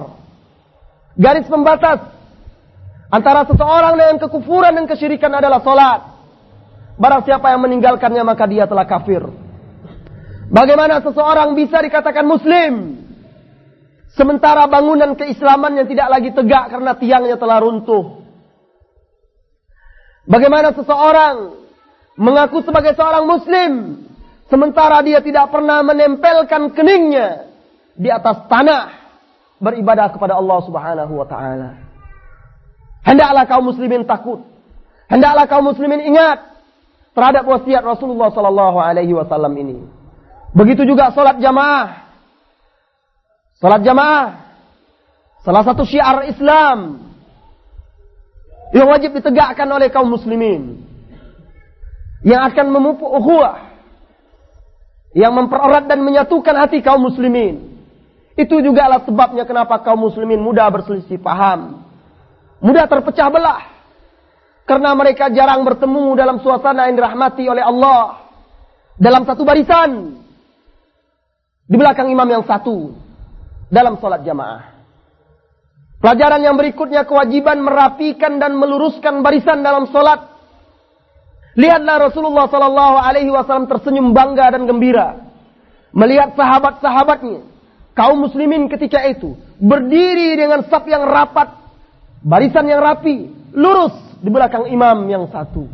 Garis 1.20 1.44
pembatas 1.50 2.00
antara 3.10 3.44
seseorang 3.44 3.98
dengan 3.98 4.16
kekufuran 4.22 4.72
dan 4.72 4.86
kesyirikan 4.86 5.34
adalah 5.34 5.60
salat. 5.60 6.00
Barang 7.00 7.24
siapa 7.26 7.52
yang 7.52 7.64
meninggalkannya 7.64 8.22
maka 8.24 8.44
dia 8.46 8.64
telah 8.64 8.86
kafir. 8.86 9.24
Bagaimana 10.50 11.02
seseorang 11.02 11.54
bisa 11.54 11.78
dikatakan 11.80 12.26
muslim 12.26 12.98
sementara 14.14 14.66
bangunan 14.66 15.14
keislaman 15.14 15.78
yang 15.78 15.86
tidak 15.86 16.08
lagi 16.10 16.30
tegak 16.34 16.72
karena 16.72 16.92
tiangnya 16.98 17.36
telah 17.38 17.58
runtuh? 17.62 18.20
Bagaimana 20.30 20.70
seseorang 20.76 21.58
mengaku 22.14 22.62
sebagai 22.62 22.94
seorang 22.94 23.24
muslim 23.26 23.72
sementara 24.46 25.00
dia 25.02 25.24
tidak 25.24 25.50
pernah 25.50 25.82
menempelkan 25.82 26.70
keningnya 26.76 27.49
di 28.00 28.08
atas 28.08 28.48
tanah 28.48 28.96
beribadah 29.60 30.08
kepada 30.08 30.40
Allah 30.40 30.58
Subhanahu 30.64 31.12
wa 31.20 31.26
taala? 31.28 31.76
Hendaklah 33.04 33.44
kaum 33.44 33.68
muslimin 33.68 34.08
takut. 34.08 34.40
Hendaklah 35.12 35.44
kaum 35.44 35.68
muslimin 35.68 36.00
ingat 36.08 36.40
terhadap 37.12 37.44
wasiat 37.44 37.84
Rasulullah 37.84 38.32
sallallahu 38.32 38.80
alaihi 38.80 39.12
wasallam 39.12 39.52
ini. 39.60 39.84
Begitu 40.56 40.88
juga 40.88 41.12
sholat 41.12 41.36
jamaah. 41.38 42.08
Sholat 43.60 43.84
jamaah. 43.84 44.26
Salah 45.44 45.62
satu 45.64 45.84
syiar 45.84 46.24
Islam. 46.24 47.08
Yang 48.70 48.88
wajib 48.88 49.10
ditegakkan 49.18 49.66
oleh 49.68 49.92
kaum 49.92 50.08
muslimin. 50.08 50.88
Yang 52.24 52.54
akan 52.54 52.66
memupuk 52.70 53.10
ukhuwah. 53.10 53.68
Yang 55.12 55.32
mempererat 55.34 55.84
dan 55.90 56.00
menyatukan 56.06 56.54
hati 56.54 56.78
kaum 56.80 57.02
muslimin. 57.02 57.69
Itu 58.40 58.64
juga 58.64 58.88
adalah 58.88 59.04
sebabnya 59.04 59.44
kenapa 59.44 59.84
kaum 59.84 60.00
muslimin 60.08 60.40
mudah 60.40 60.72
berselisih 60.72 61.20
paham. 61.20 61.84
Mudah 62.64 62.88
terpecah 62.88 63.28
belah. 63.28 63.68
Karena 64.64 64.96
mereka 64.96 65.28
jarang 65.28 65.60
bertemu 65.60 66.16
dalam 66.16 66.40
suasana 66.40 66.88
yang 66.88 66.96
dirahmati 66.96 67.44
oleh 67.44 67.60
Allah. 67.60 68.32
Dalam 68.96 69.28
satu 69.28 69.44
barisan. 69.44 70.16
Di 71.68 71.76
belakang 71.76 72.08
imam 72.08 72.24
yang 72.32 72.44
satu. 72.48 72.96
Dalam 73.68 74.00
sholat 74.00 74.24
jamaah. 74.24 74.80
Pelajaran 76.00 76.40
yang 76.40 76.56
berikutnya 76.56 77.04
kewajiban 77.04 77.60
merapikan 77.60 78.40
dan 78.40 78.56
meluruskan 78.56 79.20
barisan 79.20 79.60
dalam 79.60 79.84
sholat. 79.92 80.32
Lihatlah 81.60 82.08
Rasulullah 82.08 82.48
sallallahu 82.48 82.96
alaihi 83.04 83.28
wasallam 83.28 83.68
tersenyum 83.68 84.16
bangga 84.16 84.48
dan 84.54 84.64
gembira 84.64 85.28
melihat 85.90 86.38
sahabat-sahabatnya 86.38 87.49
kaum 88.00 88.24
muslimin 88.24 88.72
ketika 88.72 89.04
itu 89.04 89.36
berdiri 89.60 90.40
dengan 90.40 90.64
saf 90.64 90.88
yang 90.88 91.04
rapat, 91.04 91.52
barisan 92.24 92.64
yang 92.64 92.80
rapi, 92.80 93.28
lurus 93.52 93.92
di 94.24 94.32
belakang 94.32 94.72
imam 94.72 95.04
yang 95.04 95.28
satu. 95.28 95.68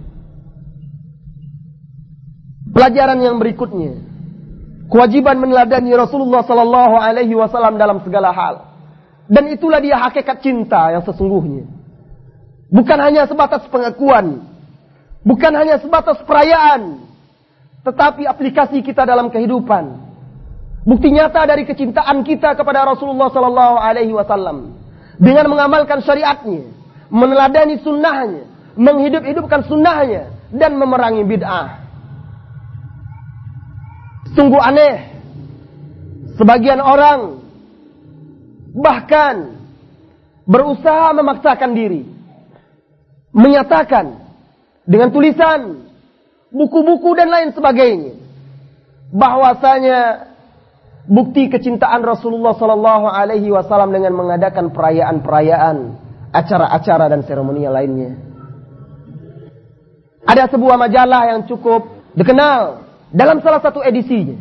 Pelajaran 2.74 3.23
yang 3.23 3.39
berikutnya, 3.39 4.03
kewajiban 4.90 5.39
meneladani 5.39 5.94
Rasulullah 5.94 6.43
sallallahu 6.43 6.98
alaihi 6.98 7.39
wasallam 7.39 7.78
dalam 7.78 8.03
segala 8.03 8.35
hal. 8.35 8.55
Dan 9.31 9.47
itulah 9.55 9.78
dia 9.78 9.94
hakikat 9.94 10.43
cinta 10.43 10.90
yang 10.90 11.07
sesungguhnya. 11.07 11.66
Bukan 12.74 12.98
hanya 12.98 13.31
sebatas 13.31 13.62
pengakuan, 13.70 14.43
bukan 15.23 15.53
hanya 15.55 15.78
sebatas 15.78 16.19
perayaan, 16.27 17.07
tetapi 17.86 18.27
aplikasi 18.27 18.82
kita 18.82 19.07
dalam 19.07 19.31
kehidupan. 19.31 20.06
Bukti 20.86 21.10
nyata 21.10 21.42
dari 21.50 21.66
kecintaan 21.66 22.22
kita 22.22 22.54
kepada 22.54 22.86
Rasulullah 22.86 23.26
Sallallahu 23.34 23.74
Alaihi 23.74 24.14
Wasallam 24.14 24.78
dengan 25.18 25.50
mengamalkan 25.50 25.98
syariatnya, 25.98 26.62
meneladani 27.10 27.82
sunnahnya, 27.82 28.46
menghidup-hidupkan 28.78 29.66
sunnahnya, 29.66 30.30
dan 30.54 30.78
memerangi 30.78 31.26
bid'ah. 31.26 31.82
Sungguh 34.38 34.62
aneh, 34.62 35.10
sebagian 36.38 36.78
orang 36.78 37.42
bahkan 38.78 39.58
berusaha 40.46 41.10
memaksakan 41.18 41.74
diri, 41.74 42.06
menyatakan 43.34 44.22
dengan 44.86 45.10
tulisan, 45.10 45.90
buku-buku 46.54 47.10
dan 47.18 47.26
lain 47.26 47.50
sebagainya, 47.50 48.14
bahwasanya 49.10 50.30
bukti 51.07 51.47
kecintaan 51.47 52.03
Rasulullah 52.03 52.55
Sallallahu 52.59 53.07
Alaihi 53.07 53.51
Wasallam 53.55 53.95
dengan 53.95 54.12
mengadakan 54.15 54.74
perayaan-perayaan, 54.74 55.77
acara-acara 56.35 57.07
dan 57.11 57.23
seremonial 57.23 57.73
lainnya. 57.74 58.19
Ada 60.27 60.51
sebuah 60.51 60.74
majalah 60.74 61.23
yang 61.31 61.41
cukup 61.47 61.87
dikenal 62.19 62.83
dalam 63.15 63.39
salah 63.41 63.62
satu 63.62 63.78
edisinya. 63.81 64.35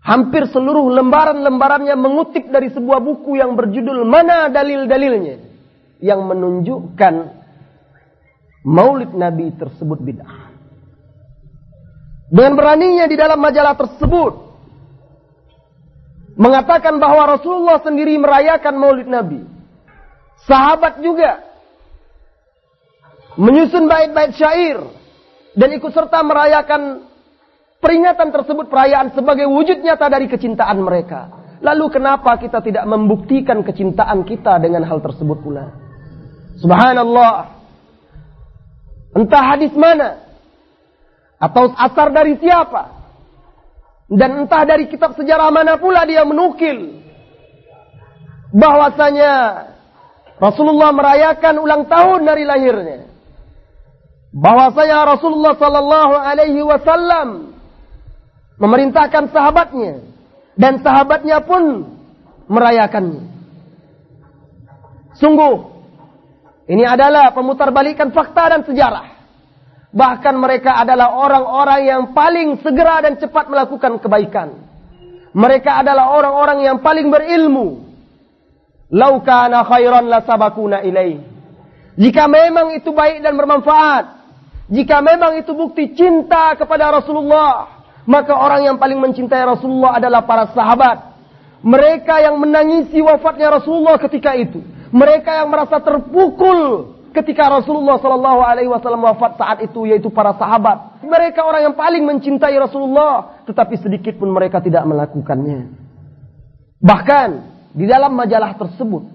Hampir 0.00 0.46
seluruh 0.48 0.86
lembaran-lembarannya 0.94 1.98
mengutip 1.98 2.48
dari 2.48 2.70
sebuah 2.70 3.02
buku 3.02 3.36
yang 3.36 3.58
berjudul 3.58 4.06
Mana 4.06 4.48
Dalil-Dalilnya. 4.48 5.36
Yang 5.98 6.20
menunjukkan 6.22 7.14
maulid 8.62 9.12
Nabi 9.18 9.50
tersebut 9.58 9.98
bid'ah. 9.98 10.54
Dengan 12.30 12.54
beraninya 12.54 13.04
di 13.10 13.16
dalam 13.18 13.38
majalah 13.42 13.74
tersebut 13.74 14.45
mengatakan 16.36 17.00
bahwa 17.00 17.36
Rasulullah 17.36 17.80
sendiri 17.80 18.14
merayakan 18.20 18.74
Maulid 18.76 19.08
Nabi. 19.08 19.42
Sahabat 20.44 21.00
juga 21.00 21.42
menyusun 23.40 23.88
bait-bait 23.88 24.36
syair 24.36 24.78
dan 25.56 25.68
ikut 25.74 25.90
serta 25.90 26.22
merayakan 26.22 27.08
peringatan 27.80 28.30
tersebut 28.30 28.68
perayaan 28.68 29.16
sebagai 29.16 29.48
wujud 29.48 29.80
nyata 29.80 30.06
dari 30.12 30.28
kecintaan 30.28 30.78
mereka. 30.84 31.32
Lalu 31.64 31.88
kenapa 31.88 32.36
kita 32.36 32.60
tidak 32.60 32.84
membuktikan 32.84 33.64
kecintaan 33.64 34.28
kita 34.28 34.60
dengan 34.60 34.84
hal 34.84 35.00
tersebut 35.00 35.40
pula? 35.40 35.72
Subhanallah. 36.60 37.56
Entah 39.16 39.44
hadis 39.56 39.72
mana 39.72 40.20
atau 41.40 41.72
asar 41.72 42.12
dari 42.12 42.36
siapa 42.36 42.95
dan 44.06 44.46
entah 44.46 44.62
dari 44.62 44.86
kitab 44.86 45.18
sejarah 45.18 45.50
mana 45.50 45.82
pula 45.82 46.06
dia 46.06 46.22
menukil 46.22 47.02
bahwasanya 48.54 49.32
Rasulullah 50.36 50.92
merayakan 50.92 51.54
ulang 51.58 51.82
tahun 51.88 52.20
dari 52.28 52.44
lahirnya. 52.44 53.08
Bahwasanya 54.36 55.16
Rasulullah 55.16 55.56
sallallahu 55.56 56.14
alaihi 56.20 56.60
wasallam 56.60 57.56
memerintahkan 58.60 59.32
sahabatnya 59.32 60.04
dan 60.60 60.84
sahabatnya 60.84 61.40
pun 61.40 61.88
merayakannya. 62.52 63.32
Sungguh 65.16 65.72
ini 66.68 66.84
adalah 66.84 67.32
pemutarbalikan 67.32 68.12
fakta 68.12 68.52
dan 68.52 68.60
sejarah. 68.68 69.15
Bahkan 69.96 70.34
mereka 70.36 70.76
adalah 70.76 71.16
orang-orang 71.16 71.80
yang 71.88 72.02
paling 72.12 72.60
segera 72.60 73.00
dan 73.00 73.16
cepat 73.16 73.48
melakukan 73.48 73.96
kebaikan. 73.96 74.52
Mereka 75.32 75.72
adalah 75.80 76.12
orang-orang 76.12 76.68
yang 76.68 76.84
paling 76.84 77.08
berilmu. 77.08 77.80
Lau 78.92 79.24
khairan 79.24 80.04
la 80.04 80.20
sabakuna 80.20 80.84
ilaih. 80.84 81.24
Jika 81.96 82.28
memang 82.28 82.76
itu 82.76 82.92
baik 82.92 83.24
dan 83.24 83.40
bermanfaat, 83.40 84.04
jika 84.68 85.00
memang 85.00 85.40
itu 85.40 85.56
bukti 85.56 85.96
cinta 85.96 86.52
kepada 86.60 86.92
Rasulullah, 86.92 87.80
maka 88.04 88.36
orang 88.36 88.68
yang 88.68 88.76
paling 88.76 89.00
mencintai 89.00 89.48
Rasulullah 89.48 89.96
adalah 89.96 90.28
para 90.28 90.52
sahabat. 90.52 91.16
Mereka 91.64 92.20
yang 92.20 92.36
menangisi 92.36 93.00
wafatnya 93.00 93.48
Rasulullah 93.48 93.96
ketika 93.96 94.36
itu. 94.36 94.60
Mereka 94.92 95.40
yang 95.40 95.48
merasa 95.48 95.80
terpukul 95.80 96.94
ketika 97.16 97.48
Rasulullah 97.48 97.96
Shallallahu 97.96 98.40
Alaihi 98.44 98.68
Wasallam 98.68 99.08
wafat 99.08 99.40
saat 99.40 99.58
itu 99.64 99.88
yaitu 99.88 100.12
para 100.12 100.36
sahabat. 100.36 101.00
Mereka 101.00 101.40
orang 101.40 101.72
yang 101.72 101.76
paling 101.76 102.04
mencintai 102.04 102.52
Rasulullah, 102.60 103.40
tetapi 103.48 103.80
sedikit 103.80 104.20
pun 104.20 104.28
mereka 104.28 104.60
tidak 104.60 104.84
melakukannya. 104.84 105.72
Bahkan 106.84 107.28
di 107.72 107.88
dalam 107.88 108.12
majalah 108.12 108.52
tersebut 108.60 109.08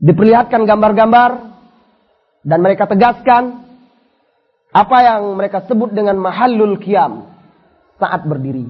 diperlihatkan 0.00 0.64
gambar-gambar 0.64 1.30
dan 2.48 2.58
mereka 2.64 2.88
tegaskan 2.88 3.68
apa 4.72 4.96
yang 5.04 5.36
mereka 5.36 5.64
sebut 5.68 5.92
dengan 5.92 6.16
mahallul 6.16 6.80
kiam 6.80 7.28
saat 8.00 8.24
berdiri. 8.24 8.68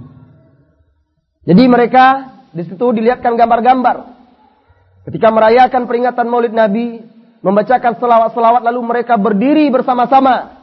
Jadi 1.47 1.63
mereka 1.71 2.35
di 2.51 2.65
situ 2.67 2.81
dilihatkan 2.81 3.39
gambar-gambar 3.39 3.97
ketika 5.07 5.29
merayakan 5.31 5.85
peringatan 5.85 6.27
Maulid 6.27 6.55
Nabi 6.57 7.18
membacakan 7.43 7.98
selawat-selawat 7.98 8.62
lalu 8.66 8.81
mereka 8.82 9.15
berdiri 9.15 9.70
bersama-sama. 9.70 10.59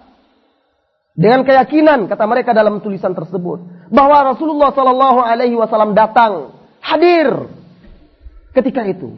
Dengan 1.16 1.48
keyakinan 1.48 2.12
kata 2.12 2.28
mereka 2.28 2.52
dalam 2.52 2.84
tulisan 2.84 3.16
tersebut 3.16 3.88
bahwa 3.88 4.36
Rasulullah 4.36 4.76
Shallallahu 4.76 5.20
Alaihi 5.24 5.56
Wasallam 5.56 5.96
datang 5.96 6.52
hadir 6.84 7.48
ketika 8.52 8.84
itu. 8.84 9.16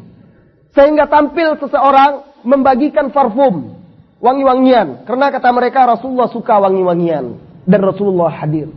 Sehingga 0.77 1.09
tampil 1.09 1.57
seseorang 1.57 2.45
membagikan 2.45 3.09
parfum 3.09 3.81
wangi-wangian. 4.21 5.09
Karena 5.09 5.33
kata 5.33 5.49
mereka 5.49 5.89
Rasulullah 5.89 6.29
suka 6.29 6.61
wangi-wangian 6.61 7.33
dan 7.65 7.79
Rasulullah 7.81 8.29
hadir. 8.29 8.69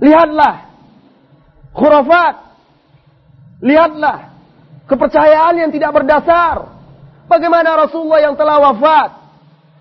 Lihatlah 0.00 0.72
khurafat. 1.76 2.34
Lihatlah 3.60 4.32
kepercayaan 4.88 5.60
yang 5.60 5.70
tidak 5.72 5.92
berdasar 5.92 6.75
Bagaimana 7.26 7.74
Rasulullah 7.86 8.20
yang 8.22 8.34
telah 8.38 8.56
wafat? 8.62 9.10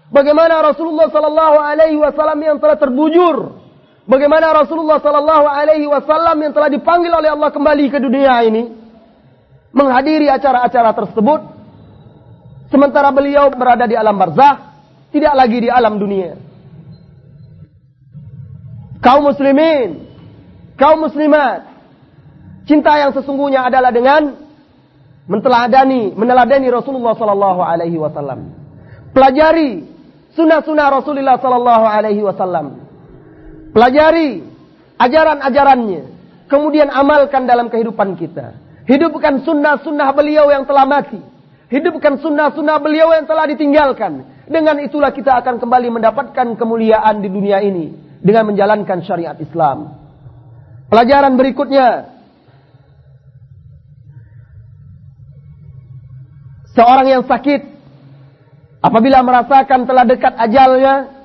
Bagaimana 0.10 0.62
Rasulullah 0.62 1.10
sallallahu 1.10 1.58
alaihi 1.62 1.98
wasallam 1.98 2.38
yang 2.42 2.58
telah 2.58 2.78
terbujur? 2.78 3.58
Bagaimana 4.06 4.54
Rasulullah 4.54 5.02
sallallahu 5.02 5.46
alaihi 5.50 5.90
wasallam 5.90 6.38
yang 6.42 6.54
telah 6.54 6.70
dipanggil 6.70 7.10
oleh 7.10 7.34
Allah 7.34 7.50
kembali 7.50 7.86
ke 7.90 7.98
dunia 7.98 8.38
ini 8.46 8.70
menghadiri 9.74 10.30
acara-acara 10.30 10.94
tersebut 10.94 11.42
sementara 12.70 13.10
beliau 13.10 13.50
berada 13.54 13.90
di 13.90 13.98
alam 13.98 14.16
barzakh, 14.16 14.58
tidak 15.10 15.34
lagi 15.34 15.58
di 15.66 15.70
alam 15.70 15.98
dunia. 15.98 16.38
Kaum 19.02 19.26
muslimin, 19.26 20.06
kaum 20.78 21.02
muslimat, 21.02 21.66
cinta 22.70 22.98
yang 22.98 23.14
sesungguhnya 23.14 23.66
adalah 23.70 23.94
dengan 23.94 24.45
menteladani, 25.26 26.14
meneladani 26.14 26.68
Rasulullah 26.70 27.18
sallallahu 27.18 27.62
alaihi 27.62 27.98
wasallam. 27.98 28.54
Pelajari 29.12 29.86
sunnah-sunnah 30.38 30.88
Rasulullah 30.92 31.38
sallallahu 31.42 31.86
alaihi 31.86 32.22
wasallam. 32.22 32.86
Pelajari 33.74 34.46
ajaran-ajarannya, 35.02 36.02
kemudian 36.48 36.88
amalkan 36.94 37.50
dalam 37.50 37.68
kehidupan 37.68 38.16
kita. 38.16 38.56
Hidupkan 38.86 39.42
sunnah-sunnah 39.42 40.14
beliau 40.14 40.54
yang 40.54 40.64
telah 40.70 40.86
mati. 40.86 41.18
Hidupkan 41.74 42.22
sunnah-sunnah 42.22 42.78
beliau 42.78 43.10
yang 43.18 43.26
telah 43.26 43.50
ditinggalkan. 43.50 44.46
Dengan 44.46 44.78
itulah 44.78 45.10
kita 45.10 45.42
akan 45.42 45.58
kembali 45.58 45.90
mendapatkan 45.90 46.54
kemuliaan 46.54 47.18
di 47.18 47.34
dunia 47.34 47.66
ini 47.66 47.98
dengan 48.22 48.54
menjalankan 48.54 49.02
syariat 49.02 49.34
Islam. 49.42 49.90
Pelajaran 50.86 51.34
berikutnya 51.34 52.15
Seorang 56.76 57.08
yang 57.08 57.24
sakit 57.24 57.62
apabila 58.84 59.24
merasakan 59.24 59.88
telah 59.88 60.04
dekat 60.04 60.34
ajalnya, 60.36 61.16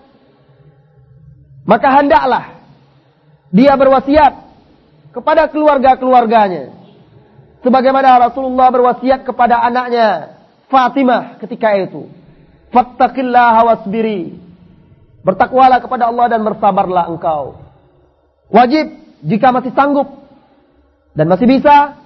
Maka 1.70 1.88
hendaklah 2.02 2.58
dia 3.54 3.78
berwasiat 3.78 4.32
kepada 5.14 5.46
keluarga-keluarganya. 5.50 6.74
Sebagaimana 7.62 8.26
Rasulullah 8.30 8.74
berwasiat 8.74 9.22
kepada 9.22 9.62
anaknya 9.62 10.40
Fatimah 10.66 11.38
ketika 11.38 11.78
itu. 11.78 12.10
Fattaqillaha 12.74 13.60
wasbiri. 13.70 14.34
Bertakwalah 15.22 15.78
kepada 15.78 16.10
Allah 16.10 16.26
dan 16.26 16.42
bersabarlah 16.42 17.06
engkau. 17.12 17.60
Wajib 18.50 18.90
jika 19.22 19.54
masih 19.54 19.70
sanggup 19.76 20.26
dan 21.14 21.30
masih 21.30 21.46
bisa 21.46 22.00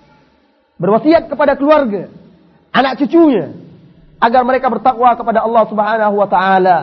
berwasiat 0.76 1.30
kepada 1.30 1.54
keluarga, 1.54 2.10
anak 2.74 2.98
cucunya 2.98 3.54
agar 4.18 4.42
mereka 4.42 4.66
bertakwa 4.66 5.14
kepada 5.14 5.46
Allah 5.46 5.64
Subhanahu 5.70 6.14
wa 6.18 6.28
taala, 6.28 6.78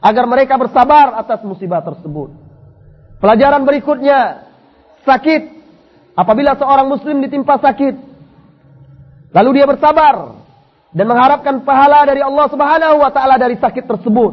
agar 0.00 0.24
mereka 0.24 0.56
bersabar 0.56 1.20
atas 1.20 1.44
musibah 1.44 1.84
tersebut. 1.84 2.32
Pelajaran 3.20 3.66
berikutnya, 3.68 4.48
sakit. 5.04 5.60
Apabila 6.18 6.58
seorang 6.58 6.90
muslim 6.90 7.22
ditimpa 7.22 7.62
sakit, 7.62 7.94
lalu 9.30 9.50
dia 9.58 9.66
bersabar 9.70 10.42
dan 10.90 11.06
mengharapkan 11.06 11.62
pahala 11.62 12.08
dari 12.08 12.24
Allah 12.24 12.46
Subhanahu 12.50 12.96
wa 12.98 13.10
taala 13.14 13.38
dari 13.38 13.54
sakit 13.54 13.86
tersebut, 13.86 14.32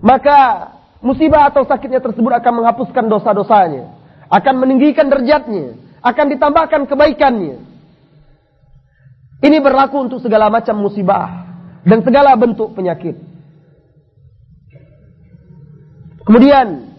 maka 0.00 0.72
musibah 1.04 1.52
atau 1.52 1.68
sakitnya 1.68 2.00
tersebut 2.00 2.32
akan 2.32 2.52
menghapuskan 2.62 3.04
dosa-dosanya, 3.12 3.92
akan 4.32 4.54
meninggikan 4.56 5.08
derajatnya, 5.08 5.76
akan 6.00 6.26
ditambahkan 6.36 6.88
kebaikannya. 6.88 7.67
Ini 9.38 9.62
berlaku 9.62 10.10
untuk 10.10 10.18
segala 10.18 10.50
macam 10.50 10.82
musibah 10.82 11.46
dan 11.86 12.02
segala 12.02 12.34
bentuk 12.34 12.74
penyakit. 12.74 13.14
Kemudian 16.26 16.92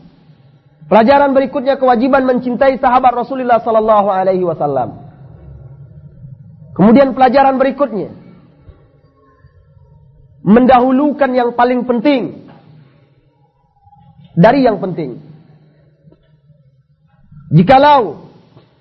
pelajaran 0.89 1.35
berikutnya 1.35 1.77
kewajiban 1.77 2.25
mencintai 2.25 2.79
sahabat 2.81 3.13
Rasulullah 3.13 3.61
sallallahu 3.61 4.09
alaihi 4.09 4.41
wasallam. 4.41 5.05
Kemudian 6.73 7.11
pelajaran 7.11 7.59
berikutnya 7.59 8.15
mendahulukan 10.47 11.29
yang 11.35 11.53
paling 11.53 11.83
penting 11.85 12.49
dari 14.33 14.63
yang 14.63 14.79
penting. 14.79 15.19
Jikalau 17.51 18.31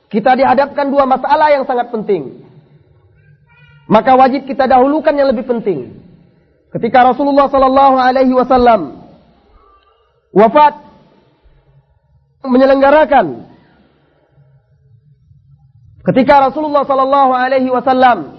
kita 0.09 0.33
dihadapkan 0.39 0.89
dua 0.89 1.05
masalah 1.05 1.53
yang 1.53 1.69
sangat 1.69 1.93
penting, 1.93 2.48
maka 3.89 4.13
wajib 4.21 4.45
kita 4.45 4.69
dahulukan 4.69 5.17
yang 5.17 5.33
lebih 5.33 5.49
penting. 5.49 5.97
Ketika 6.69 7.09
Rasulullah 7.09 7.49
Sallallahu 7.49 7.97
Alaihi 7.97 8.37
Wasallam 8.37 9.01
wafat 10.37 10.77
menyelenggarakan 12.45 13.49
ketika 16.05 16.53
Rasulullah 16.53 16.85
Sallallahu 16.85 17.33
Alaihi 17.33 17.73
Wasallam 17.73 18.37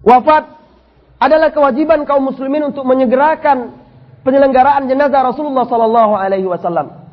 wafat 0.00 0.56
adalah 1.20 1.52
kewajiban 1.52 2.08
kaum 2.08 2.32
muslimin 2.32 2.72
untuk 2.72 2.88
menyegerakan 2.88 3.76
penyelenggaraan 4.24 4.88
jenazah 4.88 5.20
Rasulullah 5.28 5.68
Sallallahu 5.68 6.16
Alaihi 6.16 6.48
Wasallam. 6.48 7.04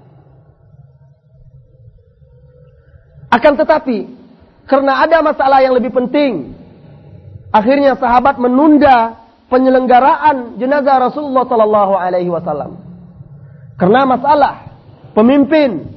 Akan 3.36 3.60
tetapi 3.60 4.08
karena 4.64 5.04
ada 5.04 5.20
masalah 5.20 5.60
yang 5.60 5.76
lebih 5.76 5.92
penting 5.92 6.64
Akhirnya 7.56 7.96
sahabat 7.96 8.36
menunda 8.36 9.16
penyelenggaraan 9.48 10.60
jenazah 10.60 11.08
Rasulullah 11.08 11.48
sallallahu 11.48 11.94
alaihi 11.96 12.28
wasallam. 12.28 12.76
Karena 13.80 14.04
masalah 14.04 14.76
pemimpin 15.16 15.88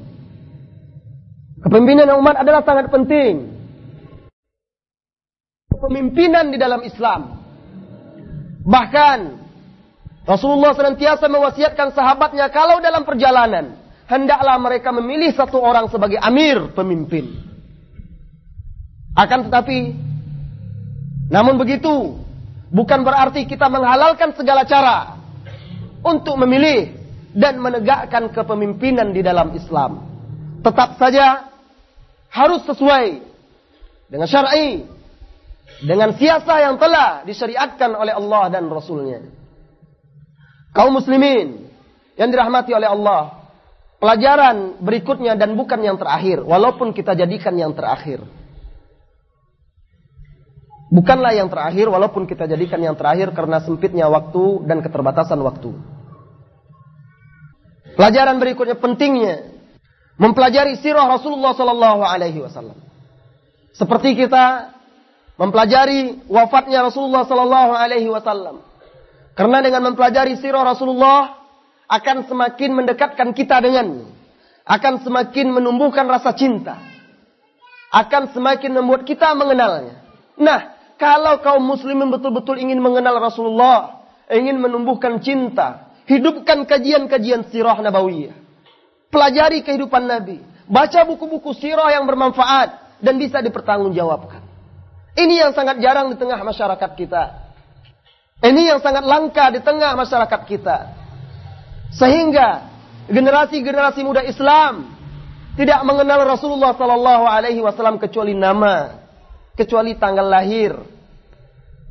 kepemimpinan 1.59 2.15
umat 2.23 2.39
adalah 2.39 2.63
sangat 2.63 2.87
penting. 2.87 3.59
Kepemimpinan 5.67 6.55
di 6.55 6.57
dalam 6.59 6.79
Islam. 6.87 7.43
Bahkan 8.63 9.19
Rasulullah 10.23 10.71
senantiasa 10.71 11.27
mewasiatkan 11.27 11.91
sahabatnya 11.91 12.47
kalau 12.55 12.79
dalam 12.79 13.03
perjalanan 13.03 13.75
hendaklah 14.07 14.55
mereka 14.63 14.95
memilih 14.95 15.35
satu 15.35 15.59
orang 15.59 15.91
sebagai 15.91 16.23
amir 16.23 16.71
pemimpin. 16.71 17.35
Akan 19.19 19.51
tetapi 19.51 20.07
namun 21.29 21.61
begitu, 21.61 22.17
bukan 22.73 23.05
berarti 23.05 23.45
kita 23.45 23.69
menghalalkan 23.69 24.33
segala 24.33 24.65
cara 24.65 25.21
untuk 26.01 26.33
memilih 26.41 26.97
dan 27.37 27.61
menegakkan 27.61 28.33
kepemimpinan 28.33 29.13
di 29.13 29.21
dalam 29.21 29.53
Islam. 29.53 30.09
Tetap 30.65 30.97
saja 30.97 31.53
harus 32.33 32.65
sesuai 32.65 33.21
dengan 34.09 34.25
syar'i, 34.25 34.89
dengan 35.85 36.17
siasa 36.17 36.65
yang 36.65 36.81
telah 36.81 37.21
disyariatkan 37.29 37.93
oleh 37.93 38.13
Allah 38.17 38.43
dan 38.49 38.65
Rasulnya. 38.65 39.21
Kaum 40.73 40.97
muslimin 40.97 41.69
yang 42.17 42.33
dirahmati 42.33 42.73
oleh 42.73 42.89
Allah, 42.89 43.53
pelajaran 44.01 44.81
berikutnya 44.81 45.37
dan 45.37 45.53
bukan 45.53 45.77
yang 45.85 46.01
terakhir, 46.01 46.41
walaupun 46.41 46.89
kita 46.89 47.13
jadikan 47.13 47.53
yang 47.53 47.77
terakhir. 47.77 48.25
Bukanlah 50.89 51.37
yang 51.37 51.53
terakhir 51.53 51.85
walaupun 51.85 52.25
kita 52.25 52.49
jadikan 52.49 52.81
yang 52.81 52.97
terakhir 52.97 53.29
karena 53.37 53.61
sempitnya 53.61 54.09
waktu 54.09 54.65
dan 54.65 54.81
keterbatasan 54.81 55.37
waktu. 55.45 55.77
Pelajaran 57.93 58.41
berikutnya 58.41 58.73
pentingnya 58.73 59.53
mempelajari 60.17 60.81
sirah 60.81 61.05
Rasulullah 61.05 61.53
sallallahu 61.53 62.01
alaihi 62.01 62.41
wasallam. 62.41 62.79
Seperti 63.77 64.17
kita 64.17 64.73
mempelajari 65.37 66.25
wafatnya 66.25 66.81
Rasulullah 66.81 67.21
sallallahu 67.29 67.71
alaihi 67.77 68.09
wasallam. 68.09 68.65
Karena 69.37 69.61
dengan 69.61 69.93
mempelajari 69.93 70.41
sirah 70.41 70.65
Rasulullah 70.65 71.37
akan 71.85 72.25
semakin 72.25 72.69
mendekatkan 72.73 73.29
kita 73.37 73.61
dengan 73.61 74.09
akan 74.65 75.05
semakin 75.05 75.53
menumbuhkan 75.53 76.09
rasa 76.09 76.33
cinta. 76.33 76.81
Akan 77.93 78.33
semakin 78.33 78.73
membuat 78.73 79.05
kita 79.05 79.37
mengenalnya. 79.37 80.01
Nah, 80.39 80.78
kalau 80.99 81.39
kaum 81.39 81.63
muslimin 81.63 82.11
betul-betul 82.11 82.59
ingin 82.59 82.83
mengenal 82.83 83.23
Rasulullah, 83.23 84.03
ingin 84.27 84.59
menumbuhkan 84.59 85.23
cinta, 85.23 85.95
hidupkan 86.03 86.67
kajian-kajian 86.67 87.47
sirah 87.47 87.79
nabawiyah. 87.79 88.35
Pelajari 89.07 89.63
kehidupan 89.63 90.05
Nabi. 90.05 90.43
Baca 90.67 91.01
buku-buku 91.07 91.55
sirah 91.55 91.89
yang 91.95 92.03
bermanfaat 92.05 92.99
dan 92.99 93.15
bisa 93.15 93.39
dipertanggungjawabkan. 93.39 94.43
Ini 95.15 95.47
yang 95.47 95.51
sangat 95.55 95.79
jarang 95.81 96.11
di 96.13 96.19
tengah 96.19 96.37
masyarakat 96.43 96.91
kita. 96.93 97.23
Ini 98.43 98.75
yang 98.75 98.79
sangat 98.83 99.07
langka 99.07 99.49
di 99.55 99.63
tengah 99.63 99.95
masyarakat 99.95 100.41
kita. 100.45 100.77
Sehingga 101.95 102.69
generasi-generasi 103.09 104.03
muda 104.03 104.21
Islam 104.27 104.93
tidak 105.57 105.79
mengenal 105.87 106.27
Rasulullah 106.27 106.75
sallallahu 106.77 107.25
alaihi 107.25 107.63
wasallam 107.65 107.97
kecuali 107.97 108.37
nama 108.37 108.98
kecuali 109.59 109.99
tanggal 109.99 110.23
lahir. 110.23 110.71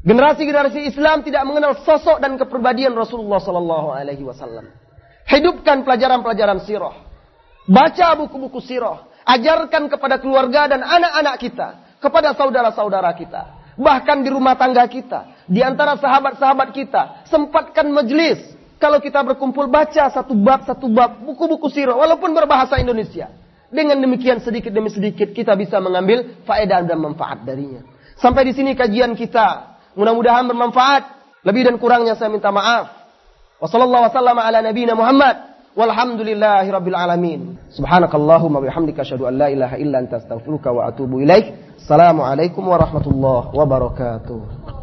Generasi-generasi 0.01 0.89
Islam 0.89 1.21
tidak 1.21 1.45
mengenal 1.45 1.85
sosok 1.85 2.25
dan 2.25 2.41
kepribadian 2.41 2.97
Rasulullah 2.97 3.45
sallallahu 3.45 3.93
alaihi 3.93 4.25
wasallam. 4.25 4.73
Hidupkan 5.29 5.85
pelajaran-pelajaran 5.85 6.65
sirah. 6.65 6.97
Baca 7.69 8.17
buku-buku 8.17 8.65
sirah. 8.65 9.05
Ajarkan 9.29 9.93
kepada 9.93 10.17
keluarga 10.17 10.65
dan 10.73 10.81
anak-anak 10.81 11.37
kita, 11.37 11.69
kepada 12.01 12.33
saudara-saudara 12.33 13.13
kita, 13.13 13.77
bahkan 13.77 14.25
di 14.25 14.33
rumah 14.33 14.57
tangga 14.57 14.89
kita, 14.89 15.45
di 15.45 15.61
antara 15.61 16.01
sahabat-sahabat 16.01 16.73
kita, 16.73 17.29
sempatkan 17.29 17.93
majelis 17.93 18.41
kalau 18.81 19.03
kita 19.03 19.21
berkumpul 19.21 19.69
baca 19.69 20.09
satu 20.09 20.33
bab 20.33 20.65
satu 20.65 20.89
bab 20.89 21.21
buku-buku 21.21 21.69
sirah 21.69 21.99
walaupun 21.99 22.33
berbahasa 22.33 22.81
Indonesia. 22.81 23.29
Dengan 23.69 24.01
demikian 24.01 24.41
sedikit 24.41 24.73
demi 24.73 24.89
sedikit 24.89 25.37
kita 25.37 25.53
bisa 25.53 25.77
mengambil 25.77 26.41
faedah 26.49 26.89
dan 26.89 26.99
manfaat 27.05 27.45
darinya. 27.45 27.85
Sampai 28.17 28.49
di 28.49 28.57
sini 28.57 28.73
kajian 28.73 29.13
kita. 29.13 29.79
Mudah-mudahan 29.93 30.49
bermanfaat. 30.49 31.03
Lebih 31.45 31.69
dan 31.69 31.77
kurangnya 31.77 32.17
saya 32.17 32.33
minta 32.33 32.49
maaf. 32.49 32.91
Wassallallahu 33.61 34.09
wasallam 34.09 34.39
ala 34.41 34.59
Muhammad. 34.97 35.37
Walhamdulillahi 35.79 36.69
rabbil 36.75 36.99
alamin. 36.99 37.41
Subhanakallahumma 37.71 38.59
bihamdika 38.65 39.07
asyhadu 39.07 39.31
an 39.31 39.39
la 39.39 39.47
ilaha 39.47 39.79
illa 39.79 40.03
anta 40.03 40.19
astaghfiruka 40.19 40.75
wa 40.75 40.91
atubu 40.91 41.23
ilaik. 41.23 41.79
Assalamualaikum 41.79 42.67
warahmatullahi 42.67 43.55
wabarakatuh. 43.55 44.78